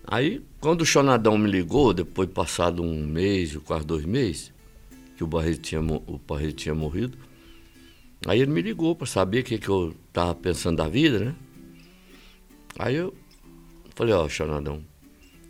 Aí, 0.05 0.41
quando 0.59 0.81
o 0.81 0.85
Chonadão 0.85 1.37
me 1.37 1.49
ligou, 1.49 1.93
depois 1.93 2.29
passado 2.29 2.83
um 2.83 3.05
mês, 3.05 3.55
quase 3.65 3.85
dois 3.85 4.05
meses, 4.05 4.51
que 5.15 5.23
o 5.23 5.27
Barreto 5.27 5.61
tinha, 5.61 5.81
o 5.81 6.19
Barreto 6.27 6.55
tinha 6.55 6.75
morrido, 6.75 7.17
aí 8.25 8.41
ele 8.41 8.51
me 8.51 8.61
ligou 8.61 8.95
para 8.95 9.07
saber 9.07 9.39
o 9.39 9.43
que, 9.43 9.57
que 9.57 9.69
eu 9.69 9.95
estava 10.07 10.35
pensando 10.35 10.77
da 10.77 10.89
vida, 10.89 11.19
né? 11.19 11.35
Aí 12.77 12.95
eu 12.95 13.13
falei, 13.95 14.13
ó, 14.13 14.25
oh, 14.25 14.29
Chonadão, 14.29 14.83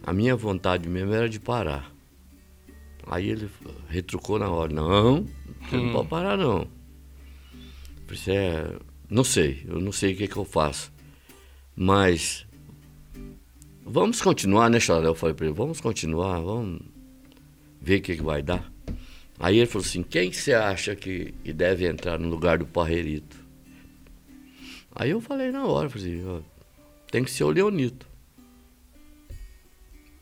a 0.04 0.14
minha 0.14 0.36
vontade 0.36 0.88
mesmo 0.88 1.14
era 1.14 1.28
de 1.28 1.40
parar. 1.40 1.92
Aí 3.08 3.30
ele 3.30 3.50
retrucou 3.90 4.38
na 4.38 4.50
hora, 4.50 4.72
não, 4.72 5.26
você 5.62 5.78
hum. 5.78 5.86
não 5.86 5.94
pode 5.94 6.10
parar 6.10 6.38
não. 6.38 6.68
Você 8.16 8.32
é, 8.32 8.76
não 9.10 9.24
sei, 9.24 9.66
eu 9.68 9.80
não 9.80 9.92
sei 9.92 10.14
o 10.14 10.18
que, 10.18 10.28
que 10.28 10.38
eu 10.38 10.46
faço. 10.46 10.92
Mas 11.76 12.46
vamos 13.86 14.22
continuar, 14.22 14.70
né, 14.70 14.80
Charles? 14.80 15.08
Eu 15.08 15.16
falei 15.16 15.36
para 15.36 15.46
ele, 15.46 15.56
vamos 15.56 15.82
continuar, 15.82 16.40
vamos 16.40 16.82
ver 17.82 18.00
o 18.00 18.02
que, 18.02 18.16
que 18.16 18.24
vai 18.24 18.42
dar. 18.42 18.72
Aí 19.40 19.58
ele 19.58 19.66
falou 19.66 19.86
assim, 19.86 20.04
quem 20.04 20.32
você 20.32 20.54
acha 20.54 20.96
que, 20.96 21.34
deve 21.54 21.88
entrar 21.88 22.20
no 22.20 22.30
lugar 22.30 22.58
do 22.58 22.66
Parreirito? 22.66 23.38
Aí 24.96 25.10
eu 25.10 25.20
falei 25.20 25.52
na 25.52 25.66
hora, 25.66 25.90
falei 25.90 26.20
assim, 26.20 26.28
ó, 26.28 26.40
tem 27.12 27.24
que 27.24 27.32
ser 27.32 27.44
o 27.44 27.50
Leonito. 27.50 28.08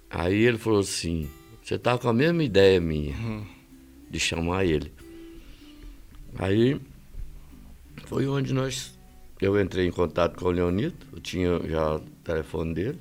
Aí 0.09 0.43
ele 0.43 0.57
falou 0.57 0.79
assim, 0.79 1.29
você 1.61 1.77
tá 1.77 1.97
com 1.97 2.09
a 2.09 2.13
mesma 2.13 2.43
ideia 2.43 2.79
minha 2.81 3.15
uhum. 3.15 3.45
de 4.09 4.19
chamar 4.19 4.65
ele. 4.65 4.91
Aí 6.37 6.79
foi 8.11 8.27
onde 8.27 8.53
nós. 8.53 8.99
Eu 9.39 9.59
entrei 9.59 9.87
em 9.87 9.91
contato 9.91 10.37
com 10.37 10.45
o 10.47 10.51
Leonito, 10.51 11.07
eu 11.13 11.21
tinha 11.21 11.61
já 11.65 11.95
o 11.95 11.99
telefone 12.25 12.73
dele. 12.73 12.99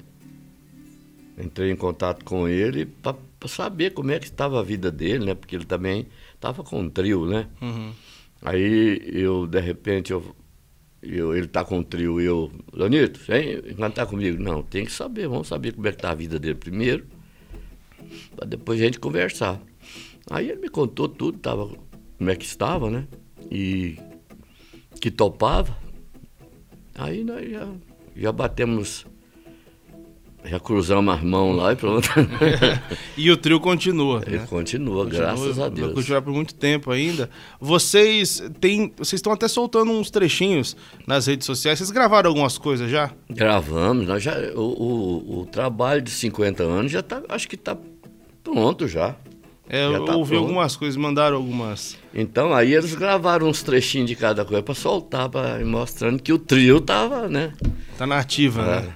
Entrei 1.37 1.73
em 1.73 1.77
contato 1.77 2.25
com 2.25 2.49
ele 2.49 2.87
para 2.87 3.17
saber 3.47 3.91
como 3.91 4.13
é 4.13 4.21
que 4.21 4.27
estava 4.27 4.61
a 4.61 4.63
vida 4.63 4.89
dele, 4.89 5.25
né? 5.25 5.35
Porque 5.35 5.57
ele 5.57 5.65
também 5.65 6.07
estava 6.33 6.63
com 6.63 6.79
um 6.79 6.89
trio, 6.89 7.27
né? 7.27 7.49
Uhum. 7.61 7.93
Aí 8.41 9.03
eu, 9.13 9.49
de 9.49 9.59
repente, 9.59 10.13
eu, 10.13 10.25
eu, 11.03 11.35
ele 11.35 11.47
está 11.47 11.65
com 11.65 11.79
um 11.79 11.83
trio 11.83 12.21
e 12.21 12.25
eu, 12.25 12.53
Leonito, 12.73 13.19
vem 13.27 13.61
cantar 13.75 14.07
comigo. 14.07 14.41
Não, 14.41 14.63
tem 14.63 14.85
que 14.85 14.93
saber, 14.93 15.27
vamos 15.27 15.49
saber 15.49 15.73
como 15.73 15.89
é 15.89 15.91
que 15.91 15.97
está 15.97 16.13
a 16.13 16.15
vida 16.15 16.39
dele 16.39 16.55
primeiro, 16.55 17.05
para 18.37 18.47
depois 18.47 18.81
a 18.81 18.85
gente 18.85 19.01
conversar. 19.01 19.61
Aí 20.31 20.51
ele 20.51 20.61
me 20.61 20.69
contou 20.69 21.09
tudo, 21.09 21.37
tava, 21.37 21.69
como 22.17 22.31
é 22.31 22.37
que 22.37 22.45
estava, 22.45 22.89
né? 22.89 23.09
E 23.51 23.99
que 25.01 25.11
topava. 25.11 25.77
Aí 26.95 27.25
nós 27.25 27.51
já, 27.51 27.67
já 28.15 28.33
batemos, 28.33 29.07
já 30.45 30.61
cruzamos 30.61 31.15
as 31.15 31.23
mãos 31.23 31.57
lá 31.57 31.73
e 31.73 31.77
pronto. 31.77 32.09
e 33.17 33.31
o 33.31 33.37
trio 33.37 33.59
continua. 33.59 34.23
Ele 34.27 34.39
né? 34.39 34.47
continua, 34.47 35.05
continua, 35.05 35.07
graças 35.07 35.59
a 35.59 35.69
Deus. 35.71 35.87
Vai 35.87 35.95
continuar 35.95 36.23
por 36.23 36.35
muito 36.35 36.55
tempo 36.55 36.91
ainda. 36.91 37.31
Vocês 37.59 38.43
têm. 38.61 38.93
Vocês 38.99 39.19
estão 39.19 39.33
até 39.33 39.49
soltando 39.49 39.91
uns 39.91 40.11
trechinhos 40.11 40.77
nas 41.07 41.27
redes 41.27 41.47
sociais. 41.47 41.79
Vocês 41.79 41.91
gravaram 41.91 42.29
algumas 42.29 42.59
coisas 42.59 42.91
já? 42.91 43.11
Gravamos. 43.31 44.07
Nós 44.07 44.23
já, 44.23 44.37
o, 44.55 44.61
o, 44.61 45.41
o 45.41 45.47
trabalho 45.47 46.03
de 46.03 46.11
50 46.11 46.63
anos 46.63 46.93
já 46.93 47.03
tá. 47.03 47.23
Acho 47.31 47.49
que 47.49 47.55
está 47.55 47.77
pronto 48.45 48.87
já. 48.87 49.17
É, 49.67 49.87
eu 49.87 50.05
tá 50.05 50.17
ouvi 50.17 50.33
pronto. 50.33 50.45
algumas 50.45 50.77
coisas, 50.77 50.97
mandaram 50.97 51.37
algumas. 51.37 51.97
Então 52.13 52.53
aí 52.53 52.75
eles 52.75 52.95
gravaram 52.95 53.49
uns 53.49 53.63
trechinhos 53.63 54.09
de 54.09 54.17
cada 54.17 54.45
coisa 54.45 54.63
para 54.63 54.75
soltar, 54.75 55.29
para 55.29 55.65
mostrando 55.65 56.23
que 56.23 56.33
o 56.33 56.39
trio 56.39 56.81
tava, 56.81 57.29
né? 57.29 57.53
Tá 57.97 58.07
na 58.07 58.19
ativa, 58.19 58.63
é. 58.63 58.81
né? 58.83 58.95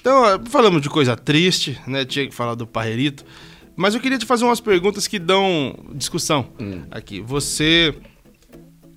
Então, 0.00 0.22
falamos 0.46 0.82
de 0.82 0.90
coisa 0.90 1.16
triste, 1.16 1.80
né? 1.86 2.04
Tinha 2.04 2.28
que 2.28 2.34
falar 2.34 2.54
do 2.54 2.66
Parreirito. 2.66 3.24
Mas 3.76 3.94
eu 3.94 4.00
queria 4.00 4.18
te 4.18 4.26
fazer 4.26 4.44
umas 4.44 4.60
perguntas 4.60 5.06
que 5.06 5.18
dão 5.18 5.76
discussão 5.94 6.48
hum. 6.60 6.82
aqui. 6.90 7.20
Você 7.20 7.94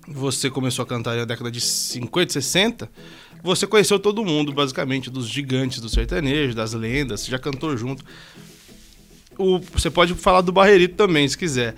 você 0.06 0.48
começou 0.48 0.82
a 0.82 0.86
cantar 0.86 1.16
na 1.16 1.24
década 1.24 1.50
de 1.50 1.60
50, 1.60 2.32
60. 2.32 2.90
Você 3.42 3.66
conheceu 3.66 3.98
todo 3.98 4.24
mundo, 4.24 4.52
basicamente, 4.52 5.10
dos 5.10 5.28
gigantes 5.28 5.80
do 5.80 5.88
sertanejo, 5.88 6.54
das 6.54 6.72
lendas, 6.72 7.20
você 7.20 7.30
já 7.30 7.38
cantou 7.38 7.76
junto 7.76 8.02
o, 9.38 9.60
você 9.60 9.88
pode 9.88 10.14
falar 10.14 10.40
do 10.40 10.50
Barreirito 10.50 10.96
também, 10.96 11.26
se 11.26 11.38
quiser. 11.38 11.74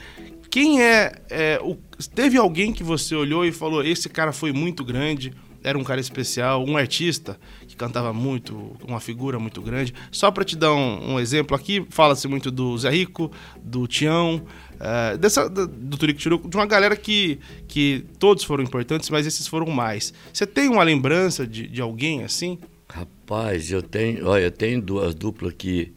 Quem 0.50 0.82
é, 0.82 1.12
é 1.30 1.60
o, 1.62 1.76
teve 2.12 2.36
alguém 2.36 2.72
que 2.72 2.82
você 2.82 3.14
olhou 3.14 3.44
e 3.44 3.52
falou: 3.52 3.84
esse 3.84 4.08
cara 4.08 4.32
foi 4.32 4.52
muito 4.52 4.84
grande, 4.84 5.32
era 5.62 5.78
um 5.78 5.84
cara 5.84 6.00
especial, 6.00 6.64
um 6.66 6.76
artista 6.76 7.38
que 7.68 7.76
cantava 7.76 8.12
muito, 8.12 8.76
uma 8.86 8.98
figura 8.98 9.38
muito 9.38 9.62
grande. 9.62 9.94
Só 10.10 10.30
para 10.30 10.44
te 10.44 10.56
dar 10.56 10.74
um, 10.74 11.12
um 11.12 11.20
exemplo 11.20 11.56
aqui, 11.56 11.86
fala-se 11.90 12.26
muito 12.26 12.50
do 12.50 12.76
Zé 12.76 12.90
Rico, 12.90 13.30
do 13.62 13.86
Tião, 13.86 14.42
uh, 14.74 15.16
dessa, 15.18 15.48
do, 15.48 15.96
Turico 15.96 16.18
Tiruco, 16.18 16.48
de 16.48 16.56
uma 16.56 16.66
galera 16.66 16.96
que, 16.96 17.38
que 17.68 18.04
todos 18.18 18.42
foram 18.42 18.64
importantes, 18.64 19.08
mas 19.08 19.26
esses 19.26 19.46
foram 19.46 19.70
mais. 19.70 20.12
Você 20.32 20.46
tem 20.46 20.68
uma 20.68 20.82
lembrança 20.82 21.46
de, 21.46 21.68
de 21.68 21.80
alguém 21.80 22.24
assim? 22.24 22.58
Rapaz, 22.88 23.70
eu 23.70 23.82
tenho, 23.82 24.26
olha, 24.26 24.44
eu 24.44 24.50
tenho 24.50 24.82
duas 24.82 25.14
duplas 25.14 25.54
que 25.56 25.92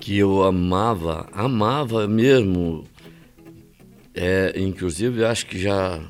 que 0.00 0.16
eu 0.16 0.42
amava, 0.44 1.28
amava 1.32 2.06
mesmo. 2.06 2.84
É, 4.20 4.52
inclusive, 4.56 5.24
acho 5.24 5.46
que 5.46 5.56
já 5.56 6.00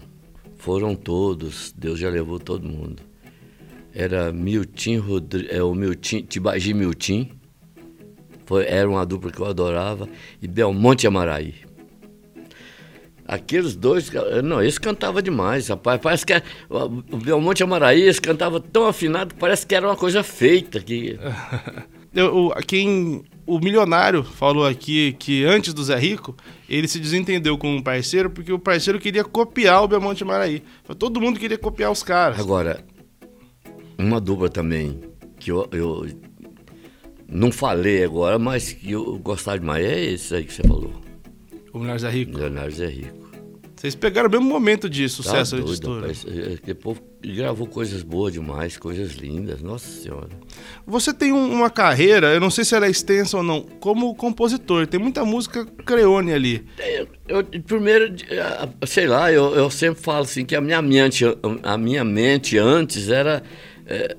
foram 0.56 0.94
todos, 0.94 1.74
Deus 1.76 1.98
já 1.98 2.08
levou 2.08 2.38
todo 2.40 2.66
mundo. 2.66 3.02
Era 3.94 4.32
Milton, 4.32 4.98
Rodri 4.98 5.46
é, 5.50 5.62
o 5.62 5.74
Milton, 5.74 6.22
Tibagi 6.22 6.72
Milton, 6.72 7.26
foi, 8.46 8.64
era 8.64 8.88
uma 8.88 9.04
dupla 9.04 9.30
que 9.30 9.38
eu 9.38 9.44
adorava, 9.44 10.08
e 10.40 10.48
Belmonte 10.48 11.06
Amaraí. 11.06 11.54
Aqueles 13.26 13.76
dois, 13.76 14.10
não, 14.42 14.62
esse 14.62 14.80
cantava 14.80 15.20
demais, 15.20 15.68
rapaz. 15.68 16.00
Parece 16.00 16.24
que 16.24 16.32
o 16.70 17.18
Belmonte 17.18 17.62
Amaraí, 17.62 18.00
esse 18.00 18.22
cantava 18.22 18.58
tão 18.58 18.86
afinado 18.86 19.34
que 19.34 19.40
parece 19.40 19.66
que 19.66 19.74
era 19.74 19.86
uma 19.86 19.96
coisa 19.96 20.22
feita. 20.22 20.80
Que... 20.80 21.20
eu, 22.14 22.54
quem 22.66 23.22
o 23.44 23.58
milionário 23.58 24.24
falou 24.24 24.66
aqui 24.66 25.14
que 25.18 25.44
antes 25.44 25.74
do 25.74 25.84
Zé 25.84 25.98
Rico, 25.98 26.34
ele 26.68 26.86
se 26.86 26.98
desentendeu 26.98 27.56
com 27.56 27.76
um 27.76 27.82
parceiro 27.82 28.28
porque 28.30 28.52
o 28.52 28.58
parceiro 28.58 29.00
queria 29.00 29.24
copiar 29.24 29.82
o 29.82 29.88
Belmonte 29.88 30.24
Maraí. 30.24 30.62
Todo 30.98 31.20
mundo 31.20 31.40
queria 31.40 31.56
copiar 31.56 31.90
os 31.90 32.02
caras. 32.02 32.38
Agora, 32.38 32.84
uma 33.98 34.20
dupla 34.20 34.48
também 34.48 35.00
que 35.38 35.50
eu, 35.50 35.68
eu 35.72 36.06
não 37.26 37.50
falei 37.50 38.04
agora, 38.04 38.38
mas 38.38 38.72
que 38.72 38.92
eu 38.92 39.18
gostava 39.18 39.58
demais 39.58 39.84
é 39.84 40.04
esse 40.04 40.34
aí 40.34 40.44
que 40.44 40.52
você 40.52 40.62
falou. 40.62 40.92
O 41.72 41.78
Milionário 41.78 42.00
Zé 42.00 42.10
Rico. 42.10 42.70
Zé 42.70 42.86
Rico. 42.86 43.27
Vocês 43.78 43.94
pegaram 43.94 44.28
o 44.28 44.30
mesmo 44.32 44.46
momento 44.46 44.88
de 44.90 45.04
Tá 45.04 45.08
sucesso 45.08 45.54
de 45.56 45.62
doido, 45.62 45.74
estouro. 45.74 46.00
rapaz. 46.00 46.26
É, 46.26 46.70
é, 46.70 46.74
povo 46.74 47.00
gravou 47.22 47.66
coisas 47.66 48.02
boas 48.02 48.32
demais, 48.32 48.76
coisas 48.76 49.12
lindas. 49.12 49.60
Nossa 49.62 49.88
Senhora. 49.88 50.28
Você 50.86 51.12
tem 51.14 51.32
um- 51.32 51.52
uma 51.52 51.70
carreira, 51.70 52.34
eu 52.34 52.40
não 52.40 52.50
sei 52.50 52.64
se 52.64 52.74
ela 52.74 52.86
é 52.86 52.90
extensa 52.90 53.36
ou 53.36 53.42
não, 53.42 53.62
como 53.62 54.14
compositor. 54.16 54.86
Tem 54.86 54.98
muita 54.98 55.24
música 55.24 55.64
creone 55.86 56.32
ali. 56.32 56.64
Eu, 56.78 57.08
eu- 57.28 57.44
primeiro, 57.62 58.14
sei 58.86 59.06
lá, 59.06 59.32
eu, 59.32 59.54
eu 59.54 59.70
sempre 59.70 60.02
falo 60.02 60.24
assim 60.24 60.44
que 60.44 60.56
a 60.56 60.60
minha 60.60 60.82
mente, 60.82 61.24
a 61.62 61.78
minha 61.78 62.04
mente 62.04 62.58
antes 62.58 63.08
era 63.08 63.42
eh, 63.86 64.16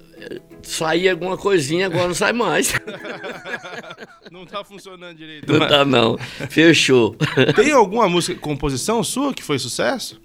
sair 0.69 1.09
alguma 1.09 1.35
coisinha, 1.37 1.87
agora 1.87 2.07
não 2.07 2.13
sai 2.15 2.33
mais. 2.33 2.73
Não 4.31 4.45
tá 4.45 4.63
funcionando 4.63 5.17
direito. 5.17 5.51
Não 5.51 5.67
tá 5.67 5.83
não. 5.83 6.15
Fechou. 6.49 7.15
Tem 7.55 7.71
alguma 7.71 8.07
música, 8.07 8.39
composição 8.39 9.03
sua 9.03 9.33
que 9.33 9.41
foi 9.43 9.57
sucesso? 9.57 10.21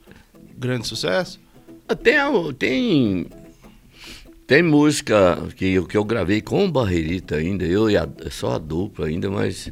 Grande 0.58 0.86
sucesso? 0.86 1.40
Tem, 2.02 2.18
a- 2.18 2.30
tem, 2.58 3.26
tem 4.46 4.62
música 4.62 5.38
que, 5.56 5.66
eu- 5.72 5.86
que 5.86 5.96
eu 5.96 6.04
gravei 6.04 6.42
com 6.42 6.66
o 6.66 6.70
Barreirita 6.70 7.36
ainda, 7.36 7.64
eu 7.64 7.88
e 7.90 7.96
a, 7.96 8.06
só 8.30 8.52
a 8.54 8.58
dupla 8.58 9.06
ainda, 9.06 9.30
mas 9.30 9.70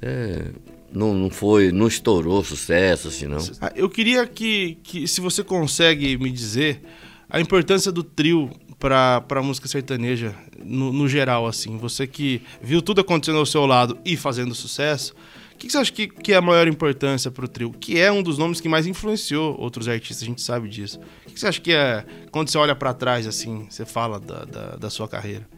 é, 0.00 0.44
não, 0.92 1.12
não 1.12 1.28
foi, 1.30 1.72
não 1.72 1.88
estourou 1.88 2.44
sucesso 2.44 3.08
assim 3.08 3.26
não. 3.26 3.38
Ah, 3.60 3.72
Eu 3.74 3.90
queria 3.90 4.26
que, 4.28 4.78
que, 4.82 5.08
se 5.08 5.20
você 5.20 5.42
consegue 5.42 6.16
me 6.18 6.30
dizer 6.30 6.80
a 7.28 7.40
importância 7.40 7.90
do 7.90 8.02
trio 8.04 8.48
para 8.78 9.24
a 9.28 9.42
música 9.42 9.66
sertaneja 9.66 10.34
no, 10.62 10.92
no 10.92 11.08
geral, 11.08 11.46
assim. 11.46 11.76
Você 11.78 12.06
que 12.06 12.42
viu 12.62 12.80
tudo 12.80 13.00
acontecendo 13.00 13.38
ao 13.38 13.46
seu 13.46 13.66
lado 13.66 13.98
e 14.04 14.16
fazendo 14.16 14.54
sucesso, 14.54 15.14
o 15.54 15.58
que, 15.58 15.66
que 15.66 15.72
você 15.72 15.78
acha 15.78 15.92
que, 15.92 16.06
que 16.06 16.32
é 16.32 16.36
a 16.36 16.40
maior 16.40 16.68
importância 16.68 17.30
para 17.30 17.44
o 17.44 17.48
trio? 17.48 17.72
Que 17.72 17.98
é 17.98 18.12
um 18.12 18.22
dos 18.22 18.38
nomes 18.38 18.60
que 18.60 18.68
mais 18.68 18.86
influenciou 18.86 19.58
outros 19.58 19.88
artistas, 19.88 20.22
a 20.22 20.26
gente 20.26 20.40
sabe 20.40 20.68
disso. 20.68 21.00
O 21.00 21.26
que, 21.26 21.34
que 21.34 21.40
você 21.40 21.48
acha 21.48 21.60
que 21.60 21.72
é, 21.72 22.04
quando 22.30 22.48
você 22.48 22.58
olha 22.58 22.76
para 22.76 22.94
trás, 22.94 23.26
assim, 23.26 23.66
você 23.68 23.84
fala 23.84 24.20
da, 24.20 24.44
da, 24.44 24.76
da 24.76 24.90
sua 24.90 25.08
carreira? 25.08 25.48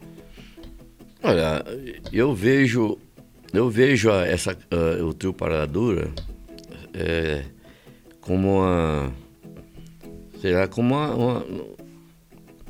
Olha, 1.21 1.63
eu 2.11 2.33
vejo, 2.33 2.97
eu 3.53 3.69
vejo 3.69 4.09
essa, 4.09 4.57
ah, 4.71 5.03
o 5.03 5.13
trio 5.13 5.31
Parada 5.31 5.67
Dura 5.67 6.11
é, 6.95 7.45
como 8.19 8.57
uma, 8.57 9.11
sei 10.41 10.53
lá, 10.53 10.67
como 10.67 10.95
uma, 10.95 11.13
uma, 11.13 11.45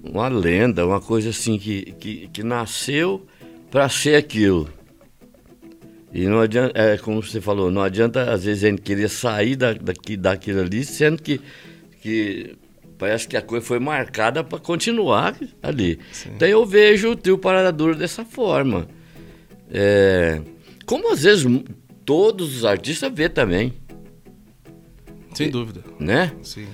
uma 0.03 0.27
lenda, 0.27 0.85
uma 0.85 0.99
coisa 1.01 1.29
assim 1.29 1.57
que, 1.57 1.91
que, 1.93 2.27
que 2.29 2.43
nasceu 2.43 3.25
para 3.69 3.87
ser 3.89 4.15
aquilo. 4.15 4.69
E 6.13 6.25
não 6.25 6.41
adianta, 6.41 6.77
é, 6.77 6.97
como 6.97 7.23
você 7.23 7.39
falou, 7.39 7.71
não 7.71 7.81
adianta 7.81 8.31
às 8.31 8.43
vezes 8.43 8.63
a 8.63 8.69
gente 8.69 8.81
querer 8.81 9.09
sair 9.09 9.55
da, 9.55 9.73
daqui, 9.73 10.17
daquilo 10.17 10.59
ali, 10.61 10.83
sendo 10.83 11.21
que, 11.21 11.39
que 12.01 12.55
parece 12.97 13.27
que 13.27 13.37
a 13.37 13.41
coisa 13.41 13.65
foi 13.65 13.79
marcada 13.79 14.43
para 14.43 14.59
continuar 14.59 15.37
ali. 15.63 15.99
Então 16.35 16.47
eu 16.47 16.65
vejo 16.65 17.11
o 17.11 17.15
trio 17.15 17.37
Parada 17.37 17.71
Dura 17.71 17.95
dessa 17.95 18.25
forma. 18.25 18.87
É, 19.71 20.41
como 20.85 21.13
às 21.13 21.23
vezes 21.23 21.45
todos 22.03 22.57
os 22.57 22.65
artistas 22.65 23.09
vê 23.13 23.29
também, 23.29 23.73
Sem 25.33 25.49
dúvida. 25.49 25.81
né? 25.97 26.33
Sim. 26.43 26.67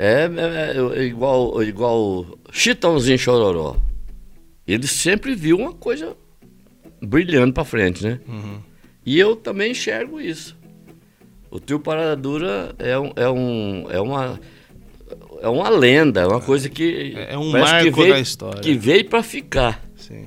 É, 0.00 0.26
é- 0.26 1.00
é 1.00 1.02
igual, 1.04 1.60
igual 1.62 2.24
Chitãozinho 2.52 3.18
Chororó. 3.18 3.76
Ele 4.66 4.86
sempre 4.86 5.34
viu 5.34 5.56
uma 5.56 5.72
coisa 5.72 6.16
brilhando 7.02 7.52
para 7.52 7.64
frente, 7.64 8.04
né? 8.04 8.20
E 9.04 9.18
eu 9.18 9.34
também 9.34 9.72
enxergo 9.72 10.20
isso. 10.20 10.56
O 11.50 11.58
trio 11.58 11.80
Parada 11.80 12.14
Dura 12.14 12.74
é, 12.78 12.96
um, 12.98 13.12
é, 13.16 13.28
um, 13.28 13.90
é 13.90 14.00
uma 14.00 14.40
é 15.40 15.48
uma 15.48 15.68
lenda, 15.70 16.20
é 16.20 16.26
uma 16.26 16.40
coisa 16.40 16.68
que 16.68 17.14
É- 17.16 17.32
é 17.34 17.38
um 17.38 17.50
marco 17.50 17.96
veio, 18.02 18.12
da 18.12 18.20
história. 18.20 18.60
que 18.60 18.74
veio 18.74 19.04
para 19.08 19.22
ficar. 19.22 19.82
Sim. 19.96 20.26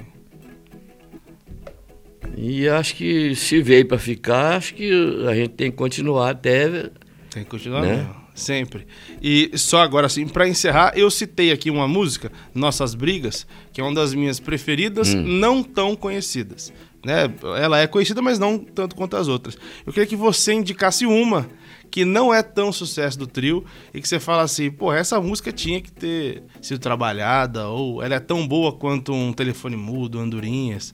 E 2.35 2.67
acho 2.67 2.95
que 2.95 3.35
se 3.35 3.61
veio 3.61 3.85
para 3.85 3.99
ficar, 3.99 4.55
acho 4.55 4.73
que 4.73 4.89
a 5.29 5.35
gente 5.35 5.49
tem 5.49 5.69
que 5.71 5.77
continuar 5.77 6.31
até 6.31 6.89
Tem 7.29 7.43
que 7.43 7.49
continuar 7.49 7.81
Né? 7.81 7.97
mesmo. 7.97 8.20
Sempre. 8.33 8.87
E 9.21 9.51
só 9.55 9.81
agora, 9.81 10.07
assim, 10.07 10.27
pra 10.27 10.47
encerrar, 10.47 10.93
eu 10.95 11.11
citei 11.11 11.51
aqui 11.51 11.69
uma 11.69 11.87
música, 11.87 12.31
Nossas 12.55 12.95
Brigas, 12.95 13.45
que 13.73 13.81
é 13.81 13.83
uma 13.83 13.93
das 13.93 14.13
minhas 14.13 14.39
preferidas, 14.39 15.13
Hum. 15.13 15.21
não 15.21 15.61
tão 15.61 15.95
conhecidas. 15.95 16.71
Né? 17.03 17.31
Ela 17.59 17.79
é 17.79 17.87
conhecida, 17.87 18.21
mas 18.21 18.37
não 18.39 18.57
tanto 18.59 18.95
quanto 18.95 19.17
as 19.17 19.27
outras. 19.27 19.57
Eu 19.85 19.91
queria 19.91 20.07
que 20.07 20.15
você 20.15 20.53
indicasse 20.53 21.05
uma 21.05 21.47
que 21.89 22.05
não 22.05 22.33
é 22.33 22.41
tão 22.41 22.71
sucesso 22.71 23.19
do 23.19 23.27
trio 23.27 23.65
e 23.93 23.99
que 23.99 24.07
você 24.07 24.19
fala 24.19 24.43
assim, 24.43 24.71
pô, 24.71 24.93
essa 24.93 25.19
música 25.19 25.51
tinha 25.51 25.81
que 25.81 25.91
ter 25.91 26.43
sido 26.61 26.79
trabalhada, 26.79 27.67
ou 27.67 28.01
ela 28.01 28.15
é 28.15 28.19
tão 28.19 28.47
boa 28.47 28.71
quanto 28.71 29.11
um 29.13 29.33
telefone 29.33 29.75
mudo, 29.75 30.19
andorinhas. 30.19 30.93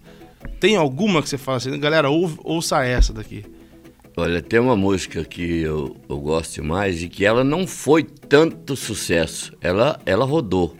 Tem 0.59 0.75
alguma 0.75 1.21
que 1.21 1.29
você 1.29 1.37
fala 1.37 1.57
assim, 1.57 1.77
galera, 1.79 2.09
ou- 2.09 2.31
ouça 2.43 2.83
essa 2.83 3.13
daqui. 3.13 3.45
Olha, 4.19 4.41
tem 4.41 4.59
uma 4.59 4.75
música 4.75 5.23
que 5.23 5.61
eu, 5.61 5.95
eu 6.09 6.17
gosto 6.19 6.63
mais 6.63 7.03
e 7.03 7.07
que 7.07 7.23
ela 7.23 7.43
não 7.43 7.67
foi 7.67 8.01
tanto 8.01 8.75
sucesso. 8.75 9.53
Ela, 9.61 9.99
ela 10.07 10.25
rodou. 10.25 10.75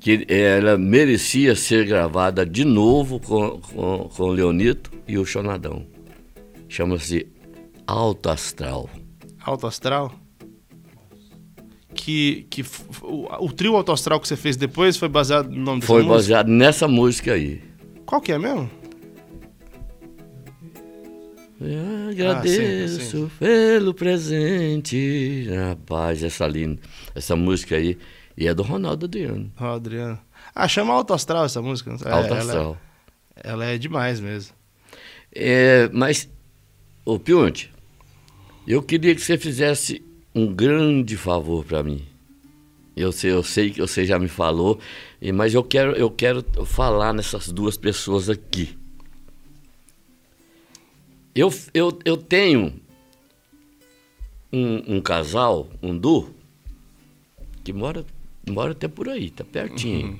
Que 0.00 0.24
ela 0.26 0.78
merecia 0.78 1.54
ser 1.54 1.86
gravada 1.86 2.46
de 2.46 2.64
novo 2.64 3.20
com, 3.20 3.60
com, 3.60 4.08
com 4.08 4.22
o 4.22 4.30
Leonito 4.30 4.90
e 5.06 5.18
o 5.18 5.26
Chonadão. 5.26 5.84
Chama-se 6.66 7.26
Alto 7.86 8.30
Astral. 8.30 8.88
Alto 9.44 9.66
Astral? 9.66 10.10
Que, 11.94 12.46
que 12.48 12.64
o, 13.02 13.44
o 13.44 13.52
trio 13.52 13.76
Alto 13.76 13.92
Astral 13.92 14.18
que 14.18 14.26
você 14.26 14.36
fez 14.36 14.56
depois 14.56 14.96
foi 14.96 15.08
baseado 15.10 15.50
no 15.50 15.60
nome 15.62 15.80
dessa 15.80 15.92
Foi 15.92 16.02
música? 16.02 16.14
baseado 16.14 16.48
nessa 16.48 16.88
música 16.88 17.34
aí. 17.34 17.60
Qual 18.06 18.20
que 18.22 18.32
é 18.32 18.38
mesmo? 18.38 18.70
Eu 21.60 22.10
agradeço 22.10 23.00
sim, 23.00 23.10
sim. 23.10 23.30
pelo 23.38 23.94
presente. 23.94 25.48
Rapaz, 25.54 26.22
essa 26.22 26.46
linda. 26.46 26.80
Essa 27.14 27.36
música 27.36 27.76
aí. 27.76 27.96
E 28.36 28.48
é 28.48 28.54
do 28.54 28.62
Ronaldo 28.62 29.06
Adriano. 29.06 29.52
Ó, 29.60 29.74
Adriano. 29.76 30.18
Ah, 30.54 30.66
chama 30.66 30.92
Alto 30.92 31.14
Astral 31.14 31.44
essa 31.44 31.62
música. 31.62 31.90
É, 32.04 32.10
Alto 32.10 32.26
ela- 32.26 32.38
Astral. 32.38 32.80
Ela, 33.36 33.64
é 33.66 33.78
demais 33.78 34.20
mesmo. 34.20 34.54
É, 35.34 35.88
mas, 35.92 36.28
ô 37.04 37.18
Pionte, 37.18 37.72
eu 38.66 38.82
queria 38.82 39.14
que 39.14 39.20
você 39.20 39.36
fizesse 39.36 40.02
um 40.34 40.52
grande 40.52 41.16
favor 41.16 41.64
para 41.64 41.82
mim. 41.82 42.04
Eu 42.96 43.10
sei, 43.10 43.32
eu 43.32 43.42
sei 43.42 43.70
que 43.70 43.80
você 43.80 44.04
já 44.04 44.18
me 44.18 44.28
falou, 44.28 44.78
mas 45.34 45.52
eu 45.52 45.64
quero, 45.64 45.92
eu 45.92 46.08
quero 46.10 46.44
falar 46.64 47.12
nessas 47.12 47.48
duas 47.48 47.76
pessoas 47.76 48.30
aqui. 48.30 48.76
Eu, 51.34 51.52
eu, 51.72 51.98
eu 52.04 52.16
tenho 52.16 52.80
um, 54.52 54.96
um 54.96 55.00
casal, 55.00 55.68
um 55.82 55.96
Du, 55.96 56.32
que 57.64 57.72
mora, 57.72 58.04
mora 58.48 58.72
até 58.72 58.86
por 58.86 59.08
aí, 59.08 59.30
tá 59.30 59.42
pertinho. 59.44 60.18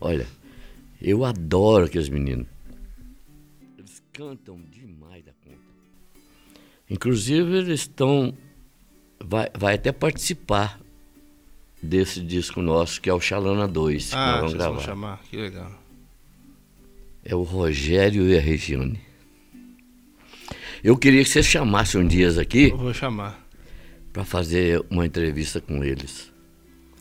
Olha, 0.00 0.26
eu 1.00 1.24
adoro 1.24 1.84
aqueles 1.86 2.08
meninos. 2.08 2.46
Eles 3.78 4.02
cantam 4.12 4.60
demais 4.70 5.24
da 5.24 5.32
conta. 5.44 5.58
Inclusive, 6.88 7.56
eles 7.58 7.80
estão. 7.80 8.34
Vai, 9.22 9.48
vai 9.56 9.74
até 9.74 9.92
participar 9.92 10.80
desse 11.82 12.20
disco 12.20 12.60
nosso, 12.62 13.00
que 13.00 13.08
é 13.10 13.14
o 13.14 13.20
Xalana 13.20 13.66
2, 13.68 14.10
que 14.10 14.14
Ah, 14.16 14.26
nós 14.32 14.40
vamos 14.40 14.54
gravar. 14.54 14.80
chamar. 14.80 15.22
Que 15.24 15.36
legal. 15.36 15.70
É 17.22 17.34
o 17.34 17.42
Rogério 17.42 18.28
e 18.28 18.36
a 18.36 18.40
Regiane. 18.40 19.00
Eu 20.84 20.96
queria 20.98 21.22
que 21.24 21.30
você 21.30 21.42
chamasse 21.42 21.96
um 21.96 22.06
dias 22.06 22.36
aqui 22.36 22.68
Eu 22.68 22.76
vou 22.76 22.92
chamar. 22.92 23.42
para 24.12 24.22
fazer 24.24 24.84
uma 24.90 25.06
entrevista 25.06 25.58
com 25.60 25.82
eles. 25.82 26.30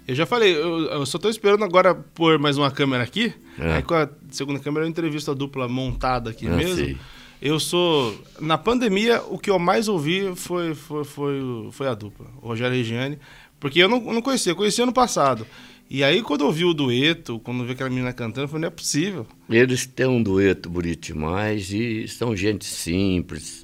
Eu 0.08 0.16
já 0.16 0.26
falei, 0.26 0.56
eu, 0.56 0.80
eu 0.86 1.06
só 1.06 1.18
tô 1.18 1.30
esperando 1.30 1.64
agora 1.66 1.94
pôr 1.94 2.40
mais 2.40 2.58
uma 2.58 2.72
câmera 2.72 3.04
aqui. 3.04 3.34
É. 3.60 3.74
Aí 3.76 3.82
com 3.84 3.94
a 3.94 4.10
segunda 4.32 4.60
câmera 4.60 4.86
eu 4.86 4.90
entrevisto 4.90 5.30
a 5.32 5.34
dupla 5.34 5.68
montada 5.68 6.30
aqui 6.30 6.48
Ah, 6.48 6.52
mesmo. 6.52 6.76
sei. 6.78 6.98
Eu 7.42 7.60
sou. 7.60 8.18
Na 8.40 8.58
pandemia, 8.58 9.22
o 9.24 9.38
que 9.38 9.50
eu 9.50 9.60
mais 9.60 9.90
ouvi 9.90 10.34
foi, 10.34 10.74
foi, 10.74 11.04
foi, 11.04 11.42
foi 11.74 11.88
a 11.90 11.94
dupla, 11.94 12.26
o 12.42 12.48
Rogério 12.48 12.74
e 12.74 12.78
Regiane. 12.78 13.20
Porque 13.60 13.80
eu 13.80 13.90
não, 13.90 14.00
não 14.00 14.22
conhecia, 14.22 14.54
eu 14.54 14.56
conhecia 14.56 14.84
ano 14.86 14.94
passado. 14.94 15.46
E 15.90 16.04
aí, 16.06 16.22
quando 16.22 16.46
eu 16.46 16.52
vi 16.54 16.64
o 16.64 16.74
dueto, 16.74 17.40
quando 17.40 17.60
eu 17.60 17.66
vi 17.66 17.74
aquela 17.74 17.90
menina 17.90 18.14
cantando, 18.14 18.46
eu 18.46 18.48
falei, 18.48 18.62
não 18.62 18.68
é 18.68 18.72
possível. 18.72 19.28
Eles 19.50 19.86
têm 19.86 20.08
um 20.08 20.24
dueto 20.24 20.70
bonito 20.70 21.02
demais 21.08 21.70
e 21.72 22.08
são 22.08 22.34
gente 22.36 22.64
simples. 22.66 23.63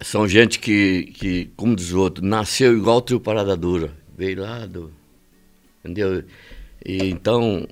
São 0.00 0.28
gente 0.28 0.58
que, 0.58 1.12
que 1.14 1.50
como 1.56 1.74
diz 1.74 1.92
o 1.92 2.00
outro, 2.00 2.24
nasceu 2.24 2.76
igual 2.76 2.98
o 2.98 3.00
trio 3.00 3.20
Parada 3.20 3.56
Dura. 3.56 3.92
Veio 4.16 4.42
lá 4.42 4.66
do. 4.66 4.92
Entendeu? 5.80 6.24
E, 6.84 7.04
então, 7.08 7.66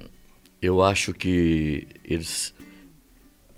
eu 0.61 0.83
acho 0.83 1.13
que 1.13 1.87
eles, 2.05 2.55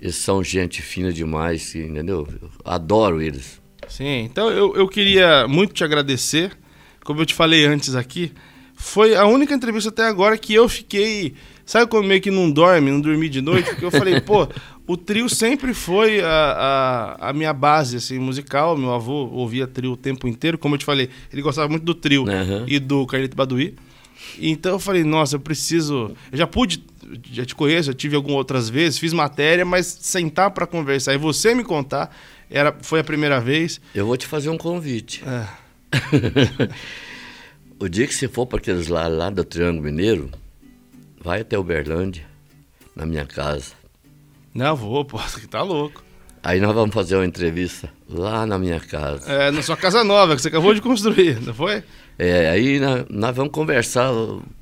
eles 0.00 0.16
são 0.16 0.42
gente 0.42 0.82
fina 0.82 1.12
demais, 1.12 1.74
entendeu? 1.74 2.26
Eu 2.42 2.50
adoro 2.64 3.22
eles. 3.22 3.60
Sim, 3.88 4.24
então 4.24 4.50
eu, 4.50 4.74
eu 4.74 4.88
queria 4.88 5.46
muito 5.46 5.72
te 5.72 5.84
agradecer. 5.84 6.56
Como 7.04 7.20
eu 7.20 7.26
te 7.26 7.34
falei 7.34 7.64
antes 7.64 7.94
aqui, 7.94 8.32
foi 8.74 9.14
a 9.14 9.24
única 9.26 9.54
entrevista 9.54 9.90
até 9.90 10.02
agora 10.02 10.36
que 10.36 10.52
eu 10.52 10.68
fiquei. 10.68 11.34
Sabe 11.64 11.90
quando 11.90 12.06
meio 12.06 12.20
que 12.20 12.30
não 12.30 12.50
dorme, 12.50 12.90
não 12.90 13.00
dormi 13.00 13.28
de 13.28 13.40
noite? 13.40 13.70
Porque 13.70 13.84
eu 13.84 13.90
falei, 13.90 14.20
pô, 14.22 14.48
o 14.86 14.96
trio 14.96 15.28
sempre 15.28 15.74
foi 15.74 16.20
a, 16.20 17.16
a, 17.20 17.30
a, 17.30 17.32
minha 17.32 17.52
base 17.52 17.96
assim, 17.96 18.18
musical. 18.18 18.76
Meu 18.76 18.92
avô 18.92 19.26
ouvia 19.32 19.66
trio 19.66 19.92
o 19.92 19.96
tempo 19.96 20.28
inteiro. 20.28 20.56
Como 20.56 20.74
eu 20.74 20.78
te 20.78 20.84
falei, 20.84 21.10
ele 21.32 21.42
gostava 21.42 21.68
muito 21.68 21.84
do 21.84 21.94
trio 21.94 22.22
uhum. 22.22 22.64
e 22.68 22.78
do 22.78 23.04
Carlito 23.06 23.36
Baduí. 23.36 23.74
Então 24.38 24.72
eu 24.72 24.78
falei, 24.78 25.02
nossa, 25.02 25.36
eu 25.36 25.40
preciso. 25.40 26.14
Eu 26.30 26.38
já 26.38 26.46
pude, 26.46 26.84
já 27.32 27.44
te 27.44 27.54
conheço, 27.54 27.90
eu 27.90 27.94
tive 27.94 28.14
algumas 28.14 28.38
outras 28.38 28.68
vezes, 28.68 28.98
fiz 28.98 29.12
matéria, 29.12 29.64
mas 29.64 29.86
sentar 29.86 30.50
para 30.52 30.66
conversar 30.66 31.14
e 31.14 31.18
você 31.18 31.54
me 31.54 31.64
contar, 31.64 32.14
era, 32.50 32.76
foi 32.80 33.00
a 33.00 33.04
primeira 33.04 33.40
vez. 33.40 33.80
Eu 33.94 34.06
vou 34.06 34.16
te 34.16 34.26
fazer 34.26 34.50
um 34.50 34.58
convite. 34.58 35.24
É. 35.26 35.48
o 37.78 37.88
dia 37.88 38.06
que 38.06 38.14
você 38.14 38.28
for 38.28 38.46
para 38.46 38.58
aqueles 38.58 38.88
lá, 38.88 39.08
lá 39.08 39.30
do 39.30 39.42
Triângulo 39.44 39.82
Mineiro, 39.82 40.30
vai 41.20 41.40
até 41.40 41.58
Uberlândia, 41.58 42.24
na 42.94 43.04
minha 43.04 43.26
casa. 43.26 43.72
Não, 44.56 44.74
vou, 44.74 45.04
pô, 45.04 45.18
que 45.38 45.46
tá 45.46 45.62
louco. 45.62 46.02
Aí 46.42 46.60
nós 46.60 46.74
vamos 46.74 46.94
fazer 46.94 47.16
uma 47.16 47.26
entrevista 47.26 47.90
lá 48.08 48.46
na 48.46 48.58
minha 48.58 48.80
casa. 48.80 49.30
É, 49.30 49.50
na 49.50 49.60
sua 49.62 49.76
casa 49.76 50.02
nova, 50.04 50.34
que 50.34 50.40
você 50.40 50.48
acabou 50.48 50.72
de 50.72 50.80
construir, 50.80 51.40
não 51.42 51.52
foi? 51.52 51.82
É, 52.18 52.48
aí 52.48 52.78
nós, 52.78 53.04
nós, 53.10 53.36
vamos 53.36 53.52
conversar, 53.52 54.10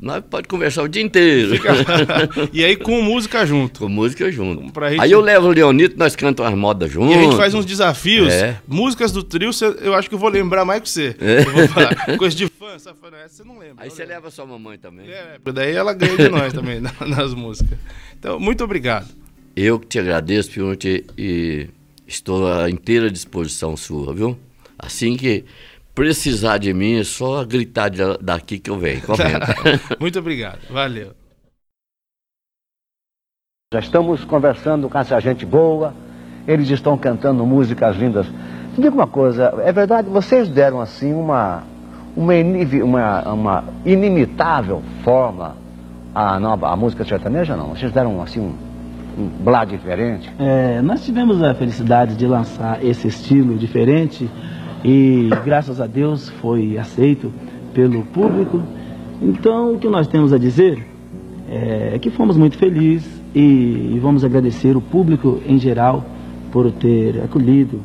nós 0.00 0.24
pode 0.28 0.48
conversar 0.48 0.82
o 0.82 0.88
dia 0.88 1.02
inteiro. 1.02 1.50
Fica... 1.50 1.72
e 2.52 2.64
aí 2.64 2.74
com 2.74 3.00
música 3.02 3.46
junto. 3.46 3.80
Com 3.80 3.88
música 3.88 4.32
junto. 4.32 4.62
Gente... 4.62 5.00
Aí 5.00 5.12
eu 5.12 5.20
levo 5.20 5.48
o 5.48 5.52
Leonito, 5.52 5.96
nós 5.96 6.16
cantamos 6.16 6.52
as 6.52 6.58
modas 6.58 6.90
juntos. 6.90 7.14
E 7.14 7.18
a 7.18 7.22
gente 7.22 7.36
faz 7.36 7.54
uns 7.54 7.66
desafios. 7.66 8.32
É. 8.32 8.58
Músicas 8.66 9.12
do 9.12 9.22
trio, 9.22 9.50
eu 9.80 9.94
acho 9.94 10.08
que 10.08 10.14
eu 10.14 10.18
vou 10.18 10.30
lembrar 10.30 10.64
mais 10.64 10.80
que 10.80 10.88
você. 10.88 11.14
É. 11.20 11.40
Eu 11.40 11.52
vou 11.52 11.68
falar. 11.68 11.94
Coisa 12.18 12.34
de 12.34 12.48
fã, 12.48 12.74
essa 12.74 12.92
você 13.28 13.44
não 13.44 13.58
lembra. 13.58 13.84
Aí 13.84 13.90
você 13.90 14.04
leva 14.04 14.30
sua 14.30 14.46
mamãe 14.46 14.78
também. 14.78 15.06
É, 15.08 15.38
daí 15.52 15.76
ela 15.76 15.92
ganha 15.92 16.16
de 16.16 16.28
nós 16.28 16.52
também 16.52 16.80
nas 17.06 17.34
músicas. 17.34 17.78
Então, 18.18 18.40
muito 18.40 18.64
obrigado. 18.64 19.23
Eu 19.56 19.78
que 19.78 19.86
te 19.86 19.98
agradeço, 19.98 20.50
Pionte, 20.50 21.06
e 21.16 21.68
estou 22.06 22.52
à 22.52 22.68
inteira 22.68 23.10
disposição 23.10 23.76
sua, 23.76 24.12
viu? 24.12 24.36
Assim 24.78 25.16
que 25.16 25.44
precisar 25.94 26.58
de 26.58 26.74
mim, 26.74 26.98
é 26.98 27.04
só 27.04 27.44
gritar 27.44 27.90
daqui 28.20 28.58
que 28.58 28.68
eu 28.68 28.78
venho. 28.78 29.02
Muito 30.00 30.18
obrigado. 30.18 30.58
Valeu. 30.68 31.12
Já 33.72 33.80
estamos 33.80 34.24
conversando 34.24 34.88
com 34.88 34.98
essa 34.98 35.18
gente 35.20 35.46
boa, 35.46 35.94
eles 36.46 36.68
estão 36.70 36.98
cantando 36.98 37.46
músicas 37.46 37.96
lindas. 37.96 38.28
Me 38.28 38.82
diga 38.82 38.94
uma 38.94 39.06
coisa, 39.06 39.54
é 39.64 39.72
verdade, 39.72 40.08
vocês 40.08 40.48
deram 40.48 40.80
assim 40.80 41.12
uma, 41.12 41.62
uma, 42.16 42.34
uma, 42.84 43.32
uma 43.32 43.64
inimitável 43.84 44.82
forma 45.02 45.56
à, 46.14 46.38
nova, 46.38 46.70
à 46.70 46.76
música 46.76 47.04
sertaneja, 47.04 47.56
não? 47.56 47.68
Vocês 47.70 47.92
deram 47.92 48.20
assim 48.22 48.40
um, 48.40 48.54
um 49.18 49.28
blá 49.44 49.64
diferente? 49.64 50.30
É, 50.38 50.80
nós 50.82 51.04
tivemos 51.04 51.42
a 51.42 51.54
felicidade 51.54 52.16
de 52.16 52.26
lançar 52.26 52.84
esse 52.84 53.08
estilo 53.08 53.56
diferente 53.56 54.28
e 54.84 55.30
graças 55.44 55.80
a 55.80 55.86
Deus 55.86 56.28
foi 56.40 56.76
aceito 56.78 57.32
pelo 57.72 58.02
público. 58.02 58.62
Então, 59.22 59.74
o 59.74 59.78
que 59.78 59.88
nós 59.88 60.06
temos 60.06 60.32
a 60.32 60.38
dizer 60.38 60.86
é 61.48 61.98
que 61.98 62.10
fomos 62.10 62.36
muito 62.36 62.58
felizes 62.58 63.22
e 63.34 63.98
vamos 64.00 64.24
agradecer 64.24 64.76
o 64.76 64.80
público 64.80 65.40
em 65.46 65.58
geral 65.58 66.04
por 66.52 66.70
ter 66.70 67.20
acolhido, 67.22 67.80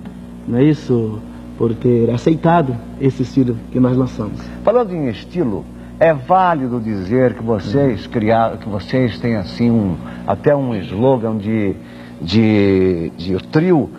não 0.47 0.59
é 0.59 0.63
isso? 0.63 1.19
Por 1.57 1.73
ter 1.73 2.09
aceitado 2.09 2.75
esse 3.01 3.23
estilo 3.23 3.57
que 3.71 3.79
nós 3.79 3.97
lançamos. 3.97 4.39
Falando 4.63 4.93
em 4.93 5.09
estilo, 5.09 5.65
é 5.99 6.13
válido 6.13 6.79
dizer 6.79 7.33
que 7.33 7.43
vocês 7.43 8.07
criaram, 8.07 8.57
que 8.57 8.69
vocês 8.69 9.19
têm 9.19 9.35
assim 9.35 9.69
um 9.69 9.97
até 10.25 10.55
um 10.55 10.73
slogan 10.75 11.37
de 11.37 11.75
de, 12.21 13.11
de 13.17 13.37
trio 13.47 13.89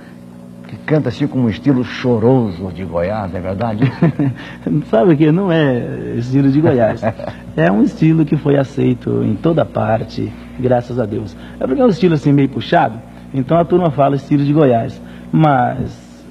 que 0.67 0.77
canta 0.87 1.09
assim 1.09 1.27
com 1.27 1.41
um 1.41 1.49
estilo 1.49 1.83
choroso 1.83 2.71
de 2.73 2.85
Goiás, 2.85 3.35
é 3.35 3.41
verdade? 3.41 3.93
Sabe 4.89 5.17
que 5.17 5.33
não 5.33 5.51
é 5.51 6.15
estilo 6.17 6.51
de 6.51 6.61
Goiás. 6.61 7.03
É 7.57 7.71
um 7.71 7.83
estilo 7.83 8.25
que 8.25 8.37
foi 8.37 8.57
aceito 8.57 9.25
em 9.25 9.35
toda 9.35 9.65
parte, 9.65 10.33
graças 10.59 11.01
a 11.01 11.05
Deus. 11.05 11.37
É 11.59 11.67
porque 11.67 11.83
é 11.83 11.85
um 11.85 11.89
estilo 11.89 12.15
assim 12.15 12.33
meio 12.33 12.49
puxado, 12.49 12.95
então 13.35 13.59
a 13.59 13.65
turma 13.65 13.91
fala 13.91 14.15
estilo 14.15 14.45
de 14.45 14.53
Goiás. 14.53 15.03
Mas, 15.33 16.25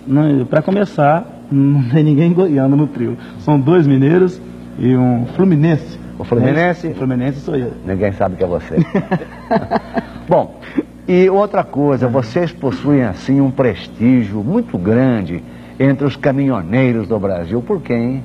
para 0.49 0.61
começar, 0.61 1.25
não 1.51 1.83
tem 1.89 2.03
ninguém 2.03 2.31
goiano 2.31 2.75
no 2.75 2.87
trio. 2.87 3.17
São 3.39 3.59
dois 3.59 3.85
mineiros 3.85 4.41
e 4.79 4.95
um 4.95 5.25
fluminense. 5.35 5.99
O 6.17 6.23
Fluminense? 6.23 6.87
O 6.87 6.95
Fluminense 6.95 7.39
sou 7.39 7.55
eu. 7.55 7.71
Ninguém 7.85 8.11
sabe 8.11 8.35
que 8.35 8.43
é 8.43 8.47
você. 8.47 8.75
Bom, 10.27 10.59
e 11.07 11.29
outra 11.29 11.63
coisa, 11.63 12.07
vocês 12.07 12.51
possuem 12.51 13.03
assim 13.03 13.39
um 13.39 13.49
prestígio 13.49 14.43
muito 14.43 14.77
grande 14.77 15.41
entre 15.79 16.05
os 16.05 16.15
caminhoneiros 16.15 17.07
do 17.07 17.17
Brasil. 17.17 17.61
Por 17.61 17.81
quê, 17.81 17.93
hein? 17.93 18.23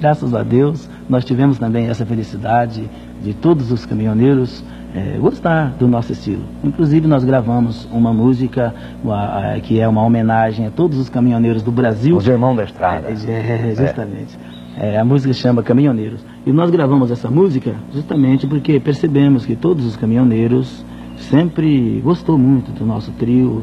Graças 0.00 0.34
a 0.34 0.42
Deus, 0.42 0.88
nós 1.08 1.24
tivemos 1.24 1.58
também 1.58 1.88
essa 1.88 2.06
felicidade 2.06 2.88
de 3.22 3.34
todos 3.34 3.70
os 3.70 3.84
caminhoneiros 3.84 4.64
é, 4.94 5.18
gostar 5.18 5.74
do 5.78 5.86
nosso 5.86 6.12
estilo. 6.12 6.42
Inclusive, 6.64 7.06
nós 7.06 7.22
gravamos 7.22 7.86
uma 7.92 8.14
música 8.14 8.74
a, 9.06 9.60
que 9.62 9.78
é 9.78 9.86
uma 9.86 10.02
homenagem 10.02 10.66
a 10.66 10.70
todos 10.70 10.98
os 10.98 11.10
caminhoneiros 11.10 11.62
do 11.62 11.70
Brasil. 11.70 12.16
Os 12.16 12.26
irmãos 12.26 12.56
da 12.56 12.64
estrada. 12.64 13.08
É, 13.08 13.12
é, 13.12 13.74
justamente. 13.74 14.38
É, 14.78 14.98
a 14.98 15.04
música 15.04 15.32
chama 15.32 15.62
Caminhoneiros. 15.62 16.20
E 16.44 16.52
nós 16.52 16.70
gravamos 16.70 17.10
essa 17.10 17.30
música 17.30 17.74
justamente 17.92 18.46
porque 18.46 18.78
percebemos 18.78 19.46
que 19.46 19.56
todos 19.56 19.86
os 19.86 19.96
caminhoneiros 19.96 20.84
sempre 21.18 22.00
gostou 22.04 22.36
muito 22.36 22.70
do 22.72 22.84
nosso 22.84 23.10
trio. 23.12 23.62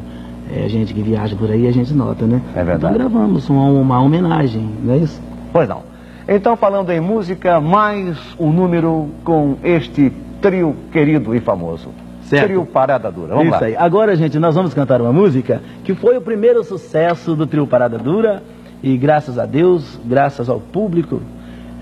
É, 0.52 0.64
a 0.64 0.68
gente 0.68 0.92
que 0.92 1.00
viaja 1.00 1.34
por 1.36 1.50
aí, 1.50 1.66
a 1.66 1.72
gente 1.72 1.94
nota, 1.94 2.26
né? 2.26 2.42
É 2.54 2.64
verdade. 2.64 2.76
Então 2.78 2.92
gravamos 2.92 3.48
uma, 3.48 3.64
uma 3.64 4.00
homenagem, 4.00 4.68
não 4.82 4.92
é 4.92 4.98
isso? 4.98 5.22
Pois 5.52 5.68
não. 5.68 5.82
Então, 6.26 6.56
falando 6.56 6.90
em 6.90 7.00
música, 7.00 7.60
mais 7.60 8.18
um 8.38 8.50
número 8.50 9.08
com 9.24 9.56
este 9.62 10.12
trio 10.40 10.74
querido 10.90 11.34
e 11.34 11.40
famoso. 11.40 11.88
Certo. 12.22 12.46
Trio 12.46 12.64
Parada 12.66 13.10
Dura. 13.10 13.34
Vamos 13.34 13.52
Isso 13.52 13.60
lá. 13.60 13.66
aí. 13.66 13.76
Agora, 13.76 14.16
gente, 14.16 14.38
nós 14.38 14.54
vamos 14.54 14.72
cantar 14.72 15.00
uma 15.00 15.12
música 15.12 15.60
que 15.84 15.94
foi 15.94 16.16
o 16.16 16.20
primeiro 16.22 16.64
sucesso 16.64 17.36
do 17.36 17.46
trio 17.46 17.66
Parada 17.66 17.98
Dura. 17.98 18.42
E 18.84 18.98
graças 18.98 19.38
a 19.38 19.46
Deus, 19.46 19.98
graças 20.04 20.46
ao 20.46 20.60
público, 20.60 21.22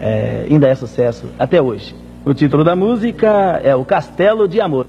é, 0.00 0.46
ainda 0.48 0.68
é 0.68 0.74
sucesso 0.76 1.26
até 1.36 1.60
hoje. 1.60 1.96
O 2.24 2.32
título 2.32 2.62
da 2.62 2.76
música 2.76 3.60
é 3.64 3.74
O 3.74 3.84
Castelo 3.84 4.46
de 4.46 4.60
Amor. 4.60 4.86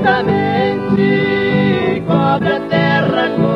Lentamente 0.02 2.02
cobre 2.06 2.56
a 2.56 2.60
terra 2.68 3.30
com 3.36 3.51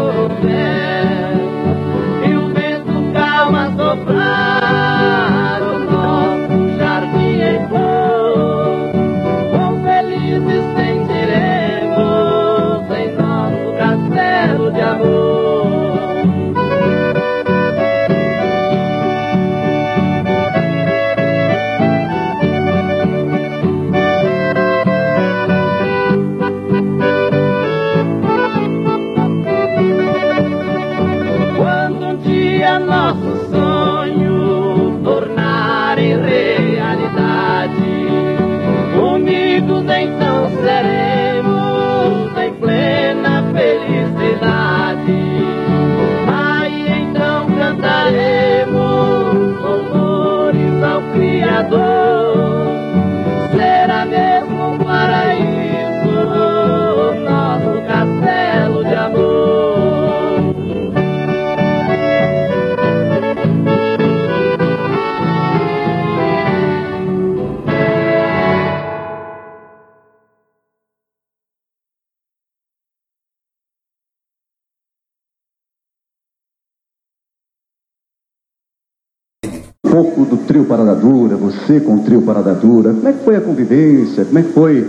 trio 80.57 80.65
Parada 80.65 80.95
Dura, 80.95 81.37
você 81.37 81.81
com 81.81 81.97
o 81.97 81.99
trio 81.99 82.23
Parada 82.23 82.55
Dura, 82.55 82.95
como 82.95 83.07
é 83.07 83.12
que 83.12 83.24
foi 83.24 83.37
a 83.37 83.41
convivência, 83.43 84.24
como 84.24 84.39
é 84.39 84.43
que 84.43 84.53
foi 84.53 84.87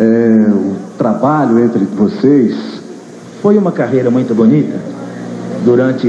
é, 0.00 0.46
o 0.50 0.72
trabalho 0.98 1.62
entre 1.64 1.84
vocês? 1.84 2.56
Foi 3.40 3.56
uma 3.56 3.70
carreira 3.70 4.10
muito 4.10 4.34
bonita. 4.34 4.74
Durante 5.64 6.08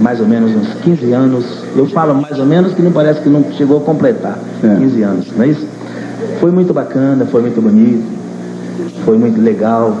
mais 0.00 0.18
ou 0.20 0.26
menos 0.26 0.56
uns 0.56 0.72
15 0.82 1.12
anos, 1.12 1.44
eu 1.76 1.86
falo 1.88 2.14
mais 2.14 2.38
ou 2.38 2.46
menos 2.46 2.72
que 2.72 2.80
não 2.80 2.90
parece 2.90 3.20
que 3.20 3.28
não 3.28 3.44
chegou 3.52 3.78
a 3.78 3.80
completar 3.80 4.38
É. 4.62 4.76
15 4.76 5.02
anos, 5.02 5.26
não 5.36 5.44
é 5.44 5.48
isso? 5.48 5.66
Foi 6.40 6.50
muito 6.50 6.72
bacana, 6.72 7.26
foi 7.26 7.42
muito 7.42 7.60
bonito, 7.60 8.04
foi 9.04 9.18
muito 9.18 9.40
legal, 9.42 9.94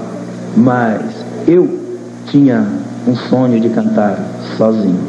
mas 0.56 1.02
eu 1.46 1.68
tinha 2.26 2.64
um 3.06 3.14
sonho 3.14 3.60
de 3.60 3.68
cantar 3.68 4.18
sozinho. 4.56 5.00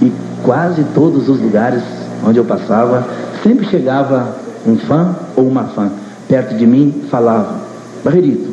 E 0.00 0.12
quase 0.44 0.84
todos 0.94 1.28
os 1.28 1.40
lugares 1.40 1.82
onde 2.26 2.38
eu 2.38 2.44
passava, 2.44 3.06
sempre 3.42 3.66
chegava 3.66 4.36
um 4.66 4.76
fã 4.76 5.14
ou 5.36 5.46
uma 5.46 5.64
fã 5.64 5.90
perto 6.28 6.54
de 6.56 6.66
mim 6.66 7.02
falava: 7.10 7.60
Barreirito, 8.02 8.52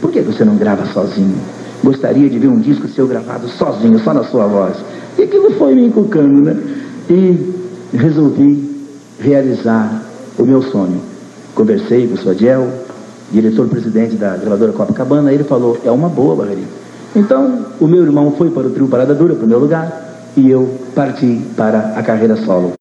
por 0.00 0.10
que 0.10 0.20
você 0.20 0.44
não 0.44 0.56
grava 0.56 0.86
sozinho? 0.86 1.36
Gostaria 1.82 2.28
de 2.28 2.38
ver 2.38 2.48
um 2.48 2.58
disco 2.58 2.88
seu 2.88 3.06
gravado 3.06 3.48
sozinho, 3.48 3.98
só 3.98 4.14
na 4.14 4.24
sua 4.24 4.46
voz. 4.46 4.76
E 5.18 5.22
aquilo 5.22 5.50
foi 5.52 5.74
me 5.74 5.86
encucando, 5.86 6.42
né? 6.42 6.56
E 7.10 7.54
resolvi 7.92 8.86
realizar 9.20 10.02
o 10.38 10.44
meu 10.44 10.62
sonho. 10.62 11.00
Conversei 11.54 12.08
com 12.08 12.14
o 12.14 12.18
Sodiel, 12.18 12.68
diretor-presidente 13.30 14.16
da 14.16 14.36
gravadora 14.36 14.72
Copacabana, 14.72 15.30
e 15.30 15.34
ele 15.34 15.44
falou, 15.44 15.78
é 15.84 15.90
uma 15.90 16.08
boa, 16.08 16.34
Barreirito. 16.34 16.72
Então, 17.14 17.66
o 17.78 17.86
meu 17.86 18.02
irmão 18.02 18.32
foi 18.36 18.50
para 18.50 18.66
o 18.66 18.70
trio 18.70 18.88
Parada 18.88 19.14
Dura, 19.14 19.34
para 19.34 19.44
o 19.44 19.48
meu 19.48 19.58
lugar, 19.58 20.32
e 20.36 20.50
eu 20.50 20.68
parti 20.94 21.42
para 21.56 21.94
a 21.96 22.02
carreira 22.02 22.36
solo. 22.36 22.72